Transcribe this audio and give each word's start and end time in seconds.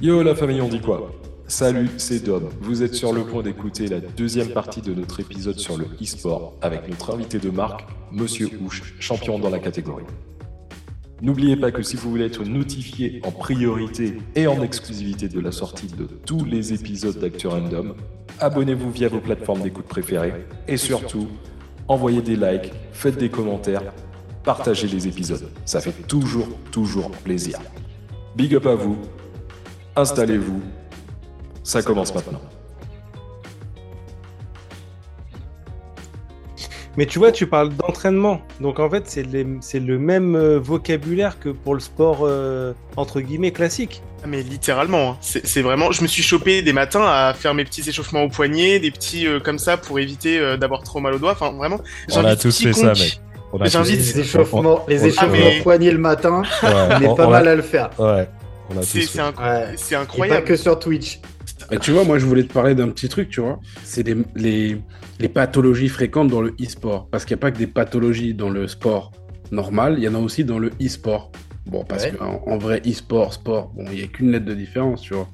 Yo 0.00 0.24
la 0.24 0.34
famille, 0.34 0.60
on 0.60 0.68
dit 0.68 0.80
quoi? 0.80 1.12
Salut, 1.46 1.88
c'est 1.98 2.24
Dom. 2.24 2.48
Vous 2.60 2.82
êtes 2.82 2.94
sur 2.94 3.12
le 3.12 3.22
point 3.22 3.44
d'écouter 3.44 3.86
la 3.86 4.00
deuxième 4.00 4.48
partie 4.48 4.82
de 4.82 4.92
notre 4.92 5.20
épisode 5.20 5.56
sur 5.56 5.78
le 5.78 5.84
e-sport 6.02 6.54
avec 6.62 6.88
notre 6.88 7.14
invité 7.14 7.38
de 7.38 7.48
marque, 7.48 7.86
Monsieur 8.10 8.50
Houche, 8.60 8.96
champion 8.98 9.38
dans 9.38 9.50
la 9.50 9.60
catégorie. 9.60 10.04
N'oubliez 11.22 11.56
pas 11.56 11.70
que 11.70 11.82
si 11.82 11.94
vous 11.94 12.10
voulez 12.10 12.24
être 12.24 12.42
notifié 12.42 13.20
en 13.24 13.30
priorité 13.30 14.18
et 14.34 14.48
en 14.48 14.62
exclusivité 14.62 15.28
de 15.28 15.38
la 15.38 15.52
sortie 15.52 15.86
de 15.86 16.06
tous 16.26 16.44
les 16.44 16.72
épisodes 16.74 17.16
d'Actu 17.16 17.46
Random, 17.46 17.94
abonnez-vous 18.40 18.90
via 18.90 19.08
vos 19.08 19.20
plateformes 19.20 19.62
d'écoute 19.62 19.86
préférées 19.86 20.44
et 20.66 20.76
surtout, 20.76 21.28
envoyez 21.86 22.20
des 22.20 22.34
likes, 22.34 22.72
faites 22.92 23.16
des 23.16 23.28
commentaires, 23.28 23.92
partagez 24.42 24.88
les 24.88 25.06
épisodes. 25.06 25.48
Ça 25.64 25.80
fait 25.80 26.06
toujours, 26.08 26.48
toujours 26.72 27.12
plaisir. 27.12 27.60
Big 28.34 28.56
up 28.56 28.66
à 28.66 28.74
vous, 28.74 28.98
installez-vous, 29.96 30.60
ça 31.62 31.82
commence 31.82 32.14
maintenant. 32.14 32.40
Mais 36.96 37.06
tu 37.06 37.18
vois, 37.18 37.32
tu 37.32 37.48
parles 37.48 37.70
d'entraînement. 37.74 38.40
Donc 38.60 38.78
en 38.78 38.88
fait, 38.88 39.02
c'est 39.08 39.24
le 39.80 39.98
même 39.98 40.36
euh, 40.36 40.60
vocabulaire 40.60 41.40
que 41.40 41.48
pour 41.48 41.74
le 41.74 41.80
sport, 41.80 42.20
euh, 42.22 42.72
entre 42.96 43.20
guillemets, 43.20 43.50
classique. 43.50 44.00
Ah, 44.22 44.26
Mais 44.28 44.42
littéralement, 44.42 45.10
hein. 45.10 45.16
c'est 45.20 45.60
vraiment. 45.60 45.90
Je 45.90 46.02
me 46.02 46.06
suis 46.06 46.22
chopé 46.22 46.62
des 46.62 46.72
matins 46.72 47.02
à 47.04 47.34
faire 47.34 47.52
mes 47.52 47.64
petits 47.64 47.86
échauffements 47.88 48.22
au 48.22 48.28
poignet, 48.28 48.78
des 48.78 48.92
petits 48.92 49.26
euh, 49.26 49.40
comme 49.40 49.58
ça 49.58 49.76
pour 49.76 49.98
éviter 49.98 50.38
euh, 50.38 50.56
d'avoir 50.56 50.84
trop 50.84 51.00
mal 51.00 51.14
au 51.14 51.18
doigt. 51.18 51.32
Enfin, 51.32 51.50
vraiment. 51.52 51.80
On 52.12 52.24
a 52.24 52.36
tous 52.36 52.62
fait 52.62 52.72
ça, 52.72 52.92
mec. 52.92 53.20
On 53.52 53.60
a 53.60 53.66
J'invite- 53.66 53.96
Les 53.98 54.20
échauffements, 54.20 54.84
les 54.88 55.02
on- 55.02 55.06
échauffements 55.06 55.32
mais- 55.32 55.60
poignets 55.62 55.90
le 55.90 55.98
matin, 55.98 56.42
Ouais, 56.62 56.68
on 56.72 57.00
est 57.02 57.06
on- 57.08 57.14
pas 57.16 57.24
on 57.26 57.30
a- 57.30 57.32
mal 57.32 57.48
à 57.48 57.54
le 57.56 57.62
faire. 57.62 57.90
Ouais, 57.98 58.28
C'est 58.82 59.00
fait. 59.00 59.06
c'est 59.06 59.18
inc- 59.20 59.38
Ouais. 59.40 59.74
c'est 59.76 59.94
Et 59.94 59.96
pas 59.98 60.02
incroyable. 60.02 60.44
que 60.46 60.56
sur 60.56 60.78
Twitch. 60.78 61.20
Et 61.70 61.78
tu 61.78 61.92
vois, 61.92 62.04
moi, 62.04 62.18
je 62.18 62.26
voulais 62.26 62.44
te 62.44 62.52
parler 62.52 62.74
d'un 62.74 62.88
petit 62.88 63.08
truc, 63.08 63.28
tu 63.30 63.40
vois. 63.40 63.58
C'est 63.84 64.02
les, 64.06 64.16
les, 64.34 64.80
les 65.18 65.28
pathologies 65.28 65.88
fréquentes 65.88 66.28
dans 66.28 66.42
le 66.42 66.54
e-sport. 66.60 67.08
Parce 67.10 67.24
qu'il 67.24 67.34
n'y 67.36 67.40
a 67.40 67.42
pas 67.42 67.50
que 67.52 67.58
des 67.58 67.66
pathologies 67.66 68.34
dans 68.34 68.50
le 68.50 68.66
sport 68.68 69.12
normal, 69.50 69.94
il 69.98 70.04
y 70.04 70.08
en 70.08 70.14
a 70.14 70.18
aussi 70.18 70.44
dans 70.44 70.58
le 70.58 70.70
e-sport. 70.82 71.30
Bon, 71.66 71.84
parce 71.84 72.04
Ouais. 72.04 72.12
qu'en 72.12 72.42
en 72.46 72.58
vrai, 72.58 72.82
e-sport, 72.86 73.32
sport, 73.32 73.72
bon, 73.74 73.84
il 73.90 73.98
n'y 73.98 74.02
a 74.04 74.06
qu'une 74.08 74.30
lettre 74.32 74.44
de 74.46 74.54
différence, 74.54 75.00
tu 75.02 75.14
vois. 75.14 75.28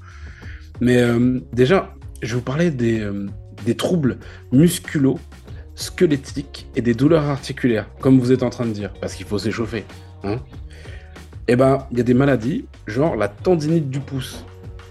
Mais 0.80 0.98
euh, 0.98 1.40
déjà, 1.52 1.94
je 2.22 2.28
vais 2.28 2.34
vous 2.36 2.42
parler 2.44 2.70
des, 2.70 3.00
euh, 3.00 3.26
des 3.66 3.76
troubles 3.76 4.18
musculo 4.52 5.18
squelettiques 5.74 6.68
et 6.76 6.82
des 6.82 6.94
douleurs 6.94 7.24
articulaires, 7.24 7.88
comme 8.00 8.18
vous 8.20 8.32
êtes 8.32 8.42
en 8.42 8.50
train 8.50 8.66
de 8.66 8.72
dire, 8.72 8.92
parce 9.00 9.14
qu'il 9.14 9.26
faut 9.26 9.38
s'échauffer. 9.38 9.84
Hein 10.24 10.38
et 11.50 11.56
ben, 11.56 11.84
il 11.90 11.98
y 11.98 12.00
a 12.00 12.04
des 12.04 12.14
maladies, 12.14 12.66
genre 12.86 13.16
la 13.16 13.26
tendinite 13.26 13.90
du 13.90 13.98
pouce. 13.98 14.44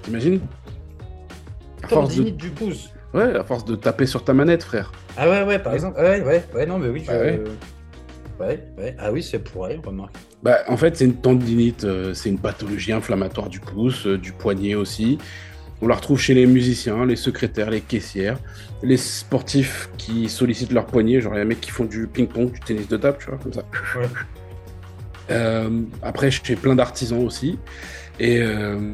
T'imagines 0.04 0.40
de- 0.40 1.88
Tendinite 1.88 2.36
du 2.36 2.50
pouce. 2.50 2.90
Ouais, 3.14 3.34
à 3.36 3.44
force 3.46 3.64
de 3.64 3.76
taper 3.78 4.06
sur 4.06 4.26
ta 4.26 4.34
manette, 4.34 4.64
frère. 4.64 4.92
Ah 5.18 5.30
ouais, 5.30 5.44
ouais, 5.44 5.58
par 5.60 5.74
exemple. 5.74 5.98
Ouais, 6.02 6.22
ouais, 6.22 6.44
ouais, 6.54 6.66
non, 6.66 6.78
mais 6.78 6.90
oui. 6.90 7.04
Je... 7.06 7.12
Ah 7.12 7.18
ouais. 7.18 7.40
ouais, 8.42 8.60
ouais. 8.78 8.96
Ah 9.00 9.10
oui, 9.12 9.24
c'est 9.24 9.40
pour 9.40 9.70
elle, 9.70 9.80
remarque. 9.80 10.14
Bah, 10.44 10.58
en 10.68 10.76
fait, 10.76 10.98
c'est 10.98 11.06
une 11.06 11.16
tendinite, 11.16 11.86
euh, 11.86 12.14
c'est 12.14 12.28
une 12.28 12.40
pathologie 12.40 12.92
inflammatoire 12.92 13.48
du 13.48 13.62
pouce, 13.62 14.06
euh, 14.06 14.18
du 14.18 14.34
poignet 14.34 14.76
aussi. 14.76 15.18
On 15.82 15.88
la 15.88 15.96
retrouve 15.96 16.20
chez 16.20 16.34
les 16.34 16.46
musiciens, 16.46 17.06
les 17.06 17.16
secrétaires, 17.16 17.70
les 17.70 17.80
caissières, 17.80 18.38
les 18.84 18.98
sportifs 18.98 19.90
qui 19.98 20.28
sollicitent 20.28 20.74
leur 20.74 20.86
poignet, 20.86 21.22
genre 21.22 21.36
les 21.36 21.46
mecs 21.46 21.62
qui 21.62 21.72
font 21.72 21.86
du 21.86 22.06
ping-pong, 22.06 22.52
du 22.52 22.60
tennis 22.60 22.90
de 22.90 22.98
table, 22.98 23.18
tu 23.18 23.28
vois, 23.30 23.40
comme 23.42 23.54
ça. 23.54 23.64
Ouais. 23.98 24.06
Euh, 25.32 25.82
après, 26.02 26.32
chez 26.32 26.56
plein 26.56 26.76
d'artisans 26.76 27.24
aussi. 27.24 27.60
Et 28.20 28.40
euh, 28.42 28.92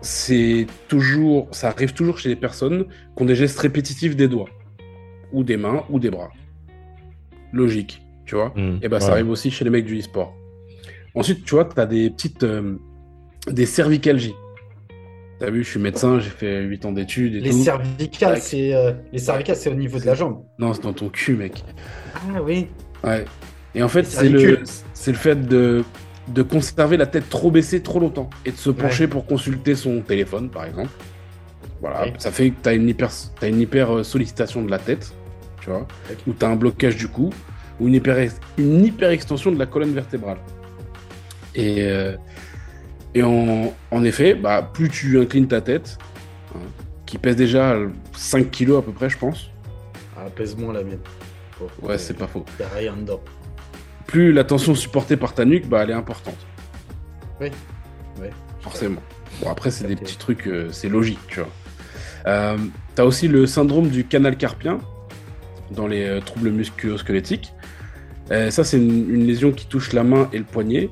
c'est 0.00 0.66
toujours, 0.88 1.48
ça 1.52 1.68
arrive 1.68 1.92
toujours 1.92 2.18
chez 2.18 2.28
les 2.28 2.36
personnes 2.36 2.86
qui 3.16 3.22
ont 3.22 3.26
des 3.26 3.36
gestes 3.36 3.58
répétitifs 3.60 4.16
des 4.16 4.28
doigts, 4.28 4.48
ou 5.32 5.44
des 5.44 5.56
mains, 5.56 5.84
ou 5.90 5.98
des 5.98 6.10
bras. 6.10 6.30
Logique, 7.52 8.02
tu 8.26 8.34
vois. 8.34 8.52
Hmm, 8.56 8.78
Et 8.82 8.88
bah, 8.88 9.00
ça 9.00 9.12
arrive 9.12 9.28
aussi 9.30 9.50
chez 9.50 9.64
les 9.64 9.70
mecs 9.70 9.84
du 9.84 9.98
e-sport. 9.98 10.34
Ensuite, 11.14 11.44
tu 11.44 11.54
vois, 11.54 11.64
tu 11.66 11.78
as 11.80 11.86
des 11.86 12.10
petites. 12.10 12.42
euh, 12.44 12.76
des 13.46 13.66
cervicalgies. 13.66 14.34
T'as 15.38 15.50
vu, 15.50 15.64
je 15.64 15.70
suis 15.70 15.80
médecin, 15.80 16.20
j'ai 16.20 16.30
fait 16.30 16.62
8 16.62 16.84
ans 16.86 16.92
d'études 16.92 17.34
et 17.34 17.40
Les 17.40 17.50
tout. 17.50 17.62
cervicales, 17.64 18.34
Tac. 18.34 18.42
c'est 18.42 18.74
euh, 18.74 18.92
les 19.12 19.18
cervicales, 19.18 19.56
c'est 19.56 19.70
au 19.70 19.74
niveau 19.74 19.98
de 19.98 20.06
la 20.06 20.14
jambe. 20.14 20.44
Non, 20.58 20.72
c'est 20.72 20.82
dans 20.82 20.92
ton 20.92 21.08
cul, 21.08 21.34
mec. 21.34 21.64
Ah 22.14 22.40
oui. 22.42 22.68
Ouais. 23.02 23.24
Et 23.74 23.82
en 23.82 23.88
fait, 23.88 24.04
c'est 24.04 24.28
le, 24.28 24.58
le 25.06 25.12
fait 25.14 25.46
de, 25.46 25.82
de 26.28 26.42
conserver 26.42 26.96
la 26.96 27.06
tête 27.06 27.28
trop 27.28 27.50
baissée 27.50 27.82
trop 27.82 28.00
longtemps 28.00 28.28
et 28.44 28.50
de 28.52 28.56
se 28.56 28.70
pencher 28.70 29.06
pour 29.08 29.26
consulter 29.26 29.74
son 29.74 30.00
téléphone, 30.00 30.50
par 30.50 30.64
exemple. 30.64 30.90
Voilà, 31.80 32.02
Ouais. 32.02 32.12
ça 32.18 32.30
fait 32.30 32.50
que 32.50 32.62
tu 32.62 32.68
as 32.68 32.74
une 32.74 32.88
hyper, 32.88 33.10
t'as 33.40 33.48
une 33.48 33.60
hyper 33.60 33.96
euh, 33.98 34.02
sollicitation 34.04 34.62
de 34.62 34.70
la 34.70 34.78
tête, 34.78 35.12
tu 35.60 35.70
vois, 35.70 35.86
ou 36.26 36.32
tu 36.32 36.44
as 36.44 36.48
un 36.48 36.54
blocage 36.56 36.96
du 36.96 37.08
cou, 37.08 37.30
ou 37.80 37.88
une 37.88 37.94
hyper, 37.94 38.28
une 38.58 38.84
hyper 38.84 39.10
extension 39.10 39.50
de 39.50 39.58
la 39.58 39.66
colonne 39.66 39.92
vertébrale. 39.92 40.38
Et, 41.54 41.82
euh, 41.82 42.16
et 43.14 43.22
en, 43.22 43.72
en 43.90 44.04
effet, 44.04 44.34
bah, 44.34 44.70
plus 44.72 44.90
tu 44.90 45.18
inclines 45.20 45.48
ta 45.48 45.60
tête, 45.60 45.98
hein, 46.54 46.58
qui 47.04 47.18
pèse 47.18 47.36
déjà 47.36 47.76
5 48.14 48.50
kilos 48.50 48.78
à 48.78 48.82
peu 48.82 48.92
près, 48.92 49.10
je 49.10 49.18
pense. 49.18 49.50
Ah, 50.16 50.26
pèse 50.34 50.56
moins 50.56 50.72
la 50.74 50.84
mienne. 50.84 51.00
Ouais, 51.82 51.98
c'est 51.98 52.14
pas 52.16 52.26
faux. 52.28 52.44
A 52.60 52.76
rien 52.76 52.94
dedans. 52.96 53.20
Plus 54.12 54.32
la 54.32 54.44
tension 54.44 54.74
supportée 54.74 55.16
par 55.16 55.32
ta 55.34 55.44
nuque, 55.46 55.66
bah, 55.66 55.82
elle 55.82 55.90
est 55.90 55.94
importante. 55.94 56.36
Oui. 57.40 57.48
Ouais. 58.20 58.30
Forcément. 58.60 59.00
Bon, 59.40 59.50
après, 59.50 59.70
c'est 59.70 59.86
des 59.86 59.96
petits 59.96 60.18
trucs, 60.18 60.46
euh, 60.46 60.70
c'est 60.70 60.90
logique, 60.90 61.18
tu 61.28 61.40
vois. 61.40 61.48
Euh, 62.26 62.58
T'as 62.94 63.04
aussi 63.04 63.26
le 63.26 63.46
syndrome 63.46 63.88
du 63.88 64.06
canal 64.06 64.36
carpien 64.36 64.78
dans 65.70 65.86
les 65.86 66.04
euh, 66.06 66.20
troubles 66.20 66.50
musculo-squelettiques. 66.50 67.54
Euh, 68.30 68.50
ça, 68.50 68.64
c'est 68.64 68.76
une, 68.76 69.08
une 69.14 69.26
lésion 69.26 69.52
qui 69.52 69.66
touche 69.66 69.92
la 69.94 70.04
main 70.04 70.28
et 70.32 70.38
le 70.38 70.44
poignet. 70.44 70.90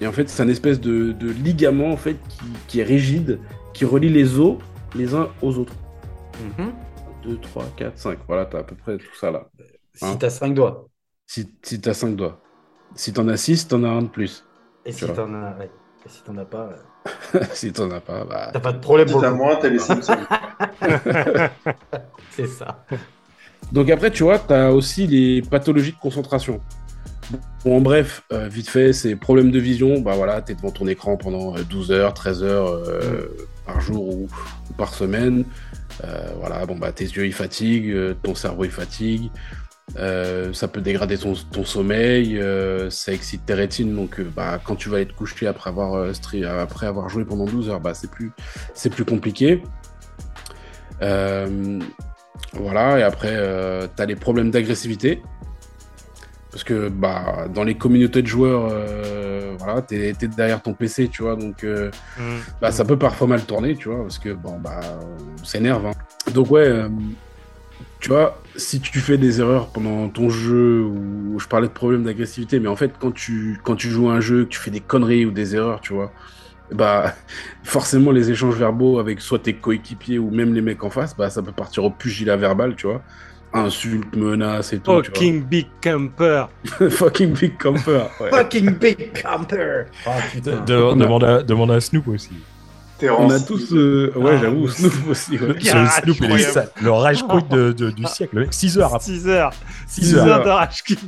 Et 0.00 0.06
en 0.06 0.12
fait, 0.12 0.28
c'est 0.30 0.42
un 0.42 0.48
espèce 0.48 0.80
de, 0.80 1.12
de 1.12 1.30
ligament 1.30 1.92
en 1.92 1.96
fait, 1.98 2.16
qui, 2.28 2.40
qui 2.68 2.80
est 2.80 2.84
rigide, 2.84 3.38
qui 3.74 3.84
relie 3.84 4.08
les 4.08 4.38
os 4.38 4.58
les 4.94 5.14
uns 5.14 5.28
aux 5.42 5.58
autres. 5.58 5.74
Mhm. 6.58 6.72
2, 7.24 7.38
3, 7.38 7.66
4, 7.76 7.98
5. 7.98 8.18
Voilà, 8.26 8.46
t'as 8.46 8.60
à 8.60 8.62
peu 8.64 8.74
près 8.74 8.98
tout 8.98 9.14
ça 9.20 9.30
là. 9.30 9.50
Si 9.94 10.04
Hein. 10.04 10.16
t'as 10.18 10.30
5 10.30 10.54
doigts. 10.54 10.88
Si, 11.26 11.48
si 11.62 11.80
t'as 11.80 11.94
5 11.94 12.16
doigts. 12.16 12.41
Si 12.94 13.12
t'en 13.12 13.28
as 13.28 13.36
6, 13.36 13.68
t'en 13.68 13.84
as 13.84 13.88
un 13.88 14.02
de 14.02 14.08
plus. 14.08 14.44
Et 14.84 14.92
si 14.92 15.06
t'en 15.06 15.32
as, 15.34 15.56
ouais. 15.58 15.70
Et 16.04 16.08
si 16.08 16.22
t'en 16.22 16.36
as 16.36 16.44
pas, 16.44 16.70
euh, 17.34 17.40
si 17.52 17.72
t'en 17.72 17.90
as 17.90 18.00
pas, 18.00 18.24
bah. 18.24 18.50
t'as 18.52 18.60
pas 18.60 18.72
de 18.72 18.80
problème 18.80 19.08
pour 19.08 19.20
C'est 19.20 19.26
à 19.26 19.30
le 19.30 19.36
coup. 19.36 19.42
moi, 19.42 19.56
t'as 19.60 19.68
les 19.68 19.78
Simpsons. 19.78 20.16
C'est 22.30 22.46
ça. 22.48 22.84
Donc 23.70 23.88
après, 23.90 24.10
tu 24.10 24.24
vois, 24.24 24.38
tu 24.38 24.52
as 24.52 24.72
aussi 24.72 25.06
les 25.06 25.42
pathologies 25.42 25.92
de 25.92 25.98
concentration. 25.98 26.60
Bon, 27.64 27.76
en 27.76 27.80
bref, 27.80 28.24
euh, 28.32 28.48
vite 28.48 28.68
fait, 28.68 28.92
c'est 28.92 29.14
problème 29.16 29.50
de 29.50 29.58
vision. 29.58 30.00
Bah 30.00 30.14
voilà, 30.16 30.42
tu 30.42 30.52
es 30.52 30.54
devant 30.54 30.72
ton 30.72 30.86
écran 30.88 31.16
pendant 31.16 31.56
euh, 31.56 31.62
12 31.62 31.92
heures, 31.92 32.12
13 32.14 32.42
heures 32.42 32.68
euh, 32.68 33.28
par 33.64 33.80
jour 33.80 34.08
ou, 34.08 34.28
ou 34.70 34.72
par 34.76 34.92
semaine. 34.92 35.44
Euh, 36.04 36.26
voilà, 36.38 36.66
bon, 36.66 36.76
bah 36.76 36.90
tes 36.92 37.04
yeux 37.04 37.26
ils 37.26 37.32
fatiguent, 37.32 37.90
euh, 37.90 38.14
ton 38.22 38.34
cerveau 38.34 38.64
il 38.64 38.70
fatigue. 38.70 39.30
Euh, 39.98 40.52
ça 40.52 40.68
peut 40.68 40.80
dégrader 40.80 41.18
ton, 41.18 41.34
ton 41.34 41.64
sommeil, 41.64 42.38
euh, 42.38 42.88
ça 42.88 43.12
excite 43.12 43.44
tes 43.44 43.54
rétines. 43.54 43.94
Donc, 43.94 44.20
euh, 44.20 44.30
bah, 44.34 44.58
quand 44.62 44.76
tu 44.76 44.88
vas 44.88 44.96
aller 44.96 45.06
te 45.06 45.12
coucher 45.12 45.46
après 45.46 45.70
avoir, 45.70 46.08
après 46.60 46.86
avoir 46.86 47.08
joué 47.08 47.24
pendant 47.24 47.44
12 47.46 47.68
heures, 47.68 47.80
bah, 47.80 47.92
c'est 47.94 48.10
plus, 48.10 48.32
c'est 48.74 48.90
plus 48.90 49.04
compliqué. 49.04 49.62
Voilà, 52.54 52.98
et 52.98 53.02
après, 53.02 53.36
tu 53.96 54.02
as 54.02 54.06
les 54.06 54.16
problèmes 54.16 54.50
d'agressivité. 54.50 55.22
Parce 56.50 56.64
que 56.64 56.90
bah, 56.90 57.46
dans 57.52 57.64
les 57.64 57.76
communautés 57.76 58.20
de 58.20 58.26
joueurs, 58.26 58.68
voilà, 59.58 59.80
tu 59.82 59.94
es, 59.96 60.12
derrière 60.12 60.60
ton 60.60 60.74
PC, 60.74 61.08
tu 61.08 61.22
vois, 61.22 61.34
donc 61.36 61.64
euh, 61.64 61.90
Mm. 62.18 62.36
bah, 62.60 62.70
ça 62.72 62.84
peut 62.84 62.98
parfois 62.98 63.26
mal 63.26 63.42
tourner, 63.44 63.74
tu 63.74 63.88
vois, 63.88 64.02
parce 64.02 64.18
que 64.18 64.34
bon, 64.34 64.58
bah, 64.58 64.80
on 65.40 65.44
s'énerve. 65.44 65.86
hein. 65.86 65.92
Donc, 66.34 66.50
ouais, 66.50 66.70
tu 68.02 68.08
vois, 68.10 68.38
si 68.56 68.80
tu 68.80 68.98
fais 68.98 69.16
des 69.16 69.40
erreurs 69.40 69.68
pendant 69.68 70.08
ton 70.08 70.28
jeu, 70.28 70.82
ou 70.82 71.38
je 71.38 71.46
parlais 71.46 71.68
de 71.68 71.72
problèmes 71.72 72.02
d'agressivité, 72.02 72.60
mais 72.60 72.68
en 72.68 72.76
fait, 72.76 72.92
quand 72.98 73.12
tu, 73.12 73.58
quand 73.64 73.76
tu 73.76 73.88
joues 73.88 74.10
à 74.10 74.14
un 74.14 74.20
jeu, 74.20 74.44
que 74.44 74.50
tu 74.50 74.58
fais 74.58 74.70
des 74.72 74.80
conneries 74.80 75.24
ou 75.24 75.30
des 75.30 75.54
erreurs, 75.56 75.80
tu 75.80 75.92
vois, 75.94 76.12
bah, 76.72 77.14
forcément, 77.64 78.10
les 78.10 78.30
échanges 78.30 78.56
verbaux 78.56 78.98
avec 78.98 79.20
soit 79.20 79.38
tes 79.38 79.54
coéquipiers 79.54 80.18
ou 80.18 80.30
même 80.30 80.52
les 80.52 80.60
mecs 80.62 80.82
en 80.84 80.90
face, 80.90 81.16
bah, 81.16 81.30
ça 81.30 81.42
peut 81.42 81.52
partir 81.52 81.84
au 81.84 81.90
pugilat 81.90 82.36
verbal, 82.36 82.74
tu 82.76 82.86
vois. 82.88 83.02
Insultes, 83.54 84.16
menaces 84.16 84.72
et 84.72 84.78
tout. 84.78 84.84
tu 84.84 84.90
vois. 84.90 85.02
Fucking 85.04 85.42
big 85.44 85.66
camper. 85.82 86.46
Fucking 86.90 87.34
big 87.34 87.58
camper. 87.58 88.04
ouais. 88.20 88.30
Fucking 88.30 88.70
big 88.78 89.22
camper. 89.22 89.84
Oh 90.06 90.10
De- 90.34 90.40
putain. 90.40 90.60
de- 90.64 90.74
On 90.74 90.92
a- 91.00 91.04
demande, 91.04 91.24
à, 91.24 91.42
demande 91.42 91.70
à 91.70 91.80
Snoop 91.80 92.08
aussi. 92.08 92.30
On 93.10 93.30
a 93.30 93.40
tous. 93.40 93.72
euh, 93.72 94.12
Ouais, 94.16 94.32
Ah, 94.34 94.38
j'avoue, 94.42 94.68
Snoop 94.68 94.92
aussi. 95.10 95.32
ouais. 95.38 95.54
C'est 95.60 95.74
le 95.74 95.86
Snoop, 95.86 96.16
il 96.18 96.22
est 96.22 96.24
incroyable. 96.26 96.52
sale. 96.52 96.68
le 96.82 96.90
rage 96.92 97.22
quit 97.26 97.42
de, 97.50 97.72
de- 97.72 97.90
du 97.90 98.04
siècle. 98.04 98.34
le 98.36 98.40
mec. 98.42 98.52
6 98.54 98.78
heures 98.78 98.94
après. 98.94 99.04
6 99.04 99.28
heures. 99.28 99.52
6 99.86 100.00
6 100.06 100.14
heures. 100.16 100.26
heures 100.26 100.44
de 100.44 100.50
rage 100.50 100.82
quit. 100.82 100.98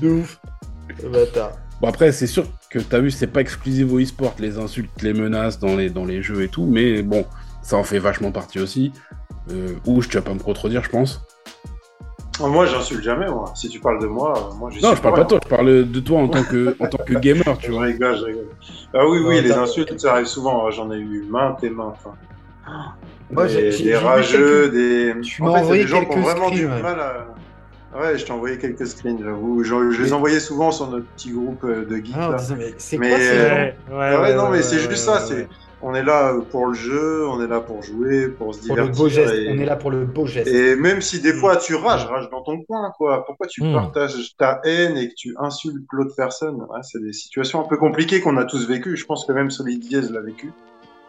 De 0.00 0.08
ouf. 0.10 0.38
Le 1.02 1.08
bâtard. 1.10 1.52
Bon, 1.80 1.88
après, 1.88 2.12
c'est 2.12 2.26
sûr 2.26 2.46
que 2.70 2.78
t'as 2.78 3.00
vu, 3.00 3.10
c'est 3.10 3.26
pas 3.26 3.40
exclusif 3.42 3.90
au 3.92 4.00
e-sport, 4.00 4.34
les 4.38 4.58
insultes, 4.58 5.02
les 5.02 5.12
menaces 5.12 5.58
dans 5.58 5.76
les, 5.76 5.90
dans 5.90 6.04
les 6.06 6.22
jeux 6.22 6.42
et 6.42 6.48
tout, 6.48 6.64
mais 6.66 7.02
bon, 7.02 7.26
ça 7.62 7.76
en 7.76 7.84
fait 7.84 7.98
vachement 7.98 8.32
partie 8.32 8.58
aussi. 8.60 8.92
Euh, 9.52 9.74
ou 9.86 10.02
tu 10.02 10.16
vas 10.16 10.22
pas 10.22 10.32
me 10.34 10.38
contredire, 10.40 10.82
je 10.82 10.88
pense. 10.88 11.20
Oh, 12.40 12.48
Moi, 12.48 12.66
j'insulte 12.66 13.02
jamais, 13.02 13.26
moi. 13.28 13.50
Si 13.54 13.68
tu 13.68 13.80
parles 13.80 14.00
de 14.00 14.06
moi, 14.06 14.34
euh, 14.36 14.54
moi, 14.56 14.70
je 14.70 14.80
Non, 14.80 14.94
je 14.94 15.00
parle 15.00 15.14
pas 15.14 15.24
de 15.24 15.28
toi, 15.28 15.40
je 15.42 15.48
parle 15.48 15.90
de 15.90 16.00
toi 16.00 16.20
en 16.20 16.28
tant 16.28 16.42
que, 16.42 16.76
en 16.80 16.86
tant 16.86 17.02
que 17.04 17.14
gamer, 17.14 17.56
tu 17.58 17.66
Je 17.68 17.72
vois. 17.72 17.82
rigole, 17.84 18.16
je 18.18 18.24
rigole. 18.24 18.46
Ah 18.92 19.06
oui, 19.08 19.20
oui, 19.24 19.40
les 19.40 19.52
insultes, 19.52 19.98
ça 19.98 20.12
arrive 20.12 20.26
souvent. 20.26 20.70
J'en 20.70 20.90
ai 20.92 20.98
eu 20.98 21.24
maintes 21.30 21.62
et 21.64 21.70
maintes. 21.70 21.96
hein. 22.06 22.92
Moi, 23.30 23.46
des, 23.46 23.70
des 23.82 23.96
rageux, 23.96 24.68
des. 24.70 25.14
Tu 25.22 25.42
en 25.42 25.46
m'as 25.52 25.62
fait, 25.62 25.72
des 25.78 25.86
gens 25.86 26.00
qui 26.04 26.10
ont 26.10 26.14
quelques 26.14 26.24
vraiment 26.24 26.50
du 26.50 26.58
screens, 26.58 26.72
ouais. 26.76 26.82
mal 26.82 27.00
à. 27.00 27.26
Ouais, 27.98 28.18
je 28.18 28.26
t'ai 28.26 28.32
envoyé 28.32 28.58
quelques 28.58 28.86
screens, 28.86 29.18
j'avoue. 29.22 29.64
Je, 29.64 29.90
je 29.92 30.02
les 30.02 30.12
envoyais 30.12 30.38
souvent 30.40 30.70
sur 30.70 30.88
notre 30.90 31.06
petit 31.16 31.30
groupe 31.30 31.64
euh, 31.64 31.86
de 31.86 31.96
geeks. 31.96 32.14
Ah, 32.18 32.36
mais 32.58 32.74
c'est 32.76 32.98
Mais, 32.98 33.08
quoi 33.08 33.18
ces 33.18 33.30
euh, 33.30 33.48
gens 33.48 33.56
Ouais, 33.56 33.72
Ah 34.12 34.20
ouais, 34.20 34.34
non, 34.34 34.50
mais 34.50 34.60
c'est 34.62 34.74
ouais, 34.76 34.80
juste 34.82 34.90
ouais, 34.90 34.96
ça, 34.96 35.14
ouais, 35.14 35.20
c'est- 35.26 35.34
ouais. 35.34 35.48
On 35.82 35.94
est 35.94 36.02
là 36.02 36.34
pour 36.50 36.66
le 36.68 36.74
jeu, 36.74 37.28
on 37.28 37.42
est 37.42 37.46
là 37.46 37.60
pour 37.60 37.82
jouer, 37.82 38.28
pour 38.28 38.54
se 38.54 38.66
Pour 38.66 38.76
le 38.76 38.82
divertir. 38.84 39.02
beau 39.04 39.08
geste. 39.10 39.34
et- 39.34 39.48
On 39.50 39.58
est 39.58 39.64
là 39.66 39.76
pour 39.76 39.90
le 39.90 40.04
beau 40.06 40.26
geste. 40.26 40.48
Et 40.48 40.74
même 40.74 41.02
si 41.02 41.20
des 41.20 41.34
fois 41.34 41.56
tu 41.56 41.74
rages, 41.74 42.06
rage 42.06 42.28
dans 42.30 42.42
ton 42.42 42.62
coin, 42.62 42.90
quoi. 42.96 43.24
Pourquoi 43.26 43.46
tu 43.46 43.62
Hmm. 43.62 43.74
partages 43.74 44.34
ta 44.38 44.60
haine 44.64 44.96
et 44.96 45.08
que 45.10 45.14
tu 45.14 45.34
insultes 45.38 45.84
l'autre 45.92 46.14
personne? 46.16 46.56
Ouais, 46.56 46.80
C'est 46.82 47.00
des 47.02 47.12
situations 47.12 47.62
un 47.64 47.68
peu 47.68 47.76
compliquées 47.76 48.20
qu'on 48.22 48.38
a 48.38 48.44
tous 48.44 48.66
vécues. 48.66 48.96
Je 48.96 49.04
pense 49.04 49.26
que 49.26 49.32
même 49.32 49.50
Solid 49.50 49.78
Diaz 49.80 50.10
l'a 50.10 50.22
vécu. 50.22 50.50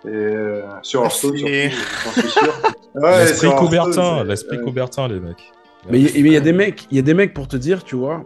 Et 0.05 0.09
euh, 0.09 0.61
sur 0.83 1.01
Hearthstone, 1.03 1.37
surtout, 1.37 1.51
Merci. 1.53 1.77
j'en 2.05 2.11
suis 2.21 2.29
sûr. 2.29 2.53
Ouais, 2.95 3.19
L'esprit 3.19 3.49
Coubertin, 3.55 4.23
l'esprit. 4.23 4.59
Coubertin, 4.61 5.07
les 5.07 5.19
mecs. 5.19 5.51
Mais 5.89 5.99
il 6.01 6.09
y, 6.17 6.23
mais 6.23 6.29
il 6.29 6.33
y 6.33 6.37
a 6.37 6.39
des 6.41 6.51
mecs, 6.53 6.87
il 6.89 6.97
y 6.97 6.99
a 6.99 7.03
des 7.03 7.13
mecs 7.13 7.33
pour 7.33 7.47
te 7.47 7.55
dire, 7.55 7.83
tu 7.83 7.95
vois, 7.95 8.25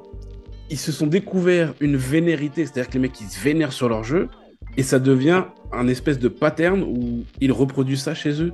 ils 0.70 0.78
se 0.80 0.92
sont 0.94 1.08
découverts 1.08 1.74
une 1.82 1.98
vénérité, 1.98 2.66
c'est-à-dire 2.66 2.88
que 2.88 2.94
les 2.94 3.00
mecs 3.00 3.20
ils 3.20 3.28
se 3.28 3.40
vénèrent 3.44 3.74
sur 3.74 3.90
leur 3.90 4.04
jeu 4.06 4.30
et 4.78 4.84
ça 4.84 4.98
devient 5.00 5.44
un 5.74 5.88
espèce 5.88 6.20
de 6.20 6.28
pattern 6.28 6.82
où 6.84 7.24
ils 7.40 7.52
reproduisent 7.52 8.04
ça 8.04 8.14
chez 8.14 8.42
eux. 8.42 8.52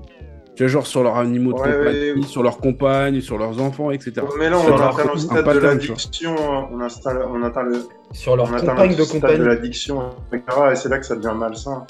Tu 0.56 0.64
vois, 0.64 0.68
genre 0.72 0.88
sur 0.88 1.04
leurs 1.04 1.18
animaux 1.18 1.54
de 1.54 1.60
Ouais, 1.60 1.72
compagnie, 1.72 2.00
ouais, 2.00 2.14
ouais. 2.16 2.22
sur 2.24 2.42
leurs 2.42 2.58
compagnes, 2.58 3.22
sur 3.22 3.38
leurs 3.38 3.62
enfants, 3.62 3.92
etc. 3.92 4.14
Mais 4.40 4.50
là, 4.50 4.58
on 4.58 4.62
un 4.74 4.76
atteint 4.76 5.04
le 5.04 5.06
pattern, 5.06 5.18
stade 5.20 5.54
de 5.56 5.60
l'addiction, 5.60 6.36
on, 6.72 6.82
installe, 6.82 7.26
on 7.32 7.44
atteint 7.44 7.62
le, 7.64 7.80
Sur 8.12 8.36
leur 8.36 8.50
on 8.50 8.54
atteint 8.54 8.74
le 8.88 8.96
de 8.96 9.04
stade 9.04 9.22
compagnie. 9.22 9.38
de 9.40 9.44
l'addiction, 9.46 10.10
etc. 10.34 10.44
Et 10.72 10.76
c'est 10.76 10.90
là 10.90 10.98
que 10.98 11.06
ça 11.06 11.16
devient 11.16 11.36
malsain. 11.38 11.86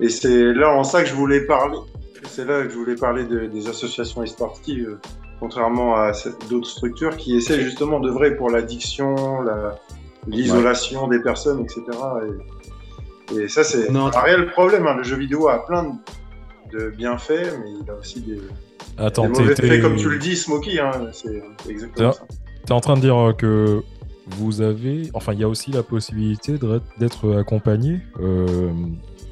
Et 0.00 0.10
c'est 0.10 0.52
là 0.52 0.70
en 0.70 0.84
ça 0.84 1.02
que 1.02 1.08
je 1.08 1.14
voulais 1.14 1.46
parler. 1.46 1.78
C'est 2.24 2.44
là 2.44 2.62
que 2.64 2.68
je 2.70 2.74
voulais 2.76 2.94
parler 2.96 3.24
de- 3.24 3.46
des 3.46 3.68
associations 3.68 4.22
e-sportives, 4.22 4.86
euh, 4.86 4.98
contrairement 5.40 5.94
à 5.96 6.12
d'autres 6.50 6.68
structures 6.68 7.16
qui 7.16 7.36
essaient 7.36 7.60
justement 7.62 8.00
d'œuvrer 8.00 8.36
pour 8.36 8.50
l'addiction, 8.50 9.40
la- 9.40 9.76
l'isolation 10.26 11.08
des 11.08 11.20
personnes, 11.20 11.60
etc. 11.60 11.80
Et, 11.88 12.59
et 13.36 13.48
ça, 13.48 13.64
c'est 13.64 13.88
un 13.94 14.10
réel 14.10 14.50
problème. 14.50 14.86
hein. 14.86 14.96
Le 14.96 15.02
jeu 15.02 15.16
vidéo 15.16 15.48
a 15.48 15.64
plein 15.66 15.84
de, 16.72 16.78
de 16.78 16.90
bienfaits, 16.90 17.58
mais 17.62 17.70
il 17.82 17.90
a 17.90 17.94
aussi 17.94 18.20
des, 18.20 18.40
Attends, 18.98 19.22
des 19.28 19.28
mauvais 19.40 19.52
effets, 19.52 19.80
comme 19.80 19.96
tu 19.96 20.08
le 20.08 20.18
dis, 20.18 20.36
Smokey. 20.36 20.78
Hein. 20.80 20.90
C'est 21.12 21.42
exactement 21.68 22.12
ça. 22.12 22.22
T'es 22.66 22.72
en 22.72 22.80
train 22.80 22.94
de 22.94 23.00
dire 23.00 23.16
euh, 23.18 23.32
que 23.32 23.82
vous 24.26 24.60
avez, 24.60 25.10
enfin, 25.14 25.32
il 25.32 25.40
y 25.40 25.44
a 25.44 25.48
aussi 25.48 25.70
la 25.72 25.82
possibilité 25.82 26.54
d'être 26.98 27.38
accompagné 27.38 28.00
euh, 28.20 28.70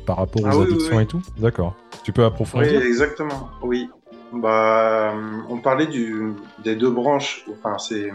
par 0.06 0.16
rapport 0.16 0.42
aux 0.42 0.46
Ah 0.46 0.56
oui, 0.56 0.64
oui, 0.66 0.72
addictions 0.72 0.96
oui. 0.96 1.02
et 1.02 1.06
tout? 1.06 1.22
D'accord. 1.38 1.76
Tu 2.02 2.12
peux 2.12 2.22
Oui, 2.22 2.26
approfondir 2.28 2.82
exactement. 2.82 3.50
Oui. 3.62 3.88
Bah, 4.32 5.12
euh, 5.14 5.20
on 5.48 5.58
parlait 5.58 5.86
du, 5.86 6.32
des 6.64 6.74
deux 6.76 6.90
branches. 6.90 7.44
Enfin, 7.50 7.78
c'est 7.78 8.10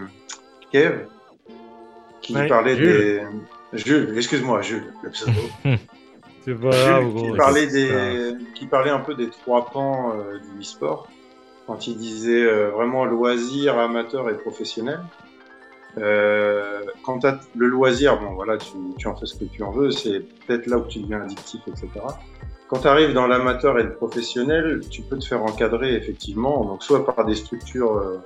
Kev 0.72 1.06
qui 2.20 2.34
Ouais, 2.34 2.46
parlait 2.48 2.76
Jules. 2.76 2.86
des. 2.86 3.22
Jules, 3.74 4.12
excuse-moi, 4.16 4.62
Jules, 4.62 4.92
le 5.02 5.10
pseudo. 5.10 5.40
C'est 6.44 6.54
pas 6.54 6.70
grave, 6.70 7.02
Jules, 7.02 7.12
gros. 7.12 7.30
qui, 7.30 7.36
parlait 7.36 7.66
des, 7.66 8.34
qui 8.54 8.66
parlait 8.66 8.90
un 8.90 9.00
peu 9.00 9.14
des 9.14 9.30
trois 9.30 9.66
pans 9.66 10.12
euh, 10.12 10.38
du 10.38 10.60
e-sport. 10.60 11.08
Quand 11.66 11.86
il 11.86 11.96
disait 11.96 12.44
euh, 12.44 12.70
vraiment 12.70 13.04
loisir, 13.04 13.78
amateur 13.78 14.28
et 14.30 14.36
professionnel. 14.36 15.00
Euh, 15.96 16.82
quant 17.04 17.18
à 17.22 17.38
le 17.54 17.68
loisir, 17.68 18.20
bon 18.20 18.34
voilà, 18.34 18.58
tu, 18.58 18.72
tu 18.98 19.06
en 19.06 19.14
fais 19.14 19.26
ce 19.26 19.36
que 19.36 19.44
tu 19.44 19.62
en 19.62 19.70
veux, 19.70 19.92
c'est 19.92 20.20
peut-être 20.46 20.66
là 20.66 20.78
où 20.78 20.86
tu 20.86 20.98
deviens 20.98 21.22
addictif, 21.22 21.60
etc. 21.68 21.88
Quand 22.68 22.80
tu 22.80 22.88
arrives 22.88 23.12
dans 23.12 23.28
l'amateur 23.28 23.78
et 23.78 23.84
le 23.84 23.94
professionnel, 23.94 24.80
tu 24.90 25.02
peux 25.02 25.16
te 25.16 25.24
faire 25.24 25.42
encadrer 25.44 25.94
effectivement, 25.94 26.64
donc 26.64 26.82
soit 26.82 27.06
par 27.06 27.24
des 27.24 27.36
structures 27.36 28.20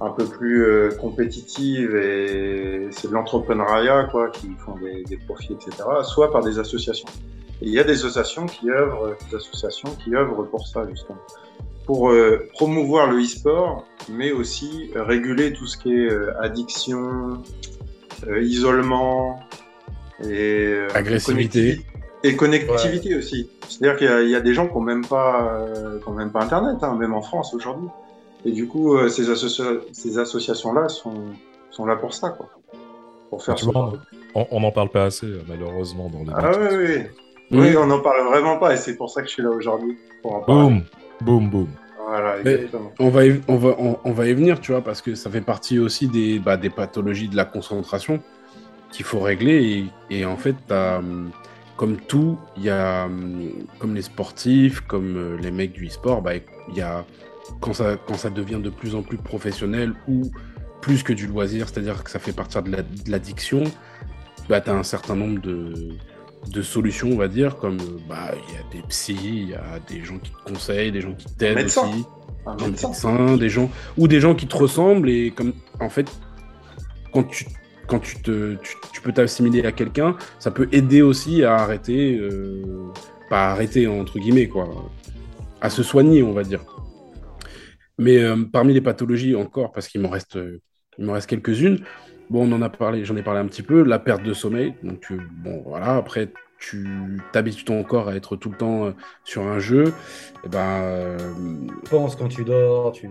un 0.00 0.10
peu 0.10 0.24
plus 0.24 0.64
euh, 0.64 0.90
compétitives 1.00 1.94
et 1.94 2.88
c'est 2.90 3.08
de 3.08 3.12
l'entrepreneuriat 3.12 4.08
quoi, 4.10 4.30
qui 4.30 4.48
font 4.64 4.76
des, 4.76 5.04
des 5.04 5.16
profits, 5.18 5.52
etc. 5.52 5.84
Soit 6.04 6.32
par 6.32 6.42
des 6.42 6.58
associations. 6.58 7.08
Et 7.62 7.66
il 7.66 7.72
y 7.72 7.78
a 7.78 7.84
des 7.84 7.92
associations 7.92 8.46
qui 8.46 8.70
œuvrent, 8.70 9.16
des 9.30 9.36
associations 9.36 9.94
qui 10.02 10.14
œuvrent 10.14 10.48
pour 10.48 10.66
ça 10.66 10.86
justement, 10.88 11.18
pour 11.84 12.10
euh, 12.10 12.48
promouvoir 12.54 13.10
le 13.10 13.20
e-sport, 13.22 13.84
mais 14.08 14.32
aussi 14.32 14.90
euh, 14.96 15.02
réguler 15.02 15.52
tout 15.52 15.66
ce 15.66 15.76
qui 15.76 15.92
est 15.92 16.10
euh, 16.10 16.32
addiction, 16.40 17.42
euh, 18.26 18.42
isolement 18.42 19.40
et 20.22 20.66
euh, 20.66 20.88
Agressivité. 20.94 21.80
et 22.22 22.36
connectivité 22.36 23.14
aussi. 23.16 23.48
C'est-à-dire 23.68 23.96
qu'il 23.96 24.28
y 24.28 24.32
y, 24.32 24.34
a 24.34 24.40
des 24.40 24.52
gens 24.52 24.66
qui 24.68 24.74
n'ont 24.74 24.80
même 24.82 25.06
pas, 25.06 25.52
euh, 25.52 25.98
qui 26.00 26.08
ont 26.08 26.12
même 26.12 26.30
pas 26.30 26.42
Internet, 26.42 26.76
hein, 26.82 26.96
même 26.96 27.14
en 27.14 27.22
France 27.22 27.54
aujourd'hui. 27.54 27.88
Et 28.44 28.52
du 28.52 28.66
coup, 28.66 28.96
euh, 28.96 29.08
ces, 29.08 29.28
associa- 29.30 29.80
ces 29.92 30.18
associations-là 30.18 30.88
sont, 30.88 31.26
sont 31.70 31.84
là 31.86 31.96
pour 31.96 32.14
ça, 32.14 32.30
quoi. 32.30 32.48
Pour 33.28 33.44
faire 33.44 33.54
Tu 33.54 33.64
ce 33.64 33.70
vois, 33.70 33.74
genre 33.74 33.92
de- 33.92 33.98
on 34.34 34.60
n'en 34.60 34.72
parle 34.72 34.88
pas 34.90 35.04
assez, 35.04 35.26
euh, 35.26 35.42
malheureusement, 35.48 36.08
dans 36.08 36.20
les 36.20 36.32
Ah 36.34 36.50
oui, 36.58 36.66
oui, 36.70 36.84
oui. 36.86 37.02
Mm. 37.50 37.60
Oui, 37.60 37.76
on 37.76 37.86
n'en 37.86 38.00
parle 38.00 38.26
vraiment 38.28 38.58
pas 38.58 38.74
et 38.74 38.76
c'est 38.76 38.96
pour 38.96 39.10
ça 39.10 39.22
que 39.22 39.28
je 39.28 39.32
suis 39.34 39.42
là 39.42 39.50
aujourd'hui. 39.50 39.96
Pour 40.22 40.34
en 40.36 40.40
parler. 40.40 40.62
Boum, 40.62 40.82
boum, 41.20 41.50
boum. 41.50 41.68
Voilà, 42.06 42.36
Mais- 42.44 42.52
exactement. 42.54 42.92
On 42.98 43.08
va, 43.08 43.26
y, 43.26 43.40
on, 43.48 43.56
va, 43.56 43.74
on, 43.78 43.98
on 44.04 44.12
va 44.12 44.26
y 44.26 44.32
venir, 44.34 44.60
tu 44.60 44.72
vois, 44.72 44.80
parce 44.82 45.00
que 45.02 45.14
ça 45.14 45.30
fait 45.30 45.40
partie 45.40 45.78
aussi 45.78 46.08
des, 46.08 46.38
bah, 46.38 46.56
des 46.56 46.70
pathologies 46.70 47.28
de 47.28 47.36
la 47.36 47.44
concentration 47.44 48.20
qu'il 48.90 49.04
faut 49.04 49.20
régler. 49.20 49.86
Et, 50.10 50.20
et 50.20 50.24
en 50.24 50.36
fait, 50.36 50.56
hum, 50.70 51.30
comme 51.76 51.96
tout, 51.98 52.38
il 52.56 52.64
y 52.64 52.70
a, 52.70 53.04
hum, 53.06 53.50
comme 53.78 53.94
les 53.94 54.02
sportifs, 54.02 54.80
comme 54.80 55.16
euh, 55.16 55.36
les 55.40 55.50
mecs 55.50 55.72
du 55.72 55.86
e-sport, 55.88 56.22
bah, 56.22 56.32
il 56.36 56.76
y 56.76 56.80
a, 56.80 57.04
quand 57.60 57.72
ça, 57.74 57.96
quand 58.06 58.14
ça 58.14 58.30
devient 58.30 58.60
de 58.62 58.70
plus 58.70 58.94
en 58.94 59.02
plus 59.02 59.16
professionnel 59.18 59.92
ou 60.08 60.30
plus 60.80 61.02
que 61.02 61.12
du 61.12 61.26
loisir, 61.26 61.68
c'est-à-dire 61.68 62.02
que 62.04 62.10
ça 62.10 62.18
fait 62.18 62.32
partir 62.32 62.62
de 62.62 62.70
la- 62.70 62.82
de 62.82 63.10
l'addiction, 63.10 63.64
bah, 64.48 64.60
tu 64.60 64.70
as 64.70 64.74
un 64.74 64.82
certain 64.82 65.14
nombre 65.16 65.40
de, 65.40 65.88
de 66.50 66.62
solutions, 66.62 67.10
on 67.12 67.16
va 67.16 67.28
dire, 67.28 67.56
comme 67.58 67.76
bah, 68.08 68.30
il 68.48 68.54
y 68.54 68.58
a 68.58 68.62
des 68.82 68.88
psys, 68.88 69.16
il 69.22 69.48
y 69.50 69.54
a 69.54 69.78
des 69.88 70.02
gens 70.04 70.18
qui 70.18 70.30
te 70.30 70.50
conseillent, 70.50 70.90
des 70.92 71.00
gens 71.02 71.12
qui 71.12 71.26
t'aident 71.34 71.64
aussi 71.66 71.78
Un 72.46 72.56
des 72.56 72.64
médecin. 72.66 72.88
médecins, 72.88 73.36
des 73.36 73.48
gens 73.50 73.70
ou 73.98 74.08
des 74.08 74.20
gens 74.20 74.34
qui 74.34 74.46
te 74.46 74.56
ressemblent 74.56 75.10
et 75.10 75.30
comme 75.30 75.52
en 75.80 75.90
fait 75.90 76.10
quand 77.12 77.24
tu 77.24 77.44
quand 77.86 77.98
tu 77.98 78.22
te 78.22 78.54
tu, 78.62 78.76
tu 78.92 79.00
peux 79.02 79.12
t'assimiler 79.12 79.66
à 79.66 79.72
quelqu'un, 79.72 80.16
ça 80.38 80.50
peut 80.50 80.68
aider 80.72 81.02
aussi 81.02 81.44
à 81.44 81.56
arrêter 81.56 82.16
euh, 82.18 82.62
pas 83.28 83.50
arrêter 83.50 83.86
entre 83.86 84.18
guillemets 84.18 84.48
quoi, 84.48 84.68
à 85.60 85.68
se 85.68 85.82
soigner 85.82 86.22
on 86.22 86.32
va 86.32 86.42
dire. 86.44 86.64
Mais 88.00 88.18
euh, 88.18 88.36
parmi 88.50 88.74
les 88.74 88.80
pathologies 88.80 89.36
encore 89.36 89.70
parce 89.70 89.86
qu'il 89.86 90.00
m'en 90.00 90.08
reste 90.08 90.36
euh, 90.36 90.60
il 90.98 91.04
m'en 91.04 91.12
reste 91.12 91.28
quelques-unes. 91.28 91.78
Bon, 92.28 92.48
on 92.48 92.52
en 92.52 92.62
a 92.62 92.68
parlé, 92.68 93.04
j'en 93.04 93.16
ai 93.16 93.22
parlé 93.22 93.40
un 93.40 93.46
petit 93.46 93.62
peu, 93.62 93.82
la 93.82 93.98
perte 93.98 94.22
de 94.22 94.32
sommeil. 94.32 94.74
Donc 94.82 95.12
bon 95.42 95.62
voilà, 95.64 95.96
après 95.96 96.32
tu 96.60 97.18
t'habitues 97.32 97.64
ton 97.64 97.82
corps 97.82 98.08
à 98.08 98.14
être 98.14 98.36
tout 98.36 98.50
le 98.50 98.56
temps 98.56 98.84
euh, 98.84 98.90
sur 99.24 99.42
un 99.42 99.58
jeu, 99.58 99.92
et 100.44 100.48
ben 100.48 100.82
euh, 100.82 101.18
Tu 101.84 101.90
penses 101.90 102.14
quand 102.14 102.28
tu 102.28 102.44
dors, 102.44 102.92
tu, 102.92 103.08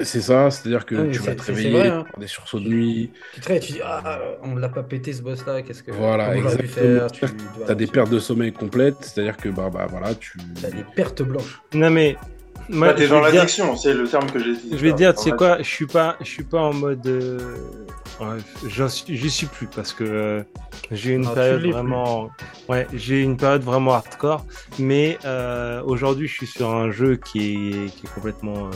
c'est 0.00 0.22
ça, 0.22 0.50
c'est-à-dire 0.50 0.86
que 0.86 0.94
Ah 0.94 1.12
tu 1.12 1.18
vas 1.20 1.34
te 1.34 1.42
réveiller, 1.42 1.70
vrai, 1.70 1.88
hein. 1.88 2.06
des 2.18 2.26
sursauts 2.26 2.58
de 2.58 2.68
nuit, 2.68 3.10
tu 3.34 3.40
te 3.40 3.48
réveilles, 3.48 3.66
tu 3.66 3.72
dis 3.74 3.80
Ah, 3.84 4.18
on 4.42 4.56
l'a 4.56 4.70
pas 4.70 4.82
pété 4.82 5.12
ce 5.12 5.22
boss 5.22 5.44
là, 5.46 5.60
qu'est-ce 5.60 5.82
que. 5.82 5.92
Voilà, 5.92 6.34
exactement. 6.34 6.68
faire 6.68 7.12
Tu 7.12 7.20
tu 7.20 7.70
as 7.70 7.74
des 7.74 7.86
pertes 7.86 8.10
de 8.10 8.18
sommeil 8.18 8.52
complètes, 8.52 8.96
c'est-à-dire 9.02 9.36
que 9.36 9.50
bah, 9.50 9.68
bah 9.70 9.86
voilà, 9.88 10.14
tu. 10.14 10.38
as 10.64 10.70
des 10.70 10.84
pertes 10.96 11.22
blanches. 11.22 11.60
Non 11.74 11.90
mais 11.90 12.16
moi, 12.68 12.88
Là, 12.88 12.94
t'es 12.94 13.08
dans 13.08 13.20
l'addiction, 13.20 13.76
c'est 13.76 13.94
le 13.94 14.08
terme 14.08 14.30
que 14.30 14.38
j'ai 14.38 14.52
dit. 14.54 14.70
Je 14.72 14.76
vais 14.76 14.92
dire, 14.92 15.14
tu 15.14 15.22
sais 15.22 15.30
quoi, 15.32 15.58
je 15.58 15.68
suis 15.68 15.86
pas, 15.86 16.16
je 16.20 16.26
suis 16.26 16.44
pas 16.44 16.60
en 16.60 16.72
mode, 16.72 17.06
euh, 17.06 17.56
ouais, 18.20 18.38
j'en 18.68 18.88
suis, 18.88 19.16
j'y 19.16 19.30
suis 19.30 19.46
plus 19.46 19.66
parce 19.66 19.92
que 19.92 20.04
euh, 20.04 20.42
j'ai 20.90 21.12
une 21.12 21.26
Ah, 21.26 21.34
période 21.34 21.66
vraiment, 21.66 22.30
ouais, 22.68 22.86
j'ai 22.92 23.22
une 23.22 23.36
période 23.36 23.62
vraiment 23.62 23.94
hardcore. 23.94 24.44
Mais 24.78 25.18
euh, 25.24 25.82
aujourd'hui, 25.84 26.28
je 26.28 26.34
suis 26.34 26.46
sur 26.46 26.70
un 26.70 26.90
jeu 26.90 27.16
qui 27.16 27.68
est, 27.68 27.86
qui 27.90 28.06
est 28.06 28.14
complètement 28.14 28.66
euh, 28.66 28.70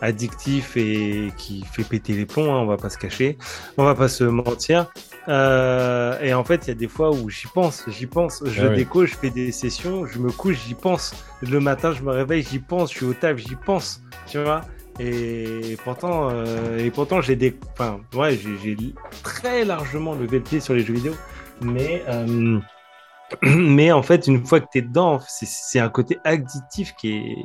addictif 0.00 0.76
et 0.76 1.32
qui 1.36 1.64
fait 1.72 1.84
péter 1.84 2.12
les 2.14 2.26
plombs. 2.26 2.52
Hein, 2.54 2.58
on 2.60 2.66
va 2.66 2.76
pas 2.76 2.90
se 2.90 2.98
cacher, 2.98 3.38
on 3.76 3.84
va 3.84 3.94
pas 3.94 4.08
se 4.08 4.24
mentir. 4.24 4.90
Euh, 5.28 6.18
et 6.20 6.32
en 6.34 6.44
fait, 6.44 6.66
il 6.66 6.68
y 6.68 6.70
a 6.72 6.74
des 6.74 6.88
fois 6.88 7.10
où 7.10 7.28
j'y 7.30 7.46
pense, 7.46 7.84
j'y 7.88 8.06
pense. 8.06 8.42
Je 8.46 8.62
Ah 8.64 8.68
oui. 8.70 8.76
déco, 8.76 9.04
je 9.06 9.14
fais 9.14 9.30
des 9.30 9.52
sessions, 9.52 10.06
je 10.06 10.18
me 10.18 10.30
couche, 10.30 10.56
j'y 10.66 10.74
pense. 10.74 11.14
Le 11.42 11.60
matin, 11.60 11.92
je 11.92 12.02
me 12.02 12.10
réveille, 12.10 12.42
j'y 12.42 12.58
pense. 12.58 12.90
Je 12.92 12.96
suis 12.98 13.06
au 13.06 13.14
taf, 13.14 13.36
j'y 13.36 13.54
pense. 13.54 14.02
Tu 14.26 14.38
vois? 14.38 14.62
Et 14.98 15.76
pourtant, 15.84 16.28
euh, 16.30 16.78
et 16.78 16.90
pourtant 16.90 17.20
j'ai 17.22 17.34
des, 17.36 17.56
enfin, 17.72 18.00
ouais, 18.14 18.36
j'ai 18.36 18.58
j'ai 18.62 18.76
très 19.22 19.64
largement 19.64 20.14
levé 20.14 20.38
le 20.38 20.44
pied 20.44 20.60
sur 20.60 20.74
les 20.74 20.82
jeux 20.84 20.92
vidéo, 20.92 21.14
mais 21.62 22.02
euh, 22.08 22.58
mais 23.42 23.92
en 23.92 24.02
fait, 24.02 24.26
une 24.26 24.44
fois 24.44 24.60
que 24.60 24.66
t'es 24.70 24.82
dedans, 24.82 25.20
c'est- 25.26 25.46
c'est 25.48 25.78
un 25.78 25.88
côté 25.88 26.18
addictif 26.24 26.94
qui 26.96 27.12
est. 27.12 27.36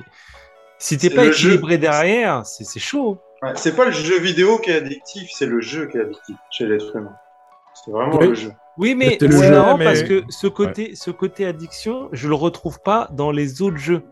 Si 0.79 0.97
t'es 0.97 1.07
C'est 1.09 1.15
pas 1.15 1.31
jeu. 1.31 1.49
équilibré 1.51 1.77
derrière, 1.77 2.45
c'est 2.45 2.65
c'est 2.65 2.79
chaud. 2.81 3.21
Ouais, 3.41 3.53
c'est 3.55 3.75
pas 3.75 3.85
le 3.85 3.91
jeu 3.91 4.19
vidéo 4.19 4.57
qui 4.59 4.71
est 4.71 4.75
addictif, 4.75 5.29
c'est 5.37 5.45
le 5.45 5.61
jeu 5.61 5.87
qui 5.87 5.97
est 5.97 6.01
addictif 6.01 6.35
chez 6.51 6.65
l'être 6.65 6.93
humain. 6.95 7.15
C'est 7.83 7.91
vraiment 7.91 8.17
Oui. 8.19 8.27
le 8.29 8.33
jeu. 8.35 8.51
Oui, 8.77 8.95
mais 8.95 9.11
C'est 9.11 9.19
c'est 9.19 9.27
le 9.27 9.43
jeu, 9.43 9.51
marrant 9.51 9.77
mais- 9.77 9.85
parce 9.85 10.03
que 10.03 10.23
ce 10.29 10.47
côté, 10.47 10.95
ce 10.95 11.11
côté 11.11 11.45
addiction, 11.45 12.09
je 12.11 12.27
le 12.27 12.35
retrouve 12.35 12.79
pas 12.81 13.07
dans 13.11 13.31
les 13.31 13.61
autres 13.61 13.77
jeux. 13.77 14.03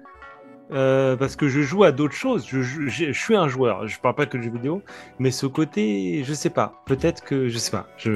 Euh, 0.73 1.15
parce 1.15 1.35
que 1.35 1.47
je 1.47 1.61
joue 1.61 1.83
à 1.83 1.91
d'autres 1.91 2.13
choses. 2.15 2.45
Je, 2.47 2.61
je, 2.61 2.87
je- 2.87 3.11
je 3.11 3.19
suis 3.19 3.35
un 3.35 3.47
joueur. 3.47 3.87
Je 3.87 3.99
parle 3.99 4.15
pas 4.15 4.25
que 4.25 4.37
de 4.37 4.43
jeux 4.43 4.51
vidéo, 4.51 4.81
mais 5.19 5.31
ce 5.31 5.45
côté, 5.45 6.23
je 6.25 6.33
sais 6.33 6.49
pas. 6.49 6.81
Peut-être 6.85 7.23
que 7.23 7.47
je 7.49 7.57
sais 7.57 7.71
pas. 7.71 7.87
Je, 7.97 8.11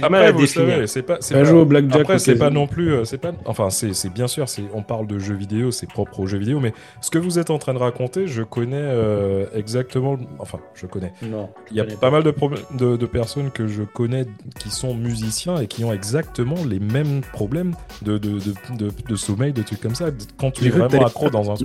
mal 0.00 0.02
après, 0.02 0.32
vous 0.32 0.40
définir. 0.40 0.68
savez, 0.74 0.86
c'est 0.86 1.02
pas, 1.02 1.16
c'est 1.20 1.34
pas- 1.34 1.44
joué 1.44 1.58
au 1.58 1.64
Blackjack 1.64 2.00
Après, 2.02 2.18
c'est 2.18 2.36
pas 2.38 2.50
non 2.50 2.66
plus, 2.66 2.92
euh, 2.92 3.04
c'est 3.04 3.18
pas, 3.18 3.32
enfin, 3.44 3.70
c'est, 3.70 3.92
c'est 3.94 4.08
bien 4.10 4.26
sûr, 4.28 4.48
c'est, 4.48 4.62
on 4.72 4.82
parle 4.82 5.06
de 5.06 5.18
jeux 5.18 5.34
vidéo, 5.34 5.70
c'est 5.70 5.88
propre 5.88 6.20
aux 6.20 6.26
jeux 6.26 6.38
vidéo, 6.38 6.60
mais 6.60 6.72
ce 7.00 7.10
que 7.10 7.18
vous 7.18 7.38
êtes 7.38 7.50
en 7.50 7.58
train 7.58 7.74
de 7.74 7.78
raconter, 7.78 8.26
je 8.26 8.42
connais 8.42 8.76
euh, 8.80 9.46
exactement, 9.54 10.16
enfin, 10.38 10.58
je 10.74 10.86
connais. 10.86 11.12
Non. 11.22 11.44
Bah, 11.54 11.60
Il 11.70 11.76
y 11.76 11.80
a 11.80 11.84
pas 11.84 12.10
mal 12.10 12.22
de, 12.22 12.30
problèmes- 12.30 12.62
de, 12.78 12.96
de 12.96 13.06
personnes 13.06 13.50
que 13.50 13.66
je 13.66 13.82
connais 13.82 14.26
qui 14.58 14.70
sont 14.70 14.94
musiciens 14.94 15.56
et 15.56 15.66
qui 15.66 15.84
ont 15.84 15.92
exactement 15.92 16.56
les 16.68 16.78
mêmes 16.80 17.20
problèmes 17.32 17.74
de, 18.02 18.18
de, 18.18 18.38
de, 18.38 18.76
de, 18.76 18.90
de 19.08 19.16
sommeil, 19.16 19.52
de 19.52 19.62
trucs 19.62 19.80
comme 19.80 19.94
ça. 19.94 20.06
Quand 20.38 20.50
tu 20.50 20.66
es 20.66 20.70
vraiment 20.70 21.04
accro 21.06 21.30
dans 21.30 21.50
un 21.50 21.56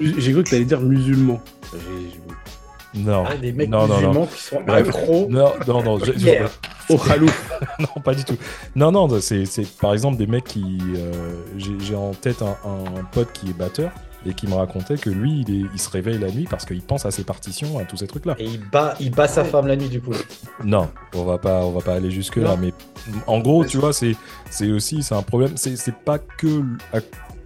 J'ai 0.00 0.32
cru 0.32 0.44
que 0.44 0.50
t'allais 0.50 0.64
dire 0.64 0.80
musulman. 0.80 1.40
Non. 2.94 3.24
Ah, 3.28 3.36
des 3.36 3.52
mecs 3.52 3.68
Non, 3.68 3.86
non, 3.88 3.88
non. 3.88 3.94
musulmans 4.08 4.26
qui 4.26 4.40
sont 4.42 4.60
Bref. 4.64 4.88
accros. 4.88 5.26
Non, 5.28 5.52
non, 5.66 5.82
non, 5.82 5.98
je- 5.98 6.12
je- 6.12 6.26
Yeah. 6.26 6.48
Au 6.88 6.96
khalouf. 6.98 7.50
non, 7.80 8.02
pas 8.02 8.14
du 8.14 8.24
tout. 8.24 8.36
Non, 8.76 8.92
non, 8.92 9.08
c'est, 9.20 9.46
c'est 9.46 9.66
par 9.78 9.92
exemple 9.94 10.16
des 10.16 10.26
mecs 10.28 10.44
qui. 10.44 10.78
euh, 10.96 11.12
j'ai, 11.80 11.96
en 11.96 12.12
tête 12.12 12.42
un, 12.42 12.56
un 12.64 13.04
pote 13.10 13.32
qui 13.32 13.50
est 13.50 13.52
batteur 13.56 13.90
et 14.26 14.32
qui 14.32 14.46
me 14.46 14.54
racontait 14.54 14.96
que 14.96 15.10
lui, 15.10 15.44
il, 15.46 15.50
est- 15.64 15.66
il 15.74 15.78
se 15.80 15.90
réveille 15.90 16.18
la 16.18 16.30
nuit 16.30 16.46
parce 16.48 16.64
qu'il 16.64 16.80
pense 16.82 17.04
à 17.04 17.10
ses 17.10 17.24
partitions, 17.24 17.78
à 17.78 17.84
tous 17.84 17.96
ces 17.96 18.06
trucs-là. 18.06 18.36
Et 18.38 18.44
il 18.44 18.60
bat, 18.70 18.94
il 19.00 19.10
bat 19.10 19.26
sa 19.28 19.44
femme 19.44 19.66
la 19.66 19.74
nuit 19.76 19.88
du 19.88 20.00
coup. 20.00 20.12
Non, 20.62 20.88
on 21.16 21.24
va 21.24 21.38
pas, 21.38 21.64
on 21.64 21.72
va 21.72 21.80
pas 21.80 21.94
aller 21.94 22.10
jusque 22.12 22.36
là, 22.36 22.50
Non. 22.50 22.58
mais 22.58 22.72
en 23.26 23.40
gros, 23.40 23.64
tu 23.64 23.78
vois, 23.78 23.92
c'est, 23.92 24.14
c'est 24.50 24.70
aussi, 24.70 25.02
c'est 25.02 25.14
un 25.16 25.22
problème. 25.22 25.52
C'est, 25.56 25.94
pas 25.96 26.18
que 26.18 26.62
à- 26.92 26.98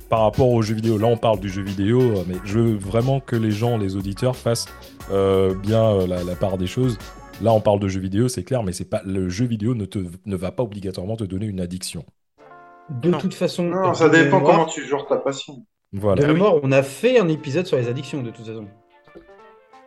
par 0.09 0.21
rapport 0.23 0.49
aux 0.49 0.63
jeux 0.63 0.75
vidéo. 0.75 0.99
Là, 0.99 1.07
on 1.07 1.17
parle 1.17 1.41
du 1.41 1.49
jeu 1.49 1.63
vidéo, 1.63 2.01
euh, 2.01 2.25
mais 2.27 2.37
je 2.45 2.59
veux 2.59 2.77
vraiment 2.77 3.21
que 3.21 3.37
les 3.37 3.51
gens, 3.51 3.77
les 3.79 3.97
auditeurs, 3.97 4.37
fassent 4.37 4.67
euh, 5.11 5.55
bien 5.55 5.85
euh, 5.85 6.07
la, 6.07 6.25
la 6.25 6.35
part 6.35 6.59
des 6.59 6.67
choses. 6.67 6.99
Là, 7.43 7.53
on 7.53 7.61
parle 7.61 7.79
de 7.81 7.89
jeux 7.89 8.01
vidéo, 8.01 8.29
c'est 8.29 8.43
clair, 8.43 8.63
mais 8.63 8.73
c'est 8.73 8.89
pas 8.89 9.01
le 9.05 9.29
jeu 9.29 9.45
vidéo 9.47 9.75
ne 9.75 9.85
te, 9.85 9.99
ne 10.27 10.37
va 10.37 10.51
pas 10.51 10.63
obligatoirement 10.65 11.17
te 11.17 11.25
donner 11.25 11.47
une 11.47 11.61
addiction. 11.61 12.05
De 12.91 13.11
Non. 13.11 13.19
toute 13.19 13.35
façon, 13.35 13.65
Non, 13.65 13.95
ça 13.95 14.09
dépend 14.09 14.39
mémoire- 14.39 14.45
comment 14.55 14.67
tu 14.67 14.85
joues 14.87 14.97
ta 15.09 15.17
passion. 15.19 15.65
Voilà. 15.93 16.23
De 16.23 16.33
mémoire, 16.33 16.55
on 16.63 16.73
a 16.73 16.83
fait 16.83 17.19
un 17.19 17.29
épisode 17.29 17.67
sur 17.67 17.77
les 17.77 17.89
addictions 17.89 18.23
de 18.23 18.31
toute 18.31 18.47
façon. 18.47 18.67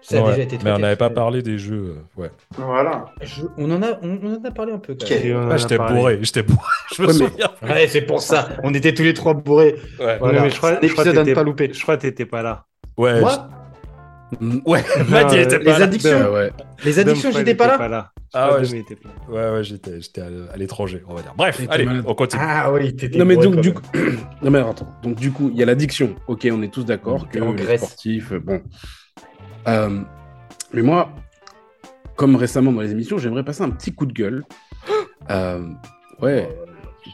Ça 0.01 0.17
a 0.17 0.21
Ouais, 0.23 0.29
déjà 0.31 0.41
été 0.43 0.57
mais 0.63 0.71
on 0.71 0.79
n'avait 0.79 0.95
pas 0.95 1.09
parlé 1.11 1.41
des 1.43 1.57
jeux. 1.59 1.95
euh, 2.17 2.21
Ouais. 2.21 2.31
Voilà. 2.57 3.05
Je- 3.21 3.43
on, 3.57 3.69
en 3.71 3.83
a, 3.83 3.99
on, 4.01 4.17
on 4.23 4.35
en 4.35 4.43
a 4.43 4.51
parlé 4.51 4.73
un 4.73 4.79
peu 4.79 4.95
quand 4.99 5.07
même. 5.09 5.49
Ah, 5.51 5.57
j'étais 5.57 5.77
bourré, 5.77 6.19
j'étais 6.21 6.43
bourré. 6.43 6.61
Je 6.95 7.01
me 7.03 7.07
Ouais, 7.07 7.13
mais- 7.19 7.27
souviens. 7.27 7.49
Ouais, 7.61 7.87
c'est 7.87 8.01
pour 8.01 8.21
ça. 8.21 8.49
On 8.63 8.73
était 8.73 8.93
tous 8.93 9.03
les 9.03 9.13
trois 9.13 9.33
bourrés. 9.35 9.75
Ouais. 9.99 10.17
Voilà. 10.19 10.41
mais 10.41 10.49
je 10.49 10.57
crois, 10.57 10.79
je 10.81 10.87
crois 10.91 11.03
t'étais- 11.03 11.33
pas 11.33 11.43
louper. 11.43 11.69
Je 11.71 11.81
crois 11.81 11.97
que 11.97 12.01
t'étais 12.01 12.25
pas 12.25 12.41
là. 12.41 12.65
Ouais. 12.97 13.19
Moi, 13.21 13.47
Ouais. 14.65 14.79
Était 15.43 15.57
les 15.59 15.65
pas 15.65 15.77
là. 15.79 15.85
addictions. 15.85 16.09
Ouais, 16.09 16.29
ouais. 16.39 16.51
les 16.85 16.99
addictions, 16.99 17.31
j'étais 17.31 17.53
pas 17.53 17.65
était 17.75 17.87
là. 17.89 18.11
Ah 18.33 18.53
ouais, 18.53 18.61
que 18.61 18.95
pas 18.95 19.09
là. 19.09 19.51
Ouais, 19.51 19.57
ouais, 19.57 19.63
j'étais, 19.65 19.99
j'étais 19.99 20.21
à, 20.21 20.55
l'étranger, 20.55 21.03
on 21.07 21.15
va 21.15 21.21
dire. 21.21 21.33
Bref, 21.35 21.61
allez, 21.69 21.85
malade. 21.85 22.05
on 22.07 22.13
continue. 22.15 22.41
Ah 22.45 22.71
oui, 22.71 22.95
t'étais 22.95 23.17
Non 23.19 23.25
mais 23.25 23.35
bourré 23.35 23.47
donc 23.49 23.59
du 23.61 23.73
coup, 23.73 23.81
non 24.41 24.51
mais 24.51 24.59
attends, 24.59 24.87
donc 25.03 25.15
du 25.15 25.31
coup 25.33 25.49
il 25.51 25.59
y 25.59 25.63
a 25.63 25.65
l'addiction. 25.65 26.15
Ok, 26.27 26.47
on 26.49 26.61
est 26.61 26.73
tous 26.73 26.85
d'accord 26.85 27.27
que 27.27 27.39
En 27.39 27.51
les 27.51 27.77
sportifs, 27.77 28.31
euh, 28.31 28.39
bon. 28.39 28.61
Euh, 29.67 30.01
mais 30.73 30.81
moi, 30.81 31.09
comme 32.15 32.35
récemment 32.35 32.71
dans 32.71 32.81
les 32.81 32.91
émissions, 32.91 33.17
j'aimerais 33.17 33.43
passer 33.43 33.63
un 33.63 33.69
petit 33.69 33.93
coup 33.93 34.05
de 34.05 34.13
gueule. 34.13 34.43
Euh, 35.29 35.65
ouais, 36.19 36.49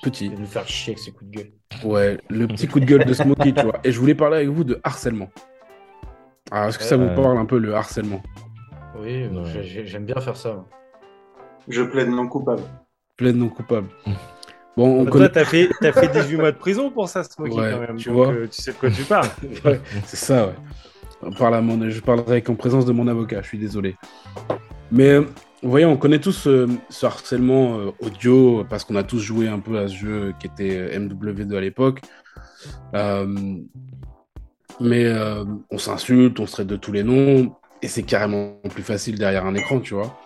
petit. 0.01 0.29
Nous 0.29 0.45
faire 0.45 0.65
chier 0.67 0.93
avec 0.93 0.99
ses 1.03 1.11
coups 1.11 1.29
de 1.29 1.37
gueule. 1.37 1.51
Ouais, 1.83 2.17
le 2.29 2.47
petit 2.47 2.65
coup 2.67 2.79
de 2.79 2.85
gueule 2.85 3.03
de 3.03 3.13
Smokey, 3.13 3.51
tu 3.53 3.61
vois. 3.63 3.79
Et 3.83 3.91
je 3.91 3.99
voulais 3.99 4.15
parler 4.15 4.37
avec 4.37 4.47
vous 4.47 4.63
de 4.63 4.79
harcèlement. 4.83 5.29
Alors, 6.49 6.69
est-ce 6.69 6.77
que 6.79 6.85
ça 6.85 6.95
vous 6.95 7.03
Ouais. 7.03 7.15
parle 7.15 7.37
un 7.37 7.45
peu 7.45 7.59
le 7.59 7.75
harcèlement? 7.75 8.23
Oui, 8.97 9.23
euh, 9.23 9.43
Ouais. 9.43 9.83
j'aime 9.85 10.05
bien 10.05 10.19
faire 10.21 10.37
ça. 10.37 10.53
moi. 10.53 10.65
Je 11.67 11.83
plaide 11.83 12.07
non 12.09 12.27
coupable. 12.29 12.63
Pleinement 13.17 13.49
coupable. 13.49 13.89
Bon, 14.77 15.01
on 15.01 15.03
Toi, 15.03 15.11
connaît. 15.11 15.29
t'as 15.29 15.43
fait, 15.45 15.69
t'as 15.81 15.91
fait 15.91 16.07
18 16.07 16.37
mois 16.37 16.51
de 16.53 16.57
prison 16.57 16.89
pour 16.89 17.09
ça, 17.09 17.23
Smokey, 17.23 17.53
Ouais, 17.53 17.71
quand 17.71 17.79
même. 17.81 17.97
tu 17.97 18.07
Donc, 18.09 18.15
vois. 18.17 18.31
euh, 18.33 18.47
tu 18.47 18.61
sais 18.61 18.71
de 18.71 18.77
quoi 18.77 18.89
tu 18.89 19.03
parles. 19.03 19.27
Ouais, 19.65 19.81
c'est 20.05 20.15
ça, 20.17 20.47
ouais. 20.47 20.53
À 21.39 21.61
mon- 21.61 21.89
Je 21.89 21.99
parlerai 22.01 22.41
qu'en 22.41 22.55
présence 22.55 22.85
de 22.85 22.91
mon 22.91 23.07
avocat, 23.07 23.41
je 23.41 23.47
suis 23.47 23.57
désolé. 23.57 23.95
Mais 24.91 25.09
euh, 25.09 25.21
vous 25.61 25.69
voyez, 25.69 25.85
on 25.85 25.97
connaît 25.97 26.19
tous 26.19 26.47
euh, 26.47 26.67
ce 26.89 27.05
harcèlement 27.05 27.77
euh, 27.79 27.91
audio 27.99 28.63
parce 28.69 28.83
qu'on 28.83 28.95
a 28.95 29.03
tous 29.03 29.19
joué 29.19 29.47
un 29.47 29.59
peu 29.59 29.77
à 29.79 29.87
ce 29.87 29.95
jeu 29.95 30.33
qui 30.39 30.47
était 30.47 30.77
euh, 30.77 30.99
MW2 30.99 31.55
à 31.57 31.61
l'époque. 31.61 32.01
Euh, 32.95 33.57
mais 34.79 35.05
euh, 35.05 35.43
on 35.71 35.77
s'insulte, 35.77 36.39
on 36.39 36.45
se 36.45 36.51
traite 36.53 36.67
de 36.67 36.75
tous 36.75 36.91
les 36.91 37.03
noms 37.03 37.53
et 37.81 37.87
c'est 37.87 38.03
carrément 38.03 38.53
plus 38.69 38.83
facile 38.83 39.17
derrière 39.17 39.45
un 39.45 39.55
écran, 39.55 39.79
tu 39.79 39.93
vois. 39.93 40.17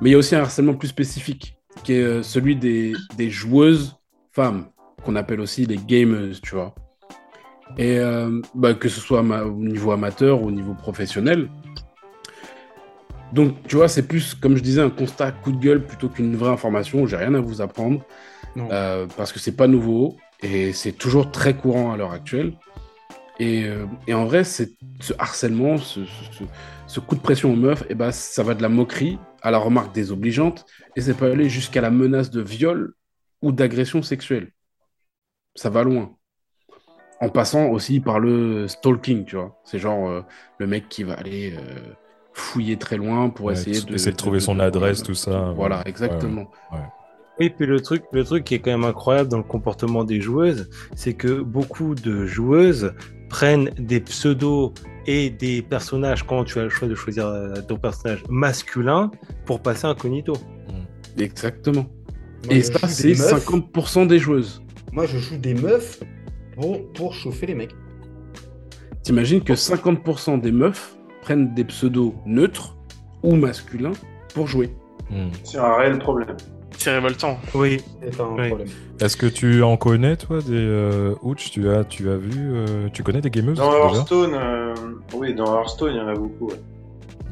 Mais 0.00 0.10
il 0.10 0.12
y 0.12 0.16
a 0.16 0.18
aussi 0.18 0.34
un 0.34 0.40
harcèlement 0.40 0.74
plus 0.74 0.88
spécifique 0.88 1.56
qui 1.82 1.94
est 1.94 2.02
euh, 2.02 2.22
celui 2.22 2.56
des, 2.56 2.94
des 3.16 3.30
joueuses 3.30 3.96
femmes 4.32 4.66
qu'on 5.04 5.16
appelle 5.16 5.40
aussi 5.40 5.66
les 5.66 5.76
gamers, 5.76 6.40
tu 6.42 6.54
vois. 6.54 6.74
Et 7.78 7.98
euh, 7.98 8.40
bah, 8.54 8.74
que 8.74 8.88
ce 8.88 9.00
soit 9.00 9.20
au 9.20 9.52
niveau 9.54 9.92
amateur 9.92 10.42
ou 10.42 10.46
au 10.46 10.50
niveau 10.50 10.74
professionnel. 10.74 11.48
Donc, 13.32 13.66
tu 13.66 13.76
vois, 13.76 13.88
c'est 13.88 14.06
plus, 14.06 14.34
comme 14.34 14.56
je 14.56 14.62
disais, 14.62 14.80
un 14.80 14.90
constat 14.90 15.32
coup 15.32 15.50
de 15.50 15.58
gueule 15.58 15.84
plutôt 15.84 16.08
qu'une 16.08 16.36
vraie 16.36 16.50
information. 16.52 17.06
J'ai 17.06 17.16
rien 17.16 17.34
à 17.34 17.40
vous 17.40 17.60
apprendre 17.60 18.00
euh, 18.56 19.06
parce 19.16 19.32
que 19.32 19.40
c'est 19.40 19.56
pas 19.56 19.66
nouveau 19.66 20.16
et 20.40 20.72
c'est 20.72 20.92
toujours 20.92 21.32
très 21.32 21.54
courant 21.56 21.92
à 21.92 21.96
l'heure 21.96 22.12
actuelle. 22.12 22.52
Et, 23.40 23.64
euh, 23.64 23.86
et 24.06 24.14
en 24.14 24.24
vrai, 24.26 24.44
ce 24.44 24.62
harcèlement, 25.18 25.76
ce, 25.78 26.04
ce- 26.04 26.38
ce- 26.38 26.44
ce 26.86 27.00
coup 27.00 27.16
de 27.16 27.20
pression 27.20 27.52
aux 27.52 27.56
meufs, 27.56 27.82
et 27.88 27.94
ben, 27.96 28.12
ça 28.12 28.44
va 28.44 28.54
de 28.54 28.62
la 28.62 28.68
moquerie 28.68 29.18
à 29.42 29.50
la 29.50 29.58
remarque 29.58 29.92
désobligeante 29.92 30.64
et 30.94 31.00
c'est 31.00 31.14
pas 31.14 31.26
aller 31.26 31.48
jusqu'à 31.48 31.80
la 31.80 31.90
menace 31.90 32.30
de 32.30 32.40
viol 32.40 32.94
ou 33.42 33.50
d'agression 33.50 34.02
sexuelle. 34.02 34.52
Ça 35.56 35.70
va 35.70 35.82
loin 35.82 36.16
en 37.20 37.28
passant 37.28 37.68
aussi 37.68 38.00
par 38.00 38.18
le 38.20 38.68
stalking, 38.68 39.24
tu 39.24 39.36
vois. 39.36 39.56
C'est 39.64 39.78
genre 39.78 40.08
euh, 40.08 40.22
le 40.58 40.66
mec 40.66 40.88
qui 40.88 41.04
va 41.04 41.14
aller 41.14 41.54
euh, 41.56 41.60
fouiller 42.32 42.76
très 42.76 42.96
loin 42.96 43.30
pour 43.30 43.46
Ouais, 43.46 43.52
essayer 43.54 43.80
de, 43.80 43.94
essayer 43.94 44.12
de 44.12 44.16
trouver 44.16 44.40
son 44.40 44.58
adresse, 44.60 45.02
tout 45.02 45.14
ça. 45.14 45.52
Voilà, 45.56 45.78
Ouais. 45.78 45.82
exactement. 45.86 46.50
Oui, 47.40 47.50
puis 47.50 47.66
le 47.66 47.80
truc, 47.80 48.04
le 48.12 48.22
truc 48.24 48.44
qui 48.44 48.54
est 48.54 48.60
quand 48.60 48.70
même 48.70 48.84
incroyable 48.84 49.28
dans 49.28 49.38
le 49.38 49.42
comportement 49.44 50.04
des 50.04 50.20
joueuses, 50.20 50.70
c'est 50.94 51.14
que 51.14 51.40
beaucoup 51.40 51.96
de 51.96 52.26
joueuses 52.26 52.94
prennent 53.28 53.70
des 53.76 53.98
pseudos 54.00 54.72
et 55.06 55.30
des 55.30 55.60
personnages 55.60 56.22
quand 56.24 56.44
tu 56.44 56.60
as 56.60 56.62
le 56.64 56.68
choix 56.68 56.86
de 56.86 56.94
choisir 56.94 57.26
euh, 57.26 57.54
ton 57.66 57.76
personnage 57.76 58.22
masculin 58.30 59.10
pour 59.46 59.60
passer 59.60 59.86
incognito. 59.86 60.34
Exactement. 61.18 61.86
Moi, 62.46 62.54
Et 62.54 62.62
ça, 62.62 62.86
c'est 62.88 63.08
des 63.08 63.14
meufs. 63.18 63.46
50% 63.48 64.06
des 64.06 64.18
joueuses. 64.18 64.62
Moi, 64.92 65.06
je 65.06 65.18
joue 65.18 65.36
des 65.36 65.54
meufs 65.54 66.00
pour, 66.54 66.92
pour 66.92 67.14
chauffer 67.14 67.46
les 67.46 67.54
mecs. 67.54 67.74
T'imagines 69.02 69.42
que 69.42 69.52
50% 69.52 70.40
des 70.40 70.52
meufs 70.52 70.96
prennent 71.22 71.54
des 71.54 71.64
pseudos 71.64 72.14
neutres 72.26 72.76
ou 73.22 73.34
masculins 73.36 73.92
pour 74.34 74.46
jouer. 74.46 74.74
Hmm. 75.10 75.28
C'est 75.42 75.58
un 75.58 75.74
réel 75.76 75.98
problème. 75.98 76.36
C'est 76.78 76.90
révoltant. 76.92 77.38
Oui, 77.54 77.80
C'est 78.02 78.20
un 78.20 78.34
Oui. 78.36 78.48
problème. 78.48 78.68
Est-ce 79.00 79.16
que 79.16 79.26
tu 79.26 79.62
en 79.62 79.76
connais, 79.76 80.16
toi, 80.16 80.38
des 80.40 80.52
euh, 80.52 81.14
Ouch 81.22 81.50
tu 81.50 81.68
as, 81.68 81.84
tu 81.84 82.10
as 82.10 82.16
vu, 82.16 82.32
euh, 82.36 82.88
tu 82.92 83.02
connais 83.02 83.20
des 83.20 83.30
gameuses 83.30 83.58
Dans 83.58 83.72
Hearthstone, 83.72 84.32
euh, 84.34 84.74
oui, 85.14 85.34
dans 85.34 85.54
Hearthstone, 85.58 85.92
il 85.94 85.98
y 85.98 86.00
en 86.00 86.08
a 86.08 86.14
beaucoup. 86.14 86.48
ouais. 86.48 86.60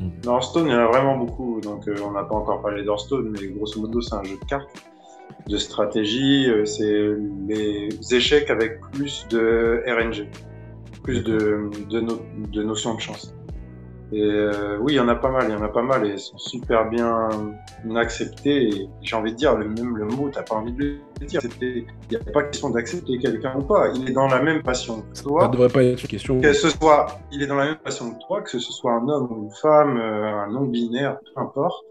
Mm. 0.01 0.11
Dans 0.23 0.35
Hearthstone, 0.35 0.67
il 0.67 0.73
y 0.73 0.75
en 0.75 0.81
a 0.81 0.87
vraiment 0.87 1.17
beaucoup. 1.19 1.61
Donc, 1.61 1.87
euh, 1.89 1.95
on 2.07 2.13
n'a 2.13 2.23
pas 2.25 2.35
encore 2.35 2.61
parlé 2.63 2.83
d'Hearthstone, 2.85 3.31
mais 3.31 3.47
grosso 3.49 3.81
modo, 3.81 4.01
c'est 4.01 4.15
un 4.15 4.23
jeu 4.25 4.37
de 4.41 4.45
cartes, 4.47 4.69
de 5.49 5.57
stratégie. 5.57 6.49
euh, 6.49 6.65
c'est 6.65 7.15
les 7.49 7.89
échecs 8.15 8.51
avec 8.51 8.81
plus 8.93 9.27
de 9.31 9.83
RNG, 9.87 10.29
plus 11.03 11.23
de, 11.25 11.69
de, 11.91 12.01
no- 12.01 12.21
de 12.53 12.63
notions 12.63 12.95
de 12.95 13.01
chance. 13.01 13.35
Et 14.15 14.21
euh, 14.23 14.77
oui, 14.83 14.93
il 14.93 14.97
y 14.97 15.01
en 15.01 15.09
a 15.09 15.15
pas 15.15 15.31
mal, 15.31 15.47
il 15.49 15.53
y 15.53 15.57
en 15.57 15.63
a 15.63 15.69
pas 15.71 15.81
mal 15.81 16.07
et 16.07 16.11
elles 16.11 16.19
sont 16.19 16.37
super 16.37 16.91
bien 16.91 17.31
acceptées. 17.97 18.69
Et 18.69 18.89
j'ai 19.01 19.17
envie 19.17 19.33
de 19.33 19.37
dire, 19.39 19.57
le 19.57 19.67
même 19.69 19.97
le 19.97 20.05
mot, 20.05 20.29
t'as 20.31 20.43
pas 20.43 20.55
envie 20.57 20.73
de 20.73 20.99
le 21.21 21.27
dire. 21.27 21.41
Il 21.63 21.87
n'y 22.11 22.17
a 22.17 22.21
pas 22.33 22.43
question 22.43 22.69
d'accepter 22.69 23.17
quelqu'un 23.19 23.55
ou 23.59 23.63
pas. 23.63 23.89
Il 23.97 24.11
est 24.11 24.13
dans 24.13 24.27
la 24.29 24.43
même 24.43 24.63
passion 24.63 25.01
que 25.01 25.17
Ça 25.17 25.23
toi. 25.25 25.49
devrait 25.49 25.69
pas 25.71 25.83
être 25.83 26.03
une 26.03 26.09
question. 26.09 26.41
Que 26.43 26.53
ce 26.53 26.69
soit, 26.69 27.07
il 27.33 27.43
est 27.43 27.47
dans 27.47 27.55
la 27.57 27.65
même 27.65 27.79
passion 27.83 28.11
que 28.13 28.19
toi, 28.27 28.43
que 28.43 28.51
ce 28.51 28.61
soit 28.61 28.93
un 28.93 29.09
homme 29.09 29.29
ou 29.33 29.45
une 29.45 29.51
femme, 29.63 29.97
euh, 29.97 30.25
un 30.45 30.53
non 30.53 30.67
binaire, 30.67 31.19
peu 31.35 31.41
importe. 31.41 31.83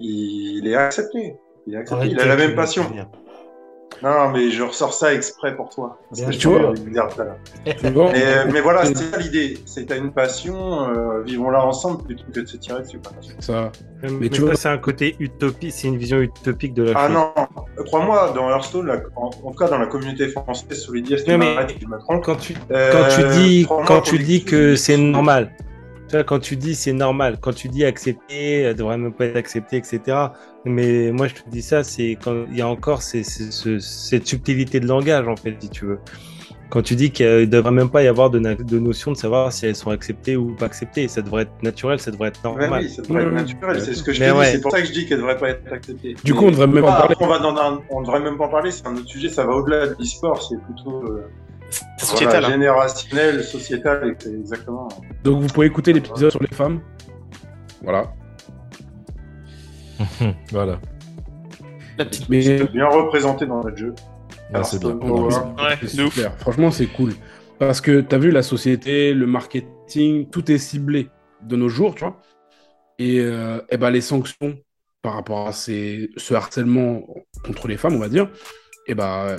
Il 0.00 0.64
est 0.68 0.76
accepté. 0.76 1.34
Il 1.68 1.74
est 1.74 1.78
accepté. 1.78 2.06
il 2.08 2.18
a 2.20 2.24
la 2.26 2.36
même 2.36 2.54
passion. 2.54 2.84
Non, 4.00 4.28
mais 4.32 4.50
je 4.52 4.62
ressors 4.62 4.92
ça 4.94 5.12
exprès 5.12 5.56
pour 5.56 5.70
toi. 5.70 5.98
Parce 6.08 6.20
Bien 6.20 6.30
que. 6.30 6.36
Tu 6.36 6.46
vois 7.90 8.12
Mais, 8.12 8.22
euh, 8.24 8.44
mais 8.52 8.60
voilà, 8.60 8.84
c'est 8.84 8.94
ça 8.94 9.18
l'idée. 9.18 9.58
C'est 9.66 9.82
que 9.84 9.88
t'as 9.88 9.96
une 9.96 10.12
passion, 10.12 10.88
euh, 10.88 11.22
vivons-la 11.22 11.64
ensemble 11.64 12.04
plutôt 12.04 12.22
que 12.32 12.40
de 12.40 12.46
se 12.46 12.56
tirer 12.58 12.82
dessus. 12.82 13.00
quoi. 13.00 13.10
ça. 13.40 13.72
Mais, 14.02 14.28
tu 14.28 14.36
tu 14.36 14.40
vois- 14.42 14.54
c'est 14.54 14.68
un 14.68 14.78
côté 14.78 15.16
utopie, 15.18 15.72
c'est 15.72 15.88
une 15.88 15.96
vision 15.96 16.20
utopique 16.20 16.74
de 16.74 16.84
la 16.84 16.92
Ah 16.94 17.06
chose. 17.08 17.14
non, 17.16 17.32
euh, 17.36 17.82
crois-moi, 17.84 18.32
dans 18.36 18.48
Hearthstone, 18.48 18.86
la- 18.86 19.00
en, 19.16 19.26
en 19.26 19.50
tout 19.50 19.58
cas 19.58 19.68
dans 19.68 19.78
la 19.78 19.86
communauté 19.86 20.28
française, 20.28 20.80
Solidier, 20.80 21.16
Non, 21.26 21.38
mais- 21.38 21.56
trompe. 22.06 22.24
Quand 22.24 22.36
tu, 22.36 22.54
euh, 22.70 22.92
quand 22.92 23.08
tu 23.16 23.28
dis, 23.40 23.66
quand 23.86 24.00
tu 24.02 24.18
dis 24.20 24.44
que 24.44 24.76
c'est 24.76 24.96
normal, 24.96 25.50
tu 26.08 26.16
vois, 26.16 26.24
quand 26.24 26.38
tu 26.40 26.56
dis 26.56 26.74
c'est 26.74 26.92
normal, 26.92 27.38
quand 27.40 27.52
tu 27.52 27.68
dis 27.68 27.84
accepter, 27.84 28.66
euh, 28.66 28.74
devrait 28.74 28.98
même 28.98 29.12
pas 29.12 29.26
être 29.26 29.36
accepté, 29.36 29.76
etc. 29.76 30.16
Mais 30.64 31.12
moi, 31.12 31.28
je 31.28 31.34
te 31.34 31.48
dis 31.48 31.62
ça, 31.62 31.84
c'est 31.84 32.16
quand 32.22 32.44
il 32.50 32.56
y 32.58 32.62
a 32.62 32.68
encore 32.68 33.02
ces- 33.02 33.24
ces- 33.24 33.50
ce- 33.50 33.78
cette 33.78 34.26
subtilité 34.26 34.80
de 34.80 34.86
langage, 34.86 35.28
en 35.28 35.36
fait, 35.36 35.56
si 35.60 35.68
tu 35.70 35.84
veux. 35.86 35.98
Quand 36.70 36.82
tu 36.82 36.96
dis 36.96 37.10
qu'il 37.12 37.24
ne 37.26 37.44
devrait 37.46 37.70
même 37.70 37.88
pas 37.88 38.02
y 38.02 38.08
avoir 38.08 38.28
de, 38.28 38.38
notion 38.78 39.12
de 39.12 39.16
savoir 39.16 39.50
si 39.54 39.64
elles 39.64 39.74
sont 39.74 39.90
acceptées 39.90 40.36
ou 40.36 40.54
pas 40.54 40.66
acceptées, 40.66 41.08
ça 41.08 41.22
devrait 41.22 41.42
être 41.44 41.62
naturel, 41.62 41.98
ça 41.98 42.10
devrait 42.10 42.28
être 42.28 42.44
Ouais, 42.44 42.60
normal. 42.60 42.82
oui, 42.82 42.90
ça 42.90 43.00
devrait 43.00 43.22
être 43.22 43.32
naturel, 43.32 43.80
c'est 43.80 43.94
ce 43.94 44.02
que 44.02 44.12
je 44.12 44.18
te 44.22 44.30
ouais. 44.30 44.44
dis, 44.46 44.52
c'est 44.52 44.60
pour 44.60 44.72
ça 44.72 44.82
que 44.82 44.86
je 44.86 44.92
dis 44.92 45.06
qu'elle 45.06 45.16
devrait 45.18 45.38
pas 45.38 45.48
être 45.48 45.72
acceptée. 45.72 46.14
Du 46.22 46.34
coup, 46.34 46.44
on 46.44 46.50
devrait 46.50 46.66
même 46.66 46.84
Ah, 46.86 46.88
pas 46.92 46.98
parler. 47.08 47.14
on 47.20 47.26
va 47.26 47.38
dans 47.38 47.56
un, 47.56 47.80
on 47.88 48.02
devrait 48.02 48.20
même 48.20 48.36
pas 48.36 48.44
en 48.44 48.48
parler, 48.50 48.70
c'est 48.70 48.86
un 48.86 48.94
autre 48.94 49.08
sujet, 49.08 49.30
ça 49.30 49.46
va 49.46 49.54
au-delà 49.54 49.86
de 49.86 49.96
l'e-sport, 49.98 50.42
c'est 50.42 50.60
plutôt 50.62 51.04
euh, 51.04 51.26
C'est 51.70 51.84
sociétal. 52.06 52.28
voilà, 52.40 52.48
hein. 52.48 52.50
générationnel, 52.52 53.44
sociétal, 53.44 54.08
et 54.10 54.14
c'est 54.18 54.32
exactement. 54.32 54.88
Donc, 55.24 55.42
vous 55.42 55.48
pouvez 55.48 55.66
écouter 55.66 55.92
l'épisode 55.92 56.30
sur 56.30 56.40
les 56.42 56.54
femmes. 56.54 56.80
Voilà. 57.82 58.12
voilà. 60.50 60.80
La 61.98 62.04
petite- 62.04 62.28
Mais 62.28 62.42
C'est 62.42 62.72
bien 62.72 62.86
représenté 62.88 63.46
dans 63.46 63.62
notre 63.62 63.76
jeu. 63.76 63.94
Ah, 64.54 64.62
c'est 64.64 64.80
bien. 64.80 64.94
Ouais, 64.96 65.76
c'est 65.80 65.88
super. 65.88 66.34
Franchement, 66.38 66.70
c'est 66.70 66.86
cool. 66.86 67.12
Parce 67.58 67.80
que 67.80 68.00
tu 68.00 68.14
as 68.14 68.18
vu 68.18 68.30
la 68.30 68.42
société, 68.42 69.12
le 69.12 69.26
marketing, 69.26 70.30
tout 70.30 70.50
est 70.50 70.58
ciblé 70.58 71.10
de 71.42 71.56
nos 71.56 71.68
jours, 71.68 71.94
tu 71.94 72.04
vois. 72.04 72.20
Et, 72.98 73.20
euh, 73.20 73.60
eh 73.70 73.76
ben, 73.76 73.90
les 73.90 74.00
sanctions 74.00 74.58
par 75.02 75.14
rapport 75.14 75.48
à 75.48 75.52
ces, 75.52 76.10
ce 76.16 76.34
harcèlement 76.34 77.02
contre 77.44 77.68
les 77.68 77.76
femmes, 77.76 77.94
on 77.94 77.98
va 78.00 78.08
dire, 78.08 78.28
et 78.86 78.94
ben, 78.94 79.26
euh, 79.26 79.38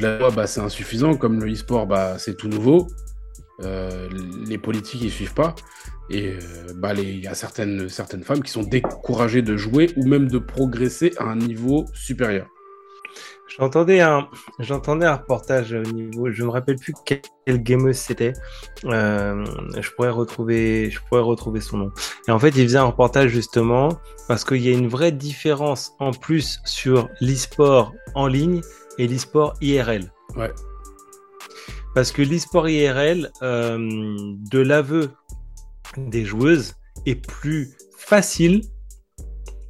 ça, 0.00 0.30
bah, 0.30 0.46
c'est 0.46 0.60
insuffisant. 0.60 1.14
Comme 1.14 1.42
le 1.42 1.52
e-sport, 1.52 1.86
bah, 1.86 2.18
c'est 2.18 2.36
tout 2.36 2.48
nouveau. 2.48 2.86
Euh, 3.62 4.08
les 4.46 4.58
politiques, 4.58 5.02
ils 5.02 5.10
suivent 5.10 5.34
pas. 5.34 5.54
Et 6.08 6.28
euh, 6.30 6.38
bah, 6.74 6.94
il 6.94 7.20
y 7.20 7.28
a 7.28 7.34
certaines, 7.34 7.88
femmes 7.88 8.42
qui 8.42 8.50
sont 8.50 8.62
découragées 8.62 9.42
de 9.42 9.56
jouer 9.56 9.90
ou 9.96 10.06
même 10.06 10.28
de 10.28 10.38
progresser 10.38 11.12
à 11.18 11.24
un 11.24 11.36
niveau 11.36 11.86
supérieur. 11.94 12.46
J'entendais 13.58 14.00
un, 14.00 14.28
j'entendais 14.60 15.06
un 15.06 15.16
reportage 15.16 15.72
au 15.72 15.82
niveau, 15.82 16.30
je 16.30 16.44
me 16.44 16.50
rappelle 16.50 16.76
plus 16.76 16.94
quel, 17.04 17.20
quel 17.44 17.60
gameuse 17.60 17.96
c'était. 17.96 18.32
Euh, 18.84 19.44
je 19.76 19.90
pourrais 19.90 20.10
retrouver, 20.10 20.88
je 20.88 21.00
pourrais 21.00 21.20
retrouver 21.20 21.60
son 21.60 21.78
nom. 21.78 21.92
Et 22.28 22.30
en 22.30 22.38
fait, 22.38 22.50
il 22.50 22.62
faisait 22.62 22.78
un 22.78 22.84
reportage 22.84 23.30
justement 23.30 23.88
parce 24.28 24.44
qu'il 24.44 24.62
y 24.62 24.68
a 24.68 24.72
une 24.72 24.86
vraie 24.86 25.10
différence 25.10 25.92
en 25.98 26.12
plus 26.12 26.60
sur 26.64 27.08
l'e-sport 27.20 27.92
en 28.14 28.28
ligne 28.28 28.60
et 28.98 29.06
l'e-sport 29.06 29.54
IRL. 29.60 30.12
Ouais. 30.36 30.50
Parce 31.94 32.12
que 32.12 32.22
l'e-sport 32.22 32.68
IRL, 32.68 33.30
euh, 33.42 33.78
de 34.50 34.58
l'aveu 34.60 35.10
des 35.96 36.24
joueuses, 36.24 36.74
est 37.06 37.14
plus 37.14 37.70
facile 37.96 38.62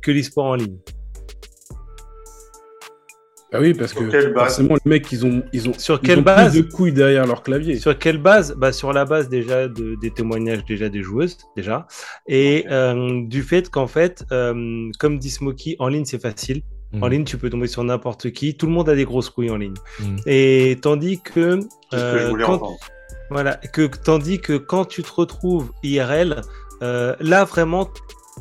que 0.02 0.10
l'e-sport 0.10 0.46
en 0.46 0.54
ligne. 0.54 0.78
Bah 3.52 3.58
oui, 3.60 3.74
parce 3.74 3.92
Sur 3.92 4.02
que 4.02 4.10
quelle 4.10 4.32
base 4.32 4.56
forcément, 4.56 4.76
les 4.84 4.88
mecs, 4.88 5.10
ils 5.10 5.26
ont, 5.26 5.42
ils 5.52 5.68
ont, 5.68 5.72
Sur 5.76 5.98
ils 6.02 6.06
quelle 6.06 6.20
ont 6.20 6.22
base 6.22 6.52
plus 6.52 6.62
de 6.62 6.70
couilles 6.70 6.92
derrière 6.92 7.26
leur 7.26 7.42
clavier. 7.42 7.78
Sur 7.78 7.98
quelle 7.98 8.18
base? 8.18 8.54
Bah, 8.56 8.70
Sur 8.70 8.92
la 8.92 9.04
base 9.04 9.28
déjà 9.28 9.66
de, 9.66 9.96
des 10.00 10.10
témoignages 10.12 10.64
déjà 10.64 10.88
des 10.88 11.02
joueuses, 11.02 11.36
déjà, 11.56 11.88
et 12.28 12.64
euh, 12.70 13.22
du 13.26 13.42
fait 13.42 13.68
qu'en 13.68 13.88
fait, 13.88 14.24
euh, 14.30 14.88
comme 15.00 15.18
dit 15.18 15.30
Smokey, 15.30 15.74
en 15.80 15.88
ligne 15.88 16.04
c'est 16.04 16.22
facile. 16.22 16.62
En 16.94 17.06
Mhm. 17.06 17.10
ligne, 17.12 17.24
tu 17.24 17.38
peux 17.38 17.50
tomber 17.50 17.68
sur 17.68 17.84
n'importe 17.84 18.30
qui. 18.32 18.56
Tout 18.56 18.66
le 18.66 18.72
monde 18.72 18.88
a 18.88 18.94
des 18.96 19.04
grosses 19.04 19.30
couilles 19.30 19.50
en 19.50 19.56
ligne. 19.56 19.74
Mhm. 20.00 20.16
Et 20.26 20.78
tandis 20.82 21.20
que, 21.20 21.60
que 21.60 21.96
euh, 21.96 22.28
voulais 22.30 22.44
quand, 22.44 22.60
voilà, 23.30 23.54
que 23.56 23.82
tandis 23.86 24.40
que 24.40 24.56
quand 24.56 24.84
tu 24.86 25.02
te 25.02 25.12
retrouves 25.12 25.70
IRL, 25.84 26.40
euh, 26.82 27.14
là 27.20 27.44
vraiment, 27.44 27.88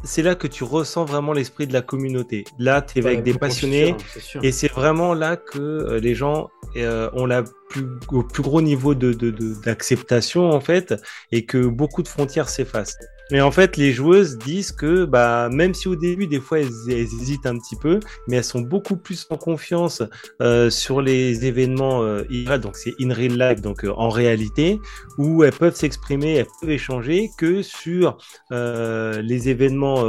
c'est 0.03 0.23
là 0.23 0.33
que 0.33 0.47
tu 0.47 0.63
ressens 0.63 1.05
vraiment 1.05 1.33
l'esprit 1.33 1.67
de 1.67 1.73
la 1.73 1.81
communauté. 1.81 2.43
Là, 2.57 2.81
tu 2.81 2.99
es 2.99 3.05
avec 3.05 3.21
des 3.23 3.33
passionnés. 3.33 3.95
Sûr. 4.19 4.43
Et 4.43 4.51
c'est 4.51 4.71
vraiment 4.71 5.13
là 5.13 5.35
que 5.37 5.59
euh, 5.59 5.99
les 5.99 6.15
gens 6.15 6.49
euh, 6.77 7.09
ont 7.13 7.25
la 7.25 7.43
plus, 7.69 7.85
au 8.11 8.23
plus 8.23 8.41
gros 8.43 8.61
niveau 8.61 8.95
de, 8.95 9.13
de, 9.13 9.29
de- 9.31 9.55
d'acceptation 9.63 10.49
en 10.51 10.59
fait, 10.59 10.95
et 11.31 11.45
que 11.45 11.67
beaucoup 11.67 12.01
de 12.03 12.07
frontières 12.07 12.49
s'effacent. 12.49 12.97
Et 13.31 13.41
en 13.41 13.51
fait, 13.51 13.77
les 13.77 13.93
joueuses 13.93 14.37
disent 14.37 14.71
que 14.71 15.05
bah 15.05 15.49
même 15.51 15.73
si 15.73 15.87
au 15.87 15.95
début 15.95 16.25
des 16.25 16.39
fois 16.39 16.59
elles, 16.59 16.71
hésitent 16.87 17.45
un 17.45 17.57
petit 17.57 17.75
peu, 17.75 17.99
mais 18.27 18.37
elles 18.37 18.43
sont 18.43 18.61
beaucoup 18.61 18.97
plus 18.97 19.27
en 19.29 19.37
confiance 19.37 20.01
euh, 20.41 20.69
sur 20.69 21.01
les 21.01 21.45
événements 21.45 22.03
euh, 22.03 22.57
donc 22.57 22.75
c'est 22.75 22.93
in 22.99 23.13
real 23.13 23.37
life, 23.37 23.61
donc 23.61 23.85
euh, 23.85 23.93
en 23.95 24.09
réalité, 24.09 24.79
où 25.17 25.43
elles 25.43 25.53
peuvent 25.53 25.75
s'exprimer, 25.75 26.35
elles 26.35 26.47
peuvent 26.59 26.71
échanger, 26.71 27.29
que 27.37 27.61
sur 27.61 28.17
euh, 28.51 29.21
les 29.21 29.49
événements 29.49 30.03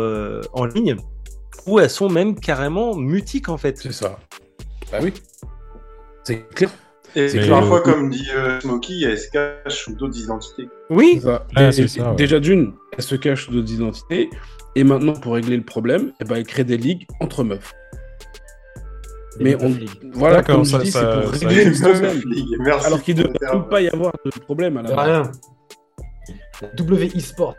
en 0.52 0.64
ligne, 0.64 0.96
où 1.66 1.78
elles 1.78 1.90
sont 1.90 2.09
même 2.09 2.38
carrément 2.38 2.96
mutiques 2.96 3.48
en 3.48 3.59
fait. 3.59 3.78
C'est 3.78 3.92
ça. 3.92 4.18
Bah 4.90 4.98
oui. 5.02 5.12
C'est 6.24 6.48
clair. 6.54 6.70
Et 7.16 7.28
Mais, 7.34 7.48
parfois, 7.48 7.78
euh, 7.78 7.82
comme 7.82 8.10
dit 8.10 8.28
euh, 8.34 8.60
Smokey, 8.60 9.00
elle 9.04 9.18
se 9.18 9.30
cache 9.30 9.84
sous 9.84 9.94
d'autres 9.94 10.18
identités. 10.18 10.68
Oui, 10.90 11.14
C'est 11.14 11.20
ça. 11.26 11.46
Ah, 11.56 11.68
Et- 11.68 11.72
c'est 11.72 11.82
et- 11.82 11.88
ça, 11.88 12.10
ouais. 12.10 12.16
Déjà 12.16 12.38
d'une, 12.40 12.72
elle 12.96 13.02
se 13.02 13.14
cache 13.16 13.46
sous 13.46 13.52
d'autres 13.52 13.72
identités. 13.72 14.30
Et 14.76 14.84
maintenant, 14.84 15.14
pour 15.14 15.34
régler 15.34 15.56
le 15.56 15.64
problème, 15.64 16.12
eh 16.20 16.24
ben, 16.24 16.36
elle 16.36 16.46
crée 16.46 16.62
des 16.64 16.76
ligues 16.76 17.06
entre 17.20 17.42
meufs. 17.42 17.72
Mais 19.40 19.56
on, 19.62 19.74
voilà, 20.12 20.42
comme 20.42 20.64
ça- 20.64 20.78
je 20.78 20.84
dis, 20.84 20.90
c'est 20.92 20.98
ça- 21.00 21.16
pour 21.22 21.34
ça- 21.34 21.48
régler 21.48 21.64
le 21.64 21.72
problème. 21.72 22.22
Merci. 22.60 22.86
Alors 22.86 23.02
qu'il 23.02 23.16
ne 23.16 23.22
devrait 23.24 23.68
pas 23.68 23.80
y 23.80 23.88
avoir 23.88 24.12
de 24.24 24.30
problème 24.40 24.76
à 24.76 24.82
la 24.82 24.90
De 24.90 24.94
base. 24.94 25.30
rien. 26.62 26.70
W 26.76 27.10
eSport. 27.16 27.56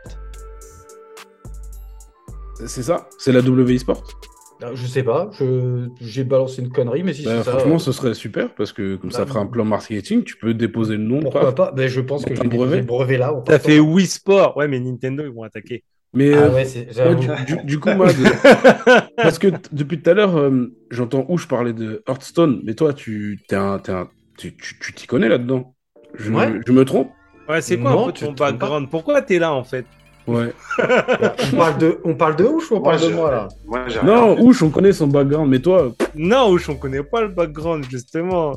C'est 2.68 2.84
ça 2.84 3.10
C'est 3.18 3.32
la 3.32 3.42
W 3.42 3.74
eSport 3.74 4.04
Euh, 4.04 4.31
Je 4.74 4.86
sais 4.88 5.04
pas, 5.04 5.30
je- 5.40 5.88
j'ai 6.02 6.24
balancé 6.24 6.62
une 6.62 6.70
connerie, 6.72 7.04
mais 7.04 7.14
si 7.14 7.24
Bah, 7.24 7.38
c'est 7.38 7.44
ça. 7.44 7.52
Franchement, 7.52 7.76
euh, 7.76 7.80
ce 7.80 7.92
serait 7.92 8.14
super 8.14 8.54
parce 8.54 8.74
que 8.74 8.96
comme 8.96 9.12
ça 9.12 9.20
Bah, 9.20 9.26
fera 9.28 9.40
un 9.40 9.48
plan 9.48 9.66
marketing. 9.66 10.24
Tu 10.24 10.38
peux 10.38 10.54
déposer 10.54 10.98
le 10.98 11.04
nom. 11.04 11.20
pourquoi 11.20 11.54
pas 11.56 11.72
Ben, 11.72 11.88
Je 11.88 12.02
pense 12.02 12.24
que 12.26 12.34
déposer 12.34 12.48
brevet 12.50 12.78
le 12.78 12.84
brevet 12.84 13.18
là. 13.18 13.34
T'as 13.46 13.60
fait 13.60 13.80
Wii 13.80 14.06
Sport. 14.06 14.56
Ouais, 14.58 14.68
mais 14.68 14.80
Nintendo, 14.80 15.24
ils 15.24 15.32
vont 15.32 15.44
attaquer. 15.44 15.84
Mais 16.14 16.34
Ah 16.34 16.48
euh, 16.48 16.50
ouais, 16.52 17.16
du, 17.16 17.28
du- 17.46 17.64
du 17.64 17.80
coup, 17.80 17.90
moi, 17.92 18.08
de- 18.12 18.14
parce 19.16 19.40
que 19.40 19.48
depuis 19.72 20.02
tout 20.02 20.10
à 20.10 20.14
l'heure, 20.14 20.38
euh, 20.38 20.68
j'entends 20.90 21.26
où 21.30 21.38
je 21.38 21.48
parlais 21.48 21.74
de 21.74 22.04
Hearthstone, 22.08 22.62
mais 22.66 22.74
toi, 22.74 22.94
tu 22.94 23.40
t'es 23.48 23.56
un, 23.56 23.80
tu 24.38 24.54
tu- 24.56 24.80
tu 24.80 24.94
t'y 24.94 25.08
connais 25.08 25.30
là-dedans? 25.30 25.74
Je, 26.16 26.32
me- 26.32 26.38
Ouais. 26.38 26.60
je 26.68 26.72
me 26.74 26.84
trompe? 26.84 27.12
Ouais, 27.48 27.62
c'est 27.62 27.78
quoi 27.78 27.92
Non, 27.92 28.04
un 28.04 28.06
peu 28.08 28.12
tu 28.14 28.26
ton 28.26 28.34
background? 28.34 28.90
Pourquoi 28.90 29.22
t'es 29.22 29.40
là 29.40 29.54
en 29.54 29.64
fait? 29.64 29.86
Ouais. 30.32 30.54
on 31.54 31.58
parle 31.58 31.78
de, 31.78 32.00
on 32.04 32.14
parle 32.16 32.36
de 32.36 32.44
Ouch 32.46 32.72
ou 32.72 32.76
on 32.76 32.80
Moi, 32.80 32.92
parle 32.94 33.02
de 33.10 33.14
moi 33.16 33.32
là 33.32 33.48
Moi, 33.66 33.80
j'ai 33.88 34.02
Non, 34.02 34.36
rien. 34.36 34.44
Ouch, 34.44 34.62
on 34.64 34.70
connaît 34.70 34.94
son 34.94 35.08
background, 35.08 35.50
mais 35.50 35.60
toi, 35.60 35.92
Non, 36.16 36.50
Ouch, 36.52 36.70
on 36.70 36.76
connaît 36.76 37.04
pas 37.04 37.22
le 37.22 37.30
background 37.30 37.86
justement. 37.90 38.54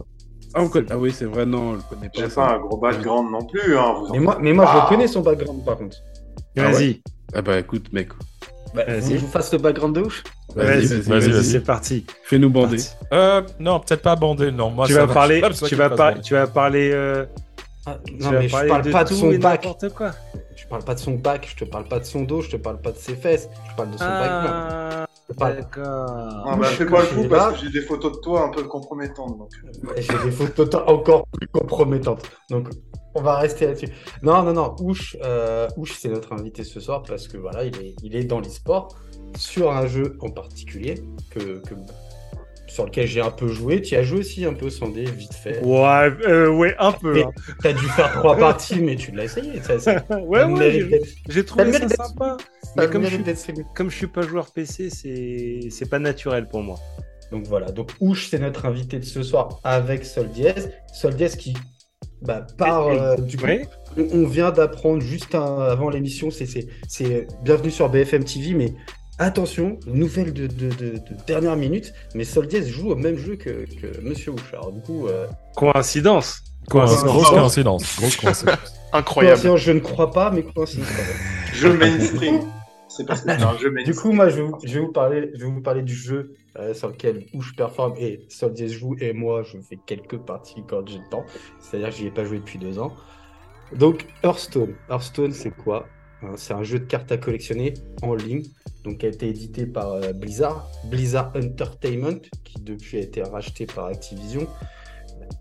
ah, 0.54 0.62
on 0.62 0.70
ah 0.90 0.98
oui, 0.98 1.12
c'est 1.12 1.24
vrai, 1.24 1.44
non, 1.46 1.70
on 1.70 1.72
le 1.74 1.78
connaît 1.88 2.08
pas. 2.08 2.20
J'ai 2.20 2.28
pas 2.28 2.54
un 2.54 2.58
gros 2.58 2.76
background 2.78 3.30
non 3.30 3.44
plus. 3.44 3.76
Hein, 3.76 3.94
vous 3.98 4.06
en 4.06 4.12
Mais 4.12 4.18
moi, 4.20 4.38
mais 4.40 4.52
moi 4.52 4.64
Ah. 4.68 4.86
je 4.88 4.94
connais 4.94 5.06
son 5.08 5.20
background 5.22 5.64
par 5.64 5.76
contre. 5.78 5.96
Ah 6.56 6.70
Vas-y, 6.70 7.02
Ah 7.34 7.42
bah 7.42 7.58
écoute, 7.58 7.92
mec, 7.92 8.08
Bah, 8.74 8.82
Vas-y. 8.86 9.14
je 9.14 9.18
vous 9.18 9.28
fasse 9.28 9.52
le 9.52 9.58
background 9.58 9.94
de 9.96 10.02
Ouch 10.02 10.22
vas-y, 10.54 10.66
vas-y, 10.66 10.86
vas-y, 10.86 11.00
vas-y, 11.00 11.20
vas-y, 11.20 11.30
vas-y. 11.32 11.44
c'est 11.44 11.60
parti. 11.64 12.06
fais-nous 12.24 12.50
bander. 12.50 12.76
Parti. 12.76 12.90
Euh, 13.12 13.42
non, 13.58 13.80
peut-être 13.80 14.02
pas 14.02 14.14
bandé, 14.16 14.50
non. 14.52 14.70
Moi, 14.70 14.86
tu, 14.86 14.92
ça 14.92 15.00
vas 15.00 15.06
va, 15.06 15.14
parler, 15.14 15.40
tu, 15.66 15.74
vas 15.74 16.14
tu 16.22 16.34
vas 16.34 16.46
parler, 16.46 16.90
euh, 16.92 17.24
Ah, 17.86 17.98
tu 18.06 18.14
Non 18.14 18.30
vas 18.30 18.38
mais 18.38 18.48
je 18.48 18.52
parler 18.52 18.68
parle 18.68 18.82
de 18.82 18.90
pas 18.92 19.04
de 19.04 19.08
tout 19.08 19.14
son 19.16 19.30
n'importe 19.32 19.88
quoi. 19.94 20.12
Je 20.64 20.68
parle 20.68 20.82
pas 20.84 20.94
de 20.94 20.98
son 21.00 21.12
back, 21.12 21.46
je 21.50 21.62
te 21.64 21.68
parle 21.70 21.84
pas 21.84 21.98
de 22.00 22.04
son 22.04 22.22
dos, 22.22 22.40
je 22.40 22.48
te 22.50 22.56
parle 22.56 22.80
pas 22.80 22.90
de 22.90 22.96
ses 22.96 23.14
fesses, 23.16 23.48
je 23.70 23.76
parle 23.76 23.90
de 23.90 23.98
son 23.98 24.04
background. 24.04 24.48
Ah, 24.72 25.06
parle- 25.38 25.56
D'accord. 25.56 26.06
Non, 26.46 26.56
bah, 26.56 26.66
fais 26.68 26.86
pas 26.86 27.02
le 27.02 27.06
coup 27.08 27.28
parce 27.28 27.52
là- 27.52 27.52
que 27.52 27.64
j'ai 27.66 27.70
des 27.70 27.86
photos 27.86 28.12
de 28.12 28.18
toi 28.20 28.44
un 28.46 28.48
peu 28.48 28.62
compromettantes. 28.64 29.36
Donc. 29.38 29.50
J'ai 29.96 30.18
des 30.24 30.30
photos 30.30 30.70
t- 30.70 30.76
encore 30.76 31.26
plus 31.38 31.48
compromettantes. 31.48 32.22
Donc, 32.50 32.70
on 33.14 33.20
va 33.22 33.36
rester 33.36 33.66
là-dessus. 33.66 33.88
Non, 34.22 34.42
non, 34.42 34.52
non. 34.54 34.74
Ouch, 34.80 35.16
euh, 35.22 35.68
Ouch, 35.76 35.92
c'est 35.98 36.08
notre 36.08 36.32
invité 36.32 36.64
ce 36.64 36.80
soir 36.80 37.02
parce 37.06 37.28
que 37.28 37.36
voilà, 37.36 37.64
il 37.64 37.76
est, 37.76 37.94
il 38.02 38.16
est 38.16 38.24
dans 38.24 38.40
l'e-sport 38.40 38.88
sur 39.36 39.70
un 39.70 39.86
jeu 39.86 40.16
en 40.20 40.30
particulier 40.30 41.02
que, 41.30 41.58
que- 41.60 41.74
sur 42.74 42.84
lequel 42.86 43.06
j'ai 43.06 43.20
un 43.20 43.30
peu 43.30 43.46
joué. 43.46 43.80
Tu 43.80 43.94
as 43.94 44.02
joué 44.02 44.18
aussi 44.18 44.44
un 44.44 44.52
peu, 44.52 44.68
Sandé, 44.68 45.04
vite 45.04 45.32
fait. 45.32 45.60
Ouais, 45.64 46.10
euh, 46.26 46.48
ouais, 46.48 46.74
un 46.80 46.90
peu. 46.90 47.22
Hein. 47.22 47.30
T'as 47.62 47.72
dû 47.72 47.86
faire 47.86 48.10
trois 48.14 48.36
parties, 48.36 48.80
mais 48.80 48.96
tu 48.96 49.12
l'as 49.12 49.24
essayé. 49.24 49.62
Ça, 49.62 49.78
ça, 49.78 50.04
Ouais, 50.26 50.42
ouais, 50.42 51.00
j'ai- 51.28 51.44
trouvé 51.44 51.72
Ça 51.72 51.88
sympa. 51.88 52.36
Mais 52.76 52.88
comme 52.88 53.04
je, 53.04 53.10
suis, 53.10 53.54
comme 53.76 53.90
je 53.90 53.96
suis 53.96 54.06
pas 54.08 54.22
joueur 54.22 54.50
PC, 54.50 54.90
c'est 54.90 55.88
pas 55.88 56.00
naturel 56.00 56.48
pour 56.48 56.62
moi. 56.64 56.76
Donc 57.30 57.46
voilà, 57.46 57.70
donc 57.70 57.92
Ouch, 58.00 58.26
c'est 58.28 58.40
notre 58.40 58.66
invité 58.66 58.98
de 58.98 59.04
ce 59.04 59.22
soir 59.22 59.60
avec 59.62 60.04
Sol 60.04 60.28
Diez. 60.30 60.54
Sol 60.92 61.14
qui 61.14 61.54
bah, 62.22 62.44
part 62.58 62.88
euh, 62.88 63.16
du 63.16 63.36
coup. 63.36 63.46
On 63.96 64.24
on 64.24 64.26
vient 64.26 64.50
d'apprendre 64.50 65.00
juste 65.00 65.36
un- 65.36 65.60
avant 65.60 65.90
l'émission, 65.90 66.30
c'est 66.32 67.26
bienvenue 67.44 67.70
sur 67.70 67.88
BFM 67.88 68.24
TV, 68.24 68.54
mais 68.54 68.74
attention, 69.18 69.78
nouvelle 69.86 70.32
de, 70.32 70.46
de, 70.46 70.68
de- 70.70 70.90
de 70.98 71.00
dernière 71.26 71.56
minute, 71.56 71.92
mais 72.14 72.24
Sol 72.24 72.46
Diez 72.46 72.66
joue 72.66 72.90
au 72.90 72.96
même 72.96 73.16
jeu 73.16 73.36
que, 73.36 73.64
que 73.80 74.00
Monsieur 74.02 74.32
Ouch. 74.32 74.52
Alors 74.52 74.72
du 74.72 74.80
coup, 74.80 75.06
euh, 75.08 75.26
Coïncidence. 75.56 76.42
Coïncidence, 76.68 77.04
grosse 77.04 77.28
coïncidence. 77.30 77.96
Grosse 78.00 78.16
coïncidence. 78.16 78.74
Incroyable. 78.92 79.34
coïncidence, 79.40 79.60
je 79.60 79.72
ne 79.72 79.80
crois 79.80 80.10
pas, 80.10 80.30
mais 80.30 80.42
coïncidence 80.42 80.88
quand 80.88 81.02
même. 81.02 81.54
Jeu 81.54 81.76
mainstream. 81.78 82.40
C'est 82.88 83.04
parce 83.06 83.22
que 83.22 83.30
c'est 83.32 83.42
un 83.42 83.58
jeu 83.58 83.72
Du 83.84 83.92
coup, 83.92 84.12
moi, 84.12 84.28
je 84.28 84.36
vais 84.36 84.42
vous, 84.42 84.56
je 84.62 84.74
vais 84.74 84.80
vous 84.80 84.92
parler, 84.92 85.30
je 85.34 85.44
vais 85.44 85.50
vous 85.50 85.60
parler 85.60 85.82
du 85.82 85.94
jeu 85.96 86.34
euh, 86.56 86.74
sur 86.74 86.88
lequel 86.88 87.26
où 87.34 87.42
je 87.42 87.52
performe 87.52 87.94
et 87.98 88.20
Sol 88.28 88.52
Diez 88.52 88.68
joue 88.68 88.94
et 89.00 89.12
moi, 89.12 89.42
je 89.42 89.58
fais 89.68 89.78
quelques 89.84 90.18
parties 90.18 90.62
quand 90.68 90.86
j'ai 90.88 90.98
le 90.98 91.08
temps. 91.10 91.24
C'est-à-dire 91.60 91.88
que 91.90 91.96
j'y 91.96 92.06
ai 92.06 92.10
pas 92.12 92.24
joué 92.24 92.38
depuis 92.38 92.58
deux 92.58 92.78
ans. 92.78 92.92
Donc, 93.74 94.06
Hearthstone. 94.22 94.74
Hearthstone, 94.88 95.32
c'est 95.32 95.50
quoi? 95.50 95.86
C'est 96.36 96.54
un 96.54 96.62
jeu 96.62 96.78
de 96.78 96.84
cartes 96.84 97.12
à 97.12 97.16
collectionner 97.16 97.74
en 98.02 98.14
ligne, 98.14 98.44
donc 98.84 98.98
qui 98.98 99.06
a 99.06 99.08
été 99.08 99.28
édité 99.28 99.66
par 99.66 99.92
euh, 99.92 100.12
Blizzard, 100.12 100.70
Blizzard 100.84 101.32
Entertainment, 101.36 102.20
qui 102.44 102.60
depuis 102.60 102.98
a 102.98 103.00
été 103.00 103.22
racheté 103.22 103.66
par 103.66 103.86
Activision. 103.86 104.46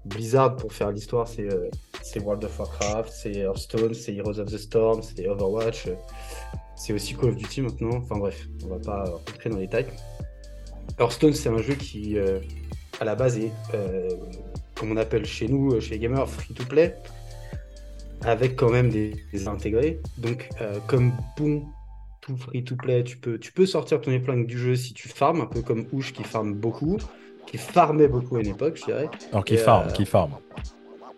Blizzard, 0.05 0.55
pour 0.55 0.73
faire 0.73 0.91
l'histoire, 0.91 1.27
c'est 1.27 1.51
euh, 1.51 1.69
c'est 2.01 2.19
World 2.19 2.43
of 2.43 2.59
Warcraft, 2.59 3.11
c'est 3.11 3.37
Hearthstone, 3.37 3.93
c'est 3.93 4.13
Heroes 4.13 4.39
of 4.39 4.51
the 4.51 4.57
Storm, 4.57 5.01
c'est 5.01 5.27
Overwatch. 5.27 5.87
c'est 6.75 6.93
aussi 6.93 7.15
Call 7.15 7.29
of 7.29 7.35
Duty 7.35 7.61
maintenant. 7.61 7.97
Enfin 7.97 8.17
bref, 8.17 8.47
on 8.63 8.67
va 8.67 8.79
pas 8.79 9.03
rentrer 9.05 9.49
dans 9.49 9.57
les 9.57 9.67
détails. 9.67 9.87
Hearthstone, 10.99 11.33
c'est 11.33 11.49
un 11.49 11.57
jeu 11.59 11.75
qui, 11.75 12.17
euh, 12.17 12.39
à 12.99 13.05
la 13.05 13.15
base, 13.15 13.37
est, 13.39 13.51
comme 14.75 14.91
on 14.91 14.97
appelle 14.97 15.25
chez 15.25 15.47
nous, 15.47 15.79
chez 15.79 15.91
les 15.91 15.99
gamers, 15.99 16.29
free 16.29 16.53
to 16.53 16.65
play, 16.65 16.95
avec 18.25 18.55
quand 18.55 18.69
même 18.69 18.89
des, 18.89 19.13
des 19.31 19.47
intégrés. 19.47 19.99
Donc, 20.17 20.49
euh, 20.61 20.77
comme 20.87 21.11
bon 21.37 21.63
tout 22.21 22.37
free 22.37 22.63
to 22.63 22.75
play, 22.75 23.03
tu 23.03 23.17
peux, 23.17 23.37
tu 23.37 23.51
peux 23.51 23.65
sortir 23.65 23.99
ton 23.99 24.11
épingle 24.11 24.45
du 24.45 24.57
jeu 24.57 24.75
si 24.75 24.93
tu 24.93 25.09
farmes, 25.09 25.41
un 25.41 25.45
peu 25.45 25.61
comme 25.61 25.85
Ouch 25.91 26.13
qui 26.13 26.23
farme 26.23 26.53
beaucoup, 26.53 26.97
qui 27.47 27.57
farmait 27.57 28.07
beaucoup 28.07 28.37
à 28.37 28.39
une 28.41 28.47
époque, 28.47 28.77
je 28.79 28.85
dirais 28.85 29.09
Alors, 29.31 29.43
qui 29.43 29.55
Et, 29.55 29.57
farm, 29.57 29.87
euh, 29.87 29.91
qui 29.91 30.05
farm. 30.05 30.31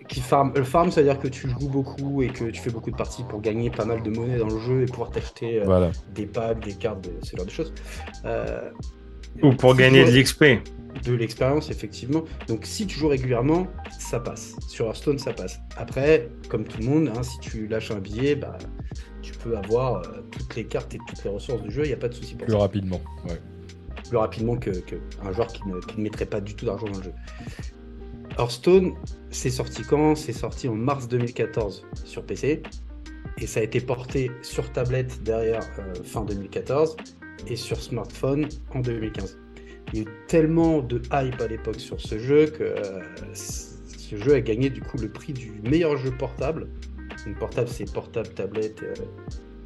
qui 0.07 0.19
farm. 0.19 0.51
Le 0.55 0.63
farm, 0.63 0.89
c'est-à-dire 0.91 1.19
que 1.19 1.27
tu 1.27 1.47
joues 1.47 1.69
beaucoup 1.69 2.23
et 2.23 2.27
que 2.29 2.45
tu 2.45 2.59
fais 2.59 2.71
beaucoup 2.71 2.89
de 2.89 2.95
parties 2.95 3.23
pour 3.29 3.39
gagner 3.41 3.69
pas 3.69 3.85
mal 3.85 4.01
de 4.01 4.09
monnaie 4.09 4.37
dans 4.37 4.47
le 4.49 4.59
jeu 4.59 4.81
et 4.81 4.85
pouvoir 4.87 5.11
t'acheter 5.11 5.61
euh, 5.61 5.65
Voilà. 5.65 5.91
des 6.15 6.25
packs, 6.25 6.59
des 6.65 6.73
cartes, 6.73 7.01
de, 7.01 7.11
ce 7.21 7.35
genre 7.35 7.45
de 7.45 7.51
choses. 7.51 7.71
Euh, 8.25 8.69
Ou 9.43 9.51
pour 9.53 9.73
si 9.73 9.77
gagner 9.77 10.05
de 10.05 10.09
l'XP. 10.11 10.43
De 11.03 11.13
l'expérience, 11.13 11.69
effectivement. 11.69 12.23
Donc, 12.47 12.65
si 12.65 12.87
tu 12.87 12.97
joues 12.97 13.09
régulièrement, 13.09 13.67
ça 13.99 14.19
passe. 14.19 14.55
Sur 14.67 14.87
Hearthstone, 14.87 15.19
ça 15.19 15.33
passe. 15.33 15.59
Après, 15.77 16.29
comme 16.49 16.63
tout 16.63 16.79
le 16.79 16.85
monde, 16.85 17.11
hein, 17.15 17.23
si 17.23 17.39
tu 17.39 17.67
lâches 17.67 17.91
un 17.91 17.99
billet, 17.99 18.35
bah, 18.35 18.57
tu 19.21 19.33
peux 19.33 19.57
avoir 19.57 19.97
euh, 19.97 20.21
toutes 20.31 20.55
les 20.55 20.65
cartes 20.65 20.93
et 20.95 20.99
toutes 21.07 21.23
les 21.23 21.29
ressources 21.29 21.61
du 21.61 21.71
jeu, 21.71 21.83
il 21.83 21.87
n'y 21.87 21.93
a 21.93 21.97
pas 21.97 22.09
de 22.09 22.13
souci 22.13 22.35
pour 22.35 22.45
Plus 22.45 22.53
ça. 22.53 22.59
rapidement. 22.59 23.01
Ouais. 23.27 23.39
Plus 24.07 24.17
rapidement 24.17 24.55
que, 24.57 24.69
que 24.69 24.95
un 25.23 25.31
joueur 25.31 25.47
qui 25.47 25.67
ne, 25.67 25.79
qui 25.79 25.97
ne 25.97 26.03
mettrait 26.03 26.27
pas 26.27 26.39
du 26.41 26.55
tout 26.55 26.65
d'argent 26.65 26.87
dans 26.87 26.97
le 26.99 27.03
jeu. 27.05 27.13
Hearthstone, 28.37 28.93
c'est 29.29 29.49
sorti 29.49 29.81
quand? 29.83 30.15
C'est 30.15 30.33
sorti 30.33 30.67
en 30.67 30.75
mars 30.75 31.07
2014 31.07 31.85
sur 32.03 32.23
PC. 32.23 32.61
Et 33.39 33.47
ça 33.47 33.59
a 33.59 33.63
été 33.63 33.81
porté 33.81 34.31
sur 34.41 34.71
tablette 34.71 35.23
derrière 35.23 35.63
euh, 35.79 35.93
fin 36.03 36.23
2014 36.23 36.95
et 37.47 37.55
sur 37.55 37.81
smartphone 37.81 38.47
en 38.73 38.79
2015. 38.79 39.37
Il 39.93 39.99
y 39.99 40.01
a 40.01 40.05
eu 40.05 40.13
tellement 40.27 40.81
de 40.81 41.01
hype 41.13 41.41
à 41.41 41.47
l'époque 41.47 41.79
sur 41.79 42.01
ce 42.01 42.17
jeu 42.17 42.47
que 42.47 42.63
euh, 42.63 43.01
ce 43.33 44.15
jeu 44.17 44.33
a 44.33 44.41
gagné 44.41 44.69
du 44.69 44.81
coup 44.81 44.97
le 44.97 45.09
prix 45.09 45.33
du 45.33 45.61
meilleur 45.63 45.97
jeu 45.97 46.11
portable. 46.11 46.67
Donc 47.25 47.39
portable, 47.39 47.67
c'est 47.67 47.91
portable, 47.91 48.29
tablette, 48.29 48.83
euh, 48.83 48.93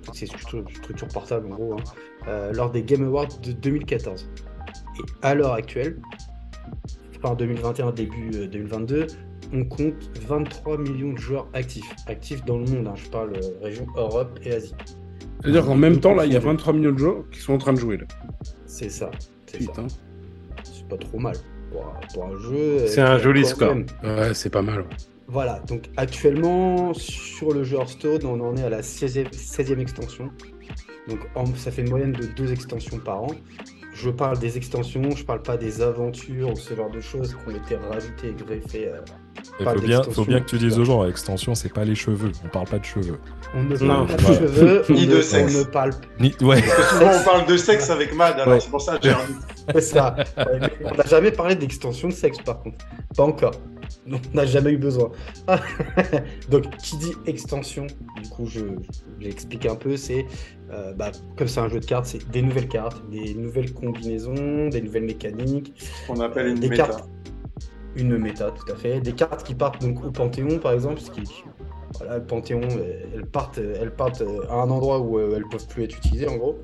toutes 0.03 0.15
ces 0.15 0.25
structures, 0.25 0.65
structures 0.75 1.07
portables 1.07 1.47
en 1.47 1.55
gros, 1.55 1.73
hein, 1.73 1.83
euh, 2.27 2.53
lors 2.53 2.71
des 2.71 2.83
Game 2.83 3.03
Awards 3.03 3.39
de 3.41 3.51
2014. 3.51 4.29
Et 4.97 5.01
à 5.21 5.33
l'heure 5.33 5.53
actuelle, 5.53 5.99
fin 7.21 7.35
2021, 7.35 7.91
début 7.91 8.31
euh, 8.35 8.47
2022, 8.47 9.07
on 9.53 9.65
compte 9.65 10.11
23 10.27 10.77
millions 10.77 11.13
de 11.13 11.17
joueurs 11.17 11.47
actifs. 11.53 11.93
Actifs 12.07 12.43
dans 12.45 12.57
le 12.57 12.65
monde, 12.65 12.87
hein, 12.87 12.93
je 12.95 13.09
parle 13.09 13.33
euh, 13.35 13.61
région 13.61 13.87
Europe 13.95 14.39
et 14.43 14.53
Asie. 14.53 14.75
C'est-à-dire 15.41 15.65
qu'en 15.65 15.75
même 15.75 15.99
temps, 15.99 16.13
là, 16.13 16.25
il 16.25 16.33
y 16.33 16.35
a 16.35 16.39
23 16.39 16.73
millions 16.73 16.91
de 16.91 16.97
joueurs 16.97 17.29
qui 17.31 17.39
sont 17.39 17.53
en 17.53 17.57
train 17.57 17.73
de 17.73 17.79
jouer. 17.79 17.97
Là. 17.97 18.05
C'est 18.65 18.89
ça. 18.89 19.09
C'est 19.45 19.63
ça. 19.63 19.71
Putain. 19.71 19.87
C'est 19.87 20.08
pas 20.89 20.97
trop 20.97 21.19
mal 21.19 21.35
pour 21.71 21.85
un, 21.85 21.99
pour 22.13 22.25
un 22.25 22.37
jeu. 22.39 22.55
euh, 22.81 22.87
C'est 22.87 23.01
un 23.01 23.05
qui 23.05 23.11
a 23.11 23.17
joli 23.19 23.45
score. 23.45 23.75
Ouais, 24.03 24.33
c'est 24.33 24.49
pas 24.49 24.61
mal. 24.61 24.79
ouais. 24.81 24.87
Voilà, 25.27 25.59
donc 25.67 25.83
actuellement 25.95 26.91
sur 26.95 27.53
le 27.53 27.63
jeu 27.63 27.77
Hearthstone, 27.77 28.25
on 28.25 28.39
en 28.41 28.57
est 28.57 28.63
à 28.63 28.69
la 28.69 28.81
16e, 28.81 29.31
16e 29.31 29.79
extension. 29.79 30.29
Donc 31.07 31.19
en- 31.35 31.45
ça 31.55 31.69
fait 31.71 31.83
une 31.83 31.89
moyenne 31.89 32.13
de 32.13 32.25
deux 32.25 32.51
extensions 32.51 32.97
par 32.97 33.23
an. 33.23 33.27
Je 33.93 34.09
parle 34.09 34.39
des 34.39 34.57
extensions, 34.57 35.09
je 35.15 35.23
parle 35.25 35.41
pas 35.43 35.57
des 35.57 35.81
aventures 35.81 36.51
ou 36.51 36.55
ce 36.55 36.73
genre 36.73 36.89
de 36.89 36.99
choses 37.01 37.35
qui 37.35 37.51
ont 37.51 37.55
été 37.55 37.75
rajoutées 37.75 38.29
et 38.29 38.33
greffées. 38.33 38.87
euh, 38.87 39.01
Il 39.59 39.65
faut 39.65 39.79
bien, 39.79 39.97
faut 39.97 40.03
d'extension, 40.05 40.23
bien 40.25 40.39
que 40.41 40.45
tu 40.49 40.57
dises 40.57 40.79
aux 40.79 40.85
gens, 40.85 41.05
extension, 41.05 41.55
c'est 41.55 41.73
pas 41.73 41.83
les 41.85 41.95
cheveux. 41.95 42.31
On 42.45 42.47
parle 42.49 42.67
pas 42.67 42.79
de 42.79 42.85
cheveux. 42.85 43.19
On 43.53 43.63
ne 43.63 43.77
Non, 43.77 44.05
parle 44.05 44.07
pas 44.07 44.29
de 44.29 44.35
cheveux, 44.35 44.83
on 44.89 44.93
Ni 44.93 45.07
ne- 45.07 45.11
de 45.13 45.17
on 45.17 45.21
sexe. 45.21 45.55
ne 45.57 45.63
parle 45.63 45.91
Ni... 46.19 46.33
Ouais. 46.41 46.61
Parce 46.61 46.75
que 46.75 46.83
souvent 46.95 47.11
on 47.19 47.23
parle 47.25 47.45
de 47.47 47.57
sexe 47.57 47.89
avec 47.89 48.13
Mad, 48.15 48.35
alors 48.39 48.53
Ouais. 48.55 48.59
c'est 48.59 48.69
pour 48.69 48.81
ça 48.81 48.97
que 48.97 49.03
j'ai 49.03 49.09
un 49.11 49.25
doute. 49.25 49.35
C'est 49.73 49.81
ça. 49.81 50.15
Ouais, 50.37 50.59
on 50.85 50.95
n'a 50.95 51.05
jamais 51.05 51.31
parlé 51.31 51.55
d'extension 51.55 52.07
de 52.07 52.13
sexe 52.13 52.39
par 52.39 52.59
contre. 52.61 52.77
Pas 53.15 53.23
encore. 53.23 53.51
On 54.11 54.19
n'a 54.33 54.45
jamais 54.45 54.71
eu 54.71 54.77
besoin. 54.77 55.11
Donc, 56.49 56.75
qui 56.77 56.97
dit 56.97 57.11
extension, 57.25 57.85
du 58.21 58.29
coup, 58.29 58.45
je, 58.45 58.59
je 59.19 59.23
l'explique 59.25 59.65
un 59.65 59.75
peu, 59.75 59.97
c'est, 59.97 60.25
euh, 60.71 60.93
bah, 60.93 61.11
comme 61.37 61.47
c'est 61.47 61.59
un 61.59 61.69
jeu 61.69 61.79
de 61.79 61.85
cartes, 61.85 62.05
c'est 62.05 62.29
des 62.31 62.41
nouvelles 62.41 62.67
cartes, 62.67 63.01
des 63.09 63.33
nouvelles 63.35 63.73
combinaisons, 63.73 64.69
des 64.69 64.81
nouvelles 64.81 65.03
mécaniques, 65.05 65.73
On 66.07 66.19
appelle 66.19 66.47
une 66.47 66.59
des 66.59 66.69
méta. 66.69 66.87
cartes, 66.87 67.09
une 67.95 68.17
méta, 68.17 68.51
tout 68.51 68.71
à 68.71 68.75
fait, 68.75 69.01
des 69.01 69.13
cartes 69.13 69.43
qui 69.43 69.55
partent 69.55 69.81
donc 69.81 70.03
au 70.03 70.11
Panthéon, 70.11 70.59
par 70.59 70.73
exemple, 70.73 70.99
ce 70.99 71.11
qui, 71.11 71.23
voilà, 71.97 72.17
le 72.17 72.23
Panthéon, 72.23 72.61
euh, 72.63 72.93
elles 73.13 73.25
partent, 73.25 73.57
elles 73.57 73.91
partent 73.93 74.21
euh, 74.21 74.41
à 74.49 74.55
un 74.55 74.69
endroit 74.69 74.99
où 74.99 75.17
euh, 75.19 75.33
elles 75.35 75.47
peuvent 75.49 75.67
plus 75.67 75.83
être 75.83 75.97
utilisées, 75.97 76.27
en 76.27 76.37
gros. 76.37 76.57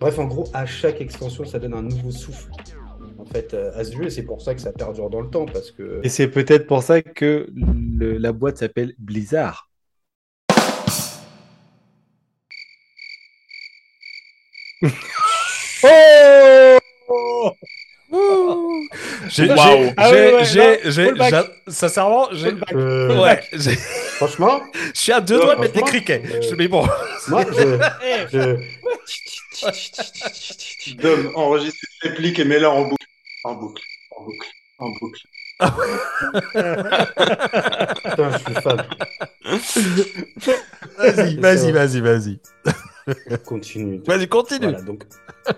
Bref, 0.00 0.18
en 0.18 0.26
gros, 0.26 0.48
à 0.54 0.66
chaque 0.66 1.00
extension, 1.00 1.44
ça 1.44 1.58
donne 1.58 1.74
un 1.74 1.82
nouveau 1.82 2.10
souffle. 2.10 2.50
En 3.18 3.24
fait, 3.24 3.54
euh, 3.54 3.70
à 3.76 3.84
ce 3.84 3.92
jeu, 3.92 4.04
et 4.06 4.10
c'est 4.10 4.24
pour 4.24 4.40
ça 4.40 4.54
que 4.54 4.60
ça 4.60 4.72
perdure 4.72 5.10
dans 5.10 5.20
le 5.20 5.28
temps, 5.30 5.46
parce 5.46 5.70
que 5.70 6.00
Et 6.02 6.08
c'est 6.08 6.28
peut-être 6.28 6.66
pour 6.66 6.82
ça 6.82 7.02
que 7.02 7.48
le- 7.54 8.18
la 8.18 8.32
boîte 8.32 8.58
s'appelle 8.58 8.94
Blizzard. 8.98 9.70
Waouh. 15.82 17.52
j'ai, 19.28 19.48
Ah 19.96 20.10
ouais, 20.10 20.44
j'ai, 20.44 20.80
sincèrement, 21.68 22.28
j'ai, 22.32 22.54
Euh, 22.74 23.22
ouais, 23.22 23.40
j'ai- 23.52 23.76
franchement, 23.76 24.60
je 24.94 25.00
suis 25.00 25.12
à 25.12 25.20
deux 25.20 25.38
doigts 25.40 25.56
de 25.56 25.60
mettre 25.60 25.74
des 25.74 25.82
criquets. 25.82 26.22
euh, 26.24 26.40
Je- 26.42 26.54
Mais 26.54 26.68
bon, 26.68 26.86
moi, 27.28 27.44
je, 27.50 27.78
je... 28.32 28.56
Dom, 30.94 31.32
enregistre 31.36 31.78
cette 32.02 32.10
réplique 32.12 32.38
et 32.38 32.44
mets-la 32.44 32.70
en 32.70 32.82
boucle. 32.82 33.06
En 33.44 33.54
boucle, 33.54 33.82
en 34.10 34.22
boucle, 34.24 34.48
en 34.78 34.88
boucle. 34.90 35.20
Putain, 38.04 38.30
je 38.32 38.38
suis 38.38 38.54
fan. 38.62 38.82
vas-y, 40.98 41.36
vas-y, 41.36 41.72
vas-y, 41.72 42.00
vas-y. 42.00 42.40
Continue. 43.46 44.02
Vas-y, 44.06 44.28
continue. 44.28 44.66
Voilà, 44.66 44.82
donc. 44.82 45.04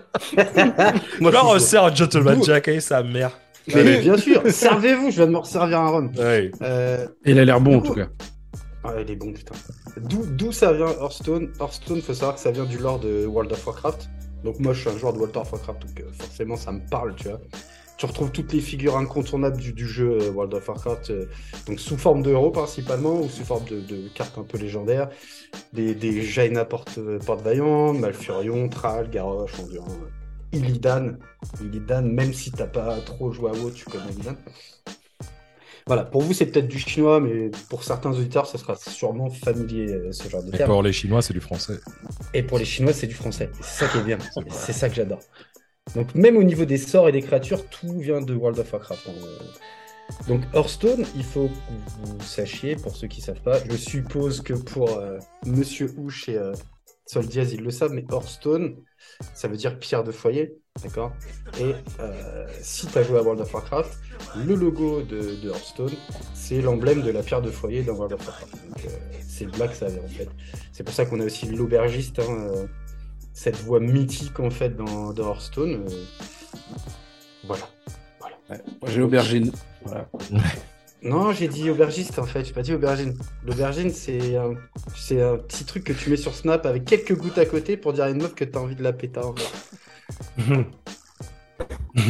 Moi, 1.19 1.31
je 1.31 1.37
je 1.37 1.37
suis 1.37 1.47
resserre 1.47 1.83
un 1.85 1.95
gentleman 1.95 2.43
Jack 2.43 2.67
et 2.67 2.79
sa 2.79 3.03
mère. 3.03 3.31
Mais 3.73 3.99
bien 3.99 4.17
sûr, 4.17 4.41
servez-vous, 4.47 5.11
je 5.11 5.15
viens 5.17 5.27
de 5.27 5.31
me 5.31 5.37
resservir 5.37 5.79
un 5.79 5.89
rhum. 5.89 6.11
Ouais. 6.17 6.51
Euh, 6.61 7.07
Il 7.25 7.39
a 7.39 7.45
l'air 7.45 7.59
bon 7.59 7.77
en 7.77 7.81
tout 7.81 7.93
cas. 7.93 8.07
Ah, 8.83 8.93
il 9.01 9.09
est 9.09 9.15
bon, 9.15 9.33
putain. 9.33 9.55
D'où 9.97 10.23
d'où 10.25 10.51
ça 10.51 10.71
vient 10.71 10.87
Hearthstone? 10.87 11.51
Hearthstone, 11.59 12.01
faut 12.01 12.13
savoir 12.13 12.35
que 12.35 12.41
ça 12.41 12.51
vient 12.51 12.65
du 12.65 12.77
lore 12.77 12.99
de 12.99 13.25
World 13.25 13.51
of 13.51 13.65
Warcraft. 13.65 14.09
Donc 14.43 14.59
moi, 14.59 14.73
je 14.73 14.81
suis 14.81 14.89
un 14.89 14.97
joueur 14.97 15.13
de 15.13 15.17
World 15.17 15.35
of 15.35 15.51
Warcraft, 15.51 15.81
donc 15.81 15.99
euh, 16.01 16.11
forcément, 16.13 16.55
ça 16.55 16.71
me 16.71 16.81
parle, 16.87 17.15
tu 17.15 17.29
vois. 17.29 17.41
Tu 17.97 18.05
retrouves 18.05 18.31
toutes 18.31 18.51
les 18.51 18.59
figures 18.59 18.97
incontournables 18.97 19.57
du, 19.57 19.71
du 19.71 19.87
jeu 19.87 20.17
euh, 20.21 20.31
World 20.31 20.53
of 20.53 20.67
Warcraft, 20.67 21.09
euh, 21.11 21.25
donc 21.65 21.79
sous 21.79 21.97
forme 21.97 22.23
de 22.23 22.31
héros 22.31 22.51
principalement, 22.51 23.21
ou 23.21 23.29
sous 23.29 23.45
forme 23.45 23.63
de, 23.65 23.79
de 23.79 24.09
cartes 24.13 24.37
un 24.37 24.43
peu 24.43 24.57
légendaires. 24.57 25.09
Des, 25.71 25.95
des 25.95 26.21
Jaina 26.21 26.65
porte, 26.65 26.99
porte-vaillant, 27.25 27.93
Malfurion, 27.93 28.67
Thrall, 28.67 29.09
Garrosh, 29.09 29.57
Endurin, 29.59 29.87
euh, 29.87 30.57
Illidan. 30.57 31.13
Illidan, 31.61 32.01
même 32.01 32.33
si 32.33 32.51
t'as 32.51 32.67
pas 32.67 32.97
trop 33.01 33.31
joué 33.31 33.51
à 33.51 33.53
WoW, 33.53 33.71
tu 33.71 33.85
connais 33.85 34.11
Illidan. 34.11 34.35
Voilà, 35.87 36.03
pour 36.03 36.23
vous, 36.23 36.33
c'est 36.33 36.47
peut-être 36.47 36.67
du 36.67 36.79
chinois, 36.79 37.19
mais 37.19 37.51
pour 37.69 37.83
certains 37.83 38.09
auditeurs, 38.11 38.47
ce 38.47 38.57
sera 38.57 38.75
sûrement 38.75 39.29
familier, 39.29 39.87
euh, 39.93 40.11
ce 40.11 40.27
genre 40.27 40.41
de 40.43 40.49
Et 40.51 40.57
terme. 40.57 40.71
pour 40.71 40.81
les 40.81 40.91
Chinois, 40.91 41.21
c'est 41.21 41.33
du 41.33 41.39
français. 41.39 41.79
Et 42.33 42.41
pour 42.41 42.57
les 42.57 42.65
Chinois, 42.65 42.91
c'est 42.91 43.05
du 43.05 43.13
français. 43.13 43.51
C'est 43.61 43.85
ça 43.85 43.87
qui 43.87 43.99
est 43.99 44.03
bien. 44.03 44.17
C'est 44.49 44.73
ça 44.73 44.89
que 44.89 44.95
j'adore. 44.95 45.19
Donc, 45.93 46.15
même 46.15 46.35
au 46.37 46.43
niveau 46.43 46.65
des 46.65 46.77
sorts 46.77 47.07
et 47.09 47.11
des 47.11 47.21
créatures, 47.21 47.67
tout 47.69 47.99
vient 47.99 48.21
de 48.21 48.33
World 48.33 48.57
of 48.59 48.73
Warcraft. 48.73 49.07
Donc, 50.27 50.41
Hearthstone, 50.53 51.05
il 51.15 51.23
faut 51.23 51.47
que 51.47 52.07
vous 52.07 52.21
sachiez, 52.21 52.75
pour 52.75 52.95
ceux 52.95 53.07
qui 53.07 53.21
ne 53.21 53.25
savent 53.25 53.41
pas, 53.41 53.59
je 53.69 53.75
suppose 53.75 54.41
que 54.41 54.53
pour 54.53 54.97
euh, 54.97 55.19
Monsieur 55.45 55.93
Houch 55.97 56.29
et 56.29 56.37
euh, 56.37 56.53
Sol 57.05 57.27
Diaz, 57.27 57.53
ils 57.53 57.61
le 57.61 57.71
savent, 57.71 57.93
mais 57.93 58.05
Hearthstone, 58.11 58.77
ça 59.33 59.47
veut 59.47 59.57
dire 59.57 59.77
pierre 59.77 60.03
de 60.03 60.11
foyer. 60.11 60.57
D'accord? 60.83 61.13
Et 61.59 61.73
euh, 61.99 62.47
si 62.61 62.87
tu 62.87 62.97
as 62.97 63.03
joué 63.03 63.19
à 63.19 63.21
World 63.21 63.39
of 63.39 63.53
Warcraft, 63.53 63.97
le 64.45 64.55
logo 64.55 65.03
de, 65.03 65.47
Hearthstone, 65.47 65.93
c'est 66.33 66.61
l'emblème 66.61 67.01
de 67.01 67.11
la 67.11 67.23
pierre 67.23 67.41
de 67.41 67.51
foyer 67.51 67.83
dans 67.83 67.93
World 67.93 68.13
of 68.13 68.27
Warcraft. 68.27 68.55
Euh, 68.85 68.89
c'est 69.25 69.45
Black 69.45 69.73
Savage, 69.75 69.99
en 70.03 70.07
fait. 70.07 70.29
C'est 70.73 70.83
pour 70.83 70.93
ça 70.93 71.05
qu'on 71.05 71.19
a 71.19 71.25
aussi 71.25 71.45
l'aubergiste, 71.47 72.19
hein, 72.19 72.67
cette 73.35 73.57
voix 73.57 73.79
mythique 73.79 74.39
en 74.39 74.49
fait 74.49 74.75
dans, 74.75 75.13
dans 75.13 75.27
Hearthstone. 75.29 75.85
euh, 75.87 76.03
Voilà. 77.43 77.63
Ouais. 78.49 78.61
Moi, 78.81 78.89
J'ai 78.91 78.99
l'aubergine. 79.01 79.51
Voilà. 79.83 80.07
Non, 81.03 81.33
j'ai 81.33 81.47
dit 81.47 81.69
aubergiste 81.69 82.17
en 82.17 82.25
fait, 82.25 82.45
j'ai 82.45 82.53
pas 82.53 82.63
dit 82.63 82.73
aubergine. 82.73 83.15
L'aubergine, 83.45 83.91
c'est 83.91 84.37
un, 84.37 84.55
c'est 84.95 85.21
un 85.21 85.37
petit 85.37 85.63
truc 85.63 85.83
que 85.83 85.93
tu 85.93 86.09
mets 86.09 86.17
sur 86.17 86.33
Snap 86.33 86.65
avec 86.65 86.85
quelques 86.85 87.15
gouttes 87.15 87.37
à 87.37 87.45
côté 87.45 87.77
pour 87.77 87.93
dire 87.93 88.05
à 88.05 88.09
une 88.09 88.23
meuf 88.23 88.33
que 88.33 88.43
t'as 88.43 88.59
envie 88.59 88.75
de 88.75 88.81
la 88.81 88.91
péter 88.91 89.19
encore. 89.19 89.51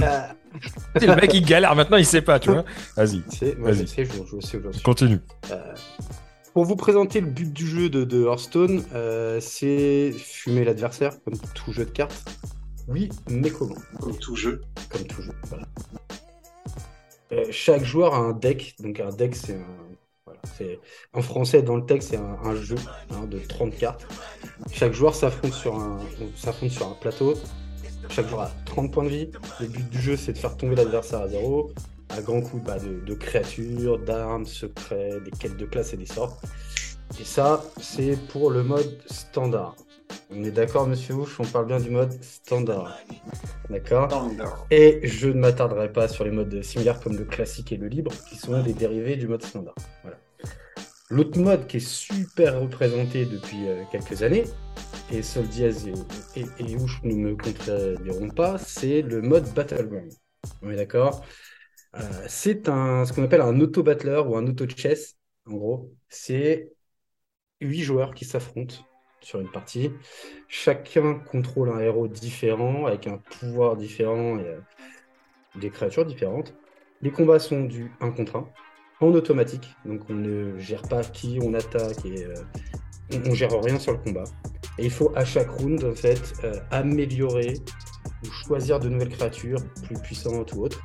Ah, 0.01 0.35
le 0.95 1.15
mec, 1.15 1.33
il 1.33 1.45
galère 1.45 1.75
maintenant, 1.75 1.97
il 1.97 2.05
sait 2.05 2.21
pas, 2.21 2.39
tu 2.39 2.49
vois. 2.49 2.63
Vas-y, 2.95 3.21
je 3.31 3.45
Vas-y. 3.61 3.88
sais, 3.88 4.05
je, 4.05 4.11
je 4.13 4.39
sais 4.41 4.59
suis. 4.61 5.19
Pour 6.56 6.63
vous 6.63 6.78
présenter 6.78 7.20
le 7.20 7.28
but 7.28 7.52
du 7.52 7.68
jeu 7.68 7.89
de, 7.89 8.06
de 8.06 8.24
Hearthstone, 8.24 8.82
euh, 8.94 9.41
c'est 9.41 10.13
fumer 10.13 10.63
l'adversaire, 10.63 11.22
comme 11.26 11.34
tout 11.54 11.74
jeu 11.74 11.84
de 11.84 11.89
cartes. 11.89 12.24
Oui, 12.88 13.10
mais 13.30 13.50
comment 13.50 13.76
Comme 14.00 14.18
tout 14.18 14.38
jeu. 14.38 14.62
Comme 14.88 15.04
tout 15.04 15.22
jeu. 15.22 15.34
Voilà. 15.50 15.65
Euh, 17.34 17.44
chaque 17.52 17.84
joueur 17.84 18.13
a 18.13 18.20
un 18.20 18.32
deck. 18.32 18.76
Donc 18.80 19.02
un 19.02 19.10
deck, 19.10 19.36
c'est 19.36 19.56
un. 19.56 19.68
Voilà, 20.26 20.39
c'est 20.58 20.80
en 21.12 21.22
français 21.22 21.62
dans 21.62 21.76
le 21.76 21.86
texte, 21.86 22.12
c'est 22.12 22.18
un, 22.18 22.38
un 22.46 22.56
jeu 22.56 22.78
hein, 23.10 23.26
de 23.26 23.38
30 23.38 23.76
cartes. 23.76 24.08
Chaque 24.72 24.94
joueur 24.94 25.13
s'affronte 25.13 25.52
sur 25.52 25.76
un 25.76 26.00
s'affronte 26.38 26.72
sur 26.72 26.88
un 26.88 26.94
plateau. 26.94 27.34
Chaque 28.08 28.30
joueur 28.30 28.44
a 28.44 28.52
30 28.63 28.94
points 28.94 29.04
de 29.04 29.10
vie. 29.10 29.30
Le 29.60 29.68
but 29.68 29.89
du 29.89 30.02
jeu, 30.02 30.15
c'est 30.15 30.32
de 30.32 30.38
faire 30.38 30.56
tomber 30.56 30.76
l'adversaire 30.76 31.20
à 31.20 31.28
zéro, 31.28 31.74
à 32.17 32.21
grands 32.21 32.41
coups 32.41 32.63
bah, 32.63 32.78
de, 32.80 33.06
de 33.06 33.13
créatures, 33.13 33.99
d'armes, 33.99 34.45
secrets, 34.45 35.19
des 35.23 35.32
quêtes 35.32 35.58
de 35.58 35.65
classe 35.65 35.93
et 35.93 35.97
des 35.97 36.06
sorts. 36.06 36.39
Et 37.19 37.23
ça, 37.23 37.63
c'est 37.80 38.17
pour 38.30 38.49
le 38.49 38.63
mode 38.63 38.97
standard. 39.06 39.75
On 40.32 40.43
est 40.43 40.51
d'accord, 40.51 40.88
monsieur 40.88 41.15
Houch, 41.15 41.39
on 41.39 41.45
parle 41.45 41.67
bien 41.67 41.80
du 41.80 41.89
mode 41.89 42.13
standard. 42.23 42.97
D'accord 43.69 44.10
et 44.71 45.01
je 45.04 45.28
ne 45.28 45.34
m'attarderai 45.34 45.91
pas 45.91 46.08
sur 46.08 46.23
les 46.23 46.32
modes 46.32 46.62
similaires 46.63 46.99
comme 46.99 47.17
le 47.17 47.25
classique 47.25 47.71
et 47.71 47.78
le 47.78 47.88
libre, 47.88 48.12
qui 48.30 48.36
sont 48.36 48.62
des 48.62 48.73
dérivés 48.73 49.15
du 49.15 49.28
mode 49.28 49.43
standard. 49.43 49.75
Voilà. 50.04 50.17
L'autre 51.10 51.39
mode 51.39 51.67
qui 51.67 51.78
est 51.78 51.88
super 51.88 52.60
représenté 52.60 53.25
depuis 53.25 53.67
euh, 53.67 53.84
quelques 53.91 54.23
années, 54.23 54.45
et 55.12 55.21
Sol 55.21 55.47
Diaz 55.47 55.88
et, 55.88 56.39
et, 56.39 56.45
et 56.60 56.75
Ouch 56.75 57.01
ne 57.04 57.13
me 57.13 57.36
contrediront 57.36 58.30
pas, 58.30 58.58
c'est 58.58 59.01
le 59.01 59.21
mode 59.21 59.47
Battleground. 59.54 60.12
On 60.62 60.71
est 60.71 60.75
d'accord? 60.75 61.23
C'est 62.27 62.69
un, 62.69 63.05
ce 63.05 63.13
qu'on 63.13 63.23
appelle 63.23 63.41
un 63.41 63.60
auto-battler 63.60 64.21
ou 64.25 64.36
un 64.36 64.45
auto-chess, 64.47 65.15
en 65.47 65.53
gros. 65.53 65.93
C'est 66.10 66.73
huit 67.62 67.81
joueurs 67.81 68.13
qui 68.13 68.25
s'affrontent 68.25 68.75
sur 69.21 69.39
une 69.39 69.49
partie. 69.49 69.91
Chacun 70.47 71.15
contrôle 71.15 71.69
un 71.69 71.79
héros 71.79 72.08
différent, 72.08 72.86
avec 72.86 73.08
un 73.08 73.17
pouvoir 73.17 73.75
différent 73.75 74.38
et 74.38 74.47
euh, 74.47 74.60
des 75.55 75.69
créatures 75.69 76.05
différentes. 76.05 76.53
Les 77.01 77.12
combats 77.12 77.39
sont 77.39 77.63
du 77.63 77.91
1 78.01 78.12
contre 78.12 78.38
1, 78.38 78.47
en 79.01 79.08
automatique, 79.13 79.75
donc 79.86 80.01
on 80.10 80.13
ne 80.13 80.58
gère 80.58 80.84
pas 80.84 81.03
qui 81.03 81.39
on 81.41 81.53
attaque 81.53 82.05
et 82.05 82.25
euh, 82.25 82.36
on, 83.25 83.34
gère 83.34 83.51
rien 83.62 83.79
sur 83.79 83.91
le 83.91 83.97
combat. 83.97 84.23
Et 84.77 84.86
il 84.86 84.91
faut 84.91 85.12
à 85.15 85.25
chaque 85.25 85.49
round 85.49 85.84
en 85.84 85.95
fait 85.95 86.34
euh, 86.43 86.60
améliorer 86.71 87.55
ou 88.24 88.32
choisir 88.32 88.80
de 88.80 88.89
nouvelles 88.89 89.10
créatures 89.10 89.60
plus 89.84 89.98
puissantes 89.98 90.54
ou 90.54 90.63
autres, 90.63 90.82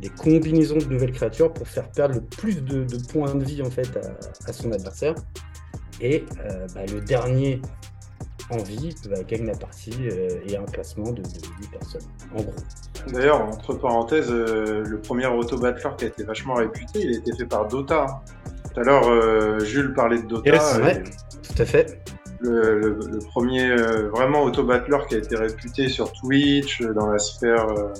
des 0.00 0.08
combinaisons 0.08 0.78
de 0.78 0.86
nouvelles 0.86 1.12
créatures 1.12 1.52
pour 1.52 1.68
faire 1.68 1.88
perdre 1.90 2.16
le 2.16 2.20
plus 2.20 2.62
de, 2.62 2.84
de 2.84 3.06
points 3.06 3.34
de 3.34 3.44
vie 3.44 3.62
en 3.62 3.70
fait 3.70 3.96
à, 3.96 4.48
à 4.48 4.52
son 4.52 4.72
adversaire. 4.72 5.14
Et 6.00 6.24
euh, 6.44 6.66
bah, 6.74 6.80
le 6.92 7.00
dernier 7.00 7.62
en 8.50 8.58
vie 8.58 8.94
va 9.08 9.22
gagner 9.22 9.46
la 9.46 9.56
partie 9.56 9.94
euh, 10.10 10.40
et 10.46 10.56
un 10.56 10.64
classement 10.64 11.12
de, 11.12 11.22
de 11.22 11.38
8 11.60 11.70
personnes, 11.70 12.02
en 12.36 12.42
gros. 12.42 12.54
D'ailleurs, 13.12 13.40
entre 13.40 13.74
parenthèses, 13.74 14.30
euh, 14.30 14.84
le 14.84 15.00
premier 15.00 15.26
auto-battler 15.26 15.90
qui 15.96 16.04
a 16.04 16.08
été 16.08 16.24
vachement 16.24 16.54
réputé, 16.54 17.00
il 17.00 17.14
a 17.14 17.18
été 17.18 17.32
fait 17.36 17.46
par 17.46 17.68
Dota. 17.68 18.22
Tout 18.74 18.80
à 18.80 18.84
l'heure, 18.84 19.60
Jules 19.60 19.92
parlait 19.92 20.22
de 20.22 20.26
Dota. 20.26 20.50
Yes, 20.50 20.76
et 20.78 20.82
ouais. 20.82 21.02
Tout 21.42 21.62
à 21.62 21.64
fait. 21.66 22.02
Le, 22.42 22.78
le- 22.78 22.98
le 23.10 23.18
premier 23.18 23.70
euh, 23.70 24.08
vraiment 24.10 24.42
auto-battler 24.42 24.98
qui 25.08 25.14
a 25.14 25.18
été 25.18 25.36
réputé 25.36 25.88
sur 25.88 26.12
Twitch, 26.12 26.80
euh, 26.82 26.92
dans 26.92 27.06
la 27.10 27.18
sphère 27.18 27.68
euh, 27.70 27.92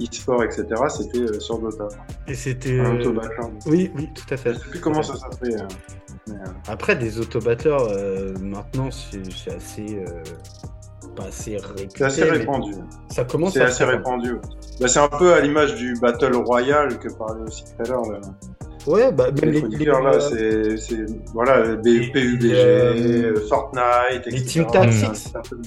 e-sport, 0.00 0.42
etc., 0.44 0.66
c'était 0.88 1.18
euh, 1.18 1.40
sur 1.40 1.58
Dota. 1.58 1.88
Et 2.28 2.34
c'était. 2.34 2.78
Un 2.80 2.98
auto-battler. 2.98 3.48
Oui, 3.66 3.90
oui, 3.96 4.08
tout 4.14 4.32
à 4.32 4.36
fait. 4.36 4.54
Je 4.54 4.58
sais 4.60 4.68
plus 4.70 4.80
comment 4.80 5.02
ça 5.02 5.16
s'appelait. 5.16 5.56
mais, 6.28 6.34
Après, 6.68 6.96
des 6.96 7.18
autobatteurs, 7.18 7.88
euh, 7.90 8.32
maintenant, 8.40 8.88
c'est 8.90 9.52
assez. 9.54 10.02
pas 11.16 11.24
assez 11.24 11.56
réputé. 11.56 11.88
C'est 11.98 12.04
assez 12.04 12.24
répandu. 12.24 12.72
Ça 13.10 13.24
commence 13.24 13.54
C'est 13.54 13.62
assez 13.62 13.84
répandu. 13.84 14.34
ouais. 14.34 14.40
Bah, 14.80 14.88
c'est 14.88 15.00
un 15.00 15.08
peu 15.08 15.34
à 15.34 15.40
l'image 15.40 15.74
du 15.74 15.94
Battle 16.00 16.36
Royale 16.36 16.98
que 16.98 17.08
parlait 17.12 17.42
aussi 17.42 17.64
tout 17.64 17.82
à 17.82 17.88
l'heure. 17.88 18.02
Ouais, 18.86 19.12
bah, 19.12 19.30
même 19.30 19.50
Les 19.52 19.60
les, 19.60 19.76
les- 19.78 19.84
là, 19.84 20.20
c'est, 20.20 20.76
c'est, 20.78 21.04
voilà, 21.34 21.76
PUBG, 21.76 22.44
euh, 22.54 23.34
euh, 23.36 23.48
Fortnite, 23.48 24.26
etc. 24.26 24.30
les 24.32 24.44
Team 24.44 24.66
Tactics. 24.70 25.32
peu- 25.50 25.60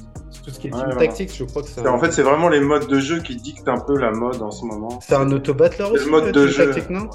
tout 0.43 0.49
ce 0.49 0.60
qui 0.60 0.67
est 0.67 0.73
Ouais, 0.73 0.80
team 0.80 0.89
voilà. 0.91 1.08
tactics, 1.08 1.36
je 1.38 1.43
crois 1.45 1.62
que 1.63 1.80
un, 1.80 1.86
En 1.93 1.99
fait, 1.99 2.12
c'est 2.12 2.23
vraiment 2.23 2.49
les 2.49 2.60
modes 2.60 2.88
de 2.88 2.99
jeu 2.99 3.19
qui 3.21 3.36
dictent 3.36 3.67
un 3.67 3.80
peu 3.80 3.97
la 3.97 4.12
mode 4.12 4.41
en 4.41 4.52
ce 4.52 4.65
moment. 4.65 4.99
c'est 5.02 5.15
un 5.15 5.32
autobattler 5.32 5.86
aussi. 5.86 6.06
le 6.06 6.12
mode 6.12 6.32
de 6.32 6.47
jeu. 6.47 6.65
Tactics, 6.71 6.89
non 6.89 7.10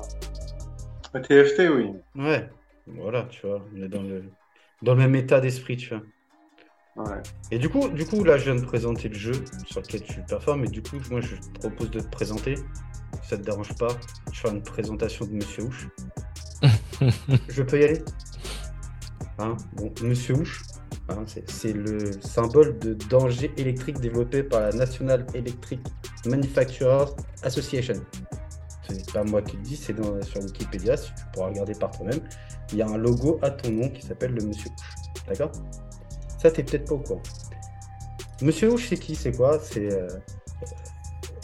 Ouais. 1.14 1.20
TFT, 1.22 1.68
oui. 1.68 1.90
Ouais. 2.16 2.48
Voilà, 2.87 3.24
tu 3.30 3.46
vois, 3.46 3.61
on 3.76 3.82
est 3.82 3.88
dans 3.88 4.02
le, 4.02 4.24
dans 4.82 4.92
le 4.94 4.98
même 5.00 5.14
état 5.16 5.40
d'esprit, 5.40 5.76
tu 5.76 5.90
vois. 5.94 6.02
Ouais. 7.04 7.22
Et 7.50 7.58
du 7.58 7.68
coup, 7.68 7.88
du 7.88 8.04
coup, 8.06 8.24
là, 8.24 8.38
je 8.38 8.44
viens 8.50 8.54
de 8.61 8.64
présenter 8.64 9.08
le 9.08 9.14
jeu 9.14 9.32
sur 9.66 9.80
lequel 9.80 10.02
tu 10.02 10.20
performes, 10.28 10.64
et 10.64 10.68
du 10.68 10.82
coup, 10.82 10.96
moi, 11.11 11.20
je 11.20 11.37
te 11.37 11.58
propose 11.61 11.90
de 11.90 12.00
te 12.00 12.08
présenter. 12.08 12.54
Ça 13.29 13.37
te 13.37 13.43
dérange 13.43 13.75
pas, 13.75 13.88
je 14.33 14.41
fais 14.41 14.49
une 14.49 14.62
présentation 14.62 15.27
de 15.27 15.33
Monsieur 15.33 15.64
Houch. 15.64 15.88
je 17.51 17.62
peux 17.62 17.79
y 17.79 17.85
aller? 17.85 18.03
Hein? 19.38 19.55
Bon, 19.75 19.93
Monsieur 20.03 20.35
Houch, 20.37 20.62
hein, 21.11 21.25
c'est 21.47 21.75
le 21.75 22.11
symbole 22.23 22.79
de 22.79 22.95
danger 22.95 23.53
électrique 23.59 24.01
développé 24.01 24.43
par 24.43 24.61
la 24.62 24.73
National 24.73 25.27
Electric 25.35 25.81
Manufacturers 26.25 27.14
Association. 27.43 27.97
C'est 28.88 29.12
pas 29.12 29.25
moi 29.25 29.43
qui 29.43 29.57
le 29.59 29.62
dis, 29.62 29.77
c'est 29.77 29.95
sur 30.25 30.43
Wikipédia, 30.43 30.97
si 30.97 31.09
tu 31.09 31.23
pourras 31.35 31.49
regarder 31.49 31.75
par 31.75 31.91
toi-même. 31.91 32.21
Il 32.73 32.79
y 32.79 32.83
a 32.83 32.88
un 32.88 32.97
logo 32.97 33.38
à 33.43 33.51
ton 33.51 33.71
nom 33.71 33.91
qui 33.91 34.01
s'appelle 34.07 34.33
le 34.33 34.47
Monsieur 34.47 34.71
Houch. 34.71 35.27
D'accord? 35.29 35.53
Ça, 36.38 36.51
t'es 36.51 36.62
peut-être 36.62 36.88
pas 36.88 36.95
au 36.95 37.01
courant. 37.01 37.23
Monsieur 38.41 38.73
Houch, 38.73 38.88
c'est 38.88 38.97
qui? 38.97 39.14
C'est 39.14 39.33
quoi? 39.33 39.59
C'est. 39.59 39.93
euh, 39.93 40.09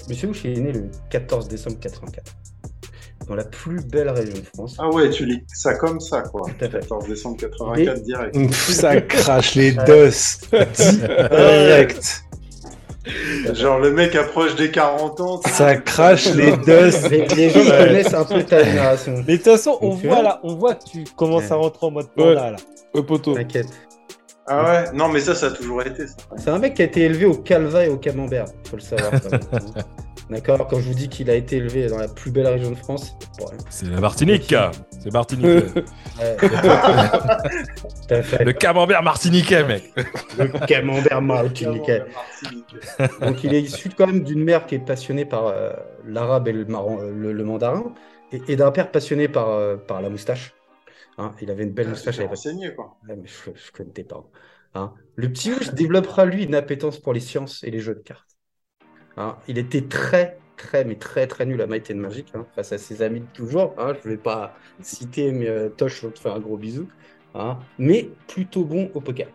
Monsieur 0.08 0.28
Houch 0.28 0.44
est 0.44 0.54
né 0.60 0.72
le 0.72 0.90
14 1.10 1.48
décembre 1.48 1.78
84. 1.80 2.32
Dans 3.26 3.34
la 3.36 3.44
plus 3.44 3.80
belle 3.86 4.10
région 4.10 4.34
de 4.34 4.44
France. 4.54 4.76
Ah 4.78 4.88
ouais, 4.90 5.08
tu 5.08 5.24
lis 5.24 5.42
ça 5.46 5.74
comme 5.76 5.98
ça, 5.98 6.20
quoi. 6.22 6.42
Tout 6.58 6.64
à 6.64 6.68
fait. 6.68 6.80
14 6.80 7.08
décembre 7.08 7.36
84 7.38 8.02
direct. 8.02 8.36
Ça 8.52 9.00
crache 9.00 9.54
les 9.54 9.72
dos 9.72 10.10
direct. 11.30 12.24
Genre, 13.54 13.78
le 13.80 13.92
mec 13.92 14.14
approche 14.14 14.54
des 14.56 14.70
40 14.70 15.20
ans. 15.20 15.40
Ça 15.46 15.76
crache 15.76 16.26
les 16.34 16.52
dos. 16.56 17.08
Les, 17.10 17.26
les 17.28 17.50
gens 17.50 17.60
Ouais. 17.60 17.86
connaissent 17.86 18.14
un 18.14 18.24
peu 18.24 18.42
ta 18.42 18.62
génération. 18.64 19.14
Mais 19.26 19.34
de 19.38 19.42
toute 19.42 19.52
façon, 19.52 19.78
on 19.80 19.90
voit 19.90 20.22
là, 20.22 20.40
on 20.42 20.54
voit 20.56 20.74
que 20.74 20.84
tu 20.90 21.04
commences 21.16 21.50
à 21.50 21.54
rentrer 21.56 21.86
en 21.86 21.90
mode 21.92 22.08
panda 22.14 22.50
là. 22.50 22.56
Ouais, 22.94 23.02
poteau. 23.02 23.34
T'inquiète. 23.34 23.68
Ah 24.46 24.64
ouais 24.64 24.84
Non, 24.92 25.08
mais 25.08 25.20
ça, 25.20 25.34
ça 25.34 25.46
a 25.46 25.50
toujours 25.50 25.82
été. 25.82 26.06
Ça. 26.06 26.14
C'est 26.36 26.50
un 26.50 26.58
mec 26.58 26.74
qui 26.74 26.82
a 26.82 26.84
été 26.84 27.00
élevé 27.02 27.24
au 27.24 27.34
calva 27.36 27.84
et 27.84 27.88
au 27.88 27.96
camembert, 27.96 28.44
faut 28.68 28.76
le 28.76 28.82
savoir. 28.82 29.10
D'accord 30.30 30.66
Quand 30.68 30.78
je 30.80 30.88
vous 30.88 30.94
dis 30.94 31.08
qu'il 31.10 31.28
a 31.28 31.34
été 31.34 31.56
élevé 31.56 31.86
dans 31.88 31.98
la 31.98 32.08
plus 32.08 32.30
belle 32.30 32.46
région 32.46 32.70
de 32.70 32.76
France, 32.76 33.14
c'est 33.68 33.86
la 33.90 34.00
Martinique. 34.00 34.54
C'est 35.02 35.12
Martinique. 35.12 35.44
Ouais, 35.44 36.36
tout 36.40 38.14
à 38.14 38.22
fait. 38.22 38.44
le 38.44 38.52
camembert 38.54 39.02
martiniquais, 39.02 39.64
mec. 39.64 39.92
Le 40.38 40.46
camembert 40.66 41.20
martiniquais. 41.20 42.04
Donc 43.20 43.44
il 43.44 43.54
est 43.54 43.60
issu 43.60 43.90
quand 43.96 44.06
même 44.06 44.22
d'une 44.22 44.42
mère 44.42 44.66
qui 44.66 44.76
est 44.76 44.78
passionnée 44.78 45.26
par 45.26 45.46
euh, 45.48 45.72
l'arabe 46.06 46.48
et 46.48 46.52
le, 46.52 46.64
marron- 46.64 47.00
euh, 47.00 47.12
le- 47.14 47.32
le 47.32 47.44
mandarin, 47.44 47.92
et, 48.32 48.40
et 48.48 48.56
d'un 48.56 48.70
père 48.70 48.90
passionné 48.90 49.28
par, 49.28 49.50
euh, 49.50 49.76
par 49.76 50.00
la 50.00 50.08
moustache. 50.08 50.54
Hein, 51.18 51.32
il 51.40 51.50
avait 51.50 51.62
une 51.64 51.70
belle 51.72 51.88
moustache 51.88 52.18
à 52.18 52.22
l'époque. 52.22 52.36
renseigné, 52.36 52.74
quoi. 52.74 52.96
Ouais, 53.08 53.16
mais 53.16 53.28
je 53.28 53.50
ne 53.50 53.54
connais 53.72 54.04
pas. 54.04 54.24
Hein. 54.74 54.92
Le 55.14 55.28
petit 55.30 55.52
Ouche 55.52 55.72
développera 55.72 56.24
lui 56.24 56.44
une 56.44 56.54
appétence 56.54 56.98
pour 56.98 57.12
les 57.12 57.20
sciences 57.20 57.62
et 57.62 57.70
les 57.70 57.78
jeux 57.80 57.94
de 57.94 58.00
cartes. 58.00 58.36
Hein. 59.16 59.36
Il 59.46 59.58
était 59.58 59.82
très, 59.82 60.38
très, 60.56 60.84
mais 60.84 60.96
très, 60.96 61.26
très 61.28 61.46
nul 61.46 61.60
à 61.62 61.66
Might 61.68 61.90
and 61.92 61.98
Magic 61.98 62.32
hein, 62.34 62.44
face 62.56 62.72
à 62.72 62.78
ses 62.78 63.00
amis 63.02 63.20
de 63.20 63.26
toujours. 63.32 63.74
Hein. 63.78 63.94
Je 64.02 64.08
ne 64.08 64.14
vais 64.14 64.20
pas 64.20 64.56
citer, 64.80 65.30
mais 65.30 65.48
euh, 65.48 65.68
Tosh, 65.68 66.00
je 66.02 66.06
vais 66.08 66.12
te 66.12 66.18
faire 66.18 66.34
un 66.34 66.40
gros 66.40 66.56
bisou. 66.56 66.88
Hein. 67.34 67.58
Mais 67.78 68.08
plutôt 68.26 68.64
bon 68.64 68.90
au 68.94 69.00
poker. 69.00 69.28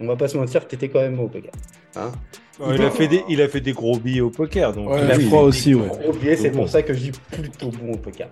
On 0.00 0.06
va 0.06 0.16
pas 0.16 0.28
se 0.28 0.36
mentir, 0.36 0.68
tu 0.68 0.74
étais 0.74 0.88
quand 0.90 1.00
même 1.00 1.16
bon 1.16 1.24
au 1.24 1.28
poker. 1.28 1.50
Hein. 1.96 2.12
il, 2.60 2.82
a 2.82 2.90
fait 2.90 3.08
des, 3.08 3.24
il 3.30 3.40
a 3.40 3.48
fait 3.48 3.60
des 3.62 3.72
gros 3.72 3.98
billets 3.98 4.20
au 4.20 4.30
poker. 4.30 4.72
Donc, 4.74 4.90
Ouais, 4.90 5.02
Il 5.04 5.10
a 5.10 5.16
des 5.16 5.32
aussi, 5.32 5.74
ouais. 5.74 5.88
gros 5.88 6.12
billets, 6.12 6.36
c'est 6.36 6.50
Bon. 6.50 6.58
pour 6.58 6.68
ça 6.68 6.82
que 6.82 6.92
je 6.92 6.98
dis 7.10 7.12
plutôt 7.32 7.70
bon 7.70 7.94
au 7.94 7.96
poker. 7.96 8.28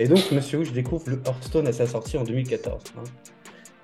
Et 0.00 0.08
donc, 0.08 0.32
Monsieur 0.32 0.58
Ouche 0.60 0.72
découvre 0.72 1.04
le 1.10 1.20
Hearthstone 1.26 1.68
à 1.68 1.72
sa 1.72 1.86
sortie 1.86 2.16
en 2.16 2.24
2014. 2.24 2.82
hein. 2.96 3.04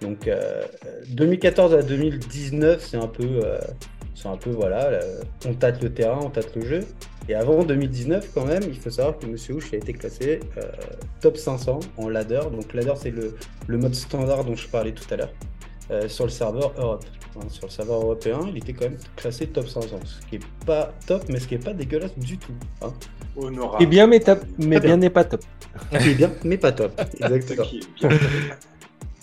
Donc, 0.01 0.27
euh, 0.27 0.65
2014 1.11 1.75
à 1.75 1.83
2019, 1.83 2.83
c'est 2.83 2.97
un 2.97 3.07
peu, 3.07 3.41
euh, 3.45 3.59
c'est 4.15 4.29
un 4.29 4.37
peu 4.39 4.51
voilà, 4.51 4.91
là, 4.91 5.01
on 5.47 5.53
tâte 5.53 5.83
le 5.83 5.93
terrain, 5.93 6.21
on 6.23 6.31
tâte 6.31 6.57
le 6.57 6.63
jeu. 6.63 6.81
Et 7.29 7.35
avant 7.35 7.65
2019, 7.65 8.31
quand 8.35 8.47
même, 8.47 8.63
il 8.67 8.79
faut 8.79 8.89
savoir 8.89 9.19
que 9.19 9.27
Monsieur 9.27 9.55
Ouche 9.57 9.75
a 9.75 9.77
été 9.77 9.93
classé 9.93 10.41
euh, 10.57 10.63
top 11.21 11.37
500 11.37 11.81
en 11.99 12.09
ladder. 12.09 12.41
Donc, 12.51 12.73
ladder, 12.73 12.95
c'est 12.97 13.11
le, 13.11 13.37
mode 13.69 13.95
standard 13.95 14.45
dont 14.45 14.57
je 14.57 14.69
parlais 14.69 14.93
tout 14.93 15.13
à 15.13 15.17
l'heure. 15.17 15.33
euh, 15.91 16.09
sur 16.09 16.25
le 16.25 16.31
serveur 16.31 16.73
Europe. 16.79 17.05
Hein, 17.37 17.47
sur 17.51 17.67
le 17.67 17.71
serveur 17.71 17.97
européen, 17.97 18.41
il 18.49 18.57
était 18.57 18.73
quand 18.73 18.87
même 18.87 18.99
classé 19.17 19.47
top 19.47 19.69
500, 19.69 19.99
ce 20.05 20.27
qui 20.27 20.37
est 20.37 20.47
pas 20.65 20.93
top, 21.07 21.25
mais 21.29 21.39
ce 21.39 21.47
qui 21.47 21.55
est 21.55 21.65
pas 21.65 21.75
dégueulasse 21.75 22.17
du 22.19 22.39
tout. 22.39 22.53
Hein. 22.83 22.93
Honorable. 23.37 23.83
Et 23.83 23.87
bien, 23.87 24.07
mais, 24.07 24.21
top, 24.21 24.41
mais 24.59 24.81
bien. 24.81 24.97
n'est 24.97 25.11
pas 25.11 25.25
top. 25.25 25.43
Est 25.93 26.15
bien, 26.15 26.31
mais 26.45 26.57
pas 26.57 26.73
top. 26.73 26.99
Exactement. 27.21 27.67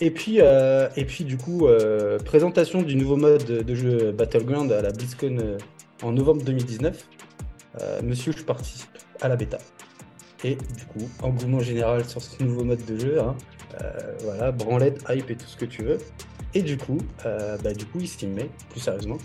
Et 0.00 0.10
puis, 0.10 0.40
euh, 0.40 0.88
et 0.96 1.04
puis 1.04 1.24
du 1.24 1.36
coup, 1.36 1.66
euh, 1.66 2.18
présentation 2.18 2.82
du 2.82 2.94
nouveau 2.96 3.16
mode 3.16 3.44
de, 3.44 3.74
jeu 3.74 4.12
Battleground 4.12 4.70
à 4.70 4.82
la 4.82 4.90
BlizzCon 4.92 5.38
euh, 5.40 5.58
en 6.02 6.12
novembre 6.12 6.42
2019. 6.44 7.08
Euh, 7.80 8.00
Monsieur, 8.02 8.32
je 8.32 8.44
participe 8.44 8.90
à 9.20 9.28
la 9.28 9.36
bêta. 9.36 9.58
Et 10.44 10.56
du 10.56 10.84
coup, 10.84 11.08
engouement 11.22 11.60
général 11.60 12.04
sur 12.04 12.22
ce 12.22 12.42
nouveau 12.42 12.64
mode 12.64 12.84
de 12.84 12.98
jeu. 12.98 13.20
hein. 13.20 13.34
Euh, 13.82 13.92
voilà, 14.22 14.52
branlette, 14.52 15.02
hype 15.08 15.30
et 15.30 15.36
tout 15.36 15.46
ce 15.46 15.56
que 15.56 15.64
tu 15.64 15.82
veux. 15.82 15.98
Et 16.54 16.62
du 16.62 16.76
coup, 16.76 16.98
euh, 17.26 17.58
bah, 17.58 17.72
du 17.72 17.84
coup, 17.84 17.98
il 18.00 18.08
s'y 18.08 18.26
met, 18.26 18.48
plus 18.70 18.80
sérieusement. 18.80 19.18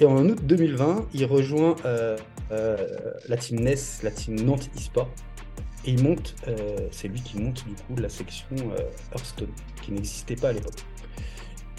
Et 0.00 0.06
en 0.06 0.26
août 0.26 0.38
2020, 0.42 1.08
il 1.12 1.24
rejoint 1.26 1.76
euh, 1.84 2.16
euh, 2.50 2.76
la 3.28 3.36
team 3.36 3.60
NES, 3.60 3.74
la 4.02 4.10
team 4.10 4.40
Nantes 4.40 4.70
eSport. 4.76 5.10
Et 5.84 5.90
il 5.90 6.02
monte, 6.02 6.36
c'est 6.92 7.08
lui 7.08 7.20
qui 7.20 7.38
monte 7.38 7.64
du 7.66 7.74
coup 7.74 8.00
la 8.00 8.08
section 8.08 8.54
Hearthstone, 9.12 9.50
qui 9.82 9.90
n'existait 9.90 10.36
pas 10.36 10.50
à 10.50 10.52
l'époque. 10.52 10.78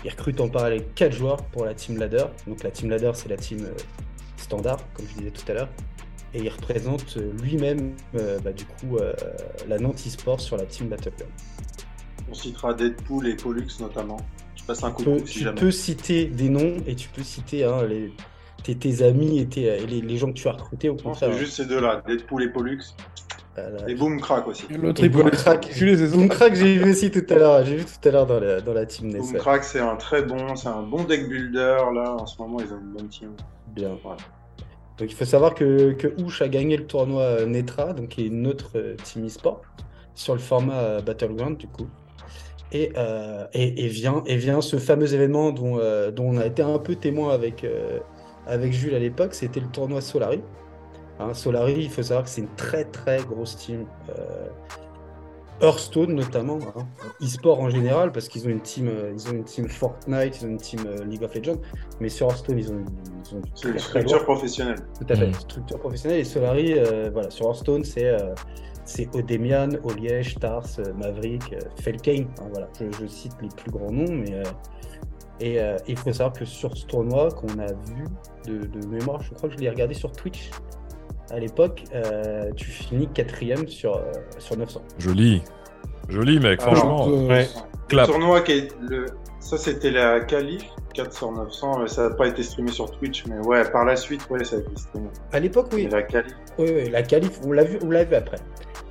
Il 0.04 0.12
recrute 0.12 0.42
en 0.42 0.50
parallèle 0.50 0.84
4 0.94 1.14
joueurs 1.14 1.38
pour 1.38 1.64
la 1.64 1.74
team 1.74 1.98
ladder. 1.98 2.26
Donc 2.46 2.64
la 2.64 2.72
team 2.72 2.90
ladder, 2.90 3.12
c'est 3.14 3.30
la 3.30 3.38
team 3.38 3.66
standard, 4.36 4.80
comme 4.94 5.06
je 5.08 5.20
disais 5.20 5.32
tout 5.32 5.50
à 5.50 5.54
l'heure. 5.54 5.70
Et 6.34 6.40
il 6.40 6.50
représente 6.50 7.16
lui-même, 7.16 7.96
euh, 8.16 8.40
bah, 8.40 8.52
du 8.52 8.66
coup, 8.66 8.98
la 9.68 9.78
sur 10.38 10.58
la 10.58 10.66
team 10.66 10.90
Battleground. 10.90 11.32
On 12.30 12.34
citera 12.34 12.74
Deadpool 12.74 13.28
et 13.28 13.36
Pollux 13.36 13.68
notamment. 13.80 14.18
Je 14.64 14.68
passe 14.68 14.84
un 14.84 14.92
Tu 14.92 15.04
peux, 15.04 15.20
si 15.20 15.26
tu 15.26 15.40
jamais. 15.44 15.60
peux 15.60 15.72
citer 15.72 16.26
des 16.26 16.50
noms 16.50 16.78
et 16.88 16.96
tu 16.96 17.10
peux 17.10 17.22
citer 17.24 17.64
hein, 17.66 17.84
les, 17.88 18.12
tes, 18.64 18.76
tes 18.76 19.04
amis 19.04 19.40
et, 19.40 19.46
tes- 19.46 19.86
les, 19.86 20.02
les 20.02 20.18
gens 20.18 20.28
que 20.28 20.38
tu 20.38 20.48
as 20.48 20.54
recrutés 20.54 20.90
au 20.90 20.96
contraire. 20.96 21.32
c'est 21.34 21.38
juste 21.40 21.54
ces 21.58 21.66
deux-là, 21.66 22.02
Deadpool 22.08 22.44
et 22.44 22.50
Pollux. 22.50 22.80
Voilà. 23.56 23.88
Et 23.88 23.94
Boom 23.94 24.20
Crack 24.20 24.48
aussi. 24.48 24.64
L'autre, 24.72 25.04
Et 25.04 25.06
il 25.06 25.12
peut 25.12 25.22
Boom 25.22 25.30
Crack. 25.30 25.70
Jules, 25.72 25.96
c'est 25.98 26.08
ça 26.08 26.16
Boom 26.16 26.28
Crack, 26.30 26.56
j'ai 26.56 26.78
vu 26.78 26.90
aussi 26.92 27.12
tout 27.12 27.24
à 27.30 27.36
l'heure. 27.36 27.64
J'ai 27.66 27.76
vu 27.76 27.86
tout 27.86 28.08
à 28.08 28.12
l'heure 28.12 28.26
dans 28.26 28.40
la, 28.40 28.62
dans 28.62 28.74
la 28.74 28.86
team 28.88 29.10
NES. 29.10 29.20
Boom 29.20 29.32
ouais. 29.34 29.38
Crack, 29.40 29.64
c'est 29.64 29.80
un 29.80 29.96
très 29.96 30.24
bon, 30.24 30.56
c'est 30.56 30.70
un 30.70 30.82
bon 30.82 31.04
deck 31.04 31.30
builder. 31.30 31.78
Là, 31.94 32.16
en 32.20 32.26
ce 32.26 32.42
moment, 32.42 32.60
ils 32.62 32.74
ont 32.74 32.80
une 32.80 32.94
bonne 32.98 33.10
team. 33.10 33.30
Bien. 33.68 33.90
Donc 34.98 35.12
il 35.12 35.14
faut 35.16 35.26
savoir 35.26 35.54
que, 35.56 35.92
que 35.94 36.08
Ouch 36.22 36.42
a 36.42 36.48
gagné 36.48 36.78
le 36.78 36.86
tournoi 36.86 37.46
Netra, 37.46 37.94
donc 37.94 38.10
qui 38.10 38.22
est 38.22 38.28
une 38.28 38.46
autre 38.48 38.72
euh, 38.76 38.96
team 39.04 39.26
e-sport, 39.26 39.62
sur 40.16 40.34
le 40.34 40.40
format 40.40 40.78
euh, 40.80 41.02
Battleground 41.02 41.58
du 41.58 41.68
coup. 41.68 41.88
Et, 42.74 42.92
euh, 42.98 43.46
et, 43.54 43.86
et 43.86 43.88
vient, 43.88 44.24
et 44.26 44.36
vient 44.36 44.60
ce 44.62 44.78
fameux 44.78 45.14
événement 45.14 45.52
dont, 45.52 45.78
euh, 45.78 46.10
dont 46.12 46.26
on 46.30 46.38
a 46.38 46.46
été 46.48 46.62
un 46.64 46.80
peu 46.80 46.96
témoin 46.96 47.32
avec, 47.34 47.64
euh, 47.64 48.00
avec 48.48 48.74
Jules 48.74 48.96
à 48.96 49.00
l'époque, 49.00 49.36
c'était 49.36 49.60
le 49.60 49.68
tournoi 49.68 50.02
Solari. 50.02 50.42
Hein, 51.20 51.34
Solari, 51.36 51.76
il 51.78 51.90
faut 51.92 52.02
savoir 52.02 52.24
que 52.24 52.30
c'est 52.32 52.42
une 52.42 52.56
très 52.56 52.86
très 52.86 53.20
grosse 53.24 53.56
team. 53.58 53.86
euh, 54.10 54.48
Hearthstone 55.62 56.14
notamment, 56.16 56.58
hein, 56.76 56.86
e-sport 57.22 57.60
en 57.62 57.70
général, 57.70 58.12
parce 58.12 58.28
qu'ils 58.28 58.46
ont 58.48 58.50
une 58.50 58.60
team, 58.60 58.88
euh, 58.90 59.14
ils 59.14 59.30
ont 59.30 59.34
une 59.34 59.44
team 59.44 59.70
Fortnite, 59.70 60.42
ils 60.42 60.46
ont 60.46 60.50
une 60.50 60.58
team 60.58 60.82
euh, 60.88 61.06
League 61.06 61.24
of 61.24 61.34
Legends, 61.36 61.62
mais 62.02 62.10
sur 62.10 62.28
Hearthstone 62.28 62.58
ils 62.58 62.72
ont, 62.72 62.84
ils 63.32 63.38
ont 63.38 63.42
une 63.72 63.80
structure 63.80 64.24
professionnelle. 64.24 64.80
Tout 65.00 65.06
à 65.10 65.16
fait, 65.16 65.28
Mm. 65.28 65.34
structure 65.36 65.80
professionnelle. 65.80 66.20
Et 66.20 66.24
Solari, 66.26 66.74
euh, 66.74 67.10
voilà, 67.14 67.30
sur 67.30 67.46
Hearthstone, 67.46 67.84
c'est 67.86 68.08
euh, 68.10 68.34
c'est 68.86 69.14
Odemian, 69.16 69.70
Oliège, 69.84 70.36
Tars, 70.40 70.68
Maverick, 70.98 71.54
euh, 71.54 71.60
Felkane. 71.82 72.28
Hein, 72.42 72.48
voilà, 72.52 72.68
je, 72.80 72.86
je 73.02 73.08
cite 73.08 73.34
les 73.42 73.48
plus 73.50 73.72
grands 73.72 73.92
noms, 73.92 74.12
mais 74.12 74.34
euh, 74.34 74.44
et 75.40 75.60
euh, 75.60 75.78
il 75.88 75.98
faut 75.98 76.14
savoir 76.14 76.34
que 76.34 76.46
sur 76.46 76.76
ce 76.78 76.86
tournoi 76.86 77.30
qu'on 77.32 77.60
a 77.60 77.68
vu 77.68 78.04
de, 78.46 78.66
de 78.66 78.88
mémoire, 78.88 79.22
je 79.24 79.34
crois 79.34 79.50
que 79.50 79.56
je 79.56 79.60
l'ai 79.60 79.70
regardé 79.70 79.94
sur 79.94 80.12
Twitch 80.12 80.52
à 81.32 81.40
l'époque, 81.40 81.84
euh, 81.96 82.52
tu 82.56 82.66
finis 82.70 83.08
quatrième 83.08 83.68
sur, 83.68 83.98
euh, 83.98 84.12
sur 84.38 84.56
900. 84.58 84.82
Joli. 85.00 85.42
Joli, 86.10 86.40
mec, 86.40 86.62
Alors, 86.62 86.76
franchement. 86.76 87.08
euh, 87.10 87.28
Ouais. 87.28 87.48
Clap. 87.88 88.08
Le 88.08 88.14
tournoi 88.14 88.42
qui 88.42 88.52
est 88.52 88.68
le... 88.82 89.06
ça 89.40 89.58
c'était 89.58 89.92
la 89.92 90.20
qualif 90.22 90.64
4 90.94 91.12
sur 91.12 91.32
900, 91.32 91.82
euh, 91.82 91.88
ça 91.88 92.10
n'a 92.10 92.16
pas 92.16 92.28
été 92.28 92.44
streamé 92.44 92.72
sur 92.72 92.92
Twitch, 92.92 93.26
mais 93.26 93.40
ouais, 93.40 93.64
par 93.72 93.84
la 93.86 93.96
suite, 93.96 94.30
ouais, 94.30 94.44
ça 94.44 94.58
a 94.58 94.60
été 94.60 94.70
streamé. 94.76 95.08
À 95.32 95.40
l'époque, 95.40 95.68
oui, 95.74 95.88
la 95.92 96.04
qualif. 96.04 96.34
oui, 96.60 96.72
oui, 96.76 96.90
la 96.92 97.02
qualif, 97.02 97.40
on 97.46 97.52
l'a 97.52 97.64
vu, 97.64 97.80
on 97.84 97.90
l'a 97.90 98.04
vu 98.04 98.14
après. 98.16 98.38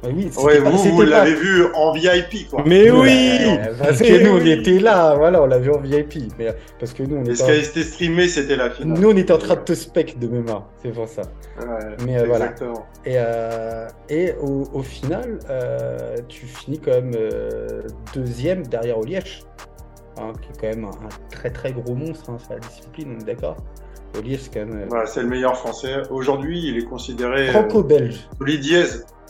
Oui, 0.04 0.28
c'était 0.30 0.44
Ouais, 0.44 0.60
pas- 0.60 0.70
vous, 0.70 0.78
vous 0.78 1.02
l'avez 1.02 1.34
vu 1.34 1.64
en 1.74 1.92
VIP, 1.92 2.48
quoi. 2.50 2.64
Mais 2.66 2.90
oui 2.90 3.00
Ouais, 3.08 3.70
Parce 3.78 3.98
que 4.00 4.24
nous, 4.24 4.32
on 4.32 4.40
oui. 4.40 4.50
était 4.50 4.78
là, 4.80 5.14
voilà, 5.14 5.42
on 5.42 5.46
l'a 5.46 5.58
vu 5.58 5.70
en 5.70 5.78
VIP. 5.80 6.32
Mais 6.38 6.48
parce 6.80 6.92
que 6.92 7.02
nous, 7.04 7.16
on 7.16 7.22
était, 7.22 7.36
ce 7.36 7.44
qui 7.44 7.50
a 7.50 7.54
été 7.54 7.82
streamé, 7.84 8.26
c'était 8.28 8.56
la 8.56 8.70
finale. 8.70 8.98
nous, 8.98 9.10
on 9.10 9.16
était 9.16 9.32
en 9.32 9.38
train 9.38 9.54
de 9.54 9.60
te 9.60 9.74
spec 9.74 10.18
de 10.18 10.26
mémoire, 10.26 10.68
c'est 10.82 10.90
pour 10.92 11.08
ça. 11.08 11.22
Ouais, 11.60 11.66
Mais, 12.04 12.18
euh, 12.18 12.24
voilà. 12.26 12.46
exactement. 12.46 12.86
Et, 13.04 13.14
euh, 13.16 13.86
et 14.08 14.32
au, 14.40 14.64
au 14.72 14.82
final, 14.82 15.38
euh, 15.50 16.16
tu 16.28 16.46
finis 16.46 16.80
quand 16.80 16.90
même 16.92 17.12
euh, 17.14 17.82
deuxième 18.14 18.66
derrière 18.66 18.98
Oliège, 18.98 19.44
hein, 20.18 20.32
qui 20.42 20.48
est 20.48 20.60
quand 20.60 20.76
même 20.76 20.84
un, 20.86 20.88
un 21.06 21.08
très 21.30 21.50
très 21.50 21.72
gros 21.72 21.94
monstre 21.94 22.30
hein, 22.30 22.38
sur 22.38 22.52
la 22.54 22.58
discipline, 22.58 23.14
on 23.16 23.20
est 23.20 23.24
d'accord 23.26 23.56
Oliège, 24.18 24.40
c'est 24.42 24.52
quand 24.60 24.66
même 24.66 24.80
euh, 24.82 24.86
Voilà, 24.88 25.06
c'est 25.06 25.22
le 25.22 25.28
meilleur 25.28 25.56
français. 25.56 25.94
Aujourd'hui, 26.10 26.60
il 26.68 26.76
est 26.76 26.84
considéré. 26.84 27.48
euh, 27.48 27.52
franco-belge. 27.52 28.16
Solidiez. 28.38 28.82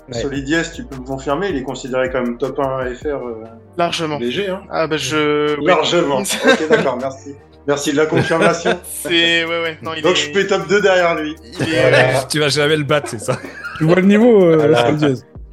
Ouais. 0.08 0.20
Solidiez, 0.20 0.62
tu 0.74 0.84
peux 0.84 0.96
me 0.96 1.04
confirmer, 1.04 1.48
il 1.50 1.56
est 1.56 1.62
considéré 1.62 2.10
comme 2.10 2.36
top 2.38 2.58
1 2.58 2.94
FR 2.94 3.06
euh, 3.06 3.44
Largement. 3.78 4.18
léger, 4.18 4.48
hein 4.48 4.62
Ah 4.70 4.86
bah 4.86 4.96
je... 4.96 5.58
oui. 5.58 5.66
Largement. 5.66 6.18
ok, 6.20 6.68
d'accord, 6.68 6.98
merci. 7.00 7.34
Merci 7.68 7.92
de 7.92 7.96
la 7.98 8.06
confirmation. 8.06 8.78
C'est... 8.84 9.44
Ouais, 9.44 9.62
ouais. 9.62 9.78
Non, 9.82 9.92
il 9.96 10.02
Donc 10.02 10.12
est... 10.12 10.16
je 10.16 10.32
fais 10.32 10.46
top 10.48 10.66
2 10.68 10.80
derrière 10.80 11.14
lui. 11.14 11.36
il 11.60 11.72
est- 11.74 11.80
Voilà. 11.80 12.24
Tu 12.24 12.40
vas 12.40 12.48
jamais 12.48 12.76
le 12.76 12.82
battre, 12.82 13.08
c'est 13.10 13.20
ça. 13.20 13.38
Tu 13.78 13.84
vois 13.84 13.94
le 13.96 14.02
niveau, 14.02 14.44
euh, 14.44 14.56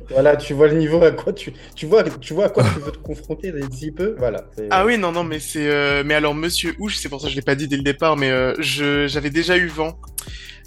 Voilà. 0.09 0.35
Tu 0.37 0.55
vois 0.55 0.67
le 0.67 0.73
niveau 0.73 1.03
à 1.03 1.11
quoi 1.11 1.31
tu, 1.33 1.53
tu 1.75 1.85
vois, 1.85 2.03
tu 2.03 2.33
vois 2.33 2.45
à 2.45 2.49
quoi 2.49 2.63
tu 2.63 2.79
veux 2.79 2.91
te 2.91 2.97
confronter 2.97 3.51
d'ici 3.51 3.91
peu. 3.91 4.15
Voilà. 4.17 4.45
Ah 4.71 4.83
oui, 4.83 4.97
non, 4.97 5.11
non, 5.11 5.23
mais 5.23 5.39
c'est... 5.39 5.67
euh, 5.69 6.01
Mais 6.03 6.15
alors, 6.15 6.33
Monsieur 6.33 6.73
Ouche, 6.79 6.97
c'est 6.97 7.09
pour 7.09 7.21
ça 7.21 7.27
que 7.27 7.31
je 7.31 7.35
l'ai 7.35 7.43
pas 7.43 7.53
dit 7.53 7.67
dès 7.67 7.77
le 7.77 7.83
départ, 7.83 8.17
mais 8.17 8.31
euh, 8.31 8.55
je... 8.57 9.05
j'avais 9.05 9.29
déjà 9.29 9.55
eu 9.57 9.67
vent. 9.67 9.95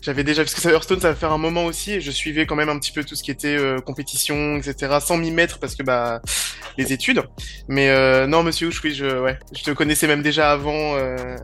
J'avais 0.03 0.25
déjà... 0.25 0.43
Parce 0.43 0.55
que 0.55 0.61
ça, 0.61 0.71
Hearthstone, 0.71 1.01
ça 1.01 1.09
va 1.11 1.15
faire 1.15 1.33
un 1.33 1.39
moment 1.39 1.65
aussi, 1.65 1.93
et 1.93 2.01
je 2.01 2.11
suivais 2.11 2.45
quand 2.45 2.57
même 2.57 2.69
un 2.69 2.79
petit 2.79 2.93
peu 2.93 3.05
tout 3.05 3.15
ce 3.15 3.23
qui 3.23 3.31
était 3.31 3.57
euh, 3.57 3.79
compétition, 3.81 4.57
etc., 4.57 4.99
sans 5.01 5.17
m'y 5.17 5.31
mettre, 5.31 5.59
parce 5.61 5.75
que, 5.77 5.83
bah, 5.83 6.21
les 6.77 6.93
études. 6.93 7.23
Mais 7.69 7.89
euh, 7.89 8.27
non, 8.27 8.43
Monsieur 8.43 8.69
Ouche, 8.69 8.83
oui, 8.83 8.93
je... 8.95 9.21
Ouais. 9.21 9.39
Je 9.57 9.63
te 9.63 9.71
connaissais 9.71 10.07
même 10.09 10.23
déjà 10.23 10.51
avant, 10.51 10.97
euh, 10.97 11.37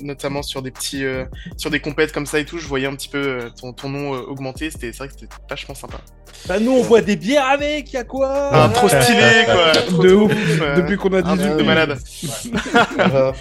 notamment 0.00 0.42
sur 0.42 0.62
des 0.62 0.70
petits... 0.70 1.04
euh, 1.04 1.24
sur 1.56 1.70
des 1.70 1.80
compètes 1.80 2.12
comme 2.12 2.26
ça 2.26 2.38
et 2.40 2.44
tout, 2.44 2.58
je 2.58 2.66
voyais 2.66 2.86
un 2.86 2.94
petit 2.96 3.08
peu 3.08 3.18
euh, 3.18 3.50
ton, 3.60 3.72
ton 3.74 3.88
nom 3.90 4.14
euh, 4.14 4.20
augmenter, 4.20 4.70
c'était... 4.70 4.90
c'est 4.92 4.98
vrai 4.98 5.08
que 5.08 5.14
c'était 5.20 5.34
vachement 5.50 5.74
sympa. 5.74 5.98
Bah 6.46 6.60
nous 6.60 6.70
on 6.72 6.84
boit 6.84 7.00
des 7.00 7.16
bières 7.16 7.46
avec, 7.48 7.92
y'a 7.92 8.04
quoi? 8.04 8.30
Ah, 8.52 8.70
trop 8.72 8.88
stylé, 8.88 9.44
quoi 9.46 9.72
trop, 9.72 10.02
De 10.02 10.12
ouf. 10.12 10.32
euh, 10.62 10.76
Depuis 10.76 10.96
qu'on 10.96 11.12
a 11.12 11.18
un 11.26 11.36
18 11.36 11.46
truc 11.48 11.58
de 11.58 11.62
malade. 11.64 11.98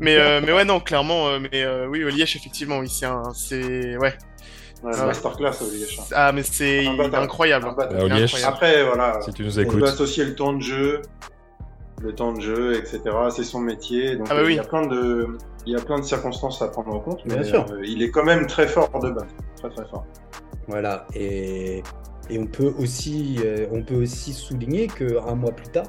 Mais, 0.00 0.16
euh, 0.16 0.40
mais 0.44 0.52
ouais, 0.52 0.64
non, 0.64 0.80
clairement, 0.80 1.28
euh, 1.28 1.38
mais 1.40 1.62
euh, 1.62 1.86
oui, 1.88 2.02
Olièche, 2.04 2.36
effectivement, 2.36 2.78
oui, 2.78 2.88
c'est 2.88 3.06
un, 3.06 3.22
c'est, 3.34 3.96
ouais. 3.96 4.14
Ouais, 4.82 4.96
masterclass, 5.06 5.62
Olivier 5.62 5.86
Chat. 5.86 6.02
Ah, 6.14 6.32
mais 6.32 6.42
c'est 6.42 6.86
incroyable. 7.14 7.68
Bah, 7.76 7.88
Olièche, 7.92 8.34
incroyable. 8.34 8.54
Après, 8.54 8.84
voilà, 8.84 9.20
Si 9.22 9.32
tu 9.32 9.44
nous 9.44 9.58
on 9.58 9.62
écoutes. 9.62 9.80
peut 9.80 9.86
associer 9.86 10.24
le 10.24 10.34
temps 10.34 10.52
de 10.52 10.60
jeu, 10.60 11.00
le 12.02 12.14
temps 12.14 12.32
de 12.32 12.40
jeu, 12.40 12.74
etc. 12.76 13.00
C'est 13.34 13.44
son 13.44 13.60
métier. 13.60 14.16
Donc 14.16 14.26
Ah 14.30 14.34
bah 14.34 14.40
euh, 14.40 14.46
oui. 14.46 14.52
il 14.54 14.56
y 14.56 14.60
a 14.60 14.64
plein 14.64 14.86
de, 14.86 15.38
il 15.64 15.72
y 15.72 15.76
a 15.76 15.80
plein 15.80 15.98
de 15.98 16.04
circonstances 16.04 16.60
à 16.60 16.68
prendre 16.68 16.92
en 16.92 17.00
compte. 17.00 17.26
Bien 17.26 17.38
mais, 17.38 17.44
sûr. 17.44 17.64
euh, 17.72 17.80
il 17.82 18.02
est 18.02 18.10
quand 18.10 18.24
même 18.24 18.46
très 18.46 18.66
fort 18.66 18.90
de 19.00 19.10
base, 19.10 19.24
très 19.56 19.70
très 19.70 19.86
fort. 19.88 20.04
Voilà, 20.68 21.06
et, 21.14 21.82
et 22.28 22.38
on, 22.38 22.46
peut 22.46 22.74
aussi, 22.78 23.38
euh, 23.44 23.66
on 23.72 23.82
peut 23.82 23.96
aussi 23.96 24.32
souligner 24.34 24.86
qu'un 24.88 25.34
mois 25.34 25.52
plus 25.52 25.68
tard, 25.68 25.86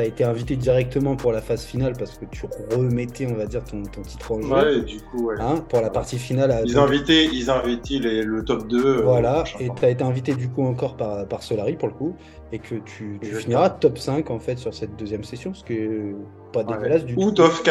tu 0.00 0.06
as 0.06 0.08
été 0.08 0.24
invité 0.24 0.56
directement 0.56 1.14
pour 1.16 1.32
la 1.32 1.40
phase 1.40 1.64
finale 1.64 1.92
parce 1.98 2.16
que 2.18 2.24
tu 2.24 2.46
remettais, 2.74 3.26
on 3.30 3.34
va 3.34 3.46
dire, 3.46 3.62
ton, 3.64 3.82
ton 3.82 4.02
titre 4.02 4.32
en 4.32 4.40
jeu 4.40 4.48
Ouais, 4.52 4.76
et 4.78 4.80
du 4.82 5.00
coup, 5.02 5.26
ouais. 5.28 5.36
hein, 5.38 5.56
pour 5.68 5.80
la 5.80 5.90
partie 5.90 6.18
finale. 6.18 6.50
À 6.50 6.62
Ils 6.62 6.78
invitaient, 6.78 7.26
ils 7.26 7.50
invitaient 7.50 7.98
les- 7.98 8.22
le 8.22 8.44
top 8.44 8.66
2. 8.68 8.84
euh, 8.98 9.02
voilà, 9.02 9.44
et 9.58 9.68
tu 9.78 9.84
as 9.84 9.90
été 9.90 10.02
invité 10.02 10.34
du 10.34 10.48
coup 10.48 10.64
encore 10.64 10.96
par, 10.96 11.26
par 11.28 11.42
Solari 11.42 11.74
pour 11.76 11.88
le 11.88 11.94
coup, 11.94 12.16
et 12.52 12.58
que 12.58 12.76
tu, 12.76 13.18
finiras 13.22 13.70
top 13.70 13.98
5 13.98 14.30
en 14.30 14.38
fait 14.38 14.56
sur 14.58 14.72
cette 14.72 14.96
deuxième 14.96 15.24
session, 15.24 15.52
ce 15.54 15.64
qui 15.64 15.74
est 15.74 16.14
pas 16.52 16.60
Ouais. 16.60 16.66
dégueulasse 16.76 17.04
du 17.04 17.14
Out 17.16 17.36
tout. 17.36 17.42
of, 17.42 17.62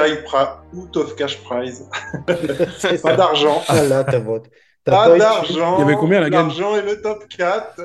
out 0.74 0.98
of 0.98 1.16
cash 1.16 1.42
prize. 1.44 1.88
Pas 3.04 3.16
d'argent. 3.16 3.62
Ah 3.68 3.84
là, 3.84 4.04
ta 4.04 4.20
vote. 4.20 4.46
T'as 4.86 4.92
Pas 5.10 5.18
d'argent. 5.18 5.78
Il 5.78 5.82
y 5.82 5.84
avait 5.84 5.96
combien, 5.96 6.20
la 6.22 6.30
gagne 6.30 6.42
L'argent 6.48 6.76
est 6.76 6.82
le 6.84 7.02
top 7.02 7.28
4. 7.28 7.82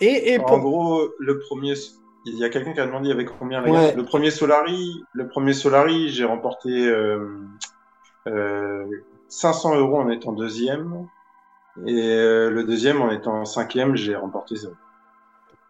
Et, 0.00 0.32
et 0.32 0.38
En 0.40 0.44
pour... 0.44 0.58
gros, 0.60 1.08
le 1.18 1.38
premier, 1.40 1.74
il 2.26 2.38
y 2.38 2.44
a 2.44 2.48
quelqu'un 2.48 2.72
qui 2.72 2.80
a 2.80 2.86
demandé 2.86 3.10
avait 3.10 3.24
combien 3.24 3.60
la 3.60 3.70
Ouais. 3.70 3.94
Le 3.94 4.04
premier 4.04 4.30
Solari, 4.30 5.02
le 5.12 5.28
premier 5.28 5.52
Solari, 5.52 6.10
j'ai 6.10 6.24
remporté 6.24 6.68
euh, 6.86 7.38
euh, 8.26 8.84
500 9.28 9.76
euros 9.76 9.98
en 9.98 10.10
étant 10.10 10.32
deuxième. 10.32 11.06
Et 11.86 11.94
euh, 11.94 12.50
le 12.50 12.64
deuxième, 12.64 13.00
en 13.00 13.10
étant 13.10 13.44
cinquième, 13.44 13.96
j'ai 13.96 14.16
remporté 14.16 14.56
zéro. 14.56 14.74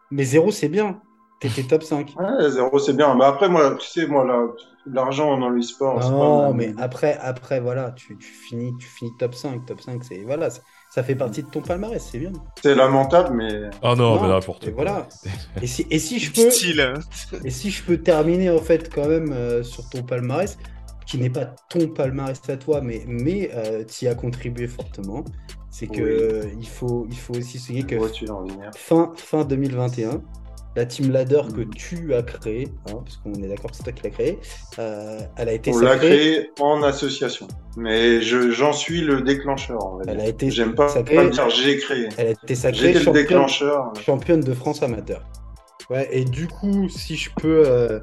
Mais 0.09 0.23
zéro, 0.23 0.51
c'est 0.51 0.67
bien. 0.67 0.99
T'étais 1.39 1.63
top 1.63 1.83
5. 1.83 2.15
Ouais, 2.19 2.49
zéro, 2.49 2.77
c'est 2.79 2.93
bien. 2.93 3.15
Mais 3.15 3.23
après, 3.23 3.49
moi, 3.49 3.75
tu 3.79 3.87
sais, 3.87 4.05
moi, 4.07 4.53
l'argent 4.85 5.37
dans 5.37 5.49
le 5.49 5.61
sport, 5.61 5.99
pas 5.99 6.09
Non, 6.09 6.53
mais 6.53 6.73
après, 6.77 7.17
après 7.21 7.59
voilà, 7.59 7.91
tu, 7.91 8.17
tu 8.17 8.27
finis, 8.27 8.75
tu 8.77 8.87
finis 8.87 9.11
top 9.17 9.33
5. 9.33 9.65
Top 9.65 9.79
5, 9.79 10.03
c'est 10.03 10.23
voilà, 10.23 10.49
ça 10.93 11.03
fait 11.03 11.15
partie 11.15 11.41
de 11.43 11.47
ton 11.49 11.61
palmarès, 11.61 12.05
c'est 12.11 12.19
bien. 12.19 12.31
c'est 12.61 12.75
lamentable, 12.75 13.33
mais 13.35 13.69
Ah 13.81 13.95
non, 13.95 14.15
Non, 14.15 14.21
mais 14.23 14.27
n'importe 14.27 14.65
quoi. 14.73 14.83
voilà. 14.83 15.07
Et 15.61 15.67
si, 15.67 15.87
et 15.89 15.99
si 15.99 16.19
je 16.23 16.31
peux, 16.33 16.49
Style. 16.51 16.93
et 17.45 17.49
si 17.49 17.71
je 17.71 17.81
peux 17.83 17.97
terminer 17.97 18.49
en 18.49 18.59
fait 18.59 18.93
quand 18.93 19.07
même 19.07 19.31
euh, 19.31 19.63
sur 19.63 19.87
ton 19.89 20.03
palmarès, 20.03 20.57
qui 21.07 21.17
n'est 21.17 21.29
pas 21.29 21.45
ton 21.69 21.87
palmarès 21.87 22.39
à 22.49 22.57
toi, 22.57 22.81
mais 22.81 23.03
mais 23.07 23.49
euh, 23.53 23.83
tu 23.85 24.05
y 24.05 24.07
as 24.07 24.15
contribué 24.15 24.67
fortement, 24.67 25.23
c'est 25.69 25.87
que 25.87 26.01
Oui. 26.01 26.09
euh, 26.09 26.43
il 26.59 26.67
faut 26.67 27.07
il 27.09 27.17
faut 27.17 27.35
aussi 27.35 27.57
souligner 27.59 27.83
que 27.83 27.97
fin 28.75 29.45
2021. 29.45 30.21
La 30.75 30.85
team 30.85 31.11
ladder 31.11 31.41
que 31.53 31.61
tu 31.61 32.13
as 32.13 32.23
créée, 32.23 32.69
hein, 32.87 33.01
parce 33.03 33.17
qu'on 33.17 33.33
est 33.43 33.47
d'accord 33.47 33.71
que 33.71 33.77
c'est 33.77 33.83
toi 33.83 33.91
qui 33.91 34.03
l'as 34.03 34.09
créée, 34.09 34.39
euh, 34.79 35.19
elle 35.35 35.49
a 35.49 35.53
été 35.53 35.71
On 35.73 35.79
l'a 35.79 35.91
sacrée. 35.93 36.07
créé 36.07 36.49
en 36.61 36.81
association. 36.83 37.47
Mais 37.75 38.21
je, 38.21 38.51
j'en 38.51 38.71
suis 38.71 39.01
le 39.01 39.21
déclencheur. 39.21 39.79
Elle 40.07 40.21
a 40.21 40.27
été 40.27 40.49
J'aime 40.49 40.73
pas, 40.75 40.87
sacrée. 40.87 41.15
pas 41.15 41.25
dire 41.27 41.49
j'ai 41.49 41.77
créé. 41.77 42.07
Elle 42.17 42.27
a 42.27 42.29
été 42.31 42.39
J'ai 42.47 42.55
sacrée 42.55 42.89
été 42.91 42.99
le 42.99 43.03
championne, 43.05 43.23
déclencheur. 43.23 43.93
championne 44.05 44.39
de 44.41 44.53
France 44.53 44.81
amateur. 44.81 45.23
Ouais, 45.89 46.07
et 46.11 46.23
du 46.23 46.47
coup, 46.47 46.87
si 46.87 47.17
je 47.17 47.29
peux 47.35 47.63
euh, 47.67 47.99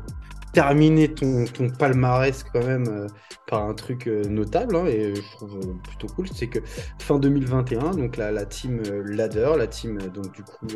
terminer 0.52 1.08
ton, 1.14 1.46
ton 1.46 1.70
palmarès 1.70 2.44
quand 2.52 2.62
même 2.66 2.86
euh, 2.88 3.06
par 3.46 3.62
un 3.64 3.72
truc 3.72 4.06
notable, 4.06 4.76
hein, 4.76 4.84
et 4.86 5.14
je 5.14 5.22
trouve 5.36 5.58
plutôt 5.82 6.06
cool, 6.14 6.26
c'est 6.34 6.48
que 6.48 6.58
fin 6.98 7.18
2021, 7.18 7.92
donc 7.92 8.18
la, 8.18 8.30
la 8.30 8.44
team 8.44 8.82
ladder, 9.06 9.52
la 9.56 9.66
team 9.66 9.96
donc 10.12 10.32
du 10.34 10.42
coup 10.42 10.66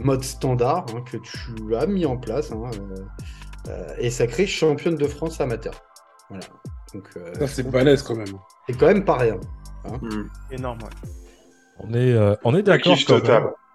mode 0.00 0.24
standard 0.24 0.86
hein, 0.94 1.02
que 1.10 1.16
tu 1.18 1.76
as 1.76 1.86
mis 1.86 2.06
en 2.06 2.16
place, 2.16 2.50
hein, 2.52 2.62
euh, 2.74 2.96
euh, 3.68 3.94
est 3.98 4.10
sacrée 4.10 4.46
championne 4.46 4.96
de 4.96 5.06
France 5.06 5.40
amateur. 5.40 5.74
Voilà. 6.28 6.44
Donc 6.94 7.08
euh, 7.16 7.34
Ça, 7.38 7.46
c'est 7.46 7.62
balèze 7.70 8.02
quand 8.02 8.14
même. 8.16 8.26
c'est 8.68 8.76
quand 8.78 8.86
même 8.86 9.04
pas 9.04 9.16
rien. 9.18 9.36
Hmm. 10.00 10.24
Énorme, 10.50 10.78
ouais. 10.82 11.10
On 11.78 11.92
est, 11.94 12.12
euh, 12.12 12.34
on 12.44 12.54
est 12.54 12.62
d'accord. 12.62 12.96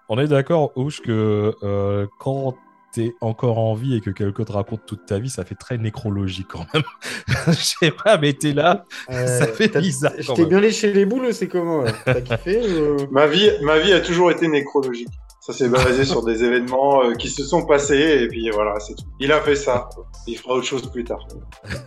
On 0.08 0.18
est 0.18 0.28
d'accord, 0.28 0.72
Ouch, 0.76 1.02
que 1.02 1.54
euh, 1.62 2.06
quand 2.18 2.56
t'es 2.94 3.12
encore 3.20 3.58
en 3.58 3.74
vie 3.74 3.96
et 3.96 4.00
que 4.00 4.08
quelqu'un 4.08 4.44
te 4.44 4.52
raconte 4.52 4.86
toute 4.86 5.04
ta 5.04 5.18
vie, 5.18 5.28
ça 5.28 5.44
fait 5.44 5.54
très 5.54 5.76
nécrologique 5.76 6.46
quand 6.48 6.64
même. 6.72 6.82
Je 7.48 7.52
sais 7.52 7.90
pas, 7.90 8.16
mais 8.16 8.32
t'es 8.32 8.54
là. 8.54 8.86
Ça 9.08 9.46
fait 9.46 9.68
bizarre, 9.78 10.12
Je 10.18 10.32
t'ai 10.32 10.46
bien 10.46 10.60
léché 10.60 10.92
les 10.94 11.04
boules, 11.04 11.34
c'est 11.34 11.48
comment 11.48 11.84
T'as 12.06 12.22
kiffé 12.22 12.62
ou- 12.80 13.06
Ma 13.10 13.26
vie, 13.26 13.50
ma 13.62 13.78
vie 13.78 13.92
a 13.92 14.00
toujours 14.00 14.30
été 14.30 14.48
nécrologique. 14.48 15.08
Ça 15.48 15.54
s'est 15.54 15.70
basé 15.70 16.04
sur 16.04 16.22
des 16.22 16.44
événements 16.44 17.02
euh, 17.02 17.14
qui 17.14 17.30
se 17.30 17.42
sont 17.42 17.64
passés 17.64 18.18
et 18.20 18.28
puis 18.28 18.50
voilà, 18.50 18.78
c'est 18.80 18.94
tout. 18.94 19.06
Il 19.18 19.32
a 19.32 19.40
fait 19.40 19.56
ça. 19.56 19.88
Il 20.26 20.36
fera 20.36 20.52
autre 20.52 20.66
chose 20.66 20.90
plus 20.92 21.04
tard. 21.04 21.26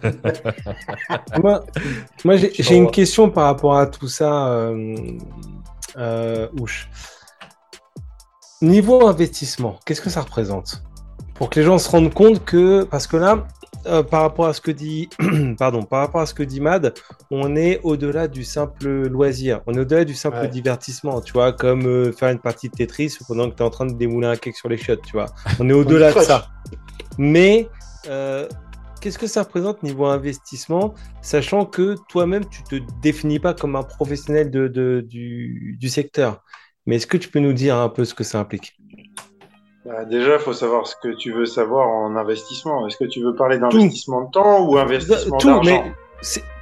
Moi, 1.44 1.64
moi 2.26 2.38
j'ai 2.38 2.76
une 2.76 2.90
question 2.90 3.30
par 3.30 3.44
rapport 3.44 3.78
à 3.78 3.86
tout 3.86 4.08
ça, 4.08 4.48
euh, 4.48 4.96
euh, 5.96 6.48
Ouch. 6.60 6.90
Niveau 8.64 9.06
investissement, 9.06 9.80
qu'est-ce 9.86 10.02
que 10.02 10.10
ça 10.10 10.22
représente? 10.22 10.82
Pour 11.36 11.52
que 11.52 11.60
les 11.60 11.66
gens 11.66 11.78
se 11.78 11.88
rendent 11.88 12.14
compte 12.16 12.44
que, 12.44 12.82
parce 12.82 13.06
que 13.06 13.18
là, 13.18 13.46
euh, 13.88 14.04
par 14.04 14.22
rapport 14.22 14.46
à 14.48 14.54
ce 14.54 14.62
que 14.62 14.72
dit, 14.72 15.10
pardon, 15.58 15.84
par 15.84 16.00
rapport 16.02 16.22
à 16.22 16.26
ce 16.26 16.34
que 16.34 16.44
dit 16.44 16.62
Mad, 16.62 16.94
on 17.32 17.56
est 17.56 17.80
au-delà 17.84 18.28
du 18.28 18.44
simple 18.44 18.88
loisir, 19.08 19.62
on 19.68 19.74
est 19.74 19.80
au-delà 19.80 20.06
du 20.06 20.14
simple 20.14 20.38
Ouais. 20.38 20.48
divertissement, 20.48 21.22
tu 21.22 21.34
vois, 21.34 21.52
comme 21.54 21.86
euh, 21.88 22.12
faire 22.12 22.30
une 22.30 22.40
partie 22.40 22.70
de 22.70 22.76
Tetris 22.76 23.18
pendant 23.28 23.50
que 23.50 23.56
tu 23.56 23.64
es 23.64 23.66
en 23.66 23.70
train 23.70 23.86
de 23.86 23.94
démouler 23.94 24.28
un 24.28 24.36
cake 24.36 24.56
sur 24.56 24.70
les 24.70 24.78
chiottes, 24.78 25.02
tu 25.04 25.14
vois. 25.14 25.28
On 25.60 25.68
est 25.70 25.74
au-delà 25.82 26.12
de 26.14 26.20
ça. 26.20 26.48
Mais 27.18 27.68
euh, 28.08 28.48
qu'est-ce 29.02 29.18
que 29.18 29.28
ça 29.28 29.44
représente 29.44 29.84
niveau 29.84 30.06
investissement, 30.06 30.94
sachant 31.22 31.66
que 31.66 31.96
toi-même, 32.10 32.46
tu 32.46 32.64
te 32.64 32.76
définis 33.02 33.40
pas 33.40 33.54
comme 33.54 33.76
un 33.76 33.84
professionnel 33.84 34.52
de, 34.52 34.68
de- 34.68 35.04
du, 35.08 35.76
du 35.80 35.90
secteur? 35.90 36.44
Mais 36.86 36.96
est-ce 36.96 37.08
que 37.08 37.18
tu 37.18 37.30
peux 37.30 37.40
nous 37.40 37.54
dire 37.54 37.76
un 37.78 37.90
peu 37.90 38.06
ce 38.06 38.14
que 38.14 38.24
ça 38.24 38.40
implique? 38.40 38.76
Bah, 39.86 40.06
déjà, 40.06 40.34
il 40.36 40.40
faut 40.40 40.54
savoir 40.54 40.86
ce 40.86 40.96
que 40.96 41.10
tu 41.10 41.32
veux 41.34 41.46
savoir 41.46 41.88
en 41.88 42.16
investissement. 42.16 42.88
Est-ce 42.88 42.98
que 42.98 43.06
tu 43.06 43.22
veux 43.24 43.34
parler 43.34 43.58
d'investissement 43.58 44.26
de 44.26 44.32
temps 44.32 44.68
ou 44.68 44.78
investissement 44.78 45.38
d'argent 45.38 45.84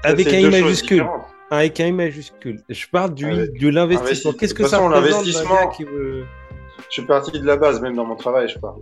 avec 0.03 0.27
un 0.27 0.39
I 0.39 0.49
majuscule. 0.49 1.05
Avec 1.51 1.79
un 1.79 1.87
I 1.87 1.91
majuscule. 1.91 2.61
Je 2.69 2.87
parle 2.87 3.13
du, 3.13 3.25
Avec- 3.25 3.59
de 3.59 3.67
l'investissement. 3.69 4.31
investi- 4.31 4.37
Qu'est-ce 4.37 4.53
que 4.53 4.67
ça 4.67 4.87
l'investissement- 4.87 5.67
qui 5.69 5.83
veut... 5.83 6.23
Je 6.87 6.93
suis 6.93 7.05
parti 7.05 7.37
de 7.39 7.45
la 7.45 7.57
base, 7.57 7.81
même 7.81 7.95
dans 7.95 8.05
mon 8.05 8.15
travail, 8.15 8.47
je 8.47 8.57
pars, 8.57 8.75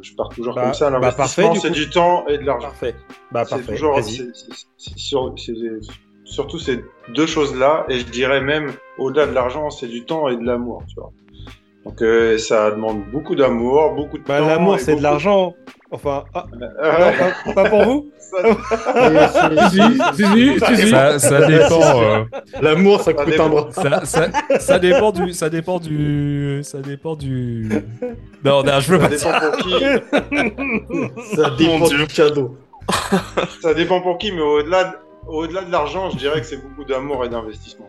je, 0.00 0.14
pars 0.16 0.30
toujours 0.30 0.54
Bah, 0.54 0.62
comme 0.62 0.74
ça. 0.74 0.90
bah, 0.90 0.98
L'investissement, 0.98 1.54
c'est 1.54 1.70
du 1.70 1.90
temps 1.90 2.26
et 2.26 2.38
de 2.38 2.44
l'argent. 2.44 2.68
Parfait. 2.68 2.94
Bah, 3.30 3.44
parfait. 3.44 3.72
toujours, 3.74 4.00
sur- 4.02 5.34
surtout 6.24 6.58
ces 6.58 6.82
deux 7.14 7.26
choses-là, 7.26 7.84
et 7.88 7.98
je 8.00 8.06
dirais 8.06 8.40
même 8.40 8.72
au-delà 8.98 9.26
de 9.26 9.32
l'argent, 9.32 9.70
c'est 9.70 9.86
du 9.86 10.04
temps 10.04 10.28
et 10.28 10.36
de 10.36 10.44
l'amour, 10.44 10.82
tu 10.88 10.94
vois. 10.96 11.12
Donc 11.84 12.00
euh, 12.02 12.38
ça 12.38 12.70
demande 12.70 13.02
beaucoup 13.10 13.34
d'amour, 13.34 13.94
beaucoup 13.94 14.18
de 14.18 14.22
Bah, 14.24 14.38
temps. 14.38 14.46
l'amour, 14.46 14.78
c'est 14.78 14.94
de 14.96 15.02
l'argent. 15.02 15.54
Enfin, 15.90 16.24
ah, 16.34 16.46
Euh, 16.82 16.92
non, 16.92 17.12
pas, 17.54 17.62
pas 17.64 17.68
pour 17.70 17.82
vous 17.84 18.10
ça- 18.18 19.68
Si, 19.68 19.76
si, 19.76 20.24
si, 20.24 20.58
si, 20.58 20.76
si. 20.76 20.88
Ça, 20.90 21.18
ça 21.18 21.46
dépend. 21.46 22.02
euh, 22.02 22.24
L'amour, 22.62 22.98
ça 22.98 23.04
Ça 23.06 23.12
coûte 23.14 23.26
un 23.26 23.30
dépend. 23.30 23.48
bras. 23.50 23.68
ça, 23.72 24.04
ça, 24.04 24.28
ça 24.58 24.78
dépend 24.78 25.12
du. 25.12 25.32
Ça 25.34 25.50
dépend 25.50 25.78
du. 25.80 26.60
Ça 26.62 26.78
dépend 26.78 27.14
du. 27.16 27.68
Non, 28.44 28.62
non, 28.62 28.80
je 28.80 28.94
veux 28.94 29.00
ça 29.18 29.32
pas 29.32 29.50
dire. 29.60 30.00
dépend 30.00 30.20
pour 30.20 30.28
qui. 30.30 31.36
Ça 31.36 31.50
dépend 31.58 31.86
Dieu. 31.88 31.98
du 31.98 32.06
cadeau. 32.06 32.56
Ça 33.60 33.74
dépend 33.74 34.00
pour 34.00 34.18
qui, 34.18 34.32
mais 34.32 34.40
au-delà 34.40 34.84
de, 34.84 34.90
au-delà 35.28 35.62
de 35.62 35.70
l'argent, 35.72 36.08
je 36.10 36.16
dirais 36.16 36.40
que 36.40 36.46
c'est 36.46 36.56
beaucoup 36.62 36.84
d'amour 36.84 37.24
et 37.24 37.28
d'investissement. 37.28 37.88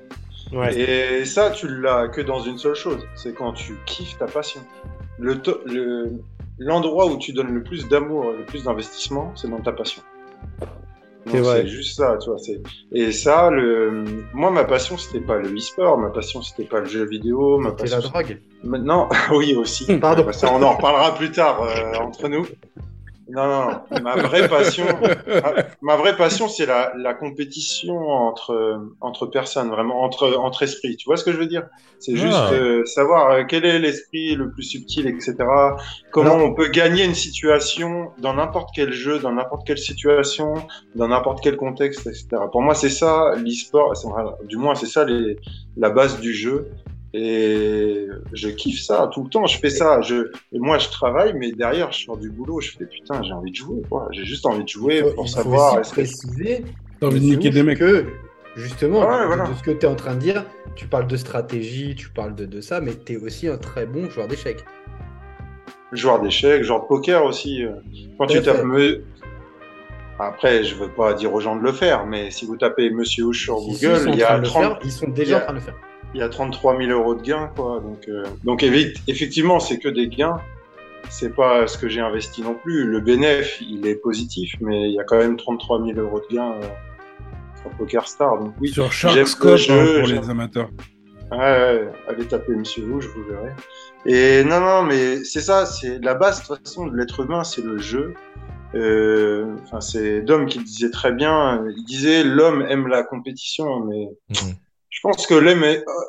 Ouais. 0.53 0.77
Et 0.77 1.25
ça, 1.25 1.49
tu 1.49 1.67
l'as 1.67 2.07
que 2.07 2.21
dans 2.21 2.39
une 2.39 2.57
seule 2.57 2.75
chose, 2.75 3.07
c'est 3.15 3.33
quand 3.33 3.53
tu 3.53 3.75
kiffes 3.85 4.17
ta 4.17 4.25
passion. 4.25 4.61
Le 5.19 5.35
l'endroit 6.59 7.07
où 7.07 7.17
tu 7.17 7.33
donnes 7.33 7.53
le 7.53 7.63
plus 7.63 7.87
d'amour 7.87 8.31
et 8.33 8.37
le 8.37 8.45
plus 8.45 8.63
d'investissement, 8.63 9.31
c'est 9.35 9.49
dans 9.49 9.59
ta 9.59 9.71
passion. 9.71 10.01
Donc, 11.25 11.35
C'est 11.35 11.41
vrai. 11.41 11.61
C'est 11.61 11.67
juste 11.67 11.97
ça, 11.97 12.17
tu 12.21 12.29
vois. 12.29 12.37
C'est... 12.37 12.61
Et 12.91 13.11
ça, 13.11 13.49
le... 13.49 14.03
moi, 14.33 14.51
ma 14.51 14.65
passion, 14.65 14.97
c'était 14.97 15.25
pas 15.25 15.37
le 15.37 15.55
e-sport, 15.55 15.97
ma 15.97 16.09
passion, 16.09 16.41
c'était 16.41 16.65
pas 16.65 16.81
le 16.81 16.85
jeu 16.85 17.05
vidéo, 17.05 17.57
ma 17.57 17.69
C'était 17.71 17.87
la 17.87 17.95
passion. 17.97 18.09
drague. 18.11 18.41
Maintenant, 18.63 19.09
oui 19.31 19.55
aussi. 19.55 19.97
Pardon. 19.97 20.31
Ça, 20.31 20.53
on 20.53 20.61
en 20.61 20.75
reparlera 20.75 21.15
plus 21.15 21.31
tard 21.31 21.63
euh, 21.63 21.93
entre 21.99 22.27
nous. 22.27 22.45
Non, 23.29 23.47
non, 23.47 24.01
ma 24.01 24.15
vraie 24.17 24.49
passion, 24.49 24.85
ma, 25.27 25.53
ma 25.81 25.95
vraie 25.95 26.15
passion, 26.17 26.49
c'est 26.49 26.65
la, 26.65 26.91
la 26.97 27.13
compétition 27.13 27.97
entre, 28.09 28.81
entre 28.99 29.27
personnes, 29.27 29.69
vraiment, 29.69 30.03
entre, 30.03 30.35
entre 30.37 30.63
esprits. 30.63 30.97
Tu 30.97 31.05
vois 31.05 31.15
ce 31.15 31.23
que 31.23 31.31
je 31.31 31.37
veux 31.37 31.47
dire? 31.47 31.63
C'est 31.99 32.17
juste 32.17 32.35
Ah. 32.35 32.51
euh, 32.53 32.85
savoir 32.85 33.31
euh, 33.31 33.43
quel 33.47 33.63
est 33.65 33.79
l'esprit 33.79 34.35
le 34.35 34.51
plus 34.51 34.63
subtil, 34.63 35.07
etc. 35.07 35.35
Comment 36.11 36.35
on 36.35 36.53
peut 36.53 36.67
gagner 36.67 37.05
une 37.05 37.15
situation 37.15 38.11
dans 38.17 38.33
n'importe 38.33 38.69
quel 38.75 38.91
jeu, 38.91 39.19
dans 39.19 39.31
n'importe 39.31 39.65
quelle 39.65 39.77
situation, 39.77 40.55
dans 40.95 41.07
n'importe 41.07 41.41
quel 41.41 41.55
contexte, 41.55 42.05
etc. 42.07 42.27
Pour 42.51 42.61
moi, 42.61 42.75
c'est 42.75 42.89
ça 42.89 43.31
l'e-sport, 43.37 43.93
du 44.47 44.57
moins, 44.57 44.75
c'est 44.75 44.85
ça 44.85 45.05
les, 45.05 45.37
la 45.77 45.89
base 45.89 46.19
du 46.19 46.33
jeu. 46.33 46.69
Et 47.15 48.07
je 48.33 48.49
kiffe 48.49 48.81
ça 48.81 49.09
tout 49.13 49.23
le 49.23 49.29
temps. 49.29 49.45
Je 49.45 49.59
fais 49.59 49.69
ça. 49.69 50.01
Je, 50.01 50.31
moi, 50.51 50.77
je 50.79 50.89
travaille, 50.89 51.33
mais 51.33 51.51
derrière, 51.51 51.91
je 51.91 52.05
sors 52.05 52.17
du 52.17 52.29
boulot. 52.31 52.59
Je 52.59 52.71
fais 52.71 52.85
putain, 52.85 53.21
j'ai 53.23 53.33
envie 53.33 53.51
de 53.51 53.55
jouer. 53.55 53.81
quoi. 53.89 54.07
J'ai 54.11 54.25
juste 54.25 54.45
envie 54.47 54.63
de 54.63 54.69
jouer 54.69 54.97
Il 54.97 55.03
faut- 55.03 55.11
pour 55.11 55.25
il 55.25 55.29
faut 55.29 55.35
savoir. 55.35 55.81
que- 55.81 55.89
préciser 55.89 56.65
T'as 56.99 57.07
envie 57.07 57.19
de 57.19 57.25
niquer 57.25 57.49
des 57.51 57.61
mecs. 57.63 57.77
que 57.77 58.05
justement, 58.55 58.99
Ouais, 59.07 59.21
de, 59.21 59.25
voilà. 59.27 59.47
de 59.47 59.53
ce 59.53 59.61
que 59.63 59.71
tu 59.71 59.85
es 59.85 59.89
en 59.89 59.95
train 59.95 60.15
de 60.15 60.19
dire, 60.21 60.43
tu 60.75 60.87
parles 60.87 61.07
de 61.07 61.17
stratégie, 61.17 61.93
tu 61.95 62.09
parles 62.09 62.33
de, 62.33 62.45
de 62.45 62.61
ça, 62.61 62.81
mais 62.81 62.93
tu 63.05 63.13
es 63.13 63.17
aussi 63.17 63.47
un 63.47 63.57
très 63.57 63.85
bon 63.85 64.09
joueur 64.09 64.27
d'échecs. 64.27 64.65
Joueur 65.91 66.19
d'échecs, 66.19 66.63
joueur 66.63 66.81
de 66.81 66.87
poker 66.87 67.23
aussi. 67.25 67.63
Quand 68.17 68.25
tu 68.25 68.41
tapes. 68.41 68.63
me- 68.63 69.03
Après, 70.19 70.63
je 70.63 70.75
veux 70.75 70.89
pas 70.89 71.13
dire 71.13 71.33
aux 71.33 71.39
gens 71.39 71.55
de 71.55 71.61
le 71.63 71.71
faire, 71.71 72.05
mais 72.05 72.29
si 72.31 72.45
vous 72.45 72.55
tapez 72.55 72.89
Monsieur 72.91 73.25
Ouche 73.25 73.43
sur 73.43 73.59
Si, 73.59 73.85
Google, 73.85 74.09
il 74.09 74.15
y 74.15 74.23
a 74.23 74.35
de 74.37 74.41
le 74.41 74.47
30, 74.47 74.63
faire, 74.63 74.79
ils 74.83 74.91
sont 74.91 75.09
déjà 75.09 75.37
a- 75.37 75.41
en 75.41 75.43
train 75.45 75.53
de 75.53 75.57
le 75.59 75.63
faire. 75.63 75.75
Il 76.13 76.19
y 76.19 76.23
a 76.23 76.29
33 76.29 76.77
000 76.77 76.91
euros 76.91 77.15
de 77.15 77.21
gains, 77.21 77.49
quoi. 77.55 77.79
Donc, 77.81 78.07
euh, 78.07 78.23
donc 78.43 78.63
effectivement, 78.63 79.59
c'est 79.59 79.79
que 79.79 79.89
des 79.89 80.07
gains. 80.07 80.37
C'est 81.09 81.35
pas 81.35 81.67
ce 81.67 81.77
que 81.77 81.89
j'ai 81.89 81.99
investi 82.01 82.41
non 82.41 82.55
plus. 82.55 82.85
Le 82.85 82.99
bénéf, 83.01 83.61
il 83.61 83.85
est 83.85 83.95
positif, 83.95 84.55
mais 84.61 84.89
il 84.89 84.93
y 84.95 84.99
a 84.99 85.03
quand 85.03 85.17
même 85.17 85.35
33 85.37 85.83
000 85.85 85.99
euros 85.99 86.21
de 86.29 86.35
gains 86.35 86.53
euh, 86.53 86.61
sur 87.61 87.69
Poker 87.71 88.07
Star. 88.07 88.39
Donc 88.39 88.53
oui, 88.61 88.69
Sur 88.69 88.91
j'aime 88.91 88.91
Shark 88.91 89.17
le 89.17 89.25
Scope 89.25 89.57
jeu, 89.57 89.73
hein, 89.97 89.99
pour 89.99 90.07
les 90.09 90.29
amateurs. 90.29 90.69
Ouais, 91.31 91.37
ouais, 91.39 91.89
allez 92.07 92.25
taper 92.25 92.53
Monsieur 92.53 92.85
Rouge, 92.91 93.09
vous 93.15 93.23
verrez. 93.25 93.51
Et 94.05 94.43
non, 94.43 94.59
non, 94.59 94.83
mais 94.83 95.23
c'est 95.23 95.41
ça, 95.41 95.65
c'est 95.65 95.99
la 96.03 96.13
base 96.15 96.41
de 96.41 96.47
toute 96.55 96.65
façon 96.67 96.87
de 96.87 96.95
l'être 96.95 97.19
humain, 97.21 97.43
c'est 97.43 97.63
le 97.63 97.77
jeu. 97.79 98.13
Euh, 98.75 99.55
Enfin, 99.65 99.81
c'est 99.81 100.21
Dom 100.21 100.45
qui 100.45 100.59
le 100.59 100.63
disait 100.63 100.89
très 100.89 101.11
bien. 101.11 101.63
Il 101.77 101.83
disait 101.85 102.23
l'homme 102.23 102.61
aime 102.69 102.87
la 102.87 103.03
compétition, 103.03 103.81
mais 103.85 104.07
Mhm. 104.29 104.53
Je 104.93 104.99
pense 105.01 105.25
que 105.25 105.33
l'homme 105.33 105.63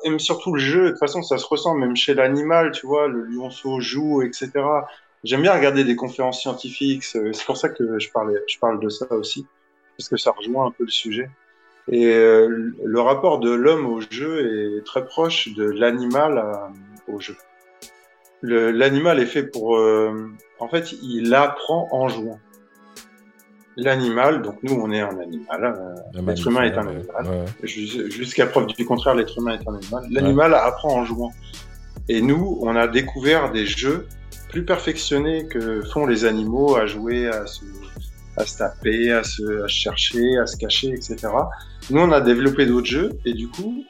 aime, 0.04 0.18
surtout 0.18 0.52
le 0.54 0.60
jeu. 0.60 0.84
De 0.84 0.90
toute 0.90 0.98
façon, 0.98 1.22
ça 1.22 1.38
se 1.38 1.46
ressent 1.46 1.74
même 1.74 1.96
chez 1.96 2.12
l'animal, 2.12 2.70
tu 2.70 2.86
vois, 2.86 3.08
le 3.08 3.24
lionceau 3.24 3.80
joue, 3.80 4.20
etc. 4.22 4.50
J'aime 5.24 5.40
bien 5.40 5.54
regarder 5.54 5.84
des 5.84 5.96
conférences 5.96 6.40
scientifiques. 6.42 7.02
C'est 7.02 7.44
pour 7.46 7.56
ça 7.56 7.70
que 7.70 7.98
je 7.98 8.10
parlais, 8.10 8.38
je 8.46 8.58
parle 8.58 8.78
de 8.80 8.90
ça 8.90 9.10
aussi, 9.12 9.46
parce 9.96 10.10
que 10.10 10.18
ça 10.18 10.32
rejoint 10.32 10.66
un 10.66 10.70
peu 10.70 10.84
le 10.84 10.90
sujet. 10.90 11.30
Et 11.88 12.06
euh, 12.14 12.72
le 12.84 13.00
rapport 13.00 13.40
de 13.40 13.50
l'homme 13.50 13.86
au 13.86 14.02
jeu 14.02 14.78
est 14.78 14.84
très 14.84 15.04
proche 15.06 15.48
de 15.54 15.64
l'animal 15.64 16.36
à- 16.38 16.70
au 17.08 17.20
jeu. 17.20 17.36
L'animal 18.42 19.18
est 19.18 19.26
fait 19.26 19.44
pour... 19.44 19.78
euh, 19.78 20.30
en 20.58 20.68
fait, 20.68 20.92
il 21.02 21.34
apprend 21.34 21.88
en 21.90 22.08
jouant. 22.08 22.38
L'animal, 23.76 24.42
donc 24.42 24.56
nous, 24.62 24.74
on 24.74 24.90
est 24.92 25.00
un 25.00 25.18
animal. 25.18 25.64
euh, 26.16 26.22
L'être 26.26 26.46
humain 26.46 26.62
est 26.62 26.74
un 26.78 26.86
animal. 26.86 27.26
ouais. 27.26 27.66
Jusqu'à 27.66 28.46
preuve 28.46 28.66
du 28.66 28.84
contraire, 28.86 29.14
l'être 29.14 29.36
humain 29.38 29.58
est 29.58 29.68
un 29.68 29.74
animal. 29.74 30.04
L'animal 30.10 30.54
apprend 30.54 30.94
en 31.00 31.04
jouant. 31.04 31.32
Et 32.08 32.20
nous, 32.22 32.58
on 32.62 32.76
a 32.76 32.86
découvert 32.86 33.50
des 33.50 33.66
jeux 33.66 34.06
plus 34.50 34.64
perfectionnés 34.64 35.48
que 35.48 35.82
font 35.82 36.06
les 36.06 36.24
animaux 36.24 36.76
à 36.76 36.86
jouer, 36.86 37.26
à 37.28 37.46
se, 37.46 37.64
à 38.36 38.44
se 38.46 38.58
taper, 38.58 39.10
à 39.12 39.24
se, 39.24 39.64
à 39.64 39.68
se 39.68 39.72
chercher, 39.74 40.38
à 40.38 40.46
se 40.46 40.56
cacher, 40.56 40.90
etc. 40.90 41.16
Nous, 41.90 42.00
on 42.00 42.12
a 42.12 42.20
développé 42.20 42.66
d'autres 42.66 42.86
jeux 42.86 43.10
et 43.24 43.32
du 43.32 43.48
coup, 43.48 43.84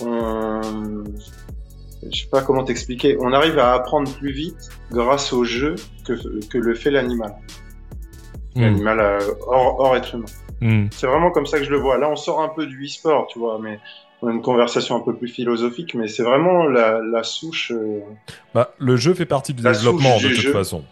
on... 0.00 0.60
je 2.10 2.22
sais 2.22 2.28
pas 2.30 2.40
comment 2.42 2.64
t'expliquer, 2.64 3.16
on 3.20 3.32
arrive 3.32 3.58
à 3.58 3.74
apprendre 3.74 4.10
plus 4.14 4.32
vite 4.32 4.70
grâce 4.90 5.32
au 5.32 5.44
jeu 5.44 5.74
que, 6.06 6.14
que 6.46 6.58
le 6.58 6.74
fait 6.74 6.90
l'animal. 6.90 7.34
L'animal 8.56 9.00
euh, 9.00 9.18
hors, 9.46 9.80
hors 9.80 9.96
être 9.96 10.14
humain. 10.14 10.26
Hmm. 10.60 10.86
C'est 10.90 11.06
vraiment 11.06 11.30
comme 11.30 11.46
ça 11.46 11.58
que 11.58 11.64
je 11.64 11.70
le 11.70 11.78
vois. 11.78 11.98
Là, 11.98 12.08
on 12.10 12.16
sort 12.16 12.40
un 12.42 12.48
peu 12.48 12.66
du 12.66 12.84
e-sport, 12.84 13.26
tu 13.28 13.38
vois, 13.38 13.58
mais 13.60 13.80
on 14.20 14.28
a 14.28 14.32
une 14.32 14.42
conversation 14.42 14.96
un 14.96 15.00
peu 15.00 15.16
plus 15.16 15.28
philosophique, 15.28 15.94
mais 15.94 16.06
c'est 16.06 16.22
vraiment 16.22 16.64
la, 16.66 17.00
la 17.00 17.22
souche. 17.22 17.72
euh, 17.72 18.00
Bah, 18.54 18.72
le 18.78 18.96
jeu 18.96 19.14
fait 19.14 19.26
partie 19.26 19.54
du 19.54 19.62
La 19.62 19.72
développement 19.72 20.16
de 20.16 20.28
du 20.28 20.34
toute 20.34 20.44
jeu. 20.44 20.52
façon. 20.52 20.84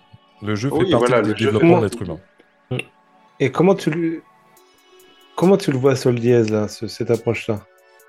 Le 0.42 0.54
jeu 0.54 0.70
Oui, 0.72 0.86
fait 0.86 0.90
partie 0.90 1.06
voilà, 1.10 1.22
du 1.22 1.34
développement 1.34 1.80
fait 1.80 1.80
de 1.80 1.84
l'être 1.84 2.02
humain. 2.02 2.18
Et 3.38 3.50
comment 3.52 3.74
tu 3.74 3.90
le, 3.90 4.22
comment 5.36 5.56
tu 5.56 5.70
le 5.70 5.78
vois, 5.78 5.96
Sol 5.96 6.16
Diaz, 6.16 6.50
là, 6.50 6.68
ce- 6.68 6.88
cette 6.88 7.10
approche-là? 7.10 7.60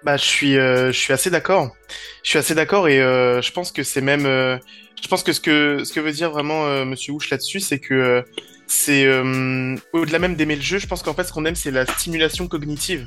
Bah, 0.04 0.18
je 0.18 0.24
suis, 0.26 0.58
euh, 0.58 0.88
je 0.92 0.98
suis 0.98 1.14
assez 1.14 1.30
d'accord. 1.30 1.70
Je 2.24 2.30
suis 2.32 2.40
assez 2.40 2.56
d'accord 2.56 2.88
et 2.88 3.00
euh, 3.02 3.42
je 3.42 3.52
pense 3.52 3.72
que 3.72 3.84
c'est 3.84 4.02
même, 4.02 4.26
euh, 4.26 4.58
je 5.02 5.08
pense 5.08 5.24
que 5.24 5.32
ce 5.32 5.40
que 5.40 5.84
ce 5.84 5.94
que 5.94 6.00
veut 6.00 6.12
dire 6.12 6.32
vraiment 6.32 6.66
euh, 6.66 6.86
Monsieur 6.86 7.14
Houch 7.14 7.30
là-dessus, 7.30 7.60
c'est 7.60 7.80
que 7.80 7.94
euh, 7.94 8.22
c'est 8.74 9.04
euh, 9.06 9.76
au-delà 9.92 10.18
même 10.18 10.36
d'aimer 10.36 10.56
le 10.56 10.62
jeu, 10.62 10.78
je 10.80 10.88
pense 10.88 11.04
qu'en 11.04 11.14
fait 11.14 11.26
ce 11.26 11.34
qu'on 11.34 11.44
aime 11.44 11.56
c'est 11.56 11.72
la 11.72 11.86
stimulation 11.86 12.48
cognitive 12.48 13.06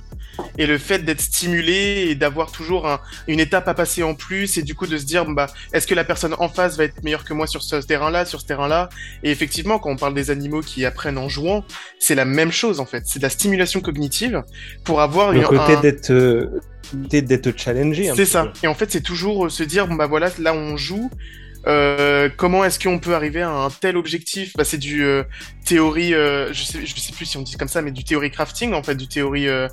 et 0.59 0.67
le 0.67 0.77
fait 0.77 0.99
d'être 0.99 1.23
stimulé 1.23 2.07
et 2.11 2.15
d'avoir 2.15 2.53
toujours 2.53 2.87
un- 2.87 3.01
une 3.29 3.41
étape 3.41 3.67
à 3.67 3.73
passer 3.73 4.03
en 4.03 4.15
plus 4.15 4.59
et 4.59 4.63
du 4.63 4.75
coup 4.75 4.87
de 4.87 4.99
se 4.99 5.05
dire 5.07 5.25
bah 5.25 5.47
est-ce 5.73 5.87
que 5.87 5.95
la 5.95 6.05
personne 6.05 6.35
en 6.39 6.49
face 6.51 6.77
va 6.77 6.85
être 6.85 7.03
meilleure 7.03 7.25
que 7.25 7.33
moi 7.33 7.47
sur 7.47 7.63
ce 7.63 7.77
terrain-là, 7.77 8.27
sur 8.27 8.43
ce 8.43 8.47
terrain-là? 8.47 8.91
Et 9.23 9.31
effectivement 9.31 9.79
quand 9.79 9.91
on 9.91 9.97
parle 9.97 10.13
des 10.15 10.31
animaux 10.31 10.61
qui 10.61 10.85
apprennent 10.85 11.17
en 11.19 11.31
jouant, 11.31 11.65
c'est 11.99 12.15
la 12.15 12.27
même 12.27 12.53
chose 12.53 12.79
en 12.79 12.87
fait, 12.87 13.05
c'est 13.07 13.19
de 13.19 13.25
la 13.25 13.31
stimulation 13.31 13.81
cognitive 13.81 14.43
pour 14.85 15.01
avoir 15.01 15.33
Le 15.33 15.39
une, 15.39 15.45
côté 15.45 15.73
un- 15.77 15.81
d'être, 15.81 16.11
euh, 16.11 16.61
côté 16.93 17.23
d'être 17.23 17.59
challengé. 17.59 18.13
c'est 18.15 18.27
ça. 18.27 18.47
peu. 18.47 18.59
Et 18.65 18.67
en 18.67 18.75
fait, 18.75 18.91
c'est 18.93 19.01
toujours 19.01 19.47
euh, 19.47 19.49
se 19.49 19.63
dire, 19.63 19.87
bon 19.89 19.95
bah 19.95 20.07
voilà, 20.07 20.31
là 20.39 20.53
on 20.55 20.77
joue. 20.77 21.11
Euh, 21.67 22.29
comment 22.37 22.65
est-ce 22.65 22.79
qu'on 22.79 22.99
peut 22.99 23.15
arriver 23.15 23.41
à 23.43 23.51
un 23.51 23.71
tel 23.71 23.97
objectif? 23.97 24.53
Bah, 24.57 24.65
C'est 24.65 24.79
du 24.79 25.03
euh, 25.05 25.25
théorie, 25.65 26.15
euh, 26.15 26.53
je 26.53 26.63
sais, 26.65 26.85
je 26.85 26.95
sais 27.01 27.13
plus 27.13 27.25
si 27.27 27.37
on 27.39 27.43
dit 27.43 27.57
comme 27.57 27.69
ça, 27.69 27.81
mais 27.83 27.91
du 27.91 28.05
théorie 28.05 28.31
crafting 28.31 28.75
en 28.75 28.83
fait, 28.83 28.95
du 28.97 29.09
théorie. 29.09 29.49
euh, 29.49 29.69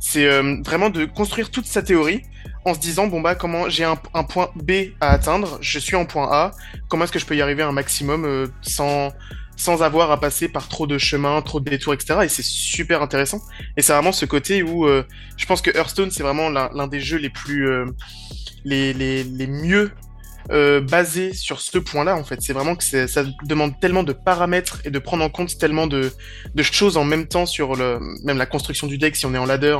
c'est 0.00 0.26
euh, 0.26 0.56
vraiment 0.64 0.90
de 0.90 1.04
construire 1.06 1.50
toute 1.50 1.66
sa 1.66 1.82
théorie 1.82 2.22
en 2.64 2.74
se 2.74 2.78
disant 2.80 3.06
bon 3.06 3.20
bah 3.20 3.34
comment 3.34 3.68
j'ai 3.70 3.84
un, 3.84 3.98
un 4.14 4.24
point 4.24 4.50
B 4.56 4.72
à 5.00 5.10
atteindre, 5.10 5.58
je 5.62 5.78
suis 5.78 5.96
en 5.96 6.04
point 6.06 6.28
A, 6.30 6.52
comment 6.88 7.04
est-ce 7.04 7.12
que 7.12 7.18
je 7.18 7.26
peux 7.26 7.36
y 7.36 7.42
arriver 7.42 7.62
un 7.62 7.72
maximum 7.72 8.24
euh, 8.24 8.46
sans 8.62 9.12
sans 9.56 9.82
avoir 9.82 10.10
à 10.10 10.18
passer 10.20 10.48
par 10.48 10.68
trop 10.68 10.86
de 10.86 10.96
chemins, 10.98 11.42
trop 11.42 11.60
de 11.60 11.68
détours, 11.68 11.92
etc. 11.94 12.24
Et 12.24 12.28
c'est 12.28 12.42
super 12.44 13.02
intéressant. 13.02 13.40
Et 13.76 13.82
c'est 13.82 13.92
vraiment 13.92 14.12
ce 14.12 14.24
côté 14.24 14.62
où 14.62 14.86
je 14.88 15.46
pense 15.46 15.60
que 15.60 15.70
Hearthstone 15.70 16.10
c'est 16.10 16.22
vraiment 16.22 16.48
l'un 16.48 16.86
des 16.88 17.00
jeux 17.00 17.18
les 17.18 17.28
plus 17.28 17.68
les, 18.64 18.92
les, 18.92 19.24
les 19.24 19.46
mieux 19.46 19.92
euh, 20.50 20.80
basés 20.80 21.32
sur 21.32 21.60
ce 21.60 21.78
point-là 21.78 22.16
en 22.16 22.24
fait. 22.24 22.40
C'est 22.42 22.52
vraiment 22.52 22.74
que 22.74 22.84
ça 22.84 23.24
demande 23.44 23.78
tellement 23.80 24.02
de 24.02 24.12
paramètres 24.12 24.80
et 24.84 24.90
de 24.90 24.98
prendre 24.98 25.24
en 25.24 25.28
compte 25.28 25.56
tellement 25.58 25.86
de, 25.86 26.12
de 26.54 26.62
choses 26.62 26.96
en 26.96 27.04
même 27.04 27.26
temps 27.26 27.46
sur 27.46 27.76
le 27.76 27.98
même 28.24 28.38
la 28.38 28.46
construction 28.46 28.86
du 28.86 28.98
deck 28.98 29.16
si 29.16 29.26
on 29.26 29.34
est 29.34 29.38
en 29.38 29.46
ladder. 29.46 29.76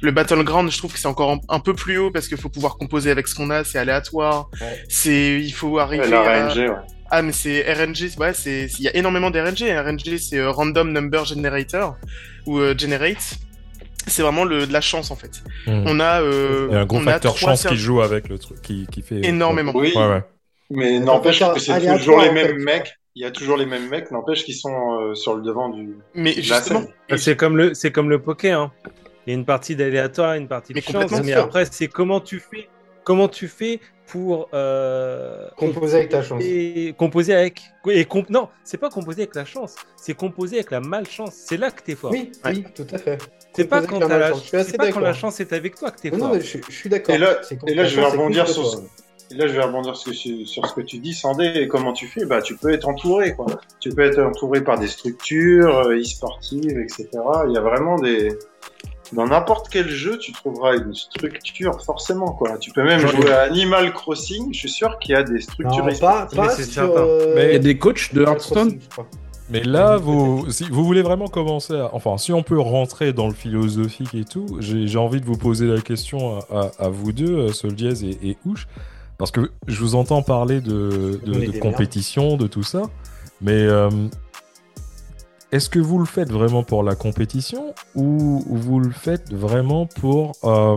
Le 0.00 0.12
battleground, 0.12 0.70
je 0.70 0.78
trouve 0.78 0.92
que 0.92 0.98
c'est 0.98 1.08
encore 1.08 1.40
un, 1.48 1.60
peu 1.60 1.74
plus 1.74 1.98
haut 1.98 2.10
parce 2.10 2.28
qu'il 2.28 2.38
faut 2.38 2.48
pouvoir 2.48 2.76
composer 2.76 3.10
avec 3.10 3.28
ce 3.28 3.34
qu'on 3.34 3.50
a, 3.50 3.64
c'est 3.64 3.78
aléatoire. 3.78 4.48
Ouais. 4.60 4.84
C'est 4.88 5.40
il 5.40 5.52
faut 5.52 5.78
arriver 5.78 6.08
la 6.08 6.20
à... 6.20 6.48
RNG, 6.48 6.68
ouais. 6.68 6.76
Ah 7.14 7.20
mais 7.20 7.32
c'est 7.32 7.60
RNG, 7.70 8.18
ouais, 8.18 8.32
c'est 8.32 8.68
il 8.78 8.84
y 8.84 8.88
a 8.88 8.96
énormément 8.96 9.30
d'RNG. 9.30 9.70
RNG 9.70 10.18
c'est 10.18 10.38
euh, 10.38 10.50
Random 10.50 10.90
Number 10.92 11.24
Generator 11.24 11.96
ou 12.46 12.58
euh, 12.58 12.74
Generate. 12.76 13.38
C'est 14.06 14.22
vraiment 14.22 14.44
le 14.44 14.66
de 14.66 14.72
la 14.72 14.80
chance 14.80 15.10
en 15.10 15.16
fait. 15.16 15.42
Hmm. 15.66 15.84
On 15.86 16.00
a 16.00 16.20
euh, 16.22 16.66
Il 16.70 16.74
y 16.74 16.76
a 16.76 16.80
un 16.80 16.86
gros 16.86 16.98
on 16.98 17.02
facteur 17.02 17.36
chance 17.36 17.66
qui 17.66 17.76
joue 17.76 18.00
avec 18.02 18.28
le 18.28 18.38
truc, 18.38 18.60
qui, 18.62 18.86
qui 18.90 19.02
fait. 19.02 19.24
énormément. 19.24 19.72
Oui, 19.74 19.92
Ouais, 19.94 20.06
ouais. 20.08 20.22
mais 20.70 20.98
n'empêche 20.98 21.40
que 21.40 21.58
c'est 21.60 21.78
toujours 21.98 22.20
les 22.20 22.28
en 22.30 22.32
mêmes 22.32 22.46
fait. 22.58 22.64
mecs. 22.64 22.94
Il 23.14 23.22
y 23.22 23.26
a 23.26 23.30
toujours 23.30 23.58
les 23.58 23.66
mêmes 23.66 23.88
mecs, 23.90 24.10
n'empêche 24.10 24.42
qu'ils 24.44 24.54
sont 24.54 24.98
euh, 24.98 25.14
sur 25.14 25.34
le 25.34 25.42
devant 25.42 25.68
du. 25.68 25.96
Mais 26.14 26.34
de 26.34 26.40
justement, 26.40 26.82
C'est 27.16 27.36
comme 27.36 27.58
le, 27.58 27.74
c'est 27.74 27.92
comme 27.92 28.08
le 28.08 28.20
poker. 28.22 28.58
Hein. 28.58 28.72
Il 29.26 29.30
y 29.30 29.36
a 29.36 29.38
une 29.38 29.44
partie 29.44 29.76
d'aléatoire, 29.76 30.32
une 30.34 30.48
partie 30.48 30.72
de 30.72 30.78
Mais 30.78 30.82
chance, 30.82 30.94
complètement. 31.04 31.24
mais 31.26 31.32
après 31.34 31.64
c'est 31.70 31.88
comment 31.88 32.20
tu 32.20 32.40
fais, 32.40 32.68
comment 33.04 33.28
tu 33.28 33.48
fais 33.48 33.80
pour 34.06 34.48
euh, 34.54 35.46
Composer 35.58 35.98
avec 35.98 36.08
ta 36.08 36.22
chance. 36.22 36.42
et 36.42 36.94
composer 36.98 37.34
avec 37.34 37.60
et 37.88 38.04
comp- 38.06 38.30
non, 38.30 38.48
c'est 38.64 38.78
pas 38.78 38.88
composer 38.90 39.22
avec 39.22 39.34
la 39.34 39.44
chance, 39.44 39.76
c'est 39.96 40.14
composer 40.14 40.56
avec 40.56 40.70
la 40.70 40.80
malchance. 40.80 41.34
C'est 41.34 41.56
là 41.58 41.70
que 41.70 41.82
t'es 41.82 41.94
fort. 41.94 42.10
Oui, 42.12 42.32
Ouais. 42.44 42.52
oui, 42.54 42.64
tout 42.74 42.86
à 42.92 42.98
fait. 42.98 43.18
C'est 43.54 43.64
pas 43.68 43.82
quand 43.82 43.98
la, 44.00 44.08
malchance. 44.08 44.42
Je 44.42 44.48
suis 44.48 44.56
assez 44.56 44.70
c'est 44.72 44.76
pas 44.76 44.84
quand 44.84 44.88
d'accord. 44.90 45.02
la 45.02 45.12
chance 45.14 45.40
est 45.40 45.52
avec 45.52 45.74
toi 45.76 45.90
que 45.90 46.00
t'es 46.00 46.10
fort. 46.10 46.18
non, 46.18 46.30
mais 46.34 46.40
je, 46.40 46.58
je 46.68 46.74
suis 46.74 46.88
d'accord. 46.88 47.14
Et 47.14 47.18
là- 47.18 47.40
et 47.66 47.84
je 47.86 47.96
vais 47.96 48.04
rebondir 48.06 48.48
sur 48.48 48.66
ce- 48.66 48.78
Et 49.30 49.34
là, 49.34 49.46
je 49.46 49.52
vais 49.54 49.62
rebondir 49.62 49.96
sur, 49.96 50.12
sur 50.14 50.66
ce 50.66 50.74
que 50.74 50.82
tu 50.82 50.98
dis, 50.98 51.14
Sandé. 51.14 51.46
Et 51.56 51.66
comment 51.68 51.92
tu 51.94 52.06
fais 52.06 52.24
Bah, 52.26 52.42
tu 52.42 52.54
peux 52.56 52.70
être 52.72 52.86
entouré, 52.88 53.34
quoi. 53.34 53.46
Tu 53.80 53.88
peux 53.90 54.02
être 54.02 54.20
entouré 54.22 54.62
par 54.62 54.78
des 54.78 54.88
structures 54.88 55.78
euh, 55.78 55.96
e-sportives, 55.98 56.78
etc. 56.78 57.08
Il 57.48 57.52
y 57.54 57.56
a 57.56 57.60
vraiment 57.62 57.96
des. 57.96 58.36
Dans 59.12 59.26
n'importe 59.26 59.68
quel 59.70 59.88
jeu, 59.88 60.16
tu 60.18 60.32
trouveras 60.32 60.74
une 60.76 60.94
structure, 60.94 61.82
forcément, 61.84 62.32
quoi. 62.32 62.56
Tu 62.58 62.70
peux 62.72 62.82
même 62.82 63.06
jouer 63.06 63.30
à 63.30 63.42
Animal 63.42 63.92
Crossing. 63.92 64.52
Je 64.52 64.58
suis 64.58 64.70
sûr 64.70 64.98
qu'il 64.98 65.12
y 65.12 65.16
a 65.16 65.22
des 65.22 65.40
structures 65.40 65.84
Non, 65.86 65.98
pas, 65.98 66.26
e-sportives. 66.30 66.36
pas 66.36 66.64
sur. 66.64 66.96
euh, 66.96 67.34
Il 67.48 67.52
y 67.52 67.56
a 67.56 67.58
des 67.58 67.76
coachs 67.78 68.12
de 68.14 68.22
Hearthstone 68.24 68.78
Crossing, 68.78 68.80
je 68.82 68.88
crois. 68.88 69.06
Mais 69.52 69.62
là, 69.62 69.96
vous, 69.98 70.50
si 70.50 70.64
vous 70.64 70.82
voulez 70.84 71.02
vraiment 71.02 71.28
commencer 71.28 71.74
à... 71.74 71.90
Enfin, 71.94 72.16
si 72.16 72.32
on 72.32 72.42
peut 72.42 72.58
rentrer 72.58 73.12
dans 73.12 73.28
le 73.28 73.34
philosophique 73.34 74.14
et 74.14 74.24
tout, 74.24 74.46
j'ai 74.60 74.98
envie 74.98 75.20
de 75.20 75.26
vous 75.26 75.36
poser 75.36 75.66
la 75.66 75.80
question 75.80 76.38
à, 76.38 76.56
à- 76.58 76.70
à 76.86 76.88
vous 76.88 77.12
deux, 77.12 77.36
euh, 77.36 77.52
Soldiez 77.52 77.92
et, 78.04 78.30
et 78.30 78.36
Ouche, 78.46 78.66
parce 79.18 79.30
que 79.30 79.50
je 79.66 79.78
vous 79.80 79.94
entends 79.94 80.22
parler 80.22 80.60
de, 80.62 81.20
compétition, 81.60 82.36
de 82.38 82.46
tout 82.46 82.62
ça, 82.62 82.82
mais 83.42 83.52
euh, 83.52 83.90
est-ce 85.52 85.68
que 85.68 85.78
vous 85.78 85.98
le 85.98 86.06
faites 86.06 86.32
vraiment 86.32 86.62
pour 86.62 86.82
la 86.82 86.94
compétition 86.94 87.74
ou 87.94 88.42
vous 88.48 88.80
le 88.80 88.90
faites 88.90 89.32
vraiment 89.32 89.84
pour... 89.86 90.32
euh, 90.44 90.76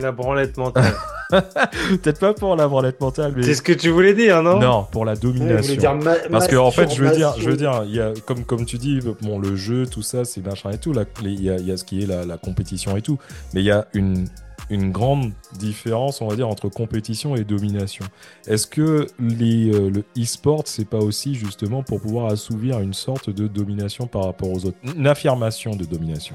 La 0.00 0.12
branlette 0.12 0.56
mentale. 0.56 0.94
Peut-être 1.30 2.20
pas 2.20 2.32
pour 2.32 2.56
la 2.56 2.68
branlette 2.68 3.00
mentale, 3.00 3.34
mais... 3.36 3.42
C'est 3.42 3.54
ce 3.54 3.62
que 3.62 3.72
tu 3.72 3.90
voulais 3.90 4.14
dire, 4.14 4.42
non? 4.42 4.58
Non, 4.58 4.86
pour 4.90 5.04
la 5.04 5.12
Ouais, 5.12 5.18
domination. 5.18 5.74
dire 5.76 5.94
ma- 5.96 6.14
Parce 6.30 6.46
que 6.46 6.56
en 6.56 6.70
fait, 6.70 6.88
je 6.94 7.02
veux 7.04 7.14
dire, 7.14 7.34
je 7.38 7.50
veux 7.50 7.56
dire, 7.56 7.82
il 7.86 7.94
y 7.94 8.00
a 8.00 8.12
comme 8.26 8.44
comme 8.44 8.64
tu 8.64 8.78
dis, 8.78 9.00
bon, 9.22 9.38
le 9.38 9.54
jeu, 9.56 9.86
tout 9.86 10.02
ça, 10.02 10.24
c'est 10.24 10.44
machin 10.44 10.70
et 10.70 10.78
tout. 10.78 10.94
Il 11.22 11.42
y 11.42 11.50
a, 11.50 11.56
il 11.56 11.66
y 11.66 11.72
a 11.72 11.76
ce 11.76 11.84
qui 11.84 12.02
est 12.02 12.06
la, 12.06 12.24
la 12.24 12.38
compétition 12.38 12.96
et 12.96 13.02
tout, 13.02 13.18
mais 13.52 13.60
il 13.60 13.66
y 13.66 13.70
a 13.70 13.86
une 13.92 14.26
une 14.70 14.92
grande 14.92 15.32
différence, 15.58 16.20
on 16.20 16.28
va 16.28 16.36
dire, 16.36 16.46
entre 16.46 16.68
compétition 16.68 17.34
et 17.34 17.42
domination. 17.44 18.04
Est-ce 18.46 18.66
que 18.66 19.06
les, 19.18 19.70
euh, 19.72 19.88
le 19.88 20.04
e-sport, 20.22 20.64
c'est 20.66 20.84
pas 20.84 20.98
aussi 20.98 21.34
justement 21.34 21.82
pour 21.82 22.02
pouvoir 22.02 22.26
assouvir 22.30 22.78
une 22.80 22.92
sorte 22.92 23.30
de 23.30 23.46
domination 23.46 24.06
par 24.06 24.24
rapport 24.24 24.50
aux 24.50 24.66
autres, 24.66 24.76
une 24.94 25.06
affirmation 25.06 25.70
de 25.74 25.86
domination 25.86 26.34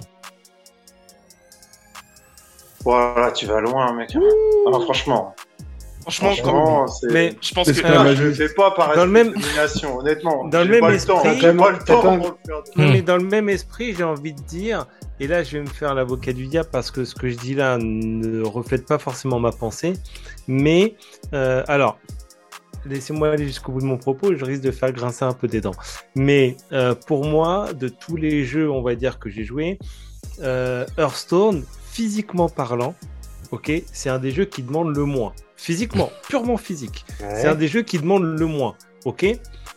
Voilà, 2.84 3.32
tu 3.32 3.46
vas 3.46 3.62
loin, 3.62 3.94
mec. 3.94 4.10
Ah, 4.68 4.80
franchement, 4.82 5.36
Franchement, 6.02 6.34
franchement, 6.36 6.88
c'est. 6.88 7.12
Mais 7.14 7.34
je 7.42 7.54
pense 7.54 7.66
que 7.68 7.72
dit. 7.72 8.16
je 8.18 8.24
le 8.24 8.34
fais 8.34 8.50
pas 8.50 8.72
par 8.72 8.94
Dans 8.94 9.06
le 9.06 9.12
même- 9.12 9.32
discrimination, 9.34 9.98
honnêtement. 10.00 10.48
dans 10.50 10.60
le 10.64 10.68
même 10.70 10.82
pas 10.82 10.90
le 10.92 11.00
temps. 11.00 11.24
esprit- 11.24 11.40
J'ai 11.40 11.54
pas 11.54 11.72
le 11.72 11.78
T'as 11.78 11.94
temps 11.94 12.02
pas 12.02 12.10
un- 12.12 12.18
pour 12.18 12.28
le 12.28 12.36
faire. 12.46 12.64
Non, 12.76 12.84
Hmm. 12.88 12.92
mais 12.92 13.02
dans 13.02 13.16
le 13.16 13.24
même 13.24 13.48
esprit, 13.48 13.94
j'ai 13.96 14.04
envie 14.04 14.34
de 14.34 14.42
dire, 14.42 14.86
et 15.22 15.28
là 15.28 15.44
je 15.44 15.54
vais 15.58 15.64
me 15.64 15.70
faire 15.70 15.94
l'avocat 15.96 16.34
du 16.34 16.48
diable 16.48 16.68
parce 16.74 16.92
que 16.92 17.06
ce 17.06 17.16
que 17.16 17.30
je 17.30 17.38
dis 17.38 17.54
là 17.56 17.78
ne 17.80 18.44
reflète 18.44 18.86
pas 18.86 18.98
forcément 18.98 19.40
ma 19.40 19.52
pensée, 19.54 19.94
mais 20.50 20.96
euh, 21.34 21.64
alors, 21.70 21.98
laissez-moi 22.86 23.30
aller 23.30 23.46
jusqu'au 23.46 23.72
bout 23.72 23.80
de 23.80 23.86
mon 23.86 23.98
propos, 23.98 24.36
je 24.36 24.44
risque 24.44 24.62
de 24.64 24.72
faire 24.72 24.92
grincer 24.92 25.24
un 25.24 25.32
peu 25.32 25.48
des 25.48 25.62
dents. 25.62 25.72
Mais 26.16 26.58
euh, 26.74 26.96
pour 26.96 27.24
moi, 27.24 27.68
de 27.74 27.88
tous 27.88 28.18
les 28.18 28.44
jeux, 28.44 28.70
on 28.70 28.82
va 28.82 28.96
dire 28.96 29.20
que 29.20 29.30
j'ai 29.30 29.46
joué, 29.46 29.80
euh, 30.42 30.86
Hearthstone, 30.98 31.64
physiquement 31.94 32.50
parlant, 32.50 32.96
ok, 33.52 33.72
c'est 33.92 34.10
un 34.10 34.18
des 34.18 34.32
jeux 34.32 34.46
qui 34.46 34.64
demande 34.64 34.96
le 34.96 35.06
moins. 35.06 35.34
Physiquement, 35.56 36.10
purement 36.28 36.58
physique. 36.58 37.06
C'est 37.20 37.48
un 37.48 37.56
des 37.56 37.68
jeux 37.68 37.84
qui 37.84 38.00
demande 38.00 38.24
le 38.24 38.46
moins, 38.48 38.76
ok 39.06 39.26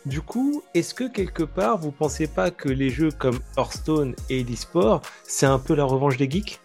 Du 0.07 0.23
coup, 0.23 0.62
est-ce 0.75 0.95
que 0.95 1.09
quelque 1.09 1.43
part, 1.43 1.79
vous 1.79 1.93
pensez 1.93 2.27
pas 2.27 2.51
que 2.51 2.71
les 2.71 2.89
jeux 2.89 3.11
comme 3.11 3.39
Hearthstone 3.59 4.14
et 4.31 4.43
l'e-sport, 4.43 5.03
c'est 5.25 5.47
un 5.47 5.59
peu 5.59 5.75
la 5.75 5.85
revanche 5.85 6.17
des 6.17 6.31
geeks? 6.31 6.59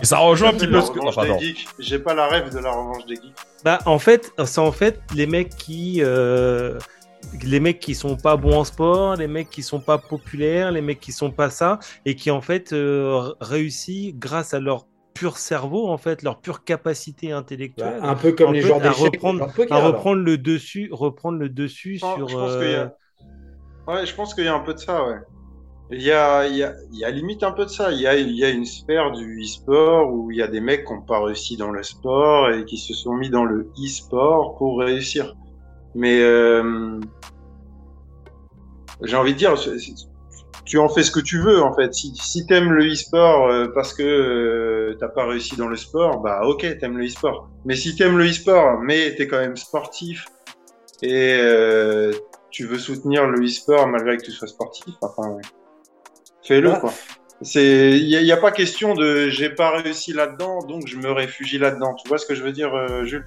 Et 0.00 0.04
ça 0.04 0.18
rejoint 0.18 0.50
un 0.50 0.52
petit 0.52 0.68
peu 0.68 0.80
ce 0.80 0.90
que. 0.90 1.00
Ah, 1.18 1.38
geeks. 1.38 1.66
J'ai 1.80 1.98
pas 1.98 2.14
la 2.14 2.28
rêve 2.28 2.52
de 2.54 2.58
la 2.60 2.70
revanche 2.70 3.06
des 3.06 3.16
geeks. 3.16 3.34
Bah, 3.64 3.80
en 3.86 3.98
fait, 3.98 4.32
c'est 4.44 4.60
en 4.60 4.70
fait 4.72 5.00
les 5.14 5.26
mecs 5.26 5.56
qui, 5.56 6.00
euh, 6.00 6.78
les 7.42 7.60
mecs 7.60 7.80
qui 7.80 7.94
sont 7.94 8.16
pas 8.16 8.36
bons 8.36 8.58
en 8.58 8.64
sport, 8.64 9.16
les 9.16 9.26
mecs 9.26 9.50
qui 9.50 9.62
sont 9.62 9.80
pas 9.80 9.98
populaires, 9.98 10.70
les 10.72 10.80
mecs 10.82 11.00
qui 11.00 11.12
sont 11.12 11.30
pas 11.30 11.50
ça, 11.50 11.78
et 12.04 12.14
qui 12.16 12.30
en 12.30 12.40
fait 12.40 12.72
euh, 12.72 13.32
réussissent 13.40 14.14
grâce 14.14 14.54
à 14.54 14.60
leur 14.60 14.86
pur 15.14 15.36
cerveau, 15.38 15.86
en 15.88 15.96
fait, 15.98 16.22
leur 16.22 16.40
pure 16.40 16.64
capacité 16.64 17.30
Bah, 17.30 17.38
intellectuelle. 17.38 18.00
un 18.02 18.14
peu 18.16 18.32
comme 18.32 18.48
En 18.48 18.52
les 18.52 18.60
joueurs 18.60 18.84
à 18.84 18.90
reprendre- 18.90 19.46
à 19.70 19.78
reprendre 19.86 20.22
le 20.22 20.38
dessus, 20.38 20.88
reprendre 20.92 21.38
le 21.38 21.48
dessus 21.48 21.98
sur. 21.98 22.28
je 22.28 22.34
pense 22.34 22.56
qu'il 22.56 22.70
y 22.70 22.74
euh, 22.74 22.84
a- 22.86 22.94
Ouais, 23.86 24.06
je 24.06 24.14
pense 24.14 24.34
qu'il 24.34 24.44
y 24.44 24.48
a 24.48 24.54
un 24.54 24.60
peu 24.60 24.74
de 24.74 24.78
ça, 24.78 25.04
ouais. 25.06 25.18
Il 25.90 26.02
y 26.02 26.10
a, 26.12 26.46
il 26.48 26.56
y, 26.56 26.62
a, 26.62 26.74
il 26.92 26.98
y 26.98 27.04
a 27.04 27.10
limite 27.10 27.42
un 27.42 27.52
peu 27.52 27.64
de 27.64 27.70
ça. 27.70 27.92
Il 27.92 28.00
y 28.00 28.06
a, 28.06 28.16
il 28.16 28.32
y 28.36 28.44
a 28.44 28.50
une 28.50 28.64
sphère 28.64 29.12
du 29.12 29.40
e-sport 29.42 30.12
où 30.12 30.30
il 30.30 30.38
y 30.38 30.42
a 30.42 30.48
des 30.48 30.60
mecs 30.60 30.86
qui 30.86 30.92
n'ont 30.92 31.02
pas 31.02 31.22
réussi 31.22 31.56
dans 31.56 31.70
le 31.70 31.82
sport 31.82 32.50
et 32.50 32.64
qui 32.64 32.78
se 32.78 32.94
sont 32.94 33.14
mis 33.14 33.30
dans 33.30 33.44
le 33.44 33.70
e-sport 33.78 34.56
pour 34.56 34.80
réussir. 34.80 35.34
Mais 35.94 36.20
euh, 36.20 37.00
j'ai 39.02 39.16
envie 39.16 39.32
de 39.32 39.38
dire, 39.38 39.54
tu 40.64 40.78
en 40.78 40.88
fais 40.88 41.02
ce 41.02 41.10
que 41.10 41.20
tu 41.20 41.40
veux 41.40 41.62
en 41.62 41.74
fait. 41.74 41.92
Si, 41.94 42.12
si 42.16 42.46
t'aimes 42.46 42.72
le 42.72 42.86
e-sport 42.90 43.48
euh, 43.48 43.68
parce 43.74 43.92
que 43.92 44.02
euh, 44.02 44.96
t'as 44.98 45.08
pas 45.08 45.26
réussi 45.26 45.56
dans 45.56 45.68
le 45.68 45.76
sport, 45.76 46.20
bah 46.20 46.42
ok, 46.44 46.78
t'aimes 46.78 46.98
le 46.98 47.06
e-sport. 47.06 47.48
Mais 47.64 47.76
si 47.76 47.94
t'aimes 47.96 48.18
le 48.18 48.26
e-sport, 48.26 48.80
mais 48.80 49.14
t'es 49.14 49.26
quand 49.26 49.38
même 49.38 49.56
sportif 49.56 50.26
et 51.02 51.36
euh, 51.38 52.12
tu 52.50 52.66
veux 52.66 52.78
soutenir 52.78 53.26
le 53.26 53.44
e-sport 53.44 53.86
malgré 53.88 54.16
que 54.16 54.22
tu 54.22 54.30
sois 54.30 54.48
sportif, 54.48 54.94
enfin, 55.02 55.28
ouais. 55.28 55.42
fais-le 56.42 56.72
Ah. 56.72 56.80
quoi. 56.80 56.92
C'est, 57.42 57.98
il 57.98 58.08
y, 58.08 58.32
a 58.32 58.36
pas 58.36 58.52
question 58.52 58.94
de 58.94 59.28
j'ai 59.28 59.50
pas 59.50 59.76
réussi 59.76 60.12
là-dedans, 60.12 60.60
donc 60.60 60.86
je 60.86 60.96
me 60.96 61.10
réfugie 61.10 61.58
là-dedans. 61.58 61.94
Tu 61.94 62.08
vois 62.08 62.16
ce 62.16 62.26
que 62.26 62.34
je 62.34 62.42
veux 62.42 62.52
dire, 62.52 62.72
euh, 62.74 63.04
Jules? 63.04 63.26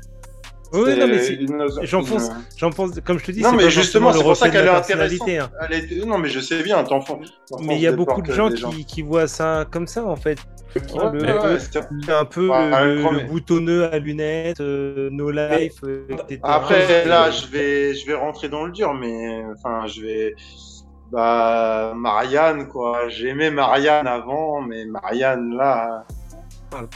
Oui, 0.74 0.98
non, 1.00 1.08
mais 1.08 1.86
j'enfonce- 1.86 2.30
J'en 2.58 2.70
pense, 2.72 2.92
comme 3.06 3.20
je 3.20 3.26
te 3.26 3.32
dis, 3.32 3.42
Non, 3.42 3.52
c'est 3.52 3.56
mais 3.58 3.70
justement, 3.70 4.12
c'est 4.14 4.22
pour 4.24 4.36
ça 4.36 4.50
qu'elle 4.50 4.66
est 4.66 4.70
intéressante. 4.70 5.30
hein. 5.30 5.50
Est- 5.72 6.06
Non, 6.06 6.18
mais 6.18 6.30
je 6.30 6.40
sais 6.40 6.62
bien, 6.64 6.84
t'enfonces. 6.84 7.28
Mais 7.62 7.76
il 7.76 7.82
y 7.82 7.88
a 7.88 7.92
beaucoup 7.92 8.22
de 8.22 8.32
gens 8.32 8.50
qui, 8.88 9.02
voient 9.02 9.28
ça 9.28 9.66
comme 9.72 9.88
ça, 9.88 10.06
en 10.06 10.16
fait. 10.16 10.40
Qui 10.88 10.94
Ouais, 11.00 11.06
le- 11.14 11.22
ouais, 11.24 11.34
ouais, 11.54 11.60
c'est- 11.60 12.12
un 12.12 12.26
peu 12.26 12.50
Ouais, 12.50 12.84
le, 12.86 12.96
le 12.96 13.02
premier. 13.02 13.22
le 13.24 13.28
boutonneux 13.30 13.86
à 13.92 13.98
lunettes, 13.98 14.60
euh, 14.60 15.10
no 15.12 15.32
life, 15.32 15.76
euh, 15.84 16.06
etc. 16.10 16.40
Après, 16.44 17.06
là, 17.06 17.32
je 17.32 17.48
vais, 17.48 17.96
je 17.96 18.06
vais 18.06 18.14
rentrer 18.14 18.48
dans 18.50 18.66
le 18.66 18.72
dur, 18.72 18.94
mais 18.94 19.44
enfin, 19.56 19.88
je 19.88 20.02
vais. 20.02 20.36
Bah, 21.12 21.94
Marianne, 21.96 22.68
quoi. 22.68 23.08
J'aimais 23.08 23.50
Marianne 23.50 24.08
avant, 24.08 24.62
mais 24.62 24.86
Marianne, 24.86 25.56
là. 25.56 26.06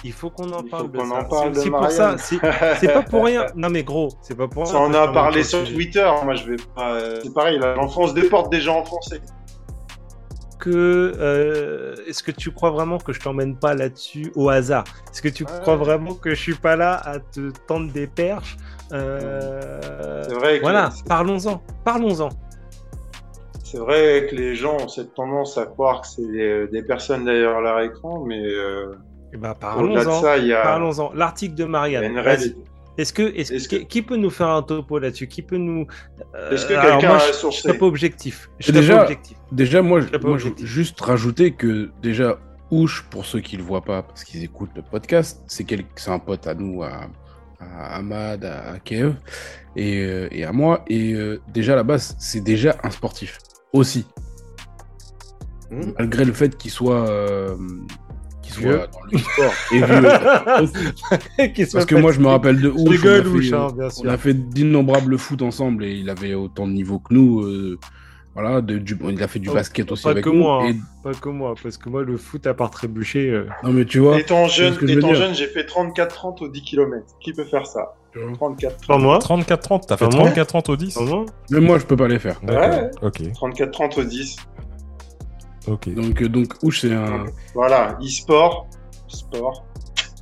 Il 0.04 0.12
faut 0.12 0.30
qu'on 0.30 0.52
en 0.52 0.64
parle 0.64 0.92
qu'on 0.92 1.10
en 1.12 1.24
parle 1.26 1.56
C'est 1.56 1.70
pour 1.70 1.90
ça. 1.92 2.18
C'est 2.18 2.38
c'est 2.80 2.94
pas 2.94 3.04
pour 3.04 3.26
rien. 3.26 3.46
Non 3.56 3.70
mais 3.70 3.84
gros, 3.84 4.10
c'est 4.22 4.36
pas 4.36 4.48
pour 4.48 4.64
rien. 4.64 4.72
Ça 4.72 4.92
je 4.92 4.98
a 4.98 5.08
parlé 5.14 5.44
sur. 5.44 5.64
Twitter. 5.64 6.10
Moi, 6.24 6.36
je 6.36 6.50
vais 6.52 6.56
pas. 6.76 6.94
euh, 6.96 7.20
C'est 7.24 7.34
pareil, 7.34 7.58
là, 7.60 7.74
j'enfonce 7.76 8.14
des 8.14 8.24
portes 8.30 8.52
déjà 8.52 8.72
enfoncées. 8.74 9.22
Que 10.60 11.14
euh, 11.18 11.96
est-ce 12.08 12.22
que 12.22 12.30
tu 12.32 12.52
crois 12.52 12.70
vraiment 12.70 13.00
que 13.00 13.14
je 13.14 13.20
t'emmène 13.20 13.56
pas 13.58 13.74
là-dessus 13.74 14.32
au 14.36 14.50
hasard? 14.50 14.84
Est-ce 15.12 15.22
que 15.24 15.30
tu 15.30 15.44
crois 15.46 15.76
vraiment 15.76 16.14
que 16.14 16.32
je 16.36 16.40
suis 16.40 16.54
pas 16.54 16.76
là 16.76 16.94
à 17.04 17.18
te 17.20 17.50
tendre 17.68 17.92
des 17.92 18.06
perches? 18.06 18.58
Euh, 18.94 20.22
C'est 20.28 20.36
vrai 20.36 20.58
que- 20.58 20.62
Voilà, 20.62 20.90
parlons-en, 21.08 21.64
parlons-en. 21.84 22.30
C'est 23.64 23.80
vrai 23.80 24.28
que 24.30 24.36
les 24.36 24.54
gens 24.54 24.76
ont 24.82 24.88
cette 24.90 25.14
tendance 25.16 25.58
à 25.58 25.66
croire 25.66 26.02
que 26.02 26.08
c'est 26.08 26.28
des, 26.30 26.68
des 26.68 26.84
personnes 26.84 27.26
derrière 27.26 27.60
leur 27.62 27.80
écran, 27.80 28.24
mais 28.28 28.44
euh, 28.46 28.94
Eh 29.34 29.38
ben, 29.38 29.54
parlons-en. 29.54 30.24
a, 30.26 30.62
Parlons-en. 30.64 31.14
L'article 31.14 31.56
de 31.56 31.66
Marianne. 31.66 32.18
Est-ce 32.98 33.14
que, 33.14 33.22
est-ce, 33.36 33.54
Est-ce 33.54 33.70
que- 33.70 33.78
que- 33.78 33.84
qui 33.84 34.02
peut 34.02 34.18
nous 34.18 34.30
faire 34.30 34.50
un 34.50 34.62
topo 34.62 35.00
là-dessus? 35.00 35.28
Qui 35.28 35.42
peut 35.42 35.56
nous 35.58 35.88
euh, 36.36 36.52
Est-ce 36.52 36.66
que 36.66 36.74
quelqu'un 36.74 37.16
a 37.16 37.20
je- 37.20 37.50
serais 37.52 37.78
pas 37.78 37.86
objectif. 37.86 38.50
Je 38.60 38.72
déjà- 38.74 38.98
pas 38.98 39.02
objectif. 39.04 39.38
Déjà, 39.52 39.82
moi, 39.82 40.02
je, 40.02 40.18
moi, 40.28 40.38
je 40.38 40.50
juste 40.66 41.00
rajouter 41.00 41.52
que 41.54 41.90
déjà, 42.02 42.38
Ouche, 42.70 43.06
pour 43.10 43.26
ceux 43.26 43.40
qui 43.42 43.58
le 43.58 43.64
voient 43.64 43.82
pas, 43.82 44.02
parce 44.02 44.24
qu'ils 44.24 44.44
écoutent 44.44 44.72
le 44.76 44.82
podcast, 44.82 45.42
c'est 45.48 45.64
quel- 45.66 45.84
c'est 45.96 46.10
un 46.12 46.20
pote 46.20 46.48
à 46.48 46.54
nous, 46.54 46.84
à, 46.84 47.02
à 47.60 47.96
Ahmad, 47.98 48.46
à, 48.46 48.80
Kev 48.80 49.14
et, 49.76 50.02
euh, 50.06 50.28
et 50.32 50.44
à 50.46 50.52
moi. 50.54 50.84
Et 50.88 51.14
euh, 51.14 51.42
déjà, 51.54 51.74
à 51.74 51.76
la 51.78 51.84
base, 51.84 52.16
c'est 52.20 52.40
déjà 52.42 52.78
un 52.84 52.90
sportif 52.90 53.40
aussi. 53.74 54.06
Hmm. 55.70 55.92
Malgré 55.98 56.26
le 56.26 56.34
fait 56.34 56.58
qu'il 56.58 56.72
soit, 56.72 57.10
qu'il 58.42 58.54
Vieux. 58.56 58.78
soit 58.78 58.88
dans 58.88 59.00
le 59.12 59.18
sport 59.18 59.54
et 59.72 61.46
vieux 61.46 61.66
soit 61.66 61.80
Parce 61.80 61.86
que 61.86 61.96
moi, 61.96 62.12
je 62.12 62.20
me 62.20 62.28
rappelle 62.28 62.60
de 62.62 62.70
Je 62.70 62.70
Ouche. 62.70 62.80
on 62.80 62.88
a 62.88 62.92
rigole, 62.92 63.24
fait, 63.42 63.54
euh, 63.54 63.58
hein, 63.60 63.68
bien 63.76 63.86
on 63.86 63.90
sûr. 63.90 64.10
a 64.12 64.18
fait 64.18 64.34
d'innombrables 64.34 65.18
foot 65.18 65.42
ensemble 65.42 65.86
et 65.86 65.94
il 65.94 66.10
avait 66.10 66.34
autant 66.34 66.68
de 66.68 66.74
niveau 66.74 67.00
que 67.00 67.14
nous. 67.14 67.42
euh, 67.42 67.80
voilà, 68.34 68.62
de- 68.62 68.78
du- 68.78 68.98
il 69.10 69.22
a 69.22 69.28
fait 69.28 69.40
du 69.40 69.50
Oh, 69.50 69.54
basket 69.54 69.92
aussi 69.92 70.04
pas 70.04 70.12
avec 70.12 70.24
que 70.24 70.30
nous. 70.30 70.38
moi, 70.38 70.64
hein. 70.64 70.70
et- 70.70 70.76
Pas 71.04 71.14
que 71.14 71.28
moi, 71.28 71.54
parce 71.62 71.78
que 71.78 71.90
moi, 71.90 72.02
le 72.04 72.16
foot, 72.16 72.48
à 72.48 72.54
part 72.54 72.72
trébucher. 72.72 73.30
euh, 73.30 73.46
non, 73.64 73.72
mais 73.74 73.84
tu 73.84 74.00
vois, 74.00 74.18
Étant 74.20 74.48
jeune, 74.48 74.74
je 74.80 75.34
j'ai 75.34 75.48
fait 75.48 75.64
34-30 75.66 76.42
au 76.42 76.48
10 76.48 76.62
km. 76.62 77.06
Qui 77.20 77.34
peut 77.34 77.44
faire 77.44 77.66
ça? 77.66 77.94
34 78.36 78.88
Pas 78.88 78.98
moi 78.98 79.20
34-30, 79.20 79.86
t'as 79.88 79.98
fait 79.98 80.06
Comment 80.10 80.26
34-30 80.26 80.70
au 80.70 80.76
10 80.78 80.94
Pas 80.96 81.02
moi 81.04 81.26
même 81.50 81.64
moi, 81.66 81.78
je 81.80 81.86
peux 81.86 81.96
pas 81.98 82.08
les 82.10 82.20
faire. 82.20 82.40
Ouais. 82.48 82.90
ok, 83.02 83.22
34-30 83.34 84.00
au 84.00 84.04
10. 84.04 84.36
Ok. 85.68 85.94
Donc, 85.94 86.22
euh, 86.22 86.30
donc 86.30 86.54
c'est 86.74 86.94
un. 86.94 87.26
Voilà, 87.54 87.98
e-sport, 88.02 88.68
sport. 89.08 89.66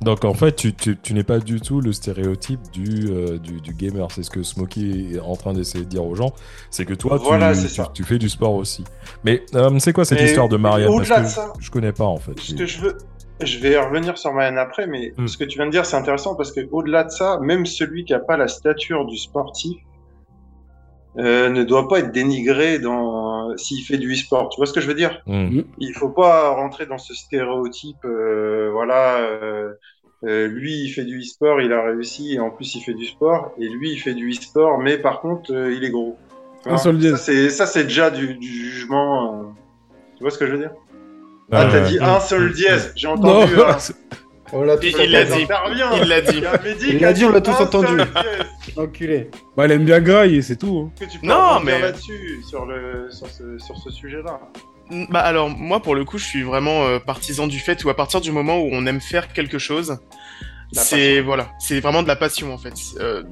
Donc 0.02 0.24
en 0.24 0.32
fait, 0.32 0.56
tu, 0.56 0.72
tu, 0.74 0.96
tu 0.96 1.12
n'es 1.12 1.24
pas 1.24 1.38
du 1.40 1.60
tout 1.60 1.82
le 1.82 1.92
stéréotype 1.92 2.60
du, 2.72 3.10
euh, 3.10 3.36
du, 3.38 3.60
du 3.60 3.74
gamer. 3.74 4.08
C'est 4.10 4.22
ce 4.22 4.30
que 4.30 4.42
Smokey 4.42 5.12
est 5.14 5.20
en 5.20 5.36
train 5.36 5.52
d'essayer 5.52 5.84
de 5.84 5.90
dire 5.90 6.06
aux 6.06 6.14
gens. 6.14 6.32
C'est 6.70 6.86
que 6.86 6.94
toi, 6.94 7.18
tu- 7.18 7.24
Voilà, 7.26 7.52
tu, 7.92 8.02
fais 8.04 8.16
du 8.18 8.30
sport 8.30 8.54
aussi. 8.54 8.82
Mais 9.24 9.44
euh, 9.54 9.78
c'est 9.78 9.92
quoi 9.92 10.06
cette 10.06 10.18
Mais 10.20 10.24
histoire 10.24 10.48
de 10.48 10.56
Marianne 10.56 10.88
Parce 10.88 11.00
au-delà 11.00 11.16
que 11.16 11.22
de 11.24 11.28
ça- 11.28 11.52
je 11.58 11.70
connais 11.70 11.92
pas 11.92 12.06
en 12.06 12.16
fait. 12.16 12.32
Ce 12.40 12.54
que 12.54 12.64
je 12.64 12.80
veux, 12.80 12.96
je 13.42 13.58
vais 13.58 13.78
revenir 13.78 14.16
sur 14.16 14.32
Marianne 14.32 14.56
après, 14.56 14.86
mais 14.86 15.12
Hmm. 15.18 15.26
ce 15.26 15.36
que 15.36 15.44
tu 15.44 15.58
viens 15.58 15.66
de 15.66 15.70
dire, 15.72 15.84
c'est 15.84 15.96
intéressant 15.96 16.34
parce 16.34 16.50
que 16.52 16.66
au-delà 16.72 17.04
de 17.04 17.10
ça, 17.10 17.38
même 17.42 17.66
celui 17.66 18.06
qui 18.06 18.14
a 18.14 18.20
pas 18.20 18.38
la 18.38 18.48
stature 18.48 19.04
du 19.04 19.18
sportif 19.18 19.76
euh, 21.18 21.50
ne 21.50 21.62
doit 21.64 21.88
pas 21.88 21.98
être 21.98 22.12
dénigré 22.12 22.78
dans 22.78 23.19
s'il 23.56 23.84
fait 23.84 23.98
du 23.98 24.12
e-sport. 24.12 24.48
Tu 24.50 24.56
vois 24.58 24.66
ce 24.66 24.72
que 24.72 24.80
je 24.80 24.86
veux 24.86 24.94
dire? 24.94 25.20
Hmm. 25.26 25.60
Il 25.78 25.94
faut 25.94 26.08
pas 26.10 26.50
rentrer 26.50 26.86
dans 26.86 26.98
ce 26.98 27.14
stéréotype. 27.14 28.04
euh, 28.04 28.70
voilà, 28.72 29.18
euh, 29.18 29.72
euh, 30.24 30.46
lui 30.48 30.84
il 30.84 30.88
fait 30.90 31.04
du 31.04 31.20
e-sport, 31.20 31.60
il 31.62 31.72
a 31.72 31.82
réussi, 31.82 32.34
et 32.34 32.40
en 32.40 32.50
plus 32.50 32.74
il 32.74 32.82
fait 32.82 32.94
du 32.94 33.06
sport, 33.06 33.52
et 33.58 33.68
lui 33.68 33.92
il 33.92 33.98
fait 33.98 34.14
du 34.14 34.30
e-sport, 34.30 34.78
mais 34.78 34.98
par 34.98 35.20
contre 35.20 35.52
euh, 35.52 35.72
il 35.72 35.84
est 35.84 35.90
gros. 35.90 36.16
Dièse. 36.66 37.12
ça 37.16 37.16
c'est 37.16 37.48
ça 37.50 37.66
c'est 37.66 37.84
déjà 37.84 38.10
du, 38.10 38.34
du 38.34 38.46
jugement. 38.48 39.40
euh, 39.40 39.44
Tu 40.16 40.22
vois 40.24 40.30
ce 40.30 40.36
que 40.38 40.46
je 40.46 40.52
veux 40.52 40.58
dire? 40.58 40.72
Ah 41.52 41.64
Ouais, 41.64 41.72
t'as 41.72 41.80
dit 41.88 41.98
un 42.00 42.20
seul 42.20 42.52
dièse. 42.52 42.92
J'ai 42.96 43.08
Non, 43.08 43.14
entendu. 43.14 43.54
hein. 43.60 43.76
On 44.52 44.62
l'a 44.62 44.76
tous 44.76 44.86
il 44.86 45.10
l'a 45.12 45.24
dit. 45.24 45.46
Il 46.02 46.08
l'a 46.08 46.20
dit. 46.20 46.42
Il 46.88 46.98
l'a 47.00 47.08
a 47.08 47.12
dit, 47.12 47.24
on 47.24 47.30
l'a 47.30 47.40
tous 47.40 47.52
entendu. 47.60 48.00
Enculé. 48.76 49.30
Bah, 49.56 49.64
elle 49.64 49.72
aime 49.72 49.84
bien 49.84 50.00
graille 50.00 50.36
et 50.36 50.42
c'est 50.42 50.56
tout. 50.56 50.90
hein. 50.90 50.92
que 50.98 51.10
tu 51.10 51.18
peux 51.18 51.26
Non, 51.26 51.60
mais- 51.60 51.80
là-dessus, 51.80 52.40
sur, 52.48 52.66
le, 52.66 53.08
sur 53.10 53.26
ce, 53.28 53.58
sur 53.58 53.76
ce 53.76 53.90
sujet-là. 53.90 54.40
Bah 55.08 55.20
alors 55.20 55.48
moi 55.50 55.78
pour 55.78 55.94
le 55.94 56.04
coup 56.04 56.18
je 56.18 56.24
suis 56.24 56.42
vraiment 56.42 56.82
euh, 56.84 56.98
partisan 56.98 57.46
du 57.46 57.60
fait 57.60 57.84
où 57.84 57.90
à 57.90 57.94
partir 57.94 58.20
du 58.20 58.32
moment 58.32 58.58
où 58.58 58.70
on 58.72 58.86
aime 58.86 59.00
faire 59.00 59.32
quelque 59.32 59.56
chose, 59.56 59.98
c'est 60.72 61.20
voilà, 61.20 61.48
c'est 61.58 61.80
vraiment 61.80 62.02
de 62.02 62.08
la 62.08 62.16
passion 62.16 62.52
en 62.54 62.58
fait. 62.58 62.74
Euh, 63.00 63.22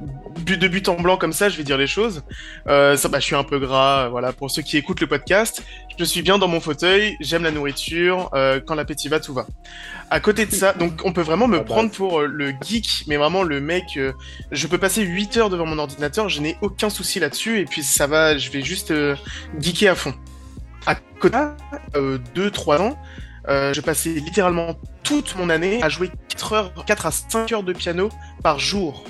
de 0.45 0.69
but 0.69 0.89
en 0.89 0.95
blanc 0.95 1.17
comme 1.17 1.33
ça, 1.33 1.49
je 1.49 1.57
vais 1.57 1.63
dire 1.65 1.77
les 1.79 1.87
choses. 1.87 2.23
Euh, 2.69 2.97
ça, 2.97 3.09
bah, 3.09 3.21
je 3.21 3.25
suis 3.27 3.35
un 3.37 3.45
peu 3.45 3.59
gras, 3.59 4.07
euh, 4.07 4.09
voilà. 4.09 4.33
Pour 4.33 4.51
ceux 4.51 4.63
qui 4.63 4.77
écoutent 4.77 5.01
le 5.01 5.07
podcast, 5.07 5.63
je 5.99 6.05
suis 6.05 6.23
bien 6.23 6.39
dans 6.39 6.49
mon 6.49 6.61
fauteuil, 6.61 7.17
j'aime 7.21 7.43
la 7.43 7.51
nourriture. 7.51 8.31
euh, 8.35 8.61
quand 8.65 8.75
l'appétit 8.75 9.09
va, 9.09 9.21
tout 9.21 9.35
va. 9.35 9.47
À 10.11 10.21
côté 10.21 10.47
de 10.47 10.53
ça, 10.53 10.73
donc 10.73 11.03
on 11.05 11.13
peut 11.13 11.21
vraiment 11.23 11.47
me 11.49 11.57
Ah 11.59 11.61
bah. 11.61 11.67
prendre 11.67 11.91
pour 11.91 12.21
euh, 12.21 12.27
le 12.27 12.55
geek, 12.63 13.05
mais 13.09 13.17
vraiment 13.17 13.43
le 13.43 13.61
mec. 13.61 13.97
euh, 13.97 14.13
je 14.51 14.67
peux 14.67 14.79
passer 14.79 15.03
8 15.03 15.37
heures 15.37 15.51
devant 15.51 15.67
mon 15.67 15.79
ordinateur, 15.79 16.29
je 16.29 16.41
n'ai 16.41 16.57
aucun 16.63 16.91
souci 16.91 17.21
là-dessus, 17.21 17.61
et 17.61 17.65
puis 17.67 17.83
ça 17.83 18.07
va, 18.07 18.37
je 18.39 18.51
vais 18.51 18.63
juste 18.63 18.91
euh, 18.91 19.15
geeker 19.61 19.93
à 19.93 19.95
fond. 19.95 20.15
À 20.87 20.95
côté, 21.21 21.37
euh, 21.97 22.19
2-3 22.35 22.81
ans, 22.81 22.99
euh, 23.49 23.73
je 23.73 23.81
passais 23.81 24.11
littéralement 24.11 24.77
toute 25.03 25.37
mon 25.37 25.51
année 25.51 25.83
à 25.83 25.89
jouer 25.89 26.11
4, 26.29 26.53
heures, 26.53 26.85
4 26.87 27.07
à 27.07 27.11
5 27.11 27.53
heures 27.53 27.63
de 27.63 27.73
piano 27.73 28.11
par 28.43 28.59
jour. 28.59 29.05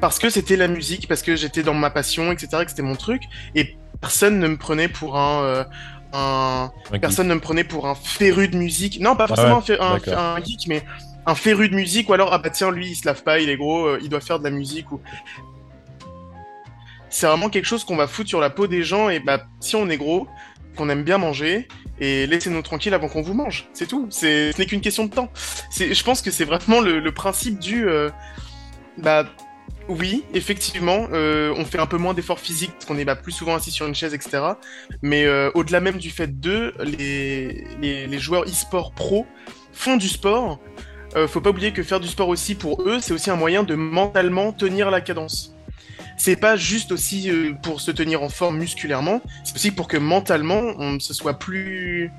Parce 0.00 0.18
que 0.18 0.28
c'était 0.28 0.56
la 0.56 0.68
musique, 0.68 1.08
parce 1.08 1.22
que 1.22 1.36
j'étais 1.36 1.62
dans 1.62 1.74
ma 1.74 1.90
passion, 1.90 2.30
etc., 2.32 2.64
que 2.64 2.70
c'était 2.70 2.82
mon 2.82 2.96
truc, 2.96 3.22
et 3.54 3.76
personne 4.00 4.38
ne 4.38 4.48
me 4.48 4.56
prenait 4.56 4.88
pour 4.88 5.16
un... 5.16 5.42
euh, 5.42 5.64
un... 6.12 6.70
Personne 7.00 7.28
ne 7.28 7.34
me 7.34 7.40
prenait 7.40 7.64
pour 7.64 7.86
un 7.86 7.94
féru 7.94 8.48
de 8.48 8.56
musique. 8.56 9.00
Non, 9.00 9.16
pas 9.16 9.26
forcément 9.26 9.58
ouais, 9.58 9.58
un, 9.58 9.62
fé- 9.62 9.78
un, 9.80 9.94
d'accord. 9.94 10.18
un 10.18 10.42
geek, 10.42 10.66
mais 10.68 10.84
un 11.24 11.34
féru 11.34 11.68
de 11.68 11.74
musique, 11.74 12.08
ou 12.08 12.12
alors, 12.12 12.32
ah 12.32 12.38
bah 12.38 12.50
tiens, 12.50 12.70
lui, 12.70 12.90
il 12.90 12.94
se 12.94 13.06
lave 13.06 13.22
pas, 13.22 13.40
il 13.40 13.48
est 13.48 13.56
gros, 13.56 13.86
euh, 13.86 13.98
il 14.02 14.08
doit 14.08 14.20
faire 14.20 14.38
de 14.38 14.44
la 14.44 14.50
musique, 14.50 14.92
ou... 14.92 15.00
C'est 17.08 17.26
vraiment 17.26 17.48
quelque 17.48 17.64
chose 17.64 17.84
qu'on 17.84 17.96
va 17.96 18.06
foutre 18.06 18.28
sur 18.28 18.40
la 18.40 18.50
peau 18.50 18.66
des 18.66 18.82
gens, 18.82 19.08
et 19.08 19.20
bah, 19.20 19.44
si 19.60 19.76
on 19.76 19.88
est 19.88 19.96
gros, 19.96 20.28
qu'on 20.76 20.90
aime 20.90 21.02
bien 21.04 21.18
manger, 21.18 21.68
et 22.00 22.26
laissez-nous 22.26 22.62
tranquilles 22.62 22.94
avant 22.94 23.08
qu'on 23.08 23.22
vous 23.22 23.34
mange. 23.34 23.68
C'est 23.72 23.86
tout. 23.86 24.06
C'est, 24.10 24.52
ce 24.52 24.58
n'est 24.58 24.66
qu'une 24.66 24.80
question 24.80 25.04
de 25.04 25.10
temps. 25.10 25.30
Je 25.78 26.02
pense 26.02 26.22
que 26.22 26.30
c'est 26.30 26.44
vraiment 26.44 26.80
le, 26.80 27.12
principe 27.12 27.58
du, 27.58 27.88
euh, 27.88 28.10
bah, 28.98 29.26
oui, 29.88 30.24
effectivement, 30.34 31.08
euh, 31.12 31.54
on 31.56 31.64
fait 31.64 31.78
un 31.78 31.86
peu 31.86 31.96
moins 31.96 32.14
d'efforts 32.14 32.40
physiques 32.40 32.72
parce 32.72 32.84
qu'on 32.84 32.98
est 32.98 33.04
bah, 33.04 33.16
plus 33.16 33.32
souvent 33.32 33.54
assis 33.54 33.70
sur 33.70 33.86
une 33.86 33.94
chaise, 33.94 34.14
etc. 34.14 34.42
Mais 35.02 35.24
euh, 35.24 35.50
au-delà 35.54 35.80
même 35.80 35.98
du 35.98 36.10
fait 36.10 36.40
de, 36.40 36.74
les, 36.80 37.66
les, 37.80 38.06
les 38.06 38.18
joueurs 38.18 38.44
e-sport 38.44 38.92
pro 38.92 39.26
font 39.72 39.96
du 39.96 40.08
sport. 40.08 40.60
Faut 41.28 41.40
pas 41.40 41.48
oublier 41.48 41.72
que 41.72 41.82
faire 41.82 41.98
du 41.98 42.08
sport 42.08 42.28
aussi 42.28 42.54
pour 42.54 42.82
eux, 42.82 42.98
c'est 43.00 43.14
aussi 43.14 43.30
un 43.30 43.36
moyen 43.36 43.62
de 43.62 43.74
mentalement 43.74 44.52
tenir 44.52 44.90
la 44.90 45.00
cadence. 45.00 45.55
C'est 46.16 46.36
pas 46.36 46.56
juste 46.56 46.92
aussi 46.92 47.30
euh, 47.30 47.52
pour 47.62 47.80
se 47.80 47.90
tenir 47.90 48.22
en 48.22 48.28
forme 48.28 48.58
musculairement, 48.58 49.20
c'est 49.44 49.54
aussi 49.54 49.70
pour 49.70 49.88
que 49.88 49.96
mentalement 49.96 50.60
on 50.78 50.98
se 50.98 51.12
soit 51.14 51.38
plus 51.38 52.10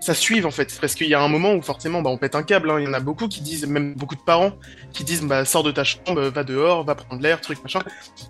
ça 0.00 0.14
suive 0.14 0.46
en 0.46 0.50
fait. 0.50 0.78
Parce 0.80 0.94
qu'il 0.94 1.08
y 1.08 1.14
a 1.14 1.20
un 1.20 1.28
moment 1.28 1.54
où 1.54 1.62
forcément 1.62 2.00
bah, 2.00 2.10
on 2.10 2.16
pète 2.16 2.34
un 2.34 2.42
câble 2.42 2.70
hein. 2.70 2.78
il 2.78 2.84
y 2.84 2.88
en 2.88 2.92
a 2.92 3.00
beaucoup 3.00 3.28
qui 3.28 3.40
disent 3.40 3.66
même 3.66 3.94
beaucoup 3.94 4.14
de 4.14 4.20
parents 4.20 4.52
qui 4.92 5.04
disent 5.04 5.22
bah 5.22 5.44
sors 5.44 5.62
de 5.62 5.72
ta 5.72 5.84
chambre 5.84 6.20
va 6.28 6.44
dehors 6.44 6.84
va 6.84 6.94
prendre 6.94 7.20
l'air 7.20 7.40
truc 7.40 7.62
machin. 7.62 7.80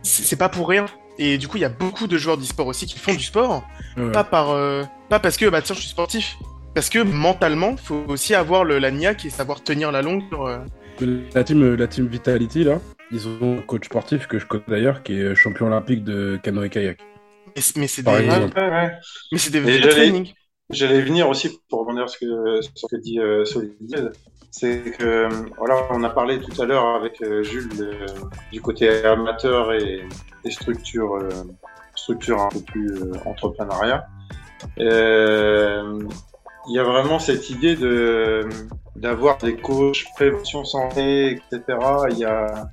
C'est 0.02 0.36
pas 0.36 0.48
pour 0.48 0.68
rien. 0.68 0.86
Et 1.18 1.38
du 1.38 1.48
coup 1.48 1.56
il 1.56 1.60
y 1.60 1.66
a 1.66 1.70
beaucoup 1.70 2.06
de 2.06 2.18
joueurs 2.18 2.38
d'e-sport 2.38 2.66
aussi 2.66 2.86
qui 2.86 2.98
font 2.98 3.14
du 3.14 3.22
sport. 3.22 3.64
Ouais. 3.96 4.10
pas 4.10 4.24
par 4.24 4.50
euh, 4.50 4.84
pas 5.08 5.20
parce 5.20 5.36
que 5.36 5.46
bah 5.46 5.62
tiens 5.62 5.74
je 5.74 5.80
suis 5.80 5.90
sportif. 5.90 6.36
Parce 6.74 6.90
que 6.90 6.98
mentalement 6.98 7.76
faut 7.76 8.04
aussi 8.08 8.34
avoir 8.34 8.64
le, 8.64 8.78
la 8.78 8.90
niaque 8.90 9.24
et 9.24 9.30
savoir 9.30 9.62
tenir 9.62 9.90
la 9.92 10.02
longue 10.02 10.22
sur, 10.28 10.46
euh, 10.46 10.58
La 11.34 11.44
team, 11.44 11.74
la 11.74 11.86
team 11.86 12.06
Vitality, 12.06 12.64
là, 12.64 12.80
ils 13.10 13.28
ont 13.28 13.58
un 13.58 13.62
coach 13.62 13.84
sportif 13.86 14.26
que 14.26 14.38
je 14.38 14.46
connais 14.46 14.64
d'ailleurs 14.68 15.02
qui 15.02 15.20
est 15.20 15.34
champion 15.34 15.66
olympique 15.66 16.04
de 16.04 16.38
canoë-kayak. 16.42 16.98
mais 17.54 17.62
c'est- 17.62 17.78
mais 17.78 17.86
c'est 17.86 18.02
Par 18.02 18.18
des. 18.18 18.28
Ouais, 18.28 18.50
ouais. 18.56 18.92
mais 19.32 19.38
c'est 19.38 19.50
des 19.50 19.60
vrais 19.60 19.80
trainings 19.80 20.32
J'allais 20.68 21.00
venir 21.00 21.28
aussi 21.28 21.60
pour 21.68 21.80
rebondir 21.80 22.08
sur 22.08 22.18
ce 22.18 22.24
que, 22.26 22.60
sur 22.62 22.72
ce 22.76 22.86
que 22.96 23.00
dit 23.00 23.20
euh, 23.20 23.44
Solid. 23.44 24.10
C'est 24.50 24.96
que, 24.98 25.04
euh, 25.04 25.28
voilà, 25.58 25.76
on 25.90 26.02
a 26.02 26.10
parlé 26.10 26.40
tout 26.40 26.60
à 26.60 26.64
l'heure 26.64 26.86
avec 26.96 27.22
euh, 27.22 27.42
Jules 27.44 27.68
euh, 27.78 28.06
du 28.52 28.60
côté 28.60 29.04
amateur 29.04 29.72
et 29.74 30.02
des 30.44 30.50
structures, 30.50 31.14
euh, 31.16 31.28
structures 31.94 32.40
un 32.40 32.48
peu 32.48 32.60
plus 32.60 32.88
euh, 32.90 33.12
entrepreneuriat. 33.26 34.06
Il 36.68 36.74
y 36.74 36.78
a 36.78 36.84
vraiment 36.84 37.18
cette 37.18 37.50
idée 37.50 37.76
de 37.76 38.48
d'avoir 38.96 39.38
des 39.38 39.56
coachs 39.56 40.06
prévention 40.14 40.64
santé, 40.64 41.32
etc. 41.32 41.78
Il 42.10 42.18
y 42.18 42.24
a 42.24 42.68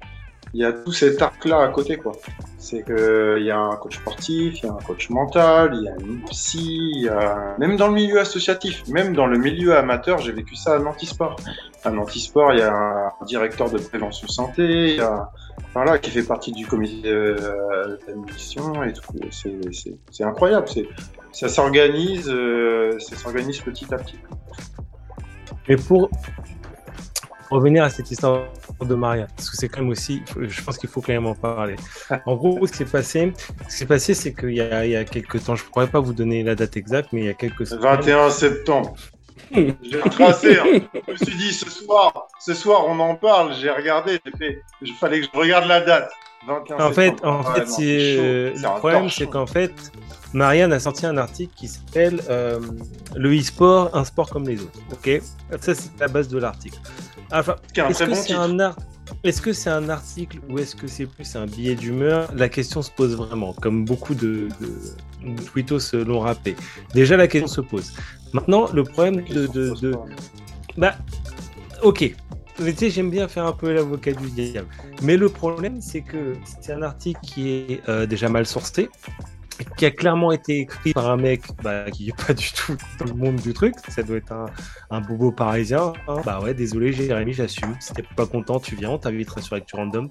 il 0.54 0.62
y 0.62 0.66
a 0.66 0.72
tout 0.72 0.92
cet 0.92 1.20
arc-là 1.20 1.62
à 1.62 1.68
côté, 1.70 1.98
quoi. 1.98 2.12
C'est 2.60 2.84
que 2.84 3.38
il 3.40 3.46
y 3.46 3.52
a 3.52 3.58
un 3.58 3.76
coach 3.76 3.98
sportif, 3.98 4.60
il 4.62 4.66
y 4.68 4.70
a 4.70 4.74
un 4.74 4.78
coach 4.86 5.10
mental, 5.10 5.72
il 5.74 5.84
y 5.84 5.90
a 5.90 5.96
une 6.00 6.22
psy, 6.26 6.92
il 6.96 7.02
y 7.02 7.10
a 7.10 7.56
même 7.58 7.76
dans 7.76 7.88
le 7.88 7.94
milieu 7.94 8.20
associatif, 8.20 8.88
même 8.88 9.16
dans 9.16 9.26
le 9.26 9.38
milieu 9.38 9.76
amateur, 9.76 10.20
j'ai 10.20 10.32
vécu 10.32 10.56
ça 10.56 10.76
à 10.76 10.80
Nantisport. 10.80 11.36
À 11.84 11.90
Nantisport, 11.90 12.54
il 12.54 12.60
y 12.60 12.62
a 12.62 12.72
un 12.72 13.26
directeur 13.26 13.70
de 13.72 13.80
prévention 13.80 14.28
santé, 14.28 14.92
il 14.92 14.98
y 14.98 15.02
a 15.02 15.32
voilà 15.74 15.98
qui 15.98 16.12
fait 16.12 16.24
partie 16.24 16.52
du 16.52 16.68
comité 16.68 17.10
euh, 17.10 17.98
d'admission 18.08 18.84
et 18.84 18.94
tout. 18.94 19.02
C'est 19.32 20.24
incroyable. 20.24 20.68
C'est 20.70 20.88
ça 21.34 21.50
s'organise, 21.50 22.30
euh, 22.30 22.98
ça 23.00 23.16
s'organise 23.18 23.60
petit 23.60 23.94
à 23.94 23.98
petit. 23.98 24.18
Mais 25.68 25.76
pour 25.76 26.10
revenir 27.50 27.84
à 27.84 27.90
cette 27.90 28.10
histoire 28.10 28.46
de 28.82 28.96
Maria, 28.96 29.28
parce 29.36 29.50
que 29.50 29.58
c'est 29.58 29.70
quand 29.70 29.82
même 29.82 29.90
aussi, 29.92 30.22
je 30.40 30.62
pense 30.64 30.78
qu'il 30.78 30.90
faut 30.90 31.02
quand 31.02 31.14
même 31.14 31.28
en 31.28 31.36
parler. 31.36 31.76
En 32.26 32.36
gros, 32.36 32.66
ce 32.66 32.72
qui 32.72 32.78
s'est 32.80 32.86
passé, 32.86 33.34
ce 33.64 33.66
qui 33.68 33.72
s'est 33.78 33.86
passé, 33.86 34.14
c'est 34.14 34.34
qu'il 34.34 34.52
y 34.56 34.62
a, 34.62 34.86
il 34.86 34.92
y 34.92 34.96
a 34.96 35.04
quelques 35.06 35.44
temps, 35.44 35.56
je 35.56 35.64
ne 35.64 35.70
pourrais 35.70 35.88
pas 35.88 36.00
vous 36.00 36.14
donner 36.14 36.44
la 36.44 36.56
date 36.56 36.78
exacte, 36.78 37.10
mais 37.14 37.22
il 37.22 37.26
y 37.28 37.30
a 37.30 37.34
quelques 37.34 37.68
semaines, 37.68 37.84
21 37.84 38.30
septembre. 38.30 38.96
J'ai 39.54 40.00
tracé. 40.12 40.58
hein. 40.60 40.80
Je 41.08 41.12
me 41.12 41.18
suis 41.18 41.36
dit 41.38 41.54
ce 41.54 41.70
soir, 41.70 42.28
ce 42.40 42.54
soir 42.56 42.86
on 42.88 43.00
en 43.00 43.14
parle. 43.16 43.54
J'ai 43.54 43.70
regardé, 43.70 44.20
j'ai 44.26 44.32
fait. 44.38 44.62
Il 44.82 44.94
fallait 44.94 45.22
que 45.22 45.28
je 45.32 45.38
regarde 45.38 45.68
la 45.68 45.82
date. 45.82 46.10
21 46.48 46.76
En 46.80 46.92
fait, 46.92 47.06
septembre. 47.12 47.34
en 47.48 47.50
Ouais, 47.50 47.54
fait, 47.54 47.66
non, 47.66 47.76
c'est 47.76 48.16
chaud. 48.16 48.58
C'est 48.58 48.66
un 48.66 48.74
le 48.74 48.80
problème, 48.80 49.10
c'est 49.10 49.28
qu'en 49.28 49.46
fait, 49.46 49.74
Marianne 50.34 50.74
a 50.74 50.80
sorti 50.80 51.06
un 51.06 51.18
article 51.18 51.54
qui 51.56 51.68
s'appelle 51.68 52.22
euh, 52.30 52.60
Le 53.16 53.38
e-sport, 53.38 53.96
un 53.96 54.04
sport 54.04 54.30
comme 54.30 54.48
les 54.48 54.60
autres. 54.62 54.80
Ok, 54.92 55.22
ça 55.62 55.76
c'est 55.76 55.92
la 56.00 56.08
base 56.08 56.28
de 56.28 56.38
l'article. 56.40 56.80
Enfin, 57.32 57.56
est-ce 57.76 58.00
que 58.04 58.10
bon 58.10 58.16
c'est 58.16 58.34
un 58.34 58.60
art 58.60 58.78
Est-ce 59.24 59.42
que 59.42 59.54
c'est 59.54 59.70
un 59.70 59.90
article 59.90 60.40
ou 60.50 60.60
est-ce 60.60 60.76
que 60.76 60.88
c'est 60.88 61.06
plus 61.06 61.36
un 61.36 61.46
billet 61.46 61.76
d'humeur? 61.76 62.32
La 62.36 62.50
question 62.50 62.82
se 62.82 62.92
pose 62.92 63.16
vraiment, 63.16 63.54
comme 63.54 63.86
beaucoup 63.86 64.16
de, 64.16 64.48
de, 64.60 65.32
de 65.36 65.42
tweetos 65.44 65.94
l'ont 65.94 66.20
rappelé. 66.20 66.56
Déjà, 66.94 67.16
la 67.18 67.28
question 67.28 67.48
se 67.48 67.62
pose. 67.62 67.94
Maintenant, 68.34 68.68
le 68.74 68.84
problème 68.84 69.24
de, 69.26 69.48
de, 69.48 69.74
de- 69.82 69.96
bah, 70.78 70.96
ok. 71.84 72.16
Mais 72.60 72.72
tu 72.74 72.80
sais, 72.80 72.90
j'aime 72.92 73.10
bien 73.10 73.28
faire 73.28 73.46
un 73.48 73.52
peu 73.54 73.74
l'avocat 73.74 74.12
du 74.14 74.30
diable. 74.30 74.68
Mais 75.02 75.18
le 75.18 75.28
problème, 75.30 75.82
c'est 75.82 76.02
que 76.02 76.36
c'est 76.62 76.72
un 76.72 76.84
article 76.84 77.20
qui 77.24 77.50
est 77.50 77.82
euh, 77.90 78.06
déjà 78.06 78.30
mal 78.30 78.46
sourcé, 78.46 78.90
qui 79.78 79.86
a 79.86 79.92
clairement 79.92 80.32
été 80.32 80.60
écrit 80.60 80.94
par 80.94 81.10
un 81.10 81.18
mec 81.18 81.42
bah, 81.62 81.90
qui 81.92 82.10
est 82.10 82.26
pas 82.28 82.34
du 82.34 82.52
tout 82.52 82.76
dans 83.00 83.06
le 83.06 83.14
monde 83.14 83.36
du 83.38 83.54
truc. 83.54 83.76
Ça 83.88 84.04
doit 84.04 84.18
être 84.18 84.34
un, 84.90 85.02
bobo 85.02 85.32
parisien. 85.32 85.94
hein. 86.08 86.22
Bah 86.26 86.40
ouais, 86.42 86.54
désolé, 86.54 86.94
Jérémy, 86.94 87.34
j'assume. 87.34 87.76
Si 87.80 87.94
t'es 87.94 88.04
pas 88.16 88.26
content, 88.26 88.60
tu 88.60 88.76
viens, 88.76 88.92
on 88.92 88.98
t'invitera 88.98 89.42
sur 89.42 89.56
Actu 89.56 89.76
Random. 89.76 90.10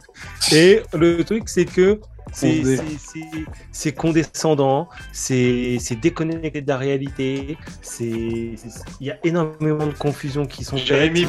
Et 0.52 0.82
le 0.92 1.22
truc, 1.22 1.48
c'est 1.48 1.64
que 1.64 2.00
c'est 2.32 3.92
condescendant, 3.92 4.88
c'est 5.12 5.78
déconnecté 6.00 6.60
de 6.62 6.68
la 6.68 6.76
réalité, 6.78 7.56
il 8.00 8.56
y 9.00 9.10
a 9.10 9.16
énormément 9.24 9.86
de 9.86 9.92
confusions 9.92 10.46
qui 10.46 10.64
sont 10.64 10.76
faites. 10.76 10.86
Jérémy, 10.86 11.26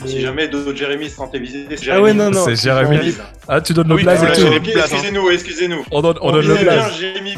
Mais- 0.00 0.06
si 0.08 0.20
jamais 0.20 0.48
d'autres 0.48 0.74
Jérémy 0.74 1.08
se 1.10 1.16
sentent 1.16 1.34
visés, 1.36 1.66
c'est 1.76 1.90
Ah 1.90 2.00
ouais, 2.00 2.12
Jérémy. 2.12 2.18
non, 2.18 2.30
non. 2.30 2.44
C'est 2.44 2.56
Jérémy. 2.56 2.96
Jérémy. 2.96 3.14
Ah, 3.48 3.60
tu 3.60 3.72
donnes 3.74 3.88
le 3.88 3.94
Oui, 3.94 4.02
blaze. 4.02 4.22
Excusez-nous, 4.22 5.30
excusez-nous. 5.30 5.84
On 5.90 6.00
donne, 6.02 6.16
on 6.20 6.28
On 6.28 6.32
donne 6.32 6.46
le 6.48 6.54
blaze. 6.56 6.98
Jérémy. 6.98 7.34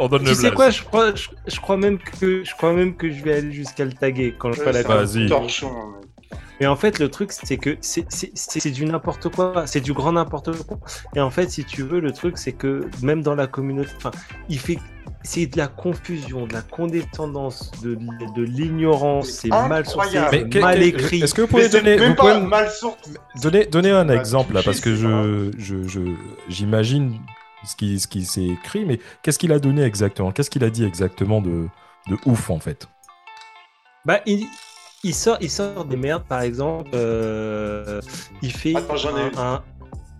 On 0.00 0.06
donne 0.08 0.22
Tu 0.22 0.28
le 0.28 0.34
sais 0.34 0.42
blaze. 0.42 0.54
quoi, 0.54 0.70
je 0.70 0.82
crois, 0.82 1.14
je, 1.14 1.28
je 1.48 1.60
crois 1.60 1.76
même 1.76 1.98
que 1.98 2.44
je 2.44 2.52
crois 2.54 2.72
même 2.72 2.94
que 2.96 3.10
je 3.10 3.22
vais 3.24 3.34
aller 3.38 3.52
jusqu'à 3.52 3.84
le 3.84 3.92
taguer 3.92 4.34
quand 4.38 4.52
je 4.52 4.60
ferai 4.60 4.72
la 4.72 4.82
Vas-y. 4.82 5.28
Mais 6.60 6.66
en 6.66 6.76
fait, 6.76 6.98
le 6.98 7.08
truc, 7.08 7.32
c'est 7.32 7.56
que 7.56 7.78
c'est- 7.80 8.06
c'est 8.10 8.32
c'est 8.34 8.70
du 8.70 8.84
n'importe 8.84 9.28
quoi, 9.34 9.66
c'est 9.66 9.80
du 9.80 9.92
grand 9.92 10.12
n'importe 10.12 10.50
quoi. 10.66 10.78
Et 11.14 11.20
en 11.20 11.30
fait, 11.30 11.50
si 11.50 11.64
tu 11.64 11.82
veux, 11.82 12.00
le 12.00 12.12
truc, 12.12 12.36
c'est 12.36 12.52
que 12.52 12.88
même 13.02 13.22
dans 13.22 13.34
la 13.34 13.46
communauté, 13.46 13.90
enfin, 13.96 14.10
il 14.48 14.58
fait. 14.58 14.78
C'est 15.22 15.46
de 15.46 15.56
la 15.56 15.66
confusion, 15.68 16.46
de 16.46 16.52
la 16.52 16.62
condescendance, 16.62 17.72
de, 17.82 17.94
de 18.36 18.42
l'ignorance, 18.42 19.28
c'est 19.30 19.50
mal 19.68 19.84
sourcé, 19.86 20.10
mal 20.60 20.82
écrit. 20.82 21.22
Est-ce 21.22 21.34
que 21.34 21.42
vous 21.42 21.48
pouvez 21.48 21.68
donner, 21.68 21.96
vous 21.96 22.14
pouvez 22.14 22.40
mal 22.40 22.68
donner, 23.42 23.66
donner 23.66 23.90
un 23.90 24.06
pas 24.06 24.14
exemple 24.16 24.54
là, 24.54 24.62
parce 24.62 24.80
que 24.80 24.94
c'est 24.94 25.02
je, 25.02 25.50
je, 25.58 25.88
je- 25.88 26.14
j'imagine 26.48 27.18
ce 27.64 27.74
qui, 27.74 27.98
ce 27.98 28.06
qui 28.06 28.24
s'est 28.24 28.44
écrit, 28.46 28.84
mais 28.84 29.00
qu'est-ce 29.22 29.38
qu'il 29.38 29.52
a 29.52 29.58
donné 29.58 29.82
exactement? 29.82 30.30
Qu'est-ce 30.30 30.50
qu'il 30.50 30.62
a 30.64 30.70
dit 30.70 30.84
exactement 30.84 31.40
de, 31.40 31.68
de 32.08 32.16
ouf 32.26 32.50
en 32.50 32.60
fait? 32.60 32.88
Bah, 34.04 34.20
il, 34.26 34.46
il 35.04 35.14
sort, 35.14 35.38
il 35.40 35.50
sort 35.50 35.84
des 35.84 35.96
merdes, 35.96 36.24
par 36.28 36.42
exemple. 36.42 36.90
euh, 36.94 38.00
il 38.42 38.52
fait 38.52 38.76
Attends, 38.76 38.96
j'en 38.96 39.16
ai 39.16 39.20
un- 39.20 39.28
une. 39.30 39.38
un- 39.38 39.62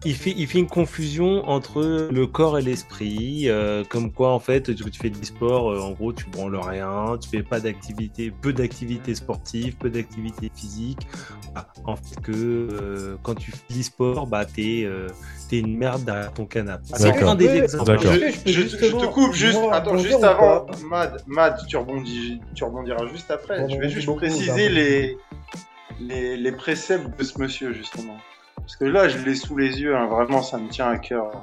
il 0.05 0.14
fait, 0.14 0.32
il 0.36 0.46
fait 0.46 0.59
une 0.61 0.68
confusion 0.68 1.49
entre 1.49 2.09
le 2.12 2.26
corps 2.26 2.57
et 2.59 2.62
l'esprit, 2.62 3.49
euh, 3.49 3.82
comme 3.88 4.12
quoi 4.12 4.30
en 4.32 4.38
fait 4.38 4.74
tu, 4.74 4.84
tu 4.90 4.99
fais 5.01 5.11
du 5.11 5.24
sport, 5.24 5.70
euh, 5.72 5.80
en 5.80 5.90
gros 5.90 6.12
tu 6.12 6.24
branles 6.26 6.57
rien, 6.57 7.16
tu 7.20 7.28
fais 7.28 7.42
pas 7.42 7.59
d'activité, 7.59 8.30
peu 8.30 8.53
d'activité 8.53 9.14
sportive, 9.16 9.76
peu 9.76 9.90
d'activité 9.90 10.51
physique. 10.55 11.01
Voilà. 11.53 11.66
En 11.84 11.96
fait 11.96 12.20
que 12.22 12.32
euh, 12.32 13.16
quand 13.24 13.34
tu 13.34 13.51
fais 13.51 13.74
du 13.74 13.82
sport, 13.82 14.26
bah 14.28 14.44
t'es 14.44 14.84
euh, 14.84 15.09
t'es 15.49 15.59
une 15.59 15.76
merde 15.76 16.05
derrière 16.05 16.32
ton 16.32 16.46
canapé. 16.46 16.84
C'est 16.94 17.03
D'accord. 17.11 17.30
un 17.30 17.34
des 17.34 17.49
exemples. 17.57 17.99
Je, 18.01 18.09
Je 18.09 18.11
peux 18.18 18.30
je- 18.46 18.53
je 18.53 18.61
justement- 18.62 19.01
te 19.01 19.07
coupe 19.07 19.32
juste, 19.32 19.61
moi, 19.61 19.74
attends, 19.74 19.96
juste 19.99 20.22
avant, 20.22 20.66
Mad, 20.88 21.22
Mad, 21.26 21.59
tu, 21.66 21.76
rebondis, 21.76 22.40
tu 22.55 22.62
rebondiras 22.62 23.07
juste 23.12 23.30
après. 23.32 23.61
Bon, 23.62 23.68
je 23.68 23.76
vais 23.78 23.86
bon, 23.88 23.92
juste 23.92 24.14
préciser 24.16 24.68
les, 24.68 25.16
les, 26.01 26.36
les 26.36 26.53
préceptes 26.53 27.18
de 27.18 27.24
ce 27.24 27.40
monsieur, 27.40 27.72
justement. 27.72 28.16
Parce 28.69 28.77
que 28.77 28.85
là, 28.85 29.09
je 29.09 29.16
l'ai 29.25 29.35
sous 29.35 29.57
les 29.57 29.81
yeux, 29.81 29.97
hein, 29.97 30.09
vraiment, 30.09 30.43
ça 30.43 30.59
me 30.59 30.69
tient 30.69 30.89
à 30.89 30.99
cœur. 30.99 31.41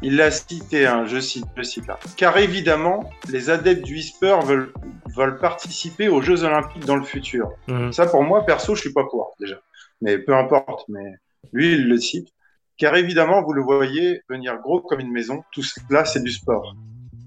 Il 0.00 0.14
l'a 0.14 0.30
cité, 0.30 0.86
hein, 0.86 1.06
je 1.06 1.18
cite, 1.18 1.44
je 1.56 1.64
cite 1.64 1.88
là. 1.88 1.98
Car 2.16 2.38
évidemment, 2.38 3.10
les 3.28 3.50
adeptes 3.50 3.82
du 3.82 3.98
e-sport 3.98 4.42
veulent, 4.42 4.72
veulent 5.08 5.40
participer 5.40 6.06
aux 6.06 6.22
Jeux 6.22 6.44
Olympiques 6.44 6.84
dans 6.84 6.94
le 6.94 7.02
futur. 7.02 7.50
Mhm. 7.66 7.92
Ça, 7.92 8.06
pour 8.06 8.22
moi, 8.22 8.46
perso, 8.46 8.76
je 8.76 8.82
suis 8.82 8.92
pas 8.92 9.02
pour, 9.10 9.34
déjà. 9.40 9.56
Mais 10.02 10.18
peu 10.18 10.36
importe, 10.36 10.88
mais 10.88 11.14
lui, 11.52 11.72
il 11.72 11.88
le 11.88 11.96
cite. 11.96 12.28
Car 12.76 12.94
évidemment, 12.94 13.42
vous 13.42 13.54
le 13.54 13.62
voyez 13.62 14.22
venir 14.28 14.56
gros 14.58 14.80
comme 14.80 15.00
une 15.00 15.10
maison. 15.10 15.42
Tout 15.50 15.64
cela, 15.64 16.04
c'est 16.04 16.22
du 16.22 16.30
sport. 16.30 16.76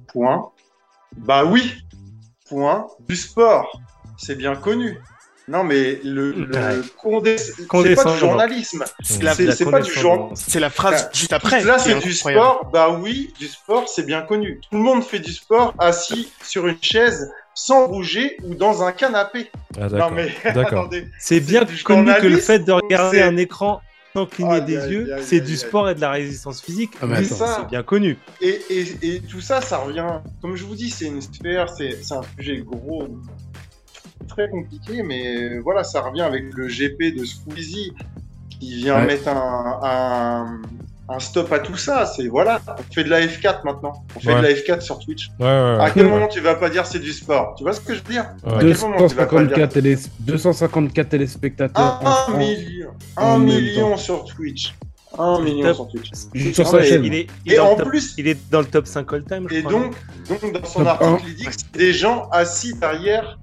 Point. 0.07 0.49
Bah 1.17 1.43
oui. 1.43 1.73
Point. 2.47 2.87
Du 3.01 3.17
sport. 3.17 3.81
C'est 4.15 4.35
bien 4.35 4.55
connu. 4.55 4.97
Non, 5.47 5.63
mais 5.63 5.99
le, 6.03 6.31
le 6.31 6.83
condé- 6.97 7.37
c'est 7.37 7.95
pas 7.95 8.11
du 8.13 8.17
journalisme. 8.19 8.83
C'est 9.03 9.23
la- 9.23 9.33
C'est- 9.33 9.43
la 9.45 9.55
c'est 9.55 9.65
pas 9.65 9.81
du 9.81 9.91
genre- 9.91 10.29
condescendance. 10.29 10.45
C'est 10.47 10.59
la 10.59 10.69
phrase 10.69 11.09
juste 11.13 11.33
après. 11.33 11.63
Là, 11.63 11.77
c'est 11.79 11.91
est 11.91 11.99
du 11.99 12.13
sport. 12.13 12.69
Bah 12.71 12.89
oui, 12.91 13.33
du 13.39 13.47
sport, 13.47 13.89
c'est 13.89 14.05
bien 14.05 14.21
connu. 14.21 14.59
Tout 14.69 14.77
le 14.77 14.83
monde 14.83 15.03
fait 15.03 15.19
du 15.19 15.33
sport 15.33 15.73
assis 15.79 16.31
sur 16.43 16.67
une 16.67 16.77
chaise, 16.81 17.31
sans 17.53 17.87
bouger 17.89 18.37
ou 18.43 18.55
dans 18.55 18.83
un 18.83 18.91
canapé. 18.91 19.51
Ah, 19.79 19.87
Non, 19.89 20.11
mais 20.11 20.33
D'accord. 20.45 20.65
attendez. 20.83 21.07
C'est 21.19 21.39
bien 21.41 21.65
connu 21.83 22.11
que 22.21 22.27
le 22.27 22.37
fait 22.37 22.59
de 22.59 22.71
regarder 22.71 23.21
un 23.21 23.35
écran 23.37 23.81
sans 24.13 24.25
cligner 24.25 24.59
des 24.61 24.73
yeux, 24.75 25.09
c'est 25.21 25.39
du 25.39 25.55
sport 25.57 25.89
et 25.89 25.95
de 25.95 26.01
la 26.01 26.11
résistance 26.11 26.61
physique. 26.61 26.91
Ah, 27.01 27.07
c'est 27.23 27.67
bien 27.69 27.81
connu. 27.83 28.17
Et, 28.41 28.61
et, 28.69 28.85
et 29.15 29.19
tout 29.21 29.41
ça, 29.41 29.59
ça 29.61 29.77
revient. 29.77 30.05
Comme 30.41 30.55
je 30.55 30.65
vous 30.65 30.75
dis, 30.75 30.89
c'est 30.89 31.05
une 31.05 31.21
sphère, 31.21 31.69
c'est 31.69 31.97
c'est 32.03 32.13
un 32.13 32.21
sujet 32.37 32.57
gros, 32.57 33.07
très 34.33 34.49
compliqué, 34.49 35.03
mais 35.03 35.57
voilà, 35.59 35.83
ça 35.83 36.01
revient 36.01 36.21
avec 36.21 36.53
le 36.53 36.67
GP 36.67 37.15
de 37.17 37.25
Squeezie 37.25 37.93
qui 38.59 38.75
vient 38.75 38.95
Ouais. 38.99 39.05
mettre 39.07 39.27
un, 39.27 39.79
un, 39.83 40.61
un 41.13 41.19
stop 41.19 41.51
à 41.51 41.59
tout 41.59 41.75
ça. 41.77 42.05
C'est 42.05 42.27
voilà, 42.27 42.61
on 42.67 42.93
fait 42.93 43.03
de 43.03 43.09
la 43.09 43.21
F4 43.21 43.65
maintenant. 43.65 43.93
On 44.15 44.19
fait 44.19 44.29
Ouais. 44.33 44.37
de 44.41 44.41
la 44.47 44.53
F4 44.53 44.81
sur 44.81 44.99
Twitch. 44.99 45.29
Ouais, 45.39 45.45
ouais, 45.45 45.51
ouais. 45.51 45.83
À 45.83 45.89
quel 45.91 46.05
Ouais. 46.05 46.11
moment 46.11 46.27
tu 46.27 46.39
vas 46.39 46.55
pas 46.55 46.69
dire 46.69 46.85
c'est 46.85 46.99
du 46.99 47.11
sport? 47.11 47.55
Tu 47.57 47.63
vois 47.63 47.73
ce 47.73 47.81
que 47.81 47.93
je 47.93 48.01
veux 48.03 48.11
dire? 48.11 48.25
Ouais. 48.45 48.53
À 48.53 48.59
quel 48.59 48.77
moment 48.77 49.07
tu 49.07 49.15
vas 49.15 49.25
pas 49.25 49.41
le 49.41 49.47
dire 49.47 49.67
254, 49.67 49.73
télé... 49.73 49.97
254 50.19 51.09
téléspectateurs 51.09 51.99
Un 52.29 52.37
million, 52.37 52.89
un 53.17 53.39
million 53.39 53.97
sur 53.97 54.23
Twitch. 54.25 54.73
Un 55.19 55.41
million 55.41 55.67
Top. 55.67 55.75
sur 55.75 55.87
Twitch. 55.89 56.11
Juste 56.33 56.55
sur 56.55 56.63
Non, 56.65 56.71
sa 56.71 56.77
mais 56.77 56.85
chaîne. 56.85 57.03
Il 57.03 57.13
est, 57.15 57.27
il 57.45 57.53
Et 57.53 57.59
en 57.59 57.71
le 57.71 57.77
top, 57.77 57.89
plus, 57.89 58.13
il 58.17 58.27
est 58.29 58.37
dans 58.49 58.61
le 58.61 58.65
top 58.67 58.87
5 58.87 59.11
all 59.11 59.25
time, 59.25 59.45
je 59.49 59.55
Et 59.55 59.61
crois. 59.63 59.73
donc, 59.73 59.95
donc 60.29 60.53
dans 60.53 60.65
son 60.65 60.79
Top 60.85 60.87
article, 61.01 61.23
il 61.31 61.35
dit 61.35 61.45
que 61.45 61.51
c'est 61.51 61.71
des 61.77 61.91
gens 61.91 62.29
assis 62.31 62.73
derrière 62.75 63.37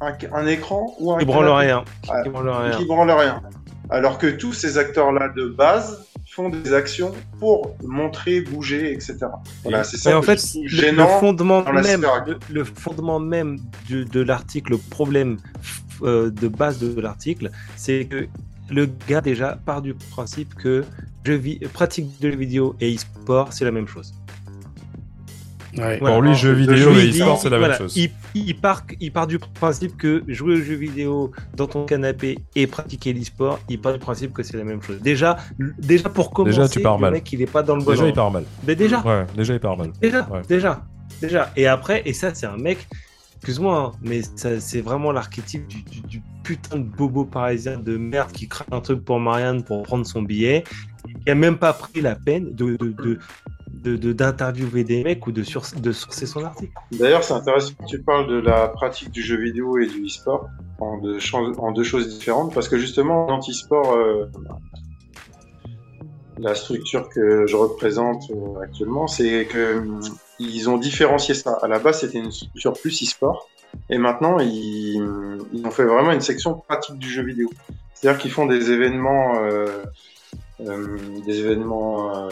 un, 0.00 0.12
un 0.32 0.46
écran 0.46 0.94
ou 1.00 1.12
un 1.12 1.20
il 1.20 1.26
branle 1.26 1.48
rien. 1.48 1.84
Il 2.24 2.30
branle 2.30 3.10
rien. 3.10 3.40
qui. 3.40 3.56
Alors 3.88 4.18
que 4.18 4.26
tous 4.26 4.52
ces 4.52 4.78
acteurs-là 4.78 5.28
de 5.28 5.46
base 5.46 6.04
font 6.28 6.48
des 6.48 6.72
actions 6.74 7.12
pour 7.38 7.76
montrer, 7.84 8.40
bouger, 8.40 8.92
etc. 8.92 9.16
Voilà, 9.62 9.84
c'est 9.84 9.96
ça 9.96 10.10
Mais 10.10 10.16
en 10.16 10.22
fait, 10.22 10.40
je 10.44 10.58
le, 10.60 10.66
gênant. 10.68 11.04
le 11.04 11.20
fondement 11.20 11.62
la 11.62 11.82
même, 11.82 12.00
sphère. 12.00 12.24
le, 12.26 12.38
le 12.50 12.64
fondement 12.64 13.20
même 13.20 13.58
du- 13.86 14.04
de 14.04 14.20
l'article, 14.20 14.72
le 14.72 14.78
problème 14.78 15.36
euh, 16.02 16.30
de 16.30 16.48
base 16.48 16.80
de 16.80 17.00
l'article, 17.00 17.50
c'est 17.76 18.06
que 18.06 18.26
le 18.68 18.88
gars 19.08 19.20
déjà 19.20 19.56
part 19.64 19.80
du 19.82 19.94
principe 19.94 20.54
que 20.56 20.84
jeux 21.24 21.36
vi- 21.38 21.60
pratique 21.68 22.20
de 22.20 22.30
jeux 22.32 22.36
vidéo 22.36 22.74
et 22.80 22.92
e-sport, 22.92 23.52
c'est 23.52 23.64
la 23.64 23.70
même 23.70 23.86
chose. 23.86 24.12
Ouais. 25.78 25.98
Voilà. 25.98 26.14
Pour 26.14 26.22
lui, 26.22 26.34
jeux 26.34 26.52
vidéo 26.52 26.76
jeu 26.76 26.98
et 27.00 27.04
Il- 27.06 27.20
e-sport, 27.20 27.38
c'est 27.40 27.50
la 27.50 27.58
voilà, 27.58 27.74
même 27.74 27.82
chose. 27.88 27.96
Il, 27.96 28.10
il 28.34 28.56
part, 28.58 28.84
il 29.00 29.12
part 29.12 29.26
du 29.26 29.38
principe 29.38 29.96
que 29.96 30.22
jouer 30.28 30.54
aux 30.54 30.62
jeux 30.62 30.74
vidéo 30.74 31.32
dans 31.54 31.66
ton 31.66 31.84
canapé 31.84 32.38
et 32.54 32.66
pratiquer 32.66 33.12
l'e-sport, 33.12 33.60
il 33.68 33.80
part 33.80 33.92
du 33.92 33.98
principe 33.98 34.32
que 34.32 34.42
c'est 34.42 34.56
la 34.56 34.64
même 34.64 34.80
chose. 34.82 35.00
Déjà, 35.00 35.36
déjà 35.78 36.08
pour 36.08 36.30
commencer, 36.30 36.56
Déjà, 36.56 36.68
tu 36.68 36.80
pars 36.80 36.96
le 36.96 37.00
mal. 37.02 37.12
mec 37.12 37.32
il 37.32 37.42
est 37.42 37.50
pas 37.50 37.62
dans 37.62 37.76
le 37.76 37.82
bon 37.82 37.90
Déjà, 37.90 38.06
il 38.06 38.12
part 38.14 38.30
mal. 38.30 38.44
Mais 38.66 38.74
déjà, 38.74 39.00
Ouais, 39.02 39.26
déjà, 39.36 39.54
il 39.54 39.60
part 39.60 39.76
mal. 39.76 39.90
Déjà, 40.00 40.28
Ouais. 40.30 40.42
déjà, 40.48 40.82
déjà. 41.20 41.52
Et 41.56 41.66
après, 41.66 42.02
et 42.06 42.12
ça, 42.12 42.34
c'est 42.34 42.46
un 42.46 42.56
mec, 42.56 42.86
excuse-moi, 43.36 43.92
hein, 43.94 43.98
mais 44.02 44.22
ça, 44.36 44.58
c'est 44.60 44.80
vraiment 44.80 45.12
l'archétype 45.12 45.66
du, 45.68 45.82
du- 45.82 46.00
du 46.00 46.22
putain 46.42 46.78
de 46.78 46.84
bobo 46.84 47.24
parisien 47.24 47.76
de 47.78 47.96
merde 47.96 48.30
qui 48.32 48.48
craque 48.48 48.68
un 48.72 48.80
truc 48.80 49.04
pour 49.04 49.18
Marianne 49.20 49.62
pour 49.64 49.82
prendre 49.82 50.06
son 50.06 50.22
billet, 50.22 50.64
qui 51.24 51.30
a 51.30 51.34
même 51.34 51.58
pas 51.58 51.72
pris 51.72 52.00
la 52.00 52.14
peine 52.14 52.54
de. 52.54 52.76
de, 52.76 52.92
de 53.02 53.18
de- 53.84 53.96
de- 53.96 54.12
d'interviewer 54.12 54.84
des 54.84 55.02
mecs 55.04 55.26
ou 55.26 55.32
de, 55.32 55.42
sur, 55.42 55.62
de 55.76 55.92
sourcer 55.92 56.26
son 56.26 56.44
article. 56.44 56.72
D'ailleurs, 56.92 57.24
c'est 57.24 57.34
intéressant 57.34 57.72
que 57.74 57.86
tu 57.86 58.02
parles 58.02 58.28
de 58.28 58.38
la 58.38 58.68
pratique 58.68 59.10
du 59.10 59.22
jeu 59.22 59.36
vidéo 59.36 59.78
et 59.78 59.86
du 59.86 60.04
e-sport 60.06 60.48
en 60.80 60.98
deux, 60.98 61.18
cho- 61.18 61.52
en 61.58 61.72
deux 61.72 61.84
choses 61.84 62.08
différentes, 62.08 62.52
parce 62.54 62.68
que 62.68 62.78
justement, 62.78 63.26
l'anti-sport, 63.28 63.92
euh, 63.94 64.26
la 66.38 66.54
structure 66.54 67.08
que 67.08 67.46
je 67.46 67.56
représente 67.56 68.30
euh, 68.30 68.60
actuellement, 68.62 69.06
c'est 69.06 69.46
que 69.46 69.78
hum, 69.78 70.00
ils 70.38 70.68
ont 70.68 70.76
différencié 70.76 71.34
ça. 71.34 71.58
À 71.62 71.68
la 71.68 71.78
base, 71.78 72.00
c'était 72.00 72.18
une 72.18 72.30
structure 72.30 72.74
plus 72.74 73.02
e-sport, 73.02 73.48
et 73.88 73.98
maintenant, 73.98 74.38
ils, 74.38 75.02
ils 75.52 75.66
ont 75.66 75.70
fait 75.70 75.84
vraiment 75.84 76.12
une 76.12 76.20
section 76.20 76.54
pratique 76.54 76.98
du 76.98 77.08
jeu 77.08 77.22
vidéo. 77.22 77.48
C'est-à-dire 77.94 78.20
qu'ils 78.20 78.30
font 78.30 78.46
des 78.46 78.70
événements, 78.70 79.34
euh, 79.40 79.66
euh, 80.60 80.98
des 81.24 81.38
événements 81.40 82.26
euh, 82.26 82.28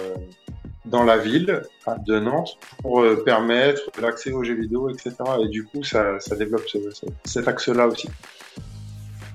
dans 0.85 1.03
la 1.05 1.16
ville 1.18 1.62
de 2.07 2.18
Nantes 2.20 2.59
pour 2.82 3.01
euh, 3.01 3.22
permettre 3.24 3.82
l'accès 4.01 4.32
aux 4.32 4.45
jeux 4.45 4.55
vidéo, 4.55 4.91
etc. 4.91 5.12
Et 5.43 5.49
du 5.49 5.64
coup, 5.64 5.82
ça, 5.82 6.20
ça 6.20 6.37
développe 6.37 6.66
ce- 6.68 6.91
ce- 6.93 7.07
cet 7.24 7.49
axe-là 7.49 7.87
aussi. 7.87 8.09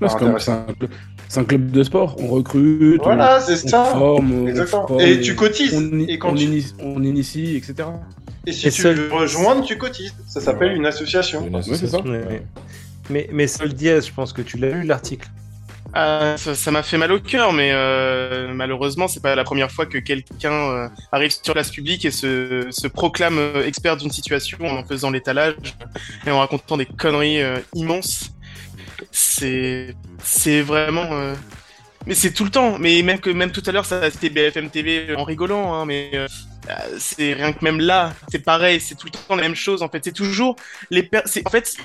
C'est 0.01 0.05
un, 0.05 0.17
club- 0.17 0.89
c'est 1.27 1.39
un 1.41 1.43
club 1.43 1.71
de 1.71 1.83
sport. 1.83 2.15
On 2.19 2.27
recrute, 2.27 3.01
Voilà, 3.03 3.41
c'est 3.41 3.51
on, 3.51 3.65
on 3.65 3.69
ça. 3.69 3.83
forme, 3.85 4.31
on 4.43 4.47
Exactement. 4.47 4.87
forme, 4.87 5.01
Et 5.01 5.19
tu 5.19 5.35
cotises. 5.35 5.73
On, 5.73 5.99
Et 6.07 6.17
quand 6.17 6.31
on 6.31 6.35
tu- 6.35 6.45
initie, 6.45 6.73
on 6.79 7.03
initie, 7.03 7.55
etc. 7.57 7.89
Et 8.47 8.53
si 8.53 8.67
Et 8.67 8.71
tu 8.71 8.81
seul- 8.81 8.95
veux 8.95 9.13
rejoindre, 9.13 9.65
tu 9.65 9.77
cotises. 9.77 10.13
Ça 10.27 10.39
s'appelle 10.39 10.71
une 10.73 10.85
association. 10.85 11.45
Une 11.45 11.55
Ouais, 11.55 11.61
c'est 11.63 11.71
ça. 11.75 11.97
association. 11.97 12.09
Ouais. 12.11 12.43
Mais, 13.09 13.27
mais 13.33 13.47
Sol 13.47 13.73
Diaz, 13.73 14.07
je 14.07 14.13
pense 14.13 14.31
que 14.31 14.41
tu 14.41 14.57
l'as 14.57 14.69
lu 14.69 14.83
l'article. 14.83 15.27
Ah, 15.93 16.35
ça 16.37 16.69
m'a 16.71 16.83
fait 16.83 16.97
mal 16.97 17.11
au 17.11 17.19
cœur, 17.19 17.51
mais 17.51 17.71
euh, 17.73 18.53
malheureusement, 18.53 19.07
c'est 19.07 19.21
pas 19.21 19.33
la 19.35 19.43
première 19.43 19.71
fois 19.71 19.87
que 19.87 19.97
quelqu'un 19.97 20.51
euh, 20.53 20.89
arrive 21.11 21.31
sur 21.31 21.53
place 21.53 21.71
publique 21.71 22.05
et 22.05 22.11
se, 22.11 22.67
se 22.69 22.87
proclame 22.87 23.39
euh, 23.39 23.65
expert 23.65 23.97
d'une 23.97 24.11
situation 24.11 24.59
en 24.61 24.77
en 24.79 24.85
faisant 24.85 25.09
l'étalage 25.09 25.55
et 26.27 26.31
en 26.31 26.39
racontant 26.39 26.77
des 26.77 26.85
conneries 26.85 27.41
euh, 27.41 27.57
immenses. 27.73 28.29
C'est 29.11 29.95
c'est 30.23 30.61
vraiment. 30.61 31.07
euh, 31.13 31.35
Mais 32.07 32.15
c'est 32.15 32.33
tout 32.33 32.43
le 32.45 32.51
temps. 32.51 32.77
Mais 32.79 33.01
même 33.03 33.19
que 33.19 33.29
même 33.29 33.51
tout 33.51 33.63
à 33.65 33.71
l'heure, 33.71 33.85
ça 33.85 34.09
c'était 34.11 34.29
BFM 34.29 34.69
TV 34.69 35.15
en 35.15 35.23
rigolant, 35.23 35.73
hein, 35.73 35.85
mais. 35.85 36.11
euh, 36.13 36.27
euh, 36.69 36.73
c'est 36.99 37.33
rien 37.33 37.53
que 37.53 37.63
même 37.63 37.79
là, 37.79 38.13
c'est 38.31 38.39
pareil, 38.43 38.79
c'est 38.81 38.95
tout 38.95 39.07
le 39.07 39.11
temps 39.11 39.35
la 39.35 39.41
même 39.43 39.55
chose 39.55 39.81
en 39.81 39.89
fait. 39.89 40.03
C'est 40.03 40.11
toujours 40.13 40.55
les 40.91 41.03
per- 41.03 41.21
en 41.45 41.49
fait 41.49 41.75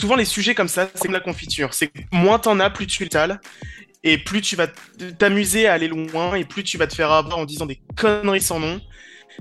souvent 0.00 0.16
les 0.16 0.24
sujets 0.24 0.54
comme 0.54 0.68
ça, 0.68 0.88
c'est 0.94 1.02
comme 1.04 1.12
la 1.12 1.20
confiture. 1.20 1.74
C'est 1.74 1.92
moins 2.12 2.38
t'en 2.38 2.60
as, 2.60 2.70
plus 2.70 2.86
tu 2.86 3.02
l'étales. 3.02 3.40
Et 4.04 4.18
plus 4.18 4.40
tu 4.40 4.56
vas 4.56 4.66
t'amuser 5.18 5.68
à 5.68 5.74
aller 5.74 5.86
loin, 5.86 6.34
et 6.34 6.44
plus 6.44 6.64
tu 6.64 6.76
vas 6.76 6.88
te 6.88 6.94
faire 6.94 7.12
avoir 7.12 7.38
en 7.38 7.44
disant 7.44 7.66
des 7.66 7.80
conneries 7.96 8.40
sans 8.40 8.58
nom. 8.58 8.80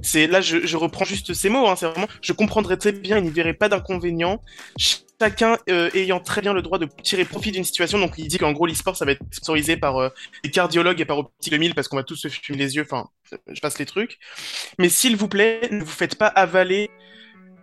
C'est 0.02 0.28
là, 0.28 0.42
je, 0.42 0.78
reprends 0.78 1.06
juste 1.06 1.34
ces 1.34 1.50
mots. 1.50 1.68
Hein, 1.68 1.76
c'est 1.76 1.88
vraiment, 1.88 2.08
je 2.22 2.34
comprendrais 2.34 2.78
très 2.78 2.92
bien, 2.92 3.18
il 3.18 3.24
n'y 3.24 3.30
verrait 3.30 3.54
pas 3.54 3.70
d'inconvénient. 3.70 4.42
Ch- 4.78 5.02
chacun 5.22 5.58
euh, 5.70 5.92
ayant 5.94 6.20
très 6.20 6.42
bien 6.42 6.52
le 6.54 6.64
droit 6.64 6.80
de 6.80 6.88
tirer 7.04 7.26
profit 7.26 7.52
d'une 7.52 7.64
situation. 7.64 8.00
Donc 8.00 8.14
il 8.18 8.28
dit 8.28 8.38
qu'en 8.38 8.54
gros 8.54 8.66
l'e-sport 8.66 8.96
ça 8.98 9.06
va 9.06 9.12
être 9.12 9.22
sponsorisé 9.32 9.78
par 9.78 9.98
euh, 9.98 10.10
les 10.44 10.50
cardiologues 10.50 11.00
et 11.00 11.06
par 11.06 11.20
Optique 11.20 11.52
2000 11.52 11.76
parce 11.76 11.88
qu'on 11.88 11.98
va 11.98 12.04
tous 12.04 12.16
se 12.16 12.28
fumer 12.28 12.58
les 12.58 12.76
yeux. 12.76 12.84
Enfin, 12.84 13.08
je 13.48 13.60
passe 13.62 13.78
les 13.80 13.86
trucs. 13.86 14.18
Mais 14.80 14.90
s'il 14.90 15.16
vous 15.16 15.28
plaît, 15.28 15.62
ne 15.72 15.84
vous 15.84 15.92
faites 15.92 16.16
pas 16.18 16.28
avaler. 16.28 16.90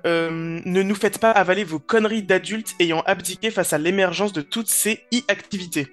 Euh, 0.07 0.61
ne 0.64 0.82
nous 0.82 0.94
faites 0.94 1.18
pas 1.18 1.30
avaler 1.30 1.64
vos 1.64 1.78
conneries 1.78 2.22
d'adultes 2.22 2.74
ayant 2.80 3.03
abdiqué 3.07 3.51
face 3.51 3.72
à 3.72 3.78
l'émergence 3.78 4.32
de 4.32 4.40
toutes 4.40 4.68
ces 4.68 5.01
e-activités. 5.14 5.88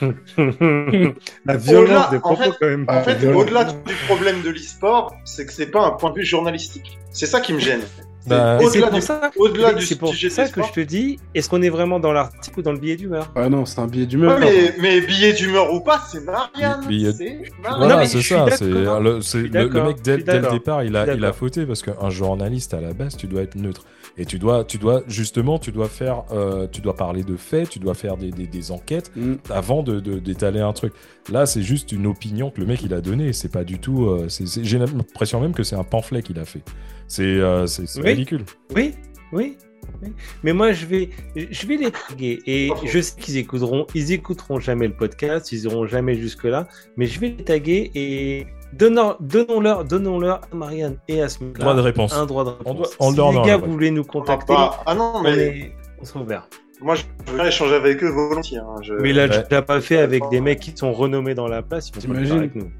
La 0.00 1.56
violence 1.56 2.10
des 2.10 2.16
en 2.18 2.20
propos, 2.20 2.42
fait- 2.42 2.50
quand 2.60 2.66
même. 2.66 2.84
En 2.88 3.02
fait, 3.02 3.26
au-delà 3.26 3.64
du 3.64 3.94
problème 4.06 4.42
de 4.42 4.50
l'e-sport, 4.50 5.14
c'est 5.24 5.46
que 5.46 5.52
c'est 5.52 5.70
pas 5.70 5.86
un 5.86 5.92
point 5.92 6.10
de 6.10 6.16
vue 6.18 6.24
journalistique. 6.24 6.98
C'est 7.12 7.26
ça 7.26 7.40
qui 7.40 7.52
me 7.52 7.60
gêne. 7.60 7.82
C'est 8.22 8.28
Bah, 8.28 8.58
au-delà 8.62 9.00
ça, 9.00 9.30
au-delà 9.36 9.72
mais 9.72 9.80
du 9.80 9.86
c'est 9.86 9.96
pour 9.96 10.10
sujet 10.10 10.28
ça 10.28 10.46
que 10.48 10.60
je 10.62 10.72
te 10.72 10.80
dis, 10.80 11.18
est-ce 11.34 11.48
qu'on 11.48 11.62
est 11.62 11.70
vraiment 11.70 11.98
dans 11.98 12.12
l'article 12.12 12.60
ou 12.60 12.62
dans 12.62 12.72
le 12.72 12.78
billet 12.78 12.96
d'humeur? 12.96 13.30
Ah 13.34 13.48
non, 13.48 13.64
c'est 13.64 13.80
un 13.80 13.86
billet 13.86 14.02
Ouais, 14.02 14.08
d'humeur. 14.08 14.38
mais, 14.38 14.74
mais 14.80 15.00
billet 15.00 15.32
d'humeur 15.32 15.72
ou 15.72 15.80
pas, 15.80 16.02
c'est 16.10 16.22
Marianne. 16.24 16.86
Billet- 16.86 17.12
C'est 17.12 17.40
Marianne. 17.62 18.06
Ça. 18.06 18.46
C'est 18.50 18.66
le, 18.66 19.82
mec 19.84 20.02
dès, 20.02 20.18
dès 20.18 20.38
le 20.38 20.50
départ, 20.50 20.84
il 20.84 20.96
a, 20.96 21.14
il 21.14 21.24
a 21.24 21.32
fauté 21.32 21.64
parce 21.64 21.82
qu'un 21.82 22.10
journaliste 22.10 22.74
à 22.74 22.80
la 22.80 22.92
base, 22.92 23.16
tu 23.16 23.26
dois 23.26 23.42
être 23.42 23.54
neutre 23.56 23.84
et 24.18 24.24
tu 24.26 24.38
dois, 24.38 24.64
tu 24.64 24.78
dois 24.78 25.02
justement, 25.06 25.58
tu 25.58 25.72
dois 25.72 25.88
faire, 25.88 26.24
euh, 26.32 26.66
tu 26.70 26.80
dois 26.80 26.94
parler 26.94 27.22
de 27.22 27.36
faits, 27.36 27.68
tu 27.70 27.78
dois 27.78 27.94
faire 27.94 28.16
des, 28.16 28.30
des- 28.30 28.46
des 28.46 28.70
enquêtes 28.72 29.10
Mm. 29.16 29.34
avant 29.50 29.82
de 29.82 30.00
d'étaler 30.00 30.60
un 30.60 30.72
truc. 30.72 30.92
Là, 31.30 31.46
c'est 31.46 31.62
juste 31.62 31.92
une 31.92 32.06
opinion 32.06 32.50
que 32.50 32.60
le 32.60 32.66
mec 32.66 32.82
il 32.82 32.92
a 32.94 33.00
donnée. 33.00 33.32
C'est 33.32 33.52
pas 33.52 33.64
du 33.64 33.78
tout. 33.78 34.06
euh, 34.06 34.28
c'est- 34.28 34.62
J'ai 34.64 34.78
l'impression 34.78 35.40
même 35.40 35.52
que 35.52 35.62
c'est 35.62 35.76
un 35.76 35.84
pamphlet 35.84 36.22
qu'il 36.22 36.38
a 36.38 36.44
fait. 36.44 36.62
C'est 37.06 37.22
euh, 37.24 37.66
c'est 37.66 37.84
Oui. 38.00 38.10
ridicule. 38.10 38.44
Oui, 38.74 38.94
oui. 39.32 39.56
oui. 40.02 40.08
Mais 40.42 40.52
moi, 40.52 40.72
je 40.72 40.86
vais, 40.86 41.10
je 41.36 41.66
vais 41.66 41.76
les 41.76 41.90
taguer. 41.90 42.40
Et 42.46 42.70
je 42.86 43.00
sais 43.00 43.18
qu'ils 43.18 43.36
écouteront, 43.38 43.86
ils 43.94 44.12
écouteront 44.12 44.60
jamais 44.60 44.86
le 44.88 44.94
podcast, 44.94 45.52
ils 45.52 45.64
iront 45.64 45.86
jamais 45.86 46.14
jusque-là. 46.14 46.68
Mais 46.96 47.06
je 47.06 47.18
vais 47.20 47.28
les 47.36 47.44
taguer 47.44 47.90
et 47.94 48.46
donnons- 48.72 49.16
donnons-leur, 49.20 49.84
donnons-leur 49.84 50.40
à 50.52 50.54
Marianne 50.54 50.96
et 51.08 51.22
à 51.22 51.28
ce 51.28 51.42
mec 51.44 51.58
Droit 51.58 51.74
de 51.74 51.80
réponse. 51.80 52.12
un 52.12 52.26
droit 52.26 52.44
de 52.44 52.50
réponse. 52.50 52.66
On 52.66 52.74
doit- 52.74 53.26
on 53.28 53.32
si 53.32 53.38
les 53.40 53.46
gars, 53.46 53.56
ouais. 53.58 53.64
vous 53.66 53.72
voulez 53.72 53.90
nous 53.90 54.04
Ah, 54.08 54.12
contacter, 54.12 54.52
bah, 54.54 54.80
ah 54.86 54.94
non, 54.94 55.12
on, 55.16 55.22
mais 55.22 55.30
est, 55.36 55.72
on 56.00 56.04
sera 56.04 56.20
ouvert. 56.20 56.48
moi 56.80 56.94
je 56.94 57.04
veux 57.26 57.36
bien 57.36 57.46
échanger 57.46 57.74
avec 57.74 58.02
eux 58.02 58.08
volontiers. 58.10 58.58
hein. 58.58 58.76
Je- 58.82 58.94
Mais 58.94 59.12
là, 59.12 59.26
Ouais. 59.26 59.42
tu 59.44 59.52
l'as 59.54 59.62
pas 59.62 59.80
fait 59.80 59.98
avec 59.98 60.22
des 60.30 60.40
mecs 60.40 60.60
qui 60.60 60.72
sont 60.76 60.92
renommés 60.92 61.34
dans 61.34 61.48
la 61.48 61.62
place, 61.62 61.90
ils 61.90 62.06
vont 62.08 62.14
pas 62.14 62.32
avec 62.34 62.54
nous. 62.54 62.70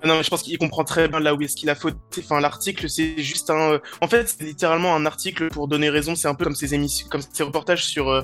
Ah 0.00 0.06
Non, 0.06 0.14
mais 0.16 0.22
je 0.22 0.30
pense 0.30 0.42
qu'il 0.44 0.56
comprend 0.58 0.84
très 0.84 1.08
bien 1.08 1.18
là 1.18 1.34
où 1.34 1.42
est-ce 1.42 1.56
qu'il 1.56 1.68
a 1.70 1.74
fauté. 1.74 1.96
Enfin, 2.20 2.38
l'article, 2.40 2.88
c'est 2.88 3.18
juste 3.18 3.50
un. 3.50 3.72
euh, 3.72 3.78
En 4.00 4.06
fait, 4.06 4.28
c'est 4.28 4.44
littéralement 4.44 4.94
un 4.94 5.04
article 5.06 5.48
pour 5.48 5.66
donner 5.66 5.90
raison. 5.90 6.14
C'est 6.14 6.28
un 6.28 6.34
peu 6.36 6.44
comme 6.44 6.54
ces 6.54 6.72
émissions, 6.72 7.08
comme 7.10 7.20
ces 7.20 7.42
reportages 7.42 7.84
sur 7.84 8.08
euh, 8.08 8.22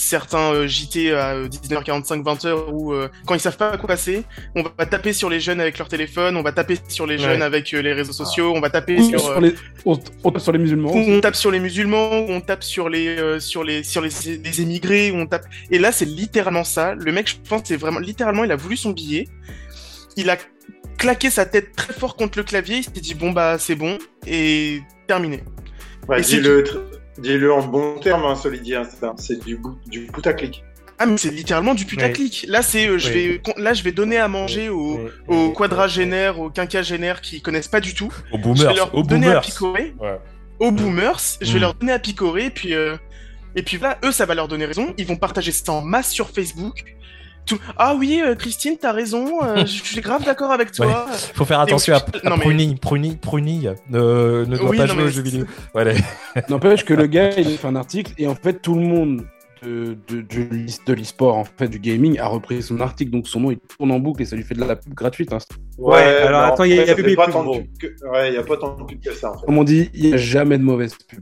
certains 0.00 0.52
euh, 0.52 0.66
JT 0.68 1.12
à 1.12 1.34
euh, 1.34 1.48
19h45, 1.48 2.22
20h 2.22 2.70
où 2.70 2.92
euh, 2.92 3.08
quand 3.26 3.34
ils 3.34 3.40
savent 3.40 3.56
pas 3.56 3.76
quoi 3.76 3.88
passer, 3.88 4.22
on 4.54 4.62
va 4.62 4.86
taper 4.86 5.12
sur 5.12 5.28
les 5.28 5.40
jeunes 5.40 5.60
avec 5.60 5.76
leur 5.76 5.88
téléphone, 5.88 6.36
on 6.36 6.42
va 6.42 6.52
taper 6.52 6.78
sur 6.88 7.04
les 7.04 7.18
jeunes 7.18 7.40
Ouais. 7.40 7.42
avec 7.44 7.74
euh, 7.74 7.80
les 7.82 7.92
réseaux 7.92 8.12
sociaux, 8.12 8.52
on 8.54 8.60
va 8.60 8.70
taper 8.70 9.02
sur. 9.02 9.18
sur 9.20 9.30
euh, 9.30 9.40
les, 9.40 9.54
on, 9.84 9.98
on 10.22 10.30
tape 10.30 10.40
sur 10.40 10.52
les 10.52 10.58
musulmans. 10.60 10.92
on 10.94 11.20
tape 11.20 11.34
sur 11.34 11.50
les 11.50 11.58
musulmans, 11.58 12.10
on 12.28 12.40
tape 12.40 12.62
sur 12.62 12.88
les 12.88 13.08
euh, 13.18 13.40
sur 13.40 13.64
les 13.64 13.82
sur 13.82 14.00
les, 14.00 14.10
les 14.44 14.60
émigrés, 14.60 15.10
on 15.12 15.26
tape. 15.26 15.46
Et 15.72 15.78
là, 15.80 15.90
c'est 15.90 16.04
littéralement 16.04 16.64
ça. 16.64 16.94
Le 16.94 17.10
mec, 17.10 17.28
je 17.28 17.34
pense, 17.48 17.62
c'est 17.64 17.76
vraiment 17.76 17.98
littéralement, 17.98 18.44
il 18.44 18.52
a 18.52 18.56
voulu 18.56 18.76
son 18.76 18.90
billet. 18.90 19.26
Il 20.16 20.30
a 20.30 20.36
claqué 20.96 21.28
sa 21.30 21.44
tête 21.44 21.74
très 21.76 21.92
fort 21.92 22.14
contre 22.16 22.38
le 22.38 22.44
clavier. 22.44 22.76
Il 22.78 22.84
s'est 22.84 22.90
dit 23.00 23.14
bon 23.14 23.32
bah 23.32 23.56
c'est 23.58 23.74
bon 23.74 23.98
et 24.28 24.80
terminé. 25.08 25.42
Ouais, 26.08 26.20
Et 26.20 26.22
si 26.22 26.36
dis-le 26.36 26.62
tr- 26.62 26.78
dis-le 27.18 27.52
en 27.52 27.66
bon 27.66 27.98
terme, 27.98 28.24
hein, 28.24 28.34
hein, 28.34 29.14
c'est 29.18 29.44
du, 29.44 29.56
bout- 29.56 29.78
du 29.86 30.06
putaclic. 30.06 30.62
Ah 31.00 31.06
mais 31.06 31.16
c'est 31.16 31.30
littéralement 31.30 31.74
du 31.74 31.84
putaclic. 31.84 32.44
Là 32.48 32.60
c'est 32.62 32.88
euh, 32.88 32.98
je 32.98 33.08
Oui. 33.08 33.14
vais 33.28 33.38
con- 33.38 33.54
là 33.56 33.72
je 33.72 33.82
vais 33.84 33.92
donner 33.92 34.16
à 34.18 34.26
manger 34.26 34.68
aux 34.68 34.98
aux 35.28 35.48
mais- 35.48 35.52
quadragénaires, 35.52 36.40
aux 36.40 36.50
quinquagénaires 36.50 37.20
qui 37.20 37.40
connaissent 37.40 37.68
pas 37.68 37.80
du 37.80 37.94
tout. 37.94 38.12
Au 38.32 38.36
Je 38.36 38.36
vais 38.38 38.42
boomers. 38.42 38.74
leur 38.74 38.94
Au 38.94 39.02
donner 39.04 39.26
à 39.26 39.30
boomers. 39.30 39.40
picorer. 39.42 39.94
Ouais. 40.00 40.18
aux 40.58 40.72
boomers, 40.72 41.20
je 41.40 41.52
vais 41.52 41.58
Mm. 41.58 41.62
leur 41.62 41.74
donner 41.74 41.92
à 41.92 41.98
picorer, 42.00 42.46
et 42.46 42.50
puis, 42.50 42.74
euh, 42.74 42.96
et 43.54 43.62
puis 43.62 43.76
voilà, 43.76 43.96
eux, 44.04 44.10
ça 44.10 44.26
va 44.26 44.34
leur 44.34 44.48
donner 44.48 44.64
raison. 44.64 44.92
Ils 44.98 45.06
vont 45.06 45.14
partager 45.14 45.52
ça 45.52 45.70
en 45.72 45.82
masse 45.82 46.10
sur 46.10 46.30
Facebook. 46.30 46.82
Tout... 47.48 47.58
Ah 47.76 47.94
oui, 47.98 48.20
euh, 48.24 48.34
Christine, 48.34 48.76
t'as 48.80 48.92
raison, 48.92 49.42
euh, 49.42 49.56
je 49.60 49.64
suis 49.66 50.00
grave 50.00 50.24
d'accord 50.24 50.50
avec 50.52 50.70
toi. 50.72 51.06
Faut 51.34 51.44
faire 51.44 51.60
attention 51.60 51.94
à, 51.94 51.98
à 51.98 52.02
Non, 52.28 52.36
mais- 52.36 52.42
Pruni. 52.42 52.74
Pruni, 52.76 53.16
Pruni 53.16 53.66
ne, 53.90 54.44
ne 54.46 54.56
doit 54.56 54.68
Oui, 54.70 54.76
pas 54.76 54.86
jouer 54.86 54.96
mais 54.96 55.02
aux 55.04 55.08
jeux 55.08 55.22
vidéo. 55.22 55.44
Voilà. 55.72 55.94
N'empêche 56.48 56.84
que 56.84 56.94
le 56.94 57.06
gars, 57.06 57.30
il 57.38 57.46
a 57.46 57.50
fait 57.50 57.66
un 57.66 57.76
article 57.76 58.12
et 58.18 58.26
en 58.26 58.34
fait, 58.34 58.60
tout 58.60 58.74
le 58.74 58.82
monde 58.82 59.24
de, 59.62 59.96
de, 60.08 60.20
de, 60.20 60.36
l'e- 60.54 60.66
de 60.86 60.92
l'e-sport, 60.92 61.36
en 61.36 61.44
fait, 61.44 61.66
du 61.68 61.78
gaming, 61.80 62.18
a 62.18 62.26
repris 62.28 62.62
son 62.62 62.80
article. 62.80 63.10
Donc 63.10 63.26
son 63.26 63.40
nom, 63.40 63.50
il 63.50 63.58
tourne 63.58 63.90
en 63.90 63.98
boucle 63.98 64.22
et 64.22 64.24
ça 64.24 64.36
lui 64.36 64.44
fait 64.44 64.54
de 64.54 64.62
la 64.64 64.76
pub 64.76 64.94
gratuite. 64.94 65.32
hein. 65.32 65.38
Ouais, 65.78 66.00
alors 66.02 66.42
attends, 66.42 66.64
il 66.64 66.74
y 66.76 66.78
a- 66.78 66.84
y 66.84 66.90
a 66.90 67.16
pas 67.16 67.26
tant 67.28 67.44
de 67.44 67.58
pub 67.60 67.66
que- 67.80 68.08
Ouais, 68.08 68.28
il 68.28 68.34
y 68.34 68.38
a 68.38 68.42
pas 68.44 68.56
tant 68.56 68.76
de 68.76 68.84
pub 68.84 69.00
que 69.02 69.12
ça, 69.14 69.30
en 69.32 69.38
fait. 69.38 69.46
Comme 69.46 69.58
on 69.58 69.64
dit, 69.64 69.90
il 69.94 70.06
n'y 70.08 70.14
a 70.14 70.16
jamais 70.16 70.58
de 70.58 70.62
mauvaise 70.62 70.94
pub. 71.08 71.20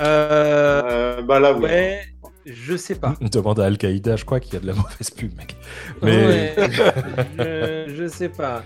Euh, 0.00 0.82
Euh, 0.84 1.22
bah 1.22 1.40
là, 1.40 1.54
oui. 1.54 1.64
ouais, 1.64 2.00
je 2.46 2.76
sais 2.76 2.94
pas. 2.94 3.14
Demande 3.20 3.60
à 3.60 3.66
Al-Qaïda, 3.66 4.16
je 4.16 4.24
crois 4.24 4.40
qu'il 4.40 4.54
y 4.54 4.56
a 4.56 4.60
de 4.60 4.66
la 4.66 4.72
mauvaise 4.74 5.10
pub, 5.10 5.36
mec. 5.36 5.56
Mais, 6.02 6.26
Ouais, 6.26 6.54
je, 7.38 7.94
je 7.96 8.08
sais 8.08 8.28
pas. 8.28 8.62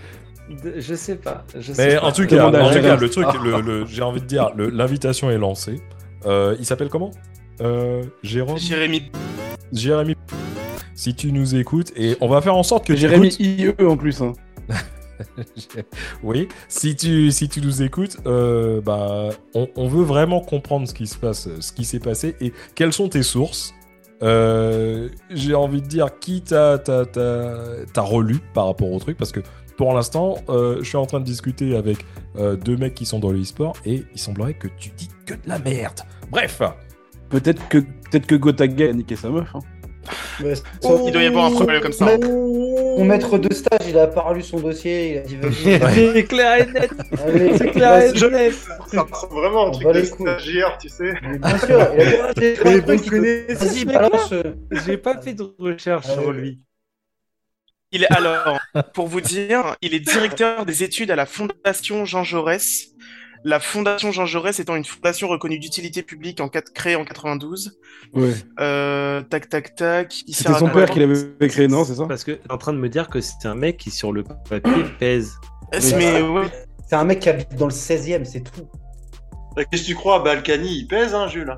De- 0.62 0.74
Je 0.80 0.94
sais 0.94 1.16
pas. 1.16 1.44
Je 1.58 1.72
sais 1.72 1.86
mais 1.88 1.96
pas. 1.96 2.06
en 2.06 2.12
tout 2.12 2.26
cas, 2.26 2.46
en 2.48 2.50
tout 2.72 2.80
cas, 2.82 2.96
le 2.96 3.08
truc, 3.10 3.26
le, 3.42 3.60
le- 3.60 3.86
j'ai 3.86 4.02
envie 4.02 4.20
de 4.20 4.26
dire, 4.26 4.50
le- 4.56 4.68
l'invitation 4.70 5.30
est 5.30 5.38
lancée. 5.38 5.80
Euh, 6.26 6.56
il 6.58 6.66
s'appelle 6.66 6.88
comment? 6.88 7.12
Euh, 7.60 8.02
Jérôme? 8.22 8.58
Jérémy, 8.58 9.10
Jérémy. 9.72 10.16
Si 10.94 11.14
tu 11.14 11.32
nous 11.32 11.54
écoutes, 11.54 11.92
et 11.96 12.16
on 12.20 12.28
va 12.28 12.40
faire 12.42 12.56
en 12.56 12.62
sorte 12.62 12.86
que 12.86 12.92
tu 12.92 12.98
Jérémy 12.98 13.28
écoutes- 13.28 13.40
IE 13.80 13.84
en 13.86 13.96
plus. 13.96 14.20
Hein. 14.20 14.32
Oui, 16.22 16.48
si 16.68 16.96
tu, 16.96 17.30
si 17.30 17.48
tu 17.48 17.60
nous 17.60 17.82
écoutes, 17.82 18.18
euh, 18.26 18.80
bah, 18.80 19.30
on, 19.54 19.88
veut 19.88 20.04
vraiment 20.04 20.40
comprendre 20.40 20.88
ce 20.88 20.94
qui 20.94 21.06
se 21.06 21.16
passe, 21.16 21.48
ce 21.60 21.72
qui 21.72 21.84
s'est 21.84 22.00
passé 22.00 22.36
et 22.40 22.52
quelles 22.74 22.92
sont 22.92 23.08
tes 23.08 23.22
sources. 23.22 23.74
Euh, 24.22 25.08
J'ai 25.30 25.54
envie 25.54 25.80
de 25.80 25.86
dire 25.86 26.18
qui 26.18 26.42
t'a 26.42 26.76
relu 27.96 28.38
par 28.54 28.66
rapport 28.66 28.90
au 28.92 28.98
truc 28.98 29.16
parce 29.16 29.32
que 29.32 29.40
pour 29.80 29.94
l'instant, 29.94 30.36
euh, 30.50 30.76
je 30.80 30.88
suis 30.88 30.98
en 30.98 31.06
train 31.06 31.20
de 31.20 31.24
discuter 31.24 31.74
avec 31.74 32.04
euh, 32.36 32.54
deux 32.54 32.76
mecs 32.76 32.94
qui 32.94 33.06
sont 33.06 33.18
dans 33.18 33.30
le 33.30 33.40
e-sport 33.40 33.74
et 33.86 34.04
il 34.12 34.18
semblerait 34.18 34.52
que 34.52 34.68
tu 34.78 34.90
dis 34.90 35.08
que 35.24 35.32
de 35.32 35.48
la 35.48 35.58
merde. 35.58 36.00
Bref, 36.30 36.60
Peut-être 37.30 37.66
que, 37.68 37.78
peut 38.10 38.36
que 38.36 38.62
a 38.62 38.92
niqué 38.92 39.16
sa 39.16 39.30
meuf. 39.30 39.54
Hein. 39.54 39.60
Mais 40.40 40.54
il 41.06 41.12
doit 41.12 41.22
y 41.22 41.26
avoir 41.26 41.46
un 41.46 41.50
problème 41.52 41.80
comme 41.82 41.92
ça. 41.92 42.06
Maître- 42.06 42.28
Mon 42.28 43.04
maître 43.04 43.38
de 43.38 43.52
stage, 43.54 43.80
il 43.88 43.98
a 43.98 44.06
pas 44.06 44.32
lu 44.34 44.42
son 44.42 44.58
dossier, 44.60 45.12
il 45.12 45.18
a 45.18 45.20
dit 45.20 45.36
vas-y. 45.36 46.12
C'est 46.14 46.24
clair 46.24 46.60
et 46.62 46.66
net. 46.72 46.90
allez, 47.24 47.58
C'est 47.58 47.70
clair 47.70 48.02
et 48.02 48.12
net. 48.30 48.54
Ça 48.88 49.02
ressemble 49.02 49.34
vraiment 49.34 49.68
un 49.68 49.70
truc 49.70 49.92
de 49.92 50.02
stagiaire, 50.02 50.78
tu 50.78 50.88
sais. 50.88 51.12
Mais 51.22 51.38
Bien 51.38 51.58
sûr, 51.58 51.68
il 51.94 52.00
a 52.00 52.04
dit, 52.04 52.16
ah, 52.22 52.32
j'ai 52.38 52.58
Mais 52.64 52.80
vous 52.96 53.10
connaissez 53.10 53.86
euh. 54.32 54.54
J'ai 54.86 54.96
pas 54.96 55.20
fait 55.20 55.34
de 55.34 55.54
recherche 55.58 56.06
Ah 56.08 56.12
sur 56.14 56.28
ouais. 56.28 56.34
lui. 56.34 56.60
il 57.92 58.04
est 58.04 58.12
alors, 58.12 58.58
pour 58.94 59.06
vous 59.08 59.20
dire, 59.20 59.76
il 59.82 59.94
est 59.94 60.00
directeur 60.00 60.64
des 60.64 60.82
études 60.82 61.10
à 61.10 61.16
la 61.16 61.26
Fondation 61.26 62.04
Jean 62.04 62.24
Jaurès. 62.24 62.89
La 63.44 63.58
Fondation 63.58 64.12
Jean 64.12 64.26
Jaurès 64.26 64.58
étant 64.60 64.76
une 64.76 64.84
fondation 64.84 65.28
reconnue 65.28 65.58
d'utilité 65.58 66.02
publique 66.02 66.40
en 66.40 66.48
quatre- 66.48 66.72
créée 66.74 66.96
en 66.96 67.04
92. 67.06 67.78
Ouais. 68.12 68.34
Euh, 68.60 69.22
tac, 69.22 69.48
tac, 69.48 69.74
tac. 69.74 70.12
C'était 70.28 70.52
son 70.54 70.68
père 70.68 70.90
qui 70.90 70.98
l'avait 71.00 71.48
créé, 71.48 71.66
non 71.68 71.84
C'est 71.84 71.94
ça 71.94 72.04
Parce 72.06 72.24
que 72.24 72.32
t'es 72.32 72.52
en 72.52 72.58
train 72.58 72.74
de 72.74 72.78
me 72.78 72.88
dire 72.90 73.08
que 73.08 73.20
c'est 73.22 73.46
un 73.46 73.54
mec 73.54 73.78
qui 73.78 73.90
sur 73.90 74.12
le 74.12 74.24
papier 74.24 74.84
pèse. 74.98 75.32
C'est- 75.78 75.96
Mais 75.96 76.20
ouais. 76.20 76.46
C'est 76.86 76.96
un 76.96 77.04
mec 77.04 77.20
qui 77.20 77.28
habite 77.30 77.54
dans 77.54 77.66
le 77.66 77.72
16ème, 77.72 78.24
c'est 78.24 78.40
tout. 78.40 78.68
Euh, 79.58 79.64
Qu'est-ce 79.70 79.82
que 79.82 79.86
tu 79.88 79.94
crois 79.94 80.18
Balkany, 80.22 80.80
il 80.80 80.86
pèse, 80.86 81.14
hein, 81.14 81.26
Jules 81.28 81.56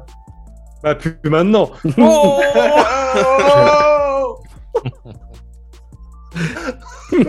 Bah 0.84 0.94
plus 0.94 1.16
maintenant. 1.24 1.70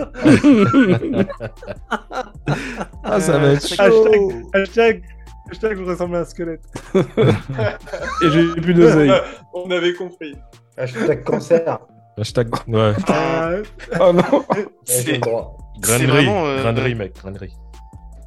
ah, 3.02 3.20
ça 3.20 3.38
va 3.38 3.48
être 3.52 3.66
chaud. 3.66 4.32
Hashtag, 4.52 4.54
hashtag, 4.54 5.02
hashtag, 5.50 5.76
je 5.78 5.82
ressemble 5.82 6.16
à 6.16 6.20
un 6.20 6.24
squelette. 6.24 6.64
Et 6.94 8.30
j'ai 8.30 8.54
plus 8.60 8.74
d'oseille. 8.74 9.12
On 9.52 9.70
avait 9.70 9.94
compris. 9.94 10.34
Hashtag 10.76 11.22
cancer. 11.24 11.78
Hashtag, 12.18 12.48
ouais. 12.68 12.92
Ah, 13.08 13.50
Oh 14.00 14.12
non 14.12 14.44
C'est 14.84 15.18
vraiment. 16.06 16.46
euh, 16.46 16.60
grainerie, 16.62 16.94
mec, 16.94 17.14
grainerie. 17.16 17.54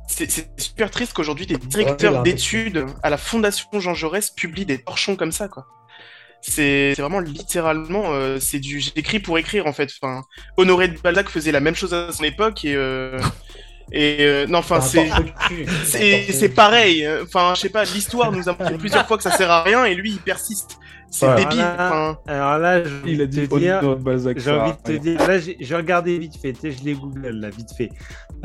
C'est 0.09 0.29
super 0.59 0.89
triste 0.89 1.13
qu'aujourd'hui 1.13 1.45
des 1.45 1.57
directeurs 1.57 2.23
d'études 2.23 2.85
à 3.03 3.09
la 3.09 3.17
Fondation 3.17 3.79
Jean 3.79 3.93
Jaurès 3.93 4.31
publient 4.31 4.65
des 4.65 4.79
torchons 4.79 5.15
comme 5.15 5.31
ça, 5.31 5.47
quoi. 5.47 5.67
C'est 6.41 6.93
vraiment 6.97 7.19
littéralement, 7.19 8.13
euh, 8.13 8.39
c'est 8.39 8.59
du 8.59 8.79
j'écris 8.79 9.19
pour 9.19 9.37
écrire 9.37 9.67
en 9.67 9.73
fait. 9.73 9.89
Enfin, 10.01 10.23
Honoré 10.55 10.87
de 10.87 10.97
Balzac 10.99 11.29
faisait 11.29 11.51
la 11.51 11.59
même 11.59 11.75
chose 11.75 11.93
à 11.93 12.11
son 12.11 12.23
époque 12.23 12.63
et 12.63 12.75
euh, 12.75 13.19
et 13.91 14.17
euh, 14.21 14.47
non, 14.47 14.59
enfin 14.59 14.79
C'est 15.83 16.53
pareil. 16.55 17.07
Enfin, 17.23 17.53
je 17.55 17.61
sais 17.61 17.69
pas, 17.69 17.83
l'histoire 17.83 18.31
nous 18.31 18.47
a 18.47 18.51
montré 18.53 18.77
plusieurs 18.77 19.05
fois 19.07 19.17
que 19.17 19.23
ça 19.23 19.31
sert 19.31 19.51
à 19.51 19.63
rien 19.63 19.85
et 19.85 19.95
lui 19.95 20.11
il 20.11 20.19
persiste. 20.19 20.77
C'est 21.09 21.27
Ouais. 21.27 21.35
débile. 21.45 21.61
Alors 21.61 21.77
là, 21.77 21.87
Enfin, 21.87 22.17
alors 22.27 22.57
là, 22.59 22.83
je 22.83 22.89
Il 23.05 23.21
a 23.21 23.25
dit 23.25 23.47
te 23.47 23.55
dire. 23.57 23.81
J'ai 24.35 24.51
envie 24.51 24.71
a 24.71 24.73
de 24.73 24.81
te 24.83 24.91
dire, 24.91 25.27
là 25.27 25.39
j'ai 25.39 25.75
regardé 25.75 26.17
vite 26.17 26.35
fait, 26.41 26.53
tu 26.53 26.59
sais, 26.61 26.71
je 26.71 26.83
l'ai 26.83 26.93
google 26.93 27.29
là 27.29 27.49
vite 27.49 27.71
fait. 27.75 27.89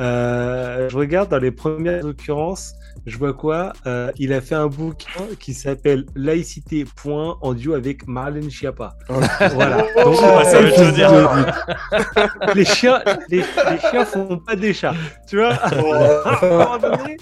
Euh, 0.01 0.89
je 0.89 0.97
regarde 0.97 1.29
dans 1.31 1.39
les 1.39 1.51
premières 1.51 2.05
occurrences, 2.05 2.73
je 3.05 3.19
vois 3.19 3.35
quoi 3.35 3.73
Euh, 3.87 4.11
Il 4.17 4.33
a 4.33 4.41
fait 4.41 4.55
un 4.55 4.69
bouquin 4.69 5.25
qui 5.39 5.53
s'appelle 5.55 6.07
Laïcité 6.15 6.85
point 6.97 7.37
en 7.43 7.53
duo 7.53 7.75
avec 7.75 8.07
Marlène 8.07 8.51
Schiappa. 8.51 8.95
voilà. 9.55 9.79
Donc, 10.05 10.17
ça 10.17 10.61
veut 10.61 10.73
tout 10.73 10.91
dire. 10.93 11.11
les 12.55 12.65
chiens, 12.65 13.03
les, 13.29 13.39
les 13.39 13.79
chiens 13.91 14.05
font 14.05 14.39
pas 14.39 14.57
des 14.57 14.73
chats, 14.73 14.95
tu 15.29 15.37
vois. 15.39 15.53
À 15.63 16.45
un 16.45 16.49
moment 16.49 16.79
donné, 16.79 17.17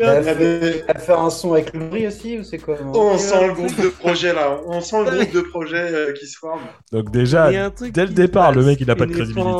Elle 0.00 0.06
a 0.06 0.22
fait- 0.22 0.84
elle 0.88 0.98
fait 1.00 1.12
un 1.12 1.30
son 1.30 1.52
avec 1.54 1.74
Laurie 1.74 2.06
aussi 2.06 2.38
ou 2.38 2.42
c'est 2.44 2.58
quoi 2.58 2.76
On 2.94 3.16
sent 3.18 3.46
le 3.48 3.54
groupe 3.54 3.80
de 3.80 3.88
projet 3.88 4.32
là, 4.32 4.58
on 4.66 4.79
sent 4.80 5.04
le 5.04 5.10
groupe 5.16 5.32
de 5.34 5.40
projet 5.42 5.76
euh, 5.92 6.12
qui 6.12 6.26
se 6.26 6.38
forme. 6.38 6.60
Donc 6.92 7.10
déjà, 7.10 7.50
dès 7.50 8.06
le 8.06 8.12
départ, 8.12 8.52
le 8.52 8.64
mec, 8.64 8.78
il 8.80 8.86
n'a 8.86 8.96
pas 8.96 9.06
de 9.06 9.12
crédibilité. 9.12 9.50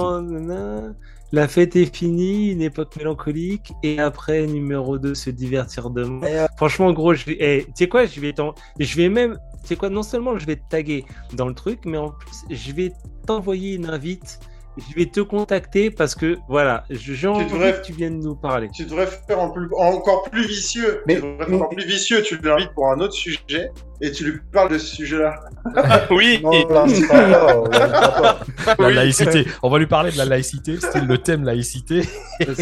La 1.33 1.47
fête 1.47 1.77
est 1.77 1.95
finie, 1.95 2.51
une 2.51 2.61
époque 2.63 2.97
mélancolique, 2.97 3.73
et 3.85 4.01
après, 4.01 4.47
numéro 4.49 4.99
2, 4.99 5.15
se 5.15 5.31
divertir 5.31 5.89
demain. 5.91 6.27
Et, 6.27 6.41
euh, 6.41 6.47
Franchement, 6.57 6.93
gros, 6.93 7.15
je 7.15 7.25
vais... 7.27 7.37
eh, 7.39 7.65
tu 7.67 7.71
sais 7.77 7.89
quoi, 7.89 8.05
je 8.05 8.21
vais. 8.21 8.35
Je 8.81 8.97
vais 8.97 9.09
même... 9.09 9.39
Tu 9.63 9.69
sais 9.69 9.77
quoi, 9.77 9.91
non 9.91 10.03
seulement 10.03 10.37
je 10.39 10.45
vais 10.47 10.57
te 10.57 10.69
taguer 10.69 11.05
dans 11.35 11.47
le 11.47 11.55
truc, 11.55 11.81
mais 11.85 11.99
en 11.99 12.11
plus, 12.11 12.57
je 12.57 12.73
vais 12.73 12.91
t'envoyer 13.29 13.75
une 13.77 13.87
invite. 13.87 14.41
Je 14.77 14.95
vais 14.97 15.07
te 15.07 15.21
contacter 15.21 15.91
parce 15.93 16.17
que, 16.17 16.37
voilà, 16.49 16.83
j'ai 16.91 17.29
envie 17.29 17.45
devrais- 17.45 17.81
que 17.81 17.87
tu 17.87 17.93
viennes 17.93 18.19
nous 18.19 18.35
parler. 18.35 18.69
Tu 18.75 18.85
devrais 18.85 19.07
faire 19.07 19.39
en 19.39 19.51
plus- 19.51 19.69
encore 19.77 20.25
plus 20.31 20.47
vicieux. 20.49 21.03
Mais- 21.07 21.17
tu 21.17 21.21
devrais 21.23 21.37
faire 21.39 21.49
mais- 21.51 21.57
encore 21.59 21.69
plus 21.69 21.87
vicieux. 21.87 22.23
Tu 22.23 22.39
l'invites 22.39 22.73
pour 22.75 22.89
un 22.91 22.99
autre 22.99 23.13
sujet 23.15 23.71
et 24.01 24.11
tu 24.11 24.25
lui 24.25 24.41
parles 24.53 24.71
de 24.71 24.79
ce 24.79 24.97
sujet-là. 24.97 25.35
oui. 26.11 26.41
Non, 26.43 26.51
là, 26.69 26.85
pas 27.09 27.57
on 27.57 27.65
va. 27.69 28.41
La 28.79 28.87
Oui. 28.89 28.95
laïcité. 28.95 29.47
On 29.63 29.69
va 29.69 29.79
lui 29.79 29.87
parler 29.87 30.11
de 30.11 30.19
la 30.19 30.25
laïcité. 30.25 30.79
C'était 30.81 31.01
le 31.01 31.19
thème 31.19 31.45
laïcité. 31.45 32.03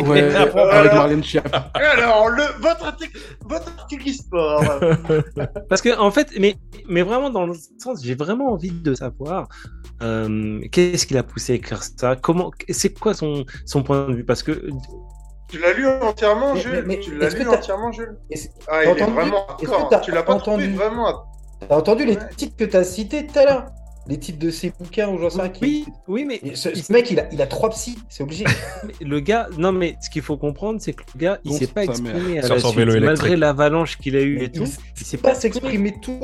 Ouais, 0.04 0.34
avec 0.34 0.92
Marlène 0.92 1.22
Schiappa. 1.22 1.70
Et 1.78 1.82
alors, 1.82 2.28
le, 2.30 2.42
votre, 2.60 2.86
article, 2.86 3.18
votre 3.46 3.68
article 3.78 4.08
e-sport. 4.08 4.64
Parce 5.68 5.82
que 5.82 5.96
en 5.98 6.10
fait, 6.10 6.28
mais, 6.38 6.56
mais 6.88 7.02
vraiment 7.02 7.30
dans 7.30 7.46
le 7.46 7.54
sens, 7.78 8.02
j'ai 8.02 8.14
vraiment 8.14 8.52
envie 8.52 8.72
de 8.72 8.94
savoir 8.94 9.48
euh, 10.02 10.60
qu'est-ce 10.70 11.06
qui 11.06 11.14
l'a 11.14 11.22
poussé 11.22 11.52
à 11.52 11.56
écrire 11.56 11.82
ça, 11.82 12.16
comment, 12.16 12.50
c'est 12.68 12.98
quoi 12.98 13.14
son, 13.14 13.44
son 13.66 13.82
point 13.82 14.08
de 14.08 14.14
vue, 14.14 14.24
parce 14.24 14.42
que 14.42 14.68
tu 15.48 15.58
l'as 15.58 15.72
lu 15.72 15.86
entièrement, 15.86 16.54
Mais- 16.54 16.60
Jules 16.60 16.72
mais- 16.86 16.96
mais 16.96 17.00
Tu 17.00 17.16
l'as 17.16 17.30
lu 17.30 17.48
entièrement, 17.48 17.92
Jules 17.92 18.16
Ah, 18.68 18.84
il 18.84 18.88
est 18.88 18.92
entendu 18.92 19.12
vraiment 19.12 19.46
Est-ce 19.46 19.66
que 19.66 19.70
hardcore. 19.70 19.88
t'as 19.90 20.00
Tu 20.00 20.10
l'as 20.12 20.22
pas 20.22 20.34
trouvé 20.36 20.64
entendu 20.64 20.74
vraiment. 20.76 21.24
T'as 21.68 21.76
entendu 21.76 22.04
les 22.04 22.16
Ouais. 22.16 22.22
titres 22.36 22.56
que 22.56 22.64
t'as 22.64 22.84
cités 22.84 23.26
tout 23.26 23.38
à 23.38 23.44
l'heure 23.44 23.66
Les 24.06 24.16
titres 24.18 24.38
de 24.38 24.50
ses 24.50 24.70
bouquins 24.70 25.08
ou 25.08 25.18
j'en 25.18 25.28
sais 25.28 25.40
rien 25.42 25.50
qui- 25.50 25.60
oui, 25.62 25.86
oui, 26.06 26.24
mais 26.24 26.54
Ce, 26.54 26.90
mec, 26.92 27.10
il 27.10 27.20
a, 27.20 27.28
il 27.30 27.42
a 27.42 27.46
trois 27.46 27.68
psys, 27.70 27.98
c'est 28.08 28.22
obligé. 28.22 28.44
le 29.02 29.20
gars, 29.20 29.48
non 29.58 29.70
mais 29.72 29.96
ce 30.00 30.08
qu'il 30.08 30.22
faut 30.22 30.38
comprendre, 30.38 30.80
c'est 30.80 30.94
que 30.94 31.02
le 31.14 31.18
gars, 31.20 31.38
il 31.44 31.52
s'est 31.52 31.66
pas 31.66 31.84
exprimé 31.84 32.38
à 32.38 32.48
la 32.48 32.58
suite, 32.58 32.76
malgré 33.00 33.36
l'avalanche 33.36 33.98
qu'il 33.98 34.16
a 34.16 34.20
eu 34.22 34.42
et 34.42 34.50
tout, 34.50 34.64
il 34.98 35.04
s'est 35.06 35.18
pas 35.18 35.30
pas 35.30 35.34
s'exprimer 35.34 35.94
tout. 36.00 36.18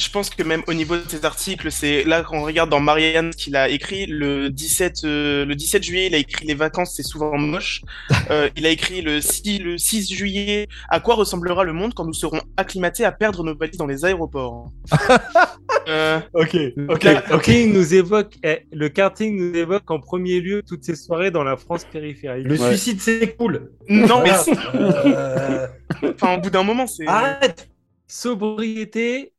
Je 0.00 0.08
pense 0.08 0.30
que 0.30 0.42
même 0.42 0.62
au 0.66 0.72
niveau 0.72 0.96
de 0.96 1.02
ses 1.06 1.26
articles, 1.26 1.70
c'est 1.70 2.04
là 2.04 2.22
quand 2.22 2.38
on 2.38 2.42
regarde 2.44 2.70
dans 2.70 2.80
Marianne 2.80 3.30
qu'il 3.34 3.54
a 3.54 3.68
écrit 3.68 4.06
le 4.06 4.48
17 4.48 5.04
euh, 5.04 5.44
le 5.44 5.54
17 5.54 5.82
juillet, 5.82 6.06
il 6.06 6.14
a 6.14 6.18
écrit 6.18 6.46
les 6.46 6.54
vacances 6.54 6.94
c'est 6.96 7.02
souvent 7.02 7.36
moche. 7.36 7.82
Euh, 8.30 8.48
il 8.56 8.64
a 8.64 8.70
écrit 8.70 9.02
le 9.02 9.20
6 9.20 9.58
le 9.58 9.76
6 9.76 10.14
juillet 10.14 10.68
à 10.88 11.00
quoi 11.00 11.16
ressemblera 11.16 11.64
le 11.64 11.72
monde 11.72 11.94
quand 11.94 12.04
nous 12.04 12.12
serons 12.14 12.40
acclimatés 12.56 13.04
à 13.04 13.10
perdre 13.12 13.42
nos 13.42 13.56
valises 13.56 13.76
dans 13.76 13.86
les 13.88 14.04
aéroports? 14.04 14.70
euh, 15.88 16.20
Ok, 16.34 16.52
Le 16.54 16.96
karting 16.96 17.72
nous 17.72 17.92
évoque, 17.94 18.34
eh, 18.44 18.60
le 18.72 18.88
karting 18.88 19.36
nous 19.36 19.56
évoque 19.56 19.90
en 19.90 19.98
premier 19.98 20.40
lieu 20.40 20.62
toutes 20.62 20.84
ces 20.84 20.94
soirées 20.94 21.30
dans 21.32 21.42
la 21.42 21.56
France 21.56 21.84
périphérique. 21.84 22.46
Le 22.46 22.58
Ouais. 22.60 22.68
suicide, 22.68 23.00
c'est 23.00 23.34
cool. 23.36 23.72
non 23.88 24.22
mais. 24.22 24.30
Euh, 24.76 25.66
enfin 26.14 26.36
au 26.36 26.40
bout 26.40 26.50
d'un 26.50 26.62
moment 26.62 26.86
c'est 26.86 27.06
Arrête 27.06 27.68
Sobriété, 28.06 29.32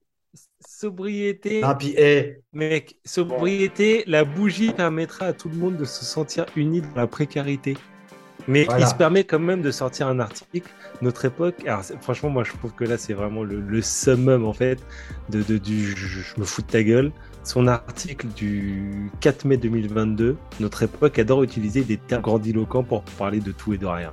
sobriété, 0.82 1.62
puis, 1.78 1.94
eh, 1.98 2.40
mec, 2.54 2.98
sobriété, 3.06 4.04
la 4.08 4.24
bougie 4.24 4.72
permettra 4.72 5.28
à 5.28 5.34
tout 5.34 5.48
le 5.50 5.56
monde 5.56 5.78
de 5.78 5.86
se 5.86 6.04
sentir 6.04 6.46
uni 6.56 6.82
dans 6.82 6.96
la 6.96 7.08
précarité. 7.08 7.78
Mais 8.48 8.64
Voilà. 8.64 8.86
il 8.86 8.90
se 8.90 8.96
permet 8.96 9.24
quand 9.24 9.38
même 9.38 9.62
de 9.62 9.70
sortir 9.70 10.08
un 10.08 10.20
article, 10.20 10.68
notre 11.04 11.26
époque. 11.26 11.58
Alors, 11.68 11.84
franchement, 12.02 12.32
moi, 12.32 12.44
je 12.44 12.52
trouve 12.54 12.74
que 12.74 12.84
là, 12.86 12.98
c'est 12.98 13.14
vraiment 13.14 13.44
le, 13.44 13.62
le 13.62 13.82
summum, 13.84 14.44
en 14.46 14.54
fait, 14.54 14.80
de, 15.30 15.44
de- 15.44 15.60
du 15.60 15.96
je, 15.96 16.08
je 16.22 16.40
me 16.40 16.46
fous 16.46 16.64
de 16.64 16.68
ta 16.68 16.82
gueule. 16.82 17.12
Son 17.44 17.68
article 17.68 18.26
du 18.36 19.12
4 19.20 19.46
mai 19.46 19.58
2022, 19.58 20.36
notre 20.60 20.82
époque 20.82 21.20
adore 21.20 21.44
utiliser 21.44 21.84
des 21.84 21.98
termes 21.98 22.24
grandiloquents 22.24 22.84
pour 22.84 23.04
parler 23.04 23.40
de 23.40 23.52
tout 23.52 23.74
et 23.76 23.78
de 23.78 23.86
rien. 23.86 24.12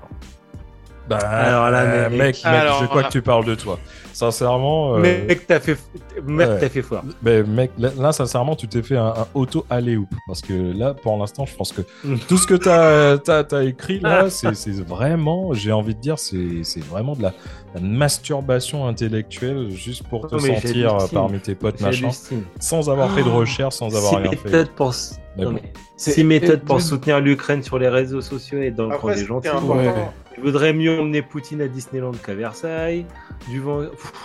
Bah, 1.08 1.16
Alors 1.18 1.70
là, 1.70 1.80
euh, 1.82 2.08
mec, 2.10 2.18
mec, 2.18 2.20
mec, 2.36 2.44
alors 2.44 2.82
je 2.82 2.86
crois 2.86 3.02
là- 3.02 3.08
que 3.08 3.12
tu 3.12 3.22
parles 3.22 3.44
de 3.44 3.54
toi. 3.54 3.78
Sincèrement, 4.12 4.96
euh, 4.96 4.98
Mec, 5.28 5.46
t'as 5.46 5.60
fait, 5.60 5.78
mec, 6.26 6.48
ouais. 6.48 6.58
t'as 6.58 6.68
fait 6.68 6.82
fort. 6.82 7.02
ben, 7.22 7.46
mec, 7.46 7.70
là, 7.78 7.90
là, 7.96 8.10
sincèrement, 8.10 8.56
tu 8.56 8.66
t'es 8.66 8.82
fait 8.82 8.96
un, 8.96 9.06
un 9.06 9.26
auto 9.32 9.64
alley-oop 9.70 10.08
parce 10.26 10.40
que 10.42 10.52
là, 10.76 10.92
pour 10.92 11.16
l'instant, 11.18 11.46
je 11.46 11.54
pense 11.54 11.72
que 11.72 11.82
tout 12.26 12.36
ce 12.36 12.46
que 12.48 12.54
tu 12.54 12.68
as, 12.68 13.62
écrit 13.64 14.00
là, 14.00 14.28
c'est 14.28 14.54
c'est 14.56 14.72
vraiment, 14.84 15.52
j'ai 15.54 15.70
envie 15.70 15.94
de 15.94 16.00
dire, 16.00 16.18
c'est 16.18 16.64
c'est 16.64 16.82
vraiment 16.84 17.14
de 17.14 17.22
la, 17.22 17.32
la 17.74 17.80
masturbation 17.80 18.86
intellectuelle 18.88 19.70
juste 19.70 20.02
pour 20.08 20.26
te 20.26 20.34
mais 20.34 20.56
sentir 20.60 20.88
j'hallucine. 20.98 21.08
parmi 21.18 21.38
tes 21.38 21.54
potes 21.54 21.80
machin, 21.80 22.10
sans 22.58 22.90
avoir 22.90 23.10
fait 23.12 23.22
de 23.22 23.28
recherche, 23.30 23.74
sans 23.76 23.94
avoir 23.96 24.20
rien 24.20 24.32
fait. 24.32 24.70
pour, 24.74 24.92
Mais 25.36 25.44
non, 25.44 25.52
bon. 25.52 25.60
mais 25.62 25.72
six 25.98 26.24
méthodes 26.24 26.62
pour 26.64 26.76
de- 26.76 26.80
soutenir 26.82 27.20
l'Ukraine 27.20 27.62
sur 27.62 27.78
les 27.78 27.88
réseaux 27.88 28.20
sociaux 28.20 28.60
et 28.62 28.70
dans 28.70 28.84
le 28.84 28.90
camp 28.90 29.08
Après, 29.08 29.14
des 29.16 29.24
gentils. 29.24 29.48
Ouais. 29.48 29.92
Il 30.36 30.44
vaudrait 30.44 30.72
mieux 30.72 31.00
emmener 31.00 31.20
Poutine 31.22 31.60
à 31.60 31.68
Disneyland 31.68 32.12
qu'à 32.24 32.34
Versailles. 32.34 33.04
Du 33.48 33.60
vent. 33.60 33.82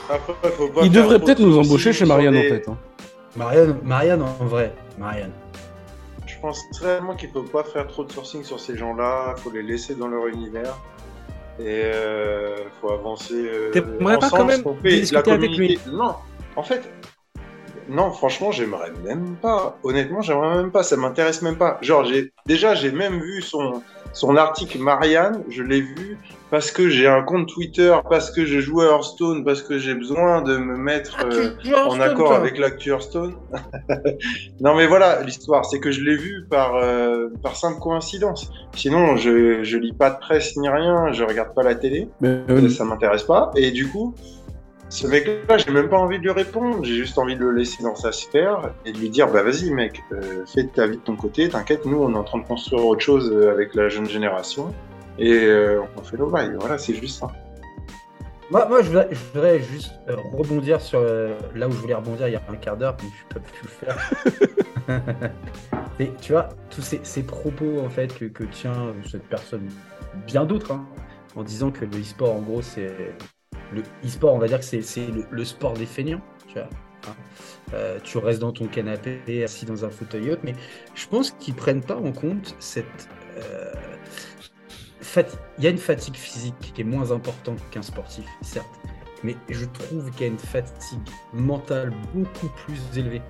Après, 0.10 0.34
faut 0.52 0.70
Il 0.84 0.92
devrait 0.92 1.20
peut-être 1.20 1.40
nous 1.40 1.58
embaucher 1.58 1.92
chez 1.92 2.06
Marianne, 2.06 2.34
des- 2.34 2.40
en 2.40 2.50
fait. 2.56 2.70
hein. 2.70 2.78
Marianne, 3.36 3.78
Marianne, 3.84 4.22
en 4.22 4.46
vrai. 4.46 4.74
Marianne. 5.00 5.32
Je 6.28 6.36
pense 6.40 6.62
vraiment 6.80 7.16
qu'il 7.16 7.30
faut 7.30 7.42
pas 7.42 7.64
faire 7.64 7.88
trop 7.88 8.04
de 8.04 8.12
sourcing 8.12 8.44
sur 8.44 8.60
ces 8.60 8.78
gens-là. 8.78 9.34
faut 9.38 9.50
les 9.52 9.64
laisser 9.64 9.96
dans 9.96 10.08
leur 10.08 10.28
univers. 10.28 10.78
Et 11.60 11.64
euh, 11.86 12.58
faut 12.82 12.92
avancer. 12.92 13.34
Euh, 13.36 13.72
T'aimerais 13.72 14.18
pas 14.20 14.26
ensemble, 14.28 14.42
quand 14.42 14.46
même 14.46 14.64
discuter 14.84 15.30
La 15.30 15.34
avec 15.36 15.52
communauté- 15.52 15.80
Non, 15.92 16.16
en 16.56 16.64
fait, 16.64 16.82
non, 17.90 18.12
franchement, 18.12 18.52
j'aimerais 18.52 18.92
même 19.04 19.36
pas. 19.42 19.78
Honnêtement, 19.84 20.22
j'aimerais 20.22 20.56
même 20.56 20.72
pas. 20.72 20.84
Ça 20.84 20.98
m'intéresse 20.98 21.42
même 21.42 21.58
pas. 21.58 21.78
Genre, 21.82 22.04
j'ai 22.06 22.32
déjà, 22.46 22.76
j'ai 22.76 22.92
même 22.92 23.20
vu 23.22 23.42
son 23.42 23.82
son 24.14 24.38
article 24.38 24.78
Marianne. 24.80 25.44
Je 25.50 25.64
l'ai 25.64 25.82
vu 25.82 26.18
parce 26.52 26.70
que 26.72 26.88
j'ai 26.88 27.08
un 27.08 27.24
compte 27.24 27.48
Twitter, 27.50 27.96
parce 28.10 28.30
que 28.30 28.46
je 28.46 28.60
joue 28.60 28.82
à 28.82 28.86
Hearthstone, 28.86 29.44
parce 29.44 29.64
que 29.64 29.80
j'ai 29.80 29.96
besoin 29.96 30.44
de 30.44 30.58
me 30.58 30.78
mettre. 30.78 31.26
euh, 31.26 31.50
en 31.88 32.00
accord 32.00 32.34
avec 32.34 32.60
l'actu 32.60 32.92
Hearthstone. 32.92 33.34
non 34.62 34.76
mais 34.76 34.86
voilà, 34.86 35.24
l'histoire, 35.24 35.66
c'est 35.66 35.80
que 35.80 35.92
je 35.92 36.02
l'ai 36.02 36.16
vu 36.16 36.46
par, 36.50 36.76
euh, 36.76 37.30
par 37.42 37.56
simple 37.56 37.80
coïncidence. 37.80 38.52
Sinon, 38.76 39.18
je, 39.18 39.64
je 39.64 39.78
lis 39.78 39.94
pas 39.94 40.12
de 40.12 40.20
presse 40.20 40.56
ni 40.58 40.70
rien, 40.70 41.12
je 41.12 41.24
regarde 41.24 41.54
pas 41.56 41.64
la 41.64 41.74
télé, 41.76 42.08
Mais, 42.22 42.40
euh, 42.50 42.70
ça 42.70 42.86
m'intéresse 42.86 43.24
pas. 43.24 43.52
Et 43.56 43.72
du 43.72 43.88
coup, 43.88 44.14
ce 44.94 45.08
mec-là, 45.08 45.58
j'ai 45.58 45.72
même 45.72 45.90
pas 45.90 45.98
envie 45.98 46.20
de 46.20 46.24
lui 46.24 46.32
répondre, 46.32 46.84
j'ai 46.84 46.94
juste 46.94 47.18
envie 47.18 47.36
de 47.36 47.42
le 47.42 47.52
laisser 47.52 47.82
dans 47.82 47.96
sa 47.96 48.12
sphère 48.12 48.74
et 48.86 48.92
de 48.92 48.98
lui 49.00 49.10
dire, 49.10 49.28
bah 49.28 49.42
vas-y 49.42 49.72
mec, 49.72 50.04
euh, 50.12 50.46
fais 50.46 50.68
ta 50.68 50.86
vie 50.86 50.98
de 50.98 51.02
ton 51.02 51.16
côté, 51.16 51.50
t'inquiète, 51.50 51.86
nous 51.86 51.98
on 51.98 52.14
est 52.14 52.18
en 52.18 52.24
train 52.24 52.38
de 52.38 52.46
construire 52.46 52.86
autre 52.86 53.02
chose 53.02 53.32
euh, 53.34 53.52
avec 53.52 53.74
la 53.74 53.90
jeune 53.90 54.08
génération. 54.08 54.72
Et 55.18 55.34
euh, 55.34 55.82
on 55.98 56.04
fait 56.04 56.18
le 56.18 56.28
bail, 56.28 56.56
voilà, 56.60 56.78
c'est 56.78 56.94
juste 56.94 57.20
ça. 57.20 57.28
Moi, 58.52 58.68
moi 58.68 58.84
je, 58.84 58.90
voudrais, 58.90 59.08
je 59.10 59.20
voudrais 59.34 59.60
juste 59.62 59.94
rebondir 60.08 60.80
sur 60.80 61.00
euh, 61.00 61.34
là 61.56 61.68
où 61.68 61.72
je 61.72 61.78
voulais 61.78 61.96
rebondir 61.96 62.28
il 62.28 62.34
y 62.34 62.36
a 62.36 62.44
un 62.48 62.56
quart 62.56 62.78
d'heure, 62.78 62.96
mais 63.02 63.10
je 63.10 63.34
peux 63.34 63.40
plus 63.40 63.64
le 63.64 63.70
faire. 63.70 65.32
Et 66.00 66.12
tu 66.22 66.34
vois, 66.34 66.50
tous 66.70 66.84
ces, 66.84 67.00
ces 67.02 67.24
propos 67.24 67.80
en 67.84 67.90
fait 67.90 68.14
que, 68.14 68.26
que 68.26 68.44
tient 68.44 68.94
cette 69.10 69.28
personne, 69.28 69.68
bien 70.28 70.46
d'autres, 70.46 70.72
hein, 70.72 70.86
en 71.36 71.42
disant 71.42 71.72
que 71.72 71.84
le 71.84 72.00
e-sport 72.00 72.36
en 72.36 72.42
gros 72.42 72.62
c'est 72.62 73.16
le 73.74 73.82
e-sport, 74.06 74.34
on 74.34 74.40
va 74.40 74.48
dire 74.48 74.60
que 74.60 74.66
c'est 74.66 75.08
le, 75.08 75.26
le 75.30 75.46
sport 75.46 75.74
des 75.74 75.86
feignants, 75.86 76.22
tu 76.48 76.54
vois. 76.54 76.70
hein. 77.08 77.16
Euh, 77.74 78.00
tu 78.04 78.18
restes 78.18 78.40
dans 78.40 78.52
ton 78.52 78.68
canapé, 78.68 79.44
assis 79.44 79.66
dans 79.66 79.84
un 79.86 79.90
fauteuil 79.90 80.32
haute, 80.32 80.44
mais 80.44 80.54
je 80.96 81.08
pense 81.08 81.32
qu'ils 81.32 81.56
prennent 81.56 81.82
pas 81.84 81.98
en 81.98 82.12
compte 82.12 82.56
cette 82.60 83.10
euh, 83.38 83.72
il 85.58 85.64
y 85.64 85.68
a 85.68 85.70
une 85.70 85.78
fatigue 85.78 86.16
physique 86.16 86.56
qui 86.74 86.82
est 86.82 86.86
moins 86.86 87.12
importante 87.12 87.60
qu'un 87.70 87.82
sportif, 87.82 88.26
certes, 88.42 88.80
mais 89.24 89.36
je 89.50 89.66
trouve 89.66 90.10
qu'il 90.12 90.22
y 90.22 90.24
a 90.24 90.28
une 90.32 90.40
fatigue 90.40 91.08
mentale 91.34 91.94
beaucoup 92.14 92.50
plus 92.66 92.80
élevée. 92.98 93.22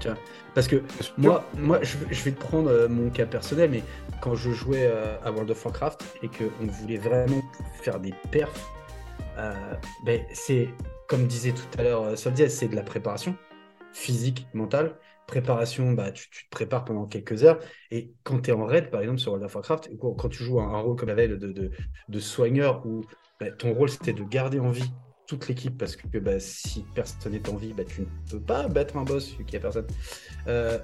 Tu 0.00 0.08
vois 0.08 0.16
Parce 0.54 0.68
que 0.68 0.82
moi, 1.18 1.44
moi 1.58 1.80
je, 1.82 1.96
je 2.10 2.22
vais 2.24 2.32
te 2.32 2.40
prendre 2.40 2.70
euh, 2.70 2.88
mon 2.88 3.10
cas 3.10 3.26
personnel, 3.26 3.70
mais 3.70 3.82
quand 4.20 4.34
je 4.34 4.52
jouais 4.52 4.90
à 5.24 5.30
World 5.32 5.50
of 5.50 5.64
Warcraft 5.64 6.04
et 6.22 6.28
qu'on 6.28 6.66
voulait 6.66 6.98
vraiment 6.98 7.42
faire 7.82 7.98
des 8.00 8.14
perfs, 8.30 8.70
ben, 10.04 10.20
c'est, 10.32 10.68
comme 11.08 11.26
disait 11.26 11.52
tout 11.52 11.78
à 11.78 11.82
l'heure 11.82 12.02
euh, 12.02 12.16
Soldier, 12.16 12.48
c'est 12.48 12.68
de 12.68 12.76
la 12.76 12.82
préparation. 12.82 13.36
physique, 13.92 14.46
mentale. 14.54 14.96
Préparation, 15.26 15.92
bah, 15.92 16.10
tu, 16.10 16.28
te 16.28 16.50
prépares 16.50 16.84
pendant 16.84 17.06
quelques 17.06 17.44
heures. 17.44 17.58
Et 17.90 18.12
quand 18.24 18.40
tu 18.40 18.50
es 18.50 18.52
en 18.52 18.64
raid, 18.64 18.90
par 18.90 19.00
exemple, 19.00 19.18
sur 19.18 19.32
World 19.32 19.44
of 19.44 19.54
Warcraft, 19.54 19.90
quand 19.98 20.28
tu 20.28 20.42
joues 20.42 20.60
un, 20.60 20.80
rôle 20.80 20.96
comme 20.96 21.08
avait 21.08 21.28
de, 21.28 21.36
de, 21.36 21.70
de 22.08 22.20
soigneur, 22.20 22.84
où 22.86 23.02
bah, 23.40 23.50
ton 23.50 23.72
rôle 23.72 23.88
c'était 23.88 24.12
de 24.12 24.22
garder 24.24 24.60
en 24.60 24.70
vie 24.70 24.90
toute 25.26 25.48
l'équipe, 25.48 25.78
parce 25.78 25.96
que 25.96 26.18
bah, 26.18 26.38
si 26.40 26.84
personne 26.94 27.32
n'est 27.32 27.48
en 27.48 27.56
vie, 27.56 27.72
bah, 27.72 27.84
tu 27.84 28.02
ne 28.02 28.06
peux 28.30 28.40
pas 28.40 28.68
battre 28.68 28.96
un 28.96 29.04
boss 29.04 29.30
vu 29.36 29.44
qu'il 29.44 29.52
n'y 29.52 29.56
a 29.56 29.60
personne. 29.60 29.86
Euh, 30.46 30.78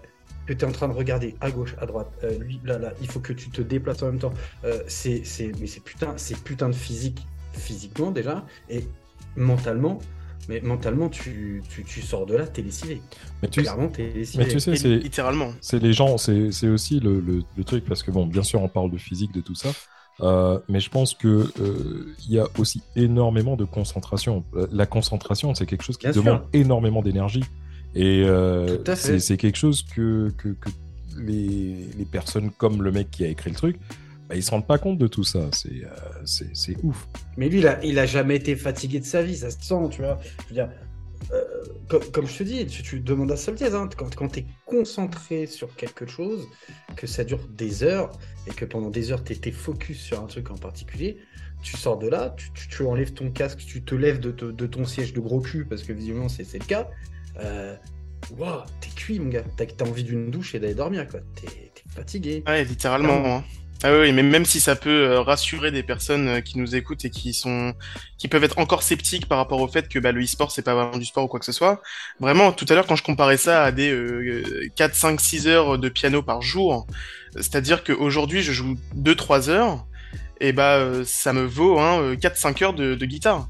que 0.47 0.55
tu 0.55 0.65
es 0.65 0.69
en 0.69 0.73
train 0.73 0.89
de 0.89 0.95
regarder 0.95 1.35
à 1.41 1.51
gauche, 1.51 1.75
à 1.79 1.85
droite, 1.85 2.11
euh, 2.25 2.39
lui, 2.39 2.59
là, 2.65 2.79
là, 2.79 2.95
il 3.03 3.09
faut 3.09 3.21
que 3.21 3.35
tu 3.35 3.51
te 3.51 3.61
déplaces 3.61 4.03
en 4.03 4.07
même 4.07 4.19
temps. 4.19 4.33
Euh, 4.65 4.83
c'est, 4.87 5.23
c'est, 5.25 5.53
mais 5.61 5.67
c'est 5.67 5.83
putain, 5.83 6.15
c'est 6.17 6.43
putain 6.43 6.71
de 6.71 6.75
physique, 6.75 7.27
physiquement 7.53 8.11
déjà, 8.11 8.45
et 8.69 8.85
mentalement. 9.37 9.99
Mais 10.49 10.61
mentalement, 10.63 11.11
tu, 11.11 11.63
tu, 11.69 11.85
tu 11.85 12.01
sors 12.01 12.25
de 12.25 12.35
là, 12.35 12.47
t'es 12.47 12.63
lessivé. 12.63 13.03
Mais 13.43 13.49
tu, 13.49 13.61
Clairement, 13.61 13.89
t'es 13.89 14.11
lessivé. 14.11 14.45
mais 14.45 14.51
tu 14.51 14.59
sais, 14.61 14.77
c'est 14.77 14.97
littéralement. 14.97 15.51
c'est 15.61 15.79
les 15.79 15.93
gens, 15.93 16.17
c'est 16.17 16.53
c'est 16.53 16.69
aussi 16.69 17.01
le, 17.01 17.21
le- 17.21 17.43
le 17.57 17.65
truc, 17.65 17.85
parce 17.85 18.03
que 18.03 18.11
bon, 18.11 18.25
bien 18.27 18.43
sûr, 18.43 18.63
on 18.63 18.69
parle 18.69 18.91
de 18.91 18.97
physique, 18.97 19.31
de 19.35 19.43
tout 19.43 19.55
ça, 19.55 19.69
euh, 20.23 20.59
mais 20.71 20.81
je 20.81 20.89
pense 20.89 21.13
que 21.13 21.29
euh, 21.61 22.15
il 22.27 22.33
y 22.33 22.39
a 22.39 22.47
aussi 22.59 22.81
énormément 22.97 23.57
de 23.57 23.67
concentration. 23.67 24.43
Euh, 24.55 24.67
La 24.73 24.87
concentration, 24.87 25.55
c'est 25.55 25.67
quelque 25.67 25.83
chose 25.85 25.99
qui 25.99 26.07
Bien 26.07 26.15
sûr. 26.15 26.23
demande 26.25 26.43
énormément 26.55 27.03
d'énergie. 27.03 27.45
Et 27.95 28.23
euh, 28.25 28.79
c'est 28.95 29.37
quelque 29.37 29.57
chose 29.59 29.83
que, 29.95 30.33
que, 30.39 30.49
que 30.49 30.71
les, 31.19 31.89
les 31.99 32.05
personnes 32.05 32.51
comme 32.53 32.83
le 32.83 32.91
mec 32.93 33.11
qui 33.11 33.25
a 33.25 33.29
écrit 33.29 33.51
le 33.51 33.57
truc, 33.57 33.77
bah, 34.29 34.37
ils 34.37 34.43
se 34.43 34.51
rendent 34.51 34.67
pas 34.67 34.79
compte 34.79 34.99
de 34.99 35.07
tout 35.07 35.25
ça. 35.25 35.49
C'est 35.53 35.85
euh, 35.85 35.89
c'est 36.25 36.55
c'est 36.55 36.77
ouf. 36.83 37.09
Mais 37.37 37.49
lui, 37.49 37.59
il 37.59 37.67
a, 37.67 37.83
il 37.85 37.99
a 37.99 38.07
jamais 38.07 38.37
été 38.37 38.57
fatigué 38.57 39.01
de 39.01 39.05
sa 39.05 39.23
vie, 39.23 39.37
ça 39.37 39.51
se 39.51 39.61
sent, 39.63 39.89
tu 39.91 40.03
vois. 40.03 40.19
Je 40.45 40.49
veux 40.49 40.55
dire, 40.55 40.71
euh, 41.33 41.43
comme, 41.89 42.05
comme 42.13 42.27
je 42.27 42.39
te 42.39 42.43
dis, 42.45 42.67
tu, 42.67 42.83
tu 42.83 43.01
demandes 43.01 43.33
à 43.33 43.37
Soldier, 43.37 43.73
hein, 43.75 43.89
quand, 43.97 44.15
quand 44.15 44.29
tu 44.29 44.41
es 44.41 44.47
concentré 44.67 45.47
sur 45.47 45.75
quelque 45.75 46.07
chose, 46.07 46.47
que 46.97 47.07
ça 47.07 47.25
dure 47.25 47.41
des 47.49 47.83
heures, 47.83 48.13
et 48.47 48.51
que 48.51 48.65
pendant 48.65 48.91
des 48.91 49.11
heures, 49.13 49.25
tu 49.25 49.33
étais 49.33 49.51
focus 49.53 49.99
sur 50.01 50.21
un 50.23 50.27
truc 50.27 50.51
en 50.51 50.57
particulier, 50.57 51.19
tu 51.63 51.77
sors 51.77 51.99
de 51.99 52.09
là, 52.09 52.35
tu, 52.37 52.53
tu, 52.53 52.69
tu 52.69 52.83
enlèves 52.85 53.13
ton 53.15 53.31
casque, 53.31 53.59
tu 53.67 53.83
te 53.83 53.95
lèves 53.95 54.21
de, 54.21 54.31
te- 54.31 54.45
de 54.45 54.67
ton 54.67 54.85
siège 54.85 55.13
de 55.13 55.21
gros 55.21 55.41
cul, 55.41 55.65
parce 55.65 55.83
que 55.83 55.93
visiblement, 55.93 56.29
c'est 56.29 56.45
c'est 56.45 56.59
le 56.61 56.65
cas. 56.67 56.89
Euh, 57.41 57.77
Waouh, 58.37 58.63
t'es 58.81 58.91
cuit, 58.91 59.21
mon 59.21 59.29
gars. 59.29 59.45
T'as 59.57 59.67
t'as 59.67 59.87
envie 59.87 60.03
d'une 60.05 60.31
douche 60.31 60.55
et 60.55 60.61
d'aller 60.61 60.75
dormir, 60.75 61.07
quoi. 61.09 61.21
T'es 61.37 61.47
t'es 61.47 61.83
fatigué. 61.89 62.43
Ouais, 62.47 62.65
littéralement. 62.65 63.25
hein. 63.39 63.45
Ah 63.85 63.97
oui, 63.97 64.13
mais 64.13 64.25
même 64.25 64.45
si 64.45 64.61
ça 64.61 64.75
peut 64.75 65.05
euh, 65.05 65.21
rassurer 65.21 65.71
des 65.71 65.85
personnes 65.85 66.27
euh, 66.29 66.41
qui 66.41 66.59
nous 66.59 66.75
écoutent 66.75 67.05
et 67.05 67.11
qui 67.11 67.33
sont, 67.33 67.75
qui 68.17 68.27
peuvent 68.27 68.43
être 68.43 68.59
encore 68.59 68.83
sceptiques 68.83 69.29
par 69.29 69.39
rapport 69.39 69.61
au 69.61 69.69
fait 69.69 69.89
que 69.89 70.01
bah, 70.01 70.11
le 70.11 70.21
e-sport 70.21 70.51
c'est 70.51 70.63
pas 70.63 70.75
vraiment 70.75 70.99
du 70.99 71.05
sport 71.05 71.25
ou 71.25 71.29
quoi 71.29 71.39
que 71.39 71.47
ce 71.47 71.53
soit. 71.53 71.81
Vraiment, 72.19 72.51
tout 72.51 72.67
à 72.69 72.75
l'heure 72.75 72.89
quand 72.89 72.97
je 72.97 73.05
comparais 73.05 73.37
ça 73.37 73.63
à 73.63 73.71
des 73.71 73.93
euh, 73.93 74.69
4, 74.75 74.95
5, 74.97 75.21
6 75.21 75.47
heures 75.47 75.79
de 75.79 75.89
piano 75.89 76.23
par 76.23 76.43
jour, 76.43 76.89
c'est-à-dire 77.35 77.85
qu'aujourd'hui 77.85 78.43
je 78.43 78.53
joue 78.53 78.77
2-3 78.97 79.49
heures, 79.49 79.87
et 80.41 80.53
bah 80.53 80.77
euh, 80.79 81.05
ça 81.05 81.33
me 81.33 81.45
vaut 81.45 81.79
hein, 81.79 82.15
4-5 82.15 82.65
heures 82.65 82.75
de, 82.75 82.97
de 82.97 83.07
guitare. 83.07 83.49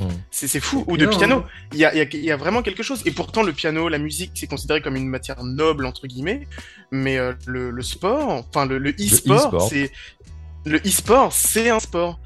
Mm. 0.00 0.08
C'est 0.30 0.48
c'est 0.48 0.60
fou, 0.60 0.84
C'est 0.86 0.92
ou 0.92 0.96
de 0.96 1.06
piano. 1.06 1.36
hein. 1.36 1.44
Il 1.72 1.78
y 1.78 1.84
a, 1.84 1.92
il 1.94 1.98
y 1.98 2.00
a- 2.00 2.06
il 2.12 2.24
y 2.24 2.30
a 2.30 2.36
vraiment 2.36 2.62
quelque 2.62 2.82
chose. 2.82 3.02
Et 3.04 3.10
pourtant, 3.10 3.42
le 3.42 3.52
piano, 3.52 3.88
la 3.88 3.98
musique, 3.98 4.32
c'est 4.34 4.46
considéré 4.46 4.80
comme 4.80 4.96
une 4.96 5.08
matière 5.08 5.42
noble, 5.44 5.84
entre 5.86 6.06
guillemets. 6.06 6.46
Mais 6.90 7.18
euh, 7.18 7.32
le, 7.46 7.70
le 7.70 7.82
sport, 7.82 8.44
enfin 8.48 8.66
le 8.66 8.78
le 8.78 8.90
e-sport, 8.90 9.36
e-sport. 9.46 9.68
c'est 9.68 9.92
le 10.64 10.78
e-sport, 10.78 11.32
c'est 11.32 11.70
un 11.70 11.80
sport. 11.80 12.18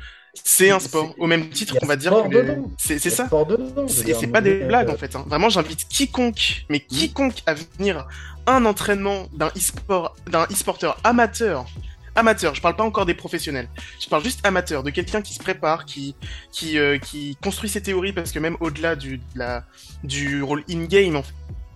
C'est 0.42 0.70
un 0.70 0.80
C'est- 0.80 0.88
sport. 0.88 1.14
Au 1.18 1.26
même 1.28 1.48
titre, 1.50 1.74
il 1.74 1.76
y 1.76 1.78
a 1.78 1.84
on 1.84 1.86
va 1.86 1.96
dire 1.96 2.10
sport 2.12 2.28
que 2.28 2.36
les- 2.38 2.56
c'est 2.76 2.98
ça. 3.10 3.26
sport 3.26 3.46
dedans, 3.46 3.86
je 3.86 4.02
veux 4.02 4.14
C'est 4.18 4.26
pas 4.26 4.40
des 4.40 4.54
blagues 4.64 4.88
euh, 4.90 4.94
en 4.94 4.96
fait. 4.96 5.14
hein. 5.14 5.24
Vraiment, 5.28 5.48
j'invite 5.48 5.86
quiconque, 5.88 6.64
mais 6.68 6.80
quiconque 6.80 7.42
à 7.46 7.54
venir 7.54 8.06
un 8.46 8.64
entraînement 8.64 9.26
d'un 9.32 9.48
e-sport, 9.56 10.16
d'un 10.28 10.44
e-sporteur 10.50 10.98
amateur. 11.04 11.66
Amateur, 12.16 12.54
je 12.54 12.60
parle 12.60 12.76
pas 12.76 12.84
encore 12.84 13.06
des 13.06 13.14
professionnels. 13.14 13.68
Je 14.00 14.08
parle 14.08 14.22
juste 14.22 14.46
amateur, 14.46 14.82
de 14.84 14.90
quelqu'un 14.90 15.20
qui 15.20 15.34
se 15.34 15.40
prépare, 15.40 15.84
qui 15.84 16.14
qui 16.52 16.78
euh, 16.78 16.98
qui 16.98 17.36
construit 17.42 17.68
ses 17.68 17.82
théories 17.82 18.12
parce 18.12 18.30
que 18.32 18.38
même 18.38 18.56
au-delà 18.60 18.94
du 18.96 19.18
de 19.18 19.24
la 19.34 19.64
du 20.04 20.42
rôle 20.42 20.62
in-game 20.70 21.16
en 21.16 21.24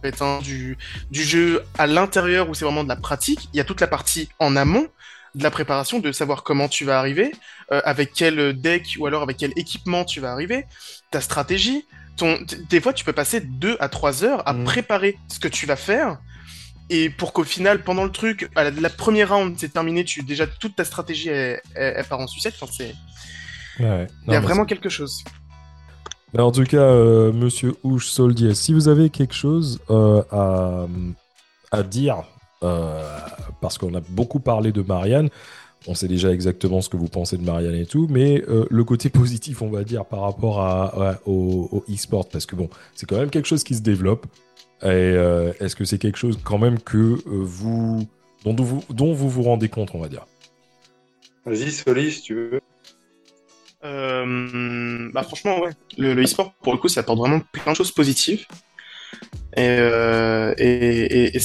fait, 0.03 0.23
hein, 0.23 0.39
du 0.43 0.79
du 1.11 1.23
jeu 1.25 1.65
à 1.77 1.87
l'intérieur 1.89 2.49
où 2.49 2.55
c'est 2.55 2.65
vraiment 2.65 2.85
de 2.85 2.89
la 2.89 2.97
pratique, 2.97 3.49
il 3.53 3.57
y 3.57 3.61
a 3.61 3.65
toute 3.65 3.81
la 3.81 3.89
partie 3.89 4.29
en 4.39 4.55
amont 4.57 4.87
de 5.35 5.43
la 5.43 5.51
préparation, 5.51 5.99
de 5.99 6.13
savoir 6.13 6.43
comment 6.45 6.69
tu 6.69 6.85
vas 6.85 6.99
arriver, 6.99 7.33
euh, 7.73 7.81
avec 7.85 8.13
quel 8.15 8.59
deck 8.61 8.97
ou 8.99 9.07
alors 9.07 9.23
avec 9.23 9.37
quel 9.39 9.53
équipement 9.57 10.05
tu 10.05 10.21
vas 10.21 10.33
arriver, 10.33 10.67
ta 11.11 11.21
stratégie. 11.21 11.87
Ton... 12.17 12.39
Des 12.71 12.81
fois, 12.81 12.93
tu 12.93 13.05
peux 13.05 13.13
passer 13.13 13.41
deux 13.41 13.77
à 13.81 13.89
trois 13.89 14.25
heures 14.25 14.47
à 14.49 14.53
Mhm. 14.53 14.65
préparer 14.65 15.19
ce 15.29 15.39
que 15.39 15.49
tu 15.49 15.67
vas 15.67 15.77
faire. 15.77 16.19
Et 16.91 17.11
pour 17.11 17.33
qu'au 17.33 17.45
final, 17.45 17.83
pendant 17.83 18.05
le 18.05 18.11
truc, 18.13 18.49
à 18.55 18.65
la, 18.65 18.71
la 18.71 18.89
première 18.91 19.35
round, 19.35 19.55
c'est 19.59 19.73
terminé, 19.73 20.05
tu 20.05 20.23
déjà 20.23 20.47
toute 20.47 20.75
ta 20.77 20.85
stratégie 20.85 21.29
elle, 21.29 21.61
elle- 21.75 21.95
elle 21.99 22.05
part 22.05 22.21
en 22.21 22.27
sucette. 22.27 22.55
Enfin, 22.61 22.73
c'est 22.75 22.95
Ouais, 23.83 23.87
ouais. 23.91 24.07
il 24.27 24.33
y 24.33 24.37
a 24.37 24.41
vraiment 24.41 24.65
quelque 24.65 24.89
chose. 24.89 25.23
Mais 26.35 26.41
en 26.43 26.51
tout 26.51 26.65
cas, 26.65 26.79
euh, 26.79 27.33
Monsieur 27.33 27.75
Ouche 27.85 28.09
Soldier, 28.09 28.55
si 28.55 28.73
vous 28.73 28.89
avez 28.89 29.09
quelque 29.11 29.35
chose 29.35 29.81
euh, 29.91 30.23
à, 30.31 30.87
à 31.71 31.83
dire, 31.83 32.25
euh, 32.63 33.19
parce 33.61 33.79
qu'on 33.79 33.95
a 33.95 34.01
beaucoup 34.01 34.41
parlé 34.41 34.73
de 34.73 34.83
Marianne, 34.83 35.29
on 35.87 35.95
sait 35.95 36.09
déjà 36.09 36.31
exactement 36.33 36.81
ce 36.83 36.89
que 36.89 36.97
vous 36.97 37.09
pensez 37.09 37.37
de 37.39 37.45
Marianne 37.45 37.77
et 37.77 37.87
tout, 37.87 38.09
mais 38.11 38.43
euh, 38.49 38.67
le 38.69 38.85
côté 38.85 39.09
positif, 39.23 39.63
on 39.63 39.71
va 39.71 39.85
dire, 39.85 40.05
par 40.05 40.23
rapport 40.23 40.61
à, 40.61 41.11
à- 41.11 41.19
au, 41.27 41.69
au 41.71 41.85
e-sport, 41.93 42.29
parce 42.29 42.47
que 42.47 42.57
bon, 42.57 42.69
c'est 42.95 43.07
quand 43.09 43.17
même 43.17 43.31
quelque 43.31 43.47
chose 43.47 43.63
qui 43.63 43.75
se 43.75 43.83
développe. 43.83 44.27
Et 44.83 44.87
euh, 44.87 45.53
est-ce 45.61 45.75
que 45.75 45.85
c'est 45.85 45.99
quelque 45.99 46.19
chose 46.19 46.39
quand 46.45 46.59
même 46.59 46.79
que 46.81 46.97
euh, 46.97 47.21
vous 47.27 48.07
dont 48.45 48.55
vous, 48.55 48.85
dont 48.91 49.13
vous 49.13 49.29
vous 49.29 49.43
rendez 49.43 49.69
compte, 49.69 49.91
on 49.95 49.99
va 50.01 50.09
dire? 50.09 50.27
Vas-y, 51.45 51.73
Soli, 51.73 52.13
si 52.13 52.23
tu 52.23 52.35
veux. 52.35 52.61
Euh, 53.85 55.09
bah 55.13 55.23
franchement, 55.23 55.61
ouais. 55.61 55.71
Le, 55.97 56.15
le 56.15 56.23
e-sport, 56.25 56.53
pour 56.63 56.73
le 56.73 56.79
coup, 56.79 56.89
ça 56.89 57.01
apporte 57.01 57.19
vraiment 57.19 57.41
plein 57.53 57.73
de 57.73 57.77
choses 57.77 57.93
positives. 57.93 58.45
Et, 59.57 59.67
euh, 59.69 60.55
et, 60.59 61.37
et- 61.37 61.41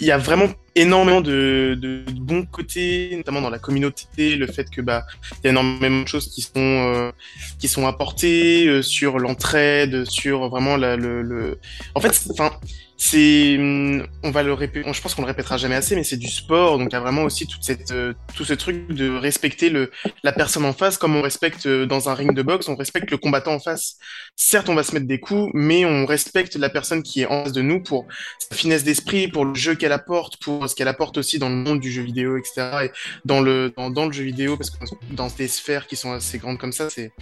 il 0.00 0.06
y 0.06 0.10
a 0.10 0.18
vraiment 0.18 0.48
énormément 0.76 1.20
de, 1.20 1.76
de 1.80 2.04
bons 2.12 2.44
côtés, 2.44 3.14
notamment 3.16 3.40
dans 3.40 3.50
la 3.50 3.58
communauté, 3.58 4.36
le 4.36 4.46
fait 4.46 4.68
que 4.70 4.80
bah 4.80 5.04
il 5.32 5.44
y 5.44 5.46
a 5.48 5.50
énormément 5.50 6.02
de 6.02 6.08
choses 6.08 6.28
qui 6.28 6.42
sont 6.42 6.52
euh, 6.56 7.10
qui 7.58 7.66
sont 7.66 7.86
apportées 7.86 8.66
euh, 8.68 8.82
sur 8.82 9.18
l'entraide, 9.18 10.04
sur 10.04 10.48
vraiment 10.48 10.76
la, 10.76 10.96
le, 10.96 11.22
le. 11.22 11.58
En 11.94 12.00
fait, 12.00 12.20
enfin, 12.30 12.52
c'est, 12.98 13.56
hum, 13.58 14.06
on 14.22 14.30
va 14.30 14.42
le 14.42 14.52
répéter, 14.52 14.90
je 14.92 15.00
pense 15.02 15.14
qu'on 15.14 15.22
le 15.22 15.28
répétera 15.28 15.56
jamais 15.58 15.74
assez, 15.74 15.94
mais 15.96 16.04
c'est 16.04 16.16
du 16.16 16.28
sport, 16.28 16.78
donc 16.78 16.88
il 16.90 16.94
y 16.94 16.96
a 16.96 17.00
vraiment 17.00 17.24
aussi 17.24 17.46
toute 17.46 17.62
cette, 17.62 17.90
euh, 17.92 18.14
tout 18.34 18.44
ce 18.44 18.54
truc 18.54 18.88
de 18.88 19.14
respecter 19.14 19.68
le 19.70 19.90
la 20.22 20.32
personne 20.32 20.64
en 20.64 20.72
face 20.72 20.96
comme 20.96 21.14
on 21.14 21.22
respecte 21.22 21.66
euh, 21.66 21.86
dans 21.86 22.08
un 22.08 22.14
ring 22.14 22.32
de 22.32 22.42
boxe, 22.42 22.68
on 22.68 22.76
respecte 22.76 23.10
le 23.10 23.18
combattant 23.18 23.54
en 23.54 23.60
face. 23.60 23.96
Certes, 24.34 24.68
on 24.68 24.74
va 24.74 24.82
se 24.82 24.92
mettre 24.94 25.06
des 25.06 25.20
coups, 25.20 25.50
mais 25.54 25.84
on 25.84 26.06
respecte 26.06 26.56
la 26.56 26.70
personne 26.70 27.02
qui 27.02 27.22
est 27.22 27.26
en 27.26 27.44
face 27.44 27.52
de 27.52 27.62
nous 27.62 27.82
pour 27.82 28.06
sa 28.38 28.56
finesse 28.56 28.84
d'esprit, 28.84 29.28
pour 29.28 29.44
le 29.44 29.54
jeu 29.54 29.74
qu'elle 29.74 29.92
apporte, 29.92 30.38
pour 30.38 30.68
ce 30.68 30.74
qu'elle 30.74 30.88
apporte 30.88 31.18
aussi 31.18 31.38
dans 31.38 31.48
le 31.48 31.56
monde 31.56 31.80
du 31.80 31.90
jeu 31.90 32.02
vidéo, 32.02 32.36
etc. 32.38 32.84
Et 32.84 32.90
dans 33.24 33.40
le 33.40 33.72
dans, 33.76 33.90
dans 33.90 34.06
le 34.06 34.12
jeu 34.12 34.24
vidéo, 34.24 34.56
parce 34.56 34.70
que 34.70 34.76
dans 35.10 35.28
des 35.28 35.48
sphères 35.48 35.86
qui 35.86 35.96
sont 35.96 36.12
assez 36.12 36.38
grandes 36.38 36.58
comme 36.58 36.72
ça, 36.72 36.88
c'est 36.90 37.12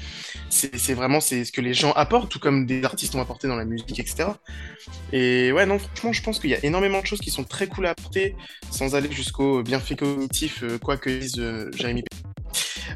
c'est 0.49 0.95
vraiment 0.95 1.21
c'est 1.21 1.45
ce 1.45 1.53
que 1.53 1.61
les 1.61 1.75
gens 1.75 1.93
apportent, 1.93 2.31
tout 2.31 2.39
comme 2.39 2.67
des 2.67 2.85
artistes 2.85 3.15
ont 3.15 3.21
apporté 3.21 3.49
dans 3.49 3.57
la 3.57 3.65
musique, 3.65 3.99
etc. 3.99 4.27
Et 5.13 5.53
ouais, 5.53 5.64
non, 5.67 5.79
franchement, 5.79 6.13
je 6.13 6.23
pense 6.23 6.39
qu'il 6.39 6.51
y 6.51 6.55
a 6.55 6.65
énormément 6.65 7.01
de 7.01 7.07
choses 7.07 7.21
qui 7.21 7.31
sont 7.31 7.45
très 7.45 7.67
cool 7.67 7.87
à 7.87 7.91
apporter, 7.91 8.37
sans 8.71 8.95
aller 8.95 9.11
jusqu'au 9.11 9.63
bienfait 9.63 9.97
cognitif, 9.97 10.63
euh, 10.63 10.79
quoi 10.79 10.97
que 10.97 11.11
dise 11.11 11.35
euh, 11.39 11.71
Jérémy. 11.75 12.05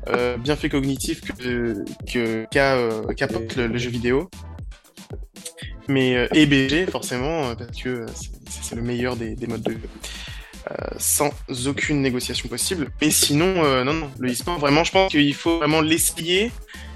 Euh, 0.08 0.36
bienfait 0.36 0.68
cognitif 0.68 1.20
que 1.20 2.44
qu'a 2.50 2.76
euh, 2.76 3.02
qu'apporte 3.14 3.56
le, 3.56 3.76
jeu 3.78 3.90
vidéo. 3.90 4.30
Mais 5.88 6.16
euh, 6.16 6.86
forcément 6.90 7.48
euh, 7.50 7.54
parce 7.54 7.82
que 7.82 8.06
c'est- 8.50 8.74
le 8.74 8.82
meilleur 8.82 9.16
des, 9.16 9.34
des 9.34 9.46
modes 9.46 9.62
de 9.62 9.72
jeu. 9.72 9.80
Sans 10.98 11.30
aucune 11.66 12.02
négociation 12.02 12.48
possible. 12.48 12.90
Mais 13.00 13.10
sinon, 13.10 13.54
non, 13.84 13.94
non, 13.94 14.10
le 14.18 14.30
e-sport, 14.30 14.58
vraiment, 14.58 14.84
je 14.84 14.92
pense 14.92 15.10
qu'il 15.10 15.34
faut 15.34 15.58
vraiment 15.58 15.80
l'essayer. 15.80 16.52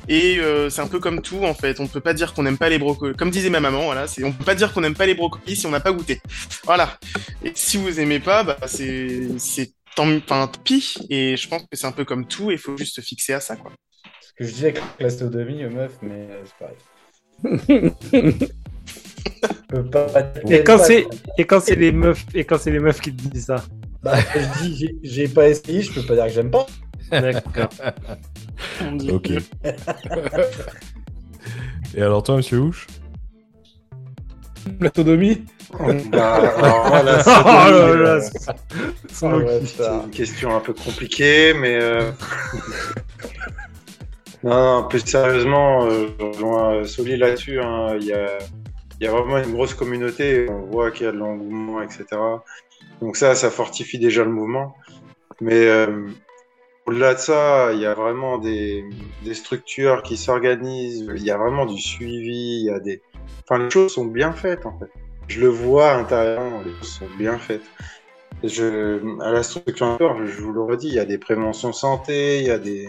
Et 0.09 0.39
euh, 0.39 0.69
c'est 0.71 0.81
un 0.83 0.87
peu 0.89 0.99
comme 0.99 1.23
tout, 1.23 1.45
en 1.45 1.55
fait. 1.55 1.81
On 1.81 1.87
peut 1.87 2.01
pas 2.01 2.15
dire 2.15 2.35
qu'on 2.35 2.43
n'aime 2.43 2.59
pas 2.59 2.69
les 2.69 2.79
brocolis. 2.79 3.15
Comme 3.17 3.31
disait 3.31 3.51
ma 3.51 3.61
maman, 3.61 3.85
voilà, 3.85 4.07
c'est 4.07 4.25
on 4.25 4.33
peut 4.33 4.45
pas 4.45 4.55
dire 4.55 4.73
qu'on 4.73 4.81
n'aime 4.81 4.95
pas 4.95 5.07
les 5.07 5.15
brocolis 5.15 5.57
si 5.57 5.67
on 5.67 5.71
n'a 5.71 5.81
pas 5.81 5.93
goûté. 5.93 6.21
Voilà. 6.65 6.99
Et 7.45 7.53
si 7.55 7.77
vous 7.77 8.01
aimez 8.01 8.21
pas, 8.21 8.43
bah 8.45 8.57
c'est 8.67 9.29
c'est 9.39 9.73
tant, 9.97 10.09
enfin, 10.17 10.47
tant 10.49 10.61
pis. 10.63 10.95
Et 11.11 11.37
je 11.37 11.49
pense 11.49 11.63
que 11.63 11.69
c'est 11.77 11.87
un 11.87 11.93
peu 11.93 12.05
comme 12.05 12.27
tout. 12.27 12.51
Il 12.51 12.59
faut 12.59 12.77
juste 12.77 12.97
se 12.97 13.01
fixer 13.01 13.33
à 13.35 13.41
ça, 13.41 13.57
quoi. 13.57 13.73
Ce 14.21 14.33
que 14.37 14.45
je 14.45 14.53
disais 14.53 14.69
avec 14.69 14.83
la 14.99 15.11
sodomie, 15.11 15.63
meuf, 15.65 15.93
mais 16.03 16.29
euh, 16.31 16.43
c'est 16.45 16.57
pareil. 16.59 16.77
Je 19.43 19.53
peux 19.69 19.85
pas- 19.85 20.07
Et 20.51 20.63
quand 20.65 20.79
c'est 20.79 21.07
et 21.39 21.45
quand 21.45 21.61
c'est 21.61 21.75
les 21.75 21.93
meufs 21.93 22.25
et 22.35 22.45
quand 22.45 22.59
c'est 22.59 22.71
les 22.71 22.79
meufs 22.79 23.01
qui 23.01 23.15
te 23.15 23.29
disent 23.29 23.47
ça? 23.47 23.65
Bah, 24.03 24.17
je 24.35 24.63
dis, 24.63 24.77
j'ai- 24.77 24.97
j'ai 25.03 25.29
pas 25.29 25.49
essayé, 25.49 25.83
je 25.83 25.93
peux 25.93 26.03
pas 26.03 26.15
dire 26.15 26.27
que 26.27 26.33
j'aime 26.33 26.51
pas. 26.51 26.67
D'accord. 27.11 27.69
Ok. 29.11 29.31
Et 31.95 32.03
alors 32.03 32.23
toi, 32.23 32.37
Monsieur 32.37 32.59
Ouche 32.59 32.87
Platonomie 34.79 35.45
Bah, 36.13 36.35
alors, 36.57 36.87
Oh 36.93 37.03
là 37.03 37.95
là, 37.95 38.09
euh, 38.11 38.21
c'est- 39.09 39.27
ouais, 39.27 39.61
C'est 39.65 39.87
une 39.89 40.11
question 40.11 40.55
un 40.55 40.61
peu 40.61 40.73
compliquée, 40.75 41.55
mais. 41.55 41.79
euh, 41.81 42.11
non, 44.45 44.83
non, 44.83 44.89
plus 44.89 45.01
sérieusement, 45.01 45.87
euh, 45.87 46.09
je 46.19 46.25
rejoins 46.25 46.85
Soli 46.85 47.17
là-dessus. 47.17 47.61
hein. 47.61 47.97
Il 48.01 48.07
y, 48.07 48.13
a, 48.13 48.39
il 49.01 49.05
y 49.05 49.07
a 49.09 49.13
vraiment 49.13 49.39
une 49.39 49.53
grosse 49.53 49.75
communauté. 49.75 50.47
On 50.51 50.67
voit 50.71 50.91
qu'il 50.91 51.07
y 51.07 51.09
a 51.09 51.13
de 51.13 51.17
l'engouement, 51.19 51.81
etc. 51.83 52.05
Donc, 53.01 53.17
ça, 53.17 53.35
ça 53.35 53.51
fortifie 53.51 53.99
déjà 53.99 54.25
le 54.25 54.31
mouvement. 54.31 54.77
Mais 55.41 55.55
euh, 55.67 56.07
au-delà 56.87 57.15
de 57.15 57.19
ça, 57.19 57.73
il 57.73 57.81
y 57.81 57.87
a 57.87 57.95
vraiment 57.95 58.39
des, 58.39 58.85
structures 59.33 60.03
qui 60.03 60.17
s'organisent. 60.17 61.09
Il 61.15 61.23
y 61.23 61.31
a 61.31 61.39
vraiment 61.39 61.67
du 61.67 61.81
suivi. 61.81 62.61
Il 62.61 62.67
y 62.67 62.71
a 62.71 62.81
des. 62.81 63.03
Enfin, 63.45 63.63
les 63.63 63.71
choses 63.71 63.95
sont 63.95 64.07
bien 64.07 64.33
faites, 64.33 64.67
en 64.67 64.79
fait. 64.79 64.91
Je 65.29 65.41
le 65.41 65.49
vois 65.49 65.93
intérieurement, 65.95 66.63
les 66.65 66.73
choses 66.75 66.99
sont 66.99 67.17
bien 67.19 67.39
faites. 67.39 67.63
À 68.43 69.31
la 69.31 69.43
structure, 69.43 70.27
je 70.27 70.43
vous 70.43 70.53
le 70.53 70.63
redis, 70.63 70.89
il 70.89 70.95
y 70.95 70.99
a 70.99 71.05
des 71.05 71.19
préventions 71.19 71.73
santé, 71.73 72.41
il 72.41 72.47
y 72.47 72.51
a 72.51 72.59
des, 72.59 72.89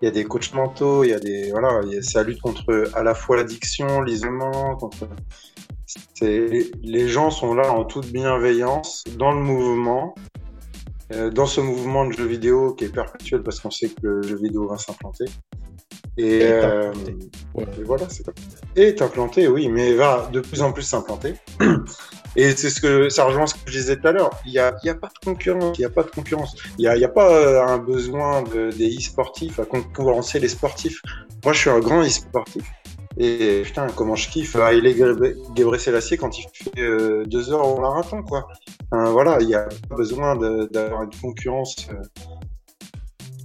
il 0.00 0.04
y 0.04 0.08
a 0.08 0.12
des 0.12 0.24
coachs 0.24 0.52
mentaux, 0.54 1.02
il 1.02 1.10
y 1.10 1.12
a 1.12 1.18
des, 1.18 1.50
voilà, 1.50 1.80
ça 2.02 2.22
lutte 2.22 2.40
contre 2.40 2.90
à 2.94 3.02
la 3.02 3.14
fois 3.14 3.36
l'addiction, 3.36 4.02
l'isolement, 4.02 4.78
les 6.20 7.08
gens 7.08 7.30
sont 7.30 7.54
là 7.54 7.72
en 7.72 7.84
toute 7.84 8.06
bienveillance 8.12 9.02
dans 9.18 9.32
le 9.32 9.40
mouvement, 9.40 10.14
dans 11.32 11.46
ce 11.46 11.60
mouvement 11.60 12.06
de 12.06 12.12
jeu 12.12 12.26
vidéo 12.26 12.74
qui 12.74 12.84
est 12.84 12.88
perpétuel 12.88 13.42
parce 13.42 13.60
qu'on 13.60 13.70
sait 13.70 13.88
que 13.88 14.06
le 14.06 14.22
jeu 14.22 14.36
vidéo 14.36 14.66
va 14.68 14.78
s'implanter. 14.78 15.26
Et, 16.16 16.38
Et 16.38 16.42
euh, 16.44 16.90
implanter. 16.90 17.80
et 17.80 17.82
voilà, 17.84 18.08
c'est 18.08 18.24
Et 18.76 18.82
est 18.82 19.02
implanté, 19.02 19.48
oui, 19.48 19.68
mais 19.68 19.94
va 19.94 20.28
de 20.32 20.40
plus 20.40 20.62
en 20.62 20.72
plus 20.72 20.82
s'implanter. 20.82 21.34
Et 22.36 22.50
c'est 22.56 22.70
ce 22.70 22.80
que 22.80 23.08
ça 23.10 23.24
rejoint 23.26 23.46
ce 23.46 23.54
que 23.54 23.60
je 23.66 23.78
disais 23.78 23.96
tout 23.96 24.08
à 24.08 24.12
l'heure. 24.12 24.30
Il 24.44 24.50
n'y 24.52 24.58
a, 24.58 24.74
il 24.82 24.86
y 24.88 24.90
a 24.90 24.94
pas 24.96 25.08
de 25.08 25.24
concurrence. 25.24 25.78
Il 25.78 25.82
n'y 25.82 25.86
a 25.86 25.90
pas 25.90 26.02
de 26.02 26.10
concurrence. 26.10 26.56
Il 26.78 26.82
n'y 26.82 26.88
a, 26.88 26.96
il 26.96 27.00
y 27.00 27.04
a 27.04 27.08
pas 27.08 27.30
euh, 27.30 27.64
un 27.64 27.78
besoin 27.78 28.42
de, 28.42 28.70
des 28.70 28.96
e-sportifs 28.96 29.60
à 29.60 29.64
concurrencer 29.64 30.40
les 30.40 30.48
sportifs. 30.48 31.00
Moi, 31.44 31.52
je 31.52 31.60
suis 31.60 31.70
un 31.70 31.78
grand 31.78 32.02
e-sportif. 32.02 32.64
Et 33.18 33.62
putain, 33.64 33.86
comment 33.94 34.16
je 34.16 34.28
kiffe 34.28 34.56
Haile 34.56 34.92
Gebrselassie 35.56 36.16
quand 36.16 36.36
il 36.38 36.46
fait 36.52 36.80
euh, 36.80 37.24
deux 37.26 37.52
heures 37.52 37.66
au 37.66 37.80
marathon, 37.80 38.22
quoi. 38.22 38.48
Enfin, 38.90 39.10
voilà, 39.12 39.38
il 39.40 39.46
n'y 39.46 39.54
a 39.54 39.68
pas 39.88 39.94
besoin 39.96 40.34
d'avoir 40.70 41.02
une 41.04 41.10
concurrence, 41.20 41.76
euh, 41.90 42.02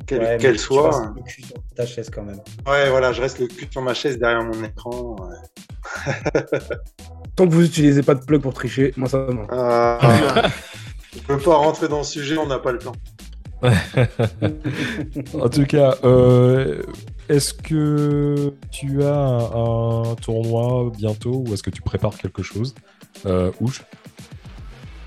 quelle 0.08 0.22
Ouais, 0.22 0.38
qu'elle 0.40 0.54
tu 0.58 0.64
soit. 0.64 0.88
restes 0.90 1.16
le 1.16 1.22
cul 1.22 1.44
sur 1.44 1.58
ta 1.76 1.86
chaise 1.86 2.10
quand 2.10 2.24
même. 2.24 2.42
Ouais, 2.68 2.90
voilà, 2.90 3.14
je 3.14 3.22
reste 3.22 3.38
le 3.40 3.46
cul 3.48 3.68
sur 3.70 3.82
ma 3.84 3.94
chaise 3.94 4.18
derrière 4.18 4.44
mon 4.44 4.64
écran. 4.64 5.16
ouais. 5.20 6.14
Tant 7.36 7.48
que 7.48 7.54
vous 7.54 7.64
utilisez 7.66 8.02
pas 8.04 8.16
de 8.16 8.26
plug 8.26 8.42
pour 8.42 8.54
tricher, 8.54 8.94
moi 8.98 9.08
ça. 9.08 9.18
Euh, 9.18 9.98
je 11.14 11.20
peux 11.22 11.38
pas 11.38 11.56
rentrer 11.56 11.88
dans 11.88 12.00
le 12.00 12.04
sujet, 12.04 12.38
on 12.38 12.48
n'a 12.48 12.60
pas 12.60 12.72
le 12.72 12.80
temps. 12.80 12.92
En 15.34 15.50
tout 15.50 15.66
cas, 15.66 15.98
euh, 16.04 16.82
est-ce 17.28 17.54
que 17.54 18.54
tu 18.72 19.04
as 19.04 19.52
un, 19.54 20.16
tournoi 20.16 20.92
bientôt 20.96 21.44
ou 21.46 21.54
est-ce 21.54 21.64
que 21.64 21.70
tu 21.70 21.82
prépares 21.82 22.18
quelque 22.18 22.42
chose 22.42 22.74
euh, 23.26 23.52
Ouch 23.60 23.84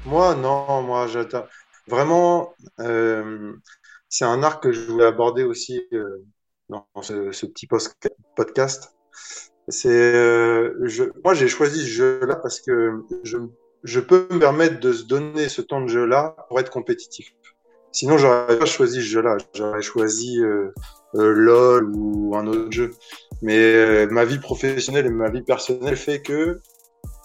Moi, 0.05 0.35
non, 0.35 0.83
moi, 0.83 1.07
j'attends. 1.07 1.47
Vraiment, 1.89 2.55
euh, 2.81 3.55
c'est 4.09 4.25
un 4.25 4.43
arc 4.43 4.63
que 4.63 4.73
je 4.73 4.81
voulais 4.83 5.07
aborder 5.07 5.45
aussi 5.45 5.83
euh, 5.93 6.25
dans 6.69 6.87
ce, 7.01 7.47
petit 7.47 7.67
podcast. 8.37 8.95
C'est, 9.69 10.73
moi, 11.25 11.35
j'ai 11.35 11.49
choisi 11.49 11.81
ce 11.81 11.91
jeu-là 11.91 12.37
parce 12.37 12.61
que 12.61 13.05
je, 13.25 13.39
je 13.85 14.01
peux 14.01 14.29
me 14.31 14.39
permettre 14.39 14.79
de 14.81 14.93
se 14.93 15.05
donner 15.05 15.49
ce 15.49 15.63
temps 15.63 15.81
de 15.81 15.89
jeu-là 15.89 16.37
pour 16.49 16.61
être 16.61 16.71
compétitif. 16.71 17.35
Sinon, 17.93 18.17
j'aurais 18.17 18.59
pas 18.59 18.65
choisi 18.65 18.97
ce 18.97 19.07
jeu-là. 19.07 19.37
J'aurais 19.55 19.83
choisi 19.83 20.43
euh, 20.43 20.73
euh, 21.15 21.33
LOL 21.33 21.93
ou 21.95 22.35
un 22.35 22.47
autre 22.47 22.73
jeu. 22.73 22.91
Mais 23.43 23.57
euh, 23.57 24.07
ma 24.11 24.25
vie 24.25 24.39
professionnelle 24.39 25.07
et 25.07 25.11
ma 25.11 25.29
vie 25.29 25.43
personnelle 25.43 25.97
fait 25.97 26.23
que 26.23 26.61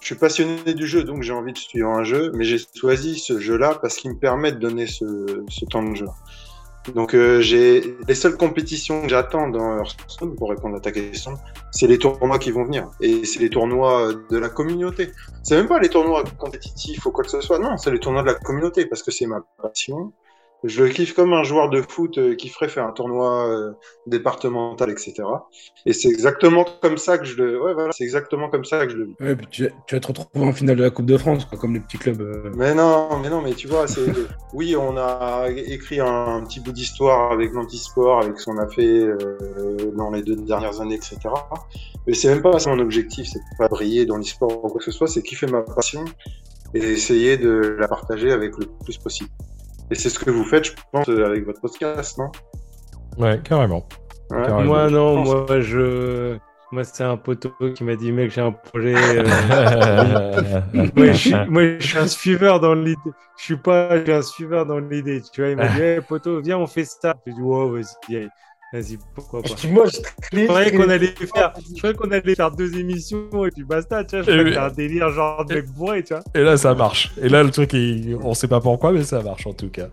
je 0.01 0.05
suis 0.05 0.15
passionné 0.15 0.73
du 0.73 0.85
jeu, 0.85 1.03
donc 1.03 1.23
j'ai 1.23 1.33
envie 1.33 1.53
de 1.53 1.57
suivre 1.57 1.89
un 1.89 2.03
jeu, 2.03 2.31
mais 2.35 2.43
j'ai 2.43 2.59
choisi 2.75 3.17
ce 3.17 3.39
jeu-là 3.39 3.77
parce 3.81 3.95
qu'il 3.95 4.11
me 4.11 4.17
permet 4.17 4.51
de 4.51 4.59
donner 4.59 4.87
ce, 4.87 5.43
ce 5.49 5.65
temps 5.65 5.83
de 5.83 5.95
jeu. 5.95 6.05
Donc 6.93 7.13
j'ai 7.39 7.97
les 8.07 8.15
seules 8.15 8.37
compétitions 8.37 9.01
que 9.01 9.09
j'attends 9.09 9.49
dans 9.49 9.79
Hearthstone, 9.79 10.35
pour 10.35 10.49
répondre 10.49 10.77
à 10.77 10.79
ta 10.79 10.91
question, 10.91 11.33
c'est 11.71 11.87
les 11.87 11.97
tournois 11.97 12.39
qui 12.39 12.51
vont 12.51 12.63
venir. 12.63 12.89
Et 13.01 13.25
c'est 13.25 13.39
les 13.39 13.49
tournois 13.49 14.13
de 14.29 14.37
la 14.37 14.49
communauté. 14.49 15.11
C'est 15.43 15.57
même 15.57 15.67
pas 15.67 15.79
les 15.79 15.89
tournois 15.89 16.23
compétitifs 16.37 17.05
ou 17.05 17.11
quoi 17.11 17.25
que 17.25 17.31
ce 17.31 17.41
soit, 17.41 17.59
non, 17.59 17.75
c'est 17.75 17.91
les 17.91 17.99
tournois 17.99 18.21
de 18.21 18.27
la 18.27 18.35
communauté 18.35 18.85
parce 18.85 19.03
que 19.03 19.11
c'est 19.11 19.25
ma 19.25 19.41
passion. 19.61 20.13
Je 20.63 20.83
le 20.83 20.89
kiffe 20.89 21.13
comme 21.13 21.33
un 21.33 21.43
joueur 21.43 21.69
de 21.69 21.81
foot 21.81 22.17
euh, 22.17 22.35
qui 22.35 22.49
ferait 22.49 22.67
faire 22.67 22.85
un 22.85 22.91
tournoi 22.91 23.47
euh, 23.47 23.73
départemental, 24.07 24.89
etc. 24.89 25.13
Et 25.85 25.93
c'est 25.93 26.09
exactement 26.09 26.65
comme 26.81 26.97
ça 26.97 27.19
que 27.19 27.25
je 27.25 27.37
le, 27.37 27.61
ouais, 27.61 27.73
voilà, 27.73 27.91
c'est 27.91 28.03
exactement 28.03 28.49
comme 28.49 28.65
ça 28.65 28.85
que 28.85 28.91
je 28.91 28.97
le 28.97 29.05
vis. 29.05 29.15
Ouais, 29.19 29.35
puis 29.35 29.47
tu, 29.51 29.69
tu 29.85 29.95
vas 29.95 30.01
te 30.01 30.07
retrouver 30.07 30.45
en 30.45 30.53
finale 30.53 30.77
de 30.77 30.83
la 30.83 30.89
Coupe 30.89 31.05
de 31.05 31.17
France, 31.17 31.45
quoi, 31.45 31.59
comme 31.59 31.75
les 31.75 31.79
petits 31.79 31.99
clubs. 31.99 32.21
euh. 32.21 32.51
Mais 32.55 32.73
non, 32.73 33.19
mais 33.19 33.29
non, 33.29 33.41
mais 33.41 33.53
tu 33.53 33.67
vois, 33.67 33.87
c'est 33.87 34.11
oui, 34.53 34.75
on 34.75 34.97
a 34.97 35.47
écrit 35.49 35.99
un, 35.99 36.43
petit 36.43 36.59
bout 36.59 36.71
d'histoire 36.71 37.31
avec 37.31 37.53
l'antisport, 37.53 38.23
avec 38.23 38.39
ce 38.39 38.45
qu'on 38.45 38.57
a 38.57 38.67
fait 38.67 39.03
euh, 39.03 39.37
dans 39.95 40.09
les 40.09 40.23
deux 40.23 40.35
dernières 40.35 40.81
années, 40.81 40.95
etc. 40.95 41.17
Mais 42.07 42.13
c'est 42.15 42.29
même 42.29 42.41
pas 42.41 42.57
ça 42.57 42.71
mon 42.71 42.79
objectif, 42.79 43.27
c'est 43.31 43.39
pas 43.59 43.67
briller 43.67 44.05
dans 44.05 44.17
l'e-sport 44.17 44.65
ou 44.65 44.69
quoi 44.69 44.79
que 44.79 44.85
ce 44.85 44.91
soit, 44.91 45.07
c'est 45.07 45.21
kiffer 45.21 45.47
ma 45.47 45.61
passion 45.61 46.03
et 46.73 46.79
essayer 46.79 47.37
de 47.37 47.77
la 47.79 47.87
partager 47.87 48.31
avec 48.31 48.57
le 48.57 48.65
plus 48.83 48.97
possible. 48.97 49.29
Et 49.89 49.95
c'est 49.95 50.09
ce 50.09 50.19
que 50.19 50.29
vous 50.29 50.43
faites, 50.43 50.65
je 50.65 50.71
pense, 50.91 51.07
avec 51.07 51.45
votre 51.45 51.61
podcast, 51.61 52.17
non? 52.17 52.29
Ouais, 53.17 53.39
carrément. 53.43 53.87
Ouais. 54.29 54.41
Carrément. 54.45 54.63
Moi, 54.63 54.89
non, 54.89 55.25
je 55.25 55.31
pense. 55.31 55.47
moi, 55.47 55.61
je. 55.61 56.37
Moi, 56.73 56.83
c'est 56.83 57.03
un 57.05 57.15
poteau 57.15 57.53
qui 57.73 57.85
m'a 57.85 57.95
dit, 57.95 58.11
mec, 58.11 58.29
j'ai 58.29 58.41
un 58.41 58.51
projet. 58.51 58.93
euh, 58.97 60.41
moi, 60.73 61.05
je 61.07 61.13
suis, 61.13 61.33
moi, 61.47 61.63
je 61.79 61.87
suis 61.87 61.97
un 61.97 62.07
suiveur 62.07 62.59
dans 62.59 62.73
l'idée. 62.73 62.99
Je 63.37 63.43
suis 63.43 63.55
pas, 63.57 63.97
je 63.99 64.03
suis 64.03 64.11
un 64.13 64.21
suiveur 64.21 64.65
dans 64.65 64.79
l'idée. 64.79 65.21
Tu 65.31 65.41
vois, 65.41 65.51
il 65.51 65.55
m'a 65.55 65.67
dit, 65.69 65.81
hey, 65.81 66.01
poteau, 66.01 66.41
viens, 66.41 66.57
on 66.57 66.67
fait 66.67 66.83
ça. 66.83 67.15
J'ai 67.25 67.33
dit, 67.33 67.41
wow, 67.41 67.71
vas-y. 67.71 68.29
Vas-y, 68.73 68.97
pourquoi 69.15 69.41
pas. 69.41 69.49
Moi, 69.69 69.85
je 69.87 69.97
Je 70.37 70.45
croyais 70.45 70.71
qu'on 70.71 70.89
allait 70.89 71.07
faire, 71.07 71.53
je 71.73 71.77
croyais 71.77 71.95
qu'on 71.95 72.11
allait 72.11 72.35
faire 72.35 72.51
deux 72.51 72.77
émissions 72.77 73.45
et 73.45 73.51
puis 73.51 73.63
basta, 73.63 74.03
tu 74.03 74.15
vois. 74.17 74.25
Je 74.25 74.31
croyais 74.31 74.53
que 74.55 74.59
un 74.59 74.69
délire 74.69 75.09
genre 75.11 75.45
de 75.45 75.55
mec 75.55 75.69
bourré, 75.71 76.03
tu 76.03 76.13
vois. 76.13 76.23
Et 76.35 76.41
là, 76.43 76.57
ça 76.57 76.73
marche. 76.75 77.11
Et 77.21 77.29
là, 77.29 77.43
le 77.43 77.51
truc, 77.51 77.73
il- 77.73 78.17
on 78.21 78.33
sait 78.33 78.47
pas 78.47 78.59
pourquoi, 78.61 78.91
mais 78.91 79.03
ça 79.03 79.21
marche 79.21 79.47
en 79.47 79.53
tout 79.53 79.69
cas. 79.69 79.87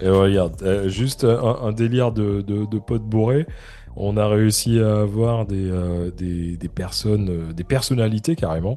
Et 0.00 0.08
regarde, 0.08 0.60
euh, 0.62 0.88
juste 0.88 1.24
un, 1.24 1.58
un 1.62 1.72
délire 1.72 2.12
de, 2.12 2.40
de, 2.40 2.64
de 2.64 2.78
potes 2.78 3.02
bourrés. 3.04 3.46
On 3.96 4.16
a 4.16 4.26
réussi 4.26 4.80
à 4.80 5.02
avoir 5.02 5.46
des, 5.46 5.70
euh, 5.70 6.10
des, 6.10 6.56
des 6.56 6.68
personnes, 6.68 7.28
euh, 7.30 7.52
des 7.52 7.62
personnalités 7.62 8.34
carrément. 8.34 8.76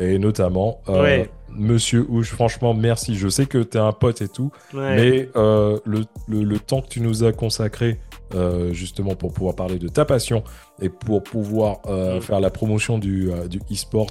Et 0.00 0.18
notamment, 0.18 0.80
euh, 0.88 1.02
Ouais. 1.02 1.30
Monsieur 1.58 2.04
Ouche, 2.08 2.30
franchement, 2.32 2.74
merci. 2.74 3.14
Je 3.14 3.28
sais 3.28 3.46
que 3.46 3.58
t'es 3.58 3.78
un 3.78 3.92
pote 3.92 4.20
et 4.20 4.28
tout, 4.28 4.50
Ouais. 4.74 4.96
mais 4.96 5.28
euh, 5.36 5.78
le, 5.86 6.00
le, 6.28 6.42
le 6.42 6.58
temps 6.58 6.80
que 6.82 6.88
tu 6.88 7.00
nous 7.00 7.22
as 7.24 7.32
consacré 7.32 7.98
euh, 8.34 8.72
justement 8.72 9.14
pour 9.14 9.32
pouvoir 9.32 9.54
parler 9.54 9.78
de 9.78 9.88
ta 9.88 10.04
passion 10.04 10.42
et 10.80 10.88
pour 10.88 11.22
pouvoir 11.22 11.78
euh, 11.86 12.16
Mm. 12.18 12.20
faire 12.22 12.40
la 12.40 12.50
promotion 12.50 12.98
du, 12.98 13.30
euh, 13.30 13.46
du 13.46 13.58
e-sport, 13.72 14.08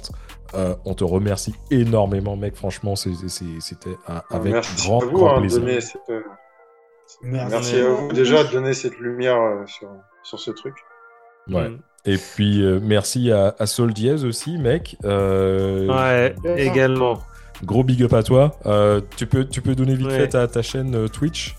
euh, 0.54 0.74
on 0.84 0.94
te 0.94 1.04
remercie 1.04 1.54
énormément, 1.70 2.36
mec. 2.36 2.56
Franchement, 2.56 2.94
c'était 2.96 3.88
euh, 4.08 4.18
avec 4.30 4.52
Merci 4.54 4.86
grand, 4.88 5.00
à 5.02 5.04
vous 5.04 5.10
grand 5.12 5.30
hein, 5.32 5.34
de 5.36 5.40
plaisir. 5.40 5.60
donner 5.60 5.80
cette, 5.80 6.00
euh, 6.10 6.20
Merci. 7.22 7.50
merci 7.50 7.76
à 7.76 7.88
vous 7.88 8.12
déjà 8.12 8.44
de 8.44 8.52
donner 8.52 8.72
cette 8.74 8.98
lumière 8.98 9.36
euh, 9.40 9.66
sur, 9.66 9.88
sur 10.24 10.38
ce 10.40 10.50
truc. 10.50 10.74
Ouais. 11.48 11.68
Mm. 11.68 11.78
Et 12.08 12.16
puis, 12.18 12.62
euh, 12.64 12.78
merci 12.82 13.32
à, 13.32 13.54
à 13.58 13.66
Sol 13.66 13.92
Diaz 13.92 14.24
aussi, 14.24 14.58
mec. 14.58 14.96
Euh, 15.04 15.86
Ouais, 15.88 16.34
également. 16.56 17.18
Gros 17.64 17.82
big 17.82 18.02
up 18.04 18.12
à 18.12 18.22
toi. 18.22 18.52
Euh, 18.66 19.00
tu, 19.16 19.26
peux, 19.26 19.44
tu 19.44 19.60
peux 19.62 19.74
donner 19.74 19.94
vite 19.96 20.06
Ouais. 20.08 20.18
fait 20.18 20.28
ta, 20.28 20.46
ta 20.46 20.62
chaîne 20.62 20.94
euh, 20.94 21.08
Twitch? 21.08 21.56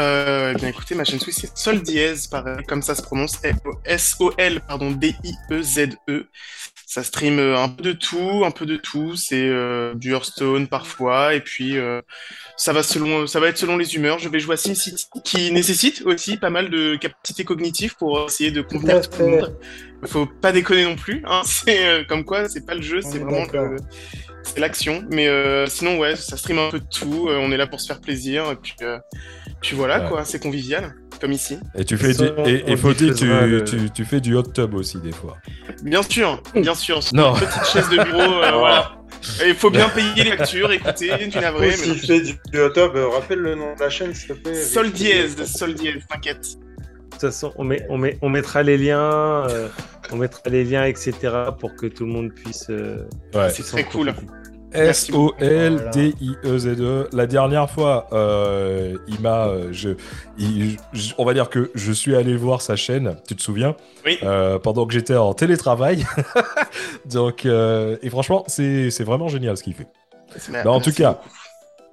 Euh, 0.00 0.52
eh 0.54 0.58
bien 0.58 0.68
écoutez, 0.68 0.94
ma 0.94 1.04
chaîne 1.04 1.18
Twitch 1.18 1.36
c'est 1.36 1.56
Sol 1.56 1.82
Diez, 1.82 2.14
pareil, 2.30 2.64
comme 2.66 2.80
ça 2.80 2.94
se 2.94 3.02
prononce, 3.02 3.38
S-O-L, 3.84 4.60
pardon, 4.66 4.90
D-I-E-Z-E. 4.92 6.26
Ça 6.86 7.04
stream 7.04 7.38
euh, 7.38 7.56
un 7.56 7.68
peu 7.68 7.82
de 7.84 7.92
tout, 7.92 8.42
un 8.44 8.50
peu 8.50 8.66
de 8.66 8.76
tout, 8.76 9.14
c'est 9.14 9.46
euh, 9.46 9.94
du 9.94 10.12
Hearthstone 10.12 10.66
parfois, 10.68 11.34
et 11.34 11.40
puis 11.40 11.76
euh, 11.76 12.00
ça 12.56 12.72
va 12.72 12.82
selon, 12.82 13.26
ça 13.26 13.40
va 13.40 13.48
être 13.48 13.58
selon 13.58 13.76
les 13.76 13.94
humeurs. 13.94 14.18
Je 14.18 14.28
vais 14.28 14.40
jouer 14.40 14.54
à 14.54 14.56
SimCity, 14.56 15.06
qui 15.22 15.52
nécessite 15.52 16.02
aussi 16.04 16.36
pas 16.36 16.50
mal 16.50 16.70
de 16.70 16.96
capacités 16.96 17.44
cognitives 17.44 17.94
pour 17.96 18.26
essayer 18.26 18.50
de 18.50 18.62
convenir 18.62 18.96
à 18.96 19.00
tout 19.00 19.20
le 19.20 19.28
monde. 19.28 19.56
Faut 20.06 20.26
pas 20.26 20.50
déconner 20.50 20.84
non 20.84 20.96
plus, 20.96 21.22
hein. 21.26 21.42
C'est 21.44 21.86
euh, 21.86 22.04
comme 22.08 22.24
quoi, 22.24 22.48
c'est 22.48 22.64
pas 22.64 22.74
le 22.74 22.82
jeu, 22.82 23.02
c'est 23.02 23.16
est 23.16 23.18
vraiment 23.18 23.46
le, 23.52 23.76
c'est 24.42 24.58
l'action. 24.60 25.04
Mais 25.10 25.28
euh, 25.28 25.66
sinon, 25.66 25.98
ouais, 25.98 26.16
ça 26.16 26.36
stream 26.36 26.58
un 26.58 26.70
peu 26.70 26.80
de 26.80 26.86
tout. 26.90 27.28
euh, 27.28 27.38
on 27.40 27.50
est 27.52 27.56
là 27.56 27.66
pour 27.66 27.80
se 27.80 27.86
faire 27.86 28.00
plaisir, 28.00 28.50
et 28.50 28.56
puis, 28.56 28.74
euh, 28.82 28.98
puis 29.60 29.76
voilà, 29.76 30.02
Ouais. 30.04 30.08
quoi. 30.08 30.24
C'est 30.24 30.40
convivial, 30.40 30.94
comme 31.20 31.32
ici. 31.32 31.58
Et 31.76 31.84
tu 31.84 31.96
fais 31.96 32.12
du, 32.14 32.24
et, 32.46 32.76
faut 32.76 32.92
dire, 32.92 33.14
tu, 33.14 33.26
le- 33.26 33.64
tu, 33.64 33.90
tu 33.90 34.04
fais 34.04 34.20
du 34.20 34.34
hot 34.34 34.42
tub 34.44 34.74
aussi 34.74 34.98
des 34.98 35.12
fois. 35.12 35.36
Bien 35.82 36.02
sûr, 36.02 36.42
bien 36.54 36.74
sûr. 36.74 37.02
sur 37.02 37.14
Non. 37.16 37.34
Une 37.34 37.40
petite 37.40 37.66
chaise 37.66 37.88
de 37.88 38.02
bureau, 38.02 38.20
euh, 38.42 38.50
Oh. 38.54 38.58
voilà. 38.60 38.92
Il 39.46 39.54
faut 39.54 39.68
bien 39.70 39.88
payer 39.94 40.24
les 40.24 40.36
factures, 40.36 40.72
écoutez, 40.72 41.10
tu 41.30 41.38
navré. 41.38 41.72
S'il 41.72 41.94
fait 41.98 42.20
du, 42.20 42.32
du 42.50 42.60
hot 42.60 42.70
tub, 42.70 42.92
rappelle 43.12 43.40
le 43.40 43.54
nom 43.54 43.74
de 43.74 43.80
la 43.80 43.90
chaîne, 43.90 44.14
s'il 44.14 44.28
te 44.28 44.32
plaît. 44.32 44.54
Sol 44.54 44.90
dièse, 44.92 45.36
sol 45.44 45.74
dièse, 45.74 46.02
t'inquiète. 46.08 46.46
De 47.20 47.26
toute 47.26 47.34
façon, 47.34 47.52
on, 47.56 47.64
met, 47.64 47.84
on, 47.90 47.98
met, 47.98 48.16
on 48.22 48.30
mettra 48.30 48.62
les 48.62 48.78
liens, 48.78 49.46
euh, 49.50 49.68
on 50.10 50.16
mettra 50.16 50.40
les 50.48 50.64
liens, 50.64 50.84
etc. 50.84 51.12
pour 51.58 51.74
que 51.74 51.84
tout 51.86 52.06
le 52.06 52.12
monde 52.12 52.32
puisse. 52.32 52.66
euh, 52.70 53.06
Ouais. 53.34 53.50
C'est 53.50 53.62
très 53.62 53.84
cool. 53.84 54.14
S-O-L-D-I-E-Z-E. 54.72 56.80
E. 56.80 57.08
La 57.12 57.26
dernière 57.26 57.70
fois, 57.70 58.06
euh, 58.12 58.96
il 59.08 59.20
m'a. 59.20 59.48
euh, 59.48 59.68
Je, 59.72 59.90
il- 60.38 60.76
je- 60.92 61.12
on 61.18 61.24
va 61.24 61.34
dire 61.34 61.50
que 61.50 61.70
je 61.74 61.92
suis 61.92 62.14
allé 62.16 62.36
voir 62.36 62.62
sa 62.62 62.76
chaîne, 62.76 63.16
tu 63.26 63.34
te 63.36 63.42
souviens 63.42 63.74
Oui. 64.06 64.18
Euh, 64.22 64.58
Pendant 64.58 64.86
que 64.86 64.92
j'étais 64.92 65.16
en 65.16 65.34
télétravail. 65.34 66.04
Donc, 67.06 67.46
euh, 67.46 67.96
et 68.02 68.10
franchement, 68.10 68.44
c'est 68.46 69.02
vraiment 69.02 69.28
génial 69.28 69.56
ce 69.56 69.62
qu'il 69.62 69.74
fait. 69.74 69.86
Bah, 70.52 70.70
en 70.70 70.80
tout 70.80 70.92
cas, 70.92 71.20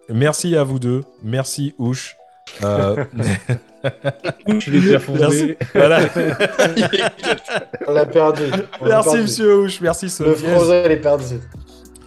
merci 0.10 0.56
à 0.56 0.64
vous 0.64 0.80
deux. 0.80 1.04
Merci, 1.24 1.74
Ouche. 1.80 2.17
Euh, 2.64 3.04
Je 4.60 4.72
l'ai 4.72 4.80
déjà 4.82 5.00
fondé. 5.00 5.20
merci. 5.20 5.56
Voilà. 5.76 6.00
On 7.88 7.94
l'a 7.94 8.06
perdu. 8.06 8.44
On 8.82 8.86
Merci, 8.86 9.10
perdu. 9.10 9.22
monsieur 9.22 9.58
Ouche. 9.60 9.82
Merci, 9.82 10.06
Le 10.06 10.10
Sophie. 10.10 10.46
Frozen, 10.46 10.84
il 10.86 10.92
est 10.92 10.98
perdu. 10.98 11.24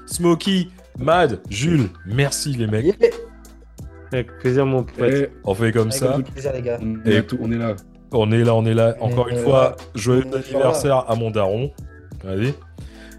Smokey, 0.07 0.69
Mad, 0.99 1.41
Jules. 1.49 1.89
Merci, 2.07 2.53
les 2.53 2.67
mecs. 2.67 2.87
Yeah. 3.01 3.11
Avec 4.13 4.39
plaisir, 4.39 4.67
mon 4.67 4.83
pote. 4.83 5.09
Eh, 5.13 5.29
On 5.45 5.55
fait 5.55 5.71
comme 5.73 5.89
Avec 5.89 5.95
ça. 5.95 6.17
de 6.19 6.23
plaisir, 6.23 6.53
les 6.53 6.63
gars. 6.63 6.79
on, 6.83 7.09
est 7.09 7.15
Et- 7.15 7.23
tout- 7.23 7.39
on 7.41 7.51
est 7.53 7.57
là. 7.57 7.77
On 8.13 8.33
est 8.33 8.43
là, 8.43 8.55
on 8.57 8.67
est 8.67 8.75
là. 8.75 8.97
Encore 9.01 9.29
Et 9.29 9.33
une 9.35 9.39
euh, 9.39 9.43
fois, 9.45 9.77
joyeux 9.95 10.25
anniversaire 10.35 11.05
à 11.09 11.15
mon 11.15 11.31
daron. 11.31 11.71
Vas-y. 12.25 12.55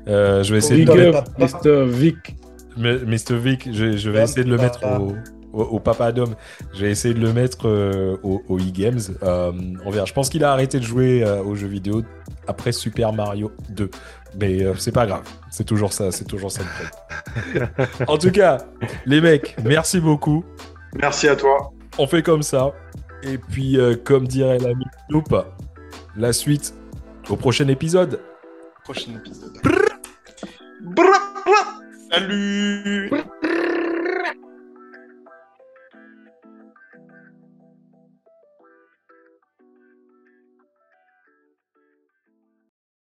Euh, 0.10 0.44
je 0.44 0.52
vais 0.52 0.58
essayer 0.58 0.84
Big 0.84 0.94
de 0.94 1.00
le. 1.02 1.12
Mr. 1.38 1.86
Vic. 1.88 2.36
Mr. 2.78 3.36
Vic, 3.38 3.70
je, 3.72 3.96
je 3.96 4.10
vais 4.10 4.24
essayer 4.24 4.44
de 4.44 4.50
le 4.50 4.58
mettre 4.58 4.82
au, 5.00 5.14
au, 5.54 5.64
au 5.64 5.80
Papa 5.80 6.12
Dom. 6.12 6.36
Je 6.74 6.86
vais 6.86 6.92
essayer 6.92 7.14
de 7.14 7.20
le 7.20 7.34
mettre 7.34 7.68
euh, 7.68 8.18
au, 8.24 8.42
au 8.48 8.58
e-games. 8.58 9.00
Euh, 9.24 9.52
on 9.86 9.92
verra. 9.92 10.06
Je 10.06 10.14
pense 10.14 10.30
qu'il 10.30 10.44
a 10.44 10.52
arrêté 10.52 10.80
de 10.80 10.84
jouer 10.86 11.24
euh, 11.24 11.44
aux 11.44 11.56
jeux 11.56 11.68
vidéo 11.68 12.04
après 12.48 12.72
Super 12.72 13.14
Mario 13.14 13.52
2. 13.70 13.90
Mais 14.40 14.64
euh, 14.64 14.74
c'est 14.78 14.92
pas 14.92 15.06
grave. 15.06 15.24
C'est 15.50 15.66
toujours 15.66 15.94
ça. 15.94 16.12
C'est 16.12 16.26
toujours 16.26 16.52
ça 16.52 16.62
en 18.08 18.18
tout 18.18 18.32
cas, 18.32 18.58
les 19.06 19.22
mecs, 19.22 19.56
merci 19.64 20.00
beaucoup. 20.00 20.44
Merci 21.00 21.28
à 21.28 21.36
toi. 21.36 21.72
On 21.98 22.08
fait 22.08 22.24
comme 22.24 22.44
ça. 22.44 22.72
Et 23.24 23.38
puis, 23.38 23.78
euh, 23.78 23.96
comme 23.96 24.28
dirait 24.28 24.58
l'ami 24.58 24.86
Snoop, 25.10 25.36
la 26.16 26.34
suite 26.34 26.74
au 27.30 27.36
prochain 27.36 27.68
épisode. 27.68 28.20
Prochain 28.84 29.12
épisode. 29.16 29.58
Salut 32.12 33.12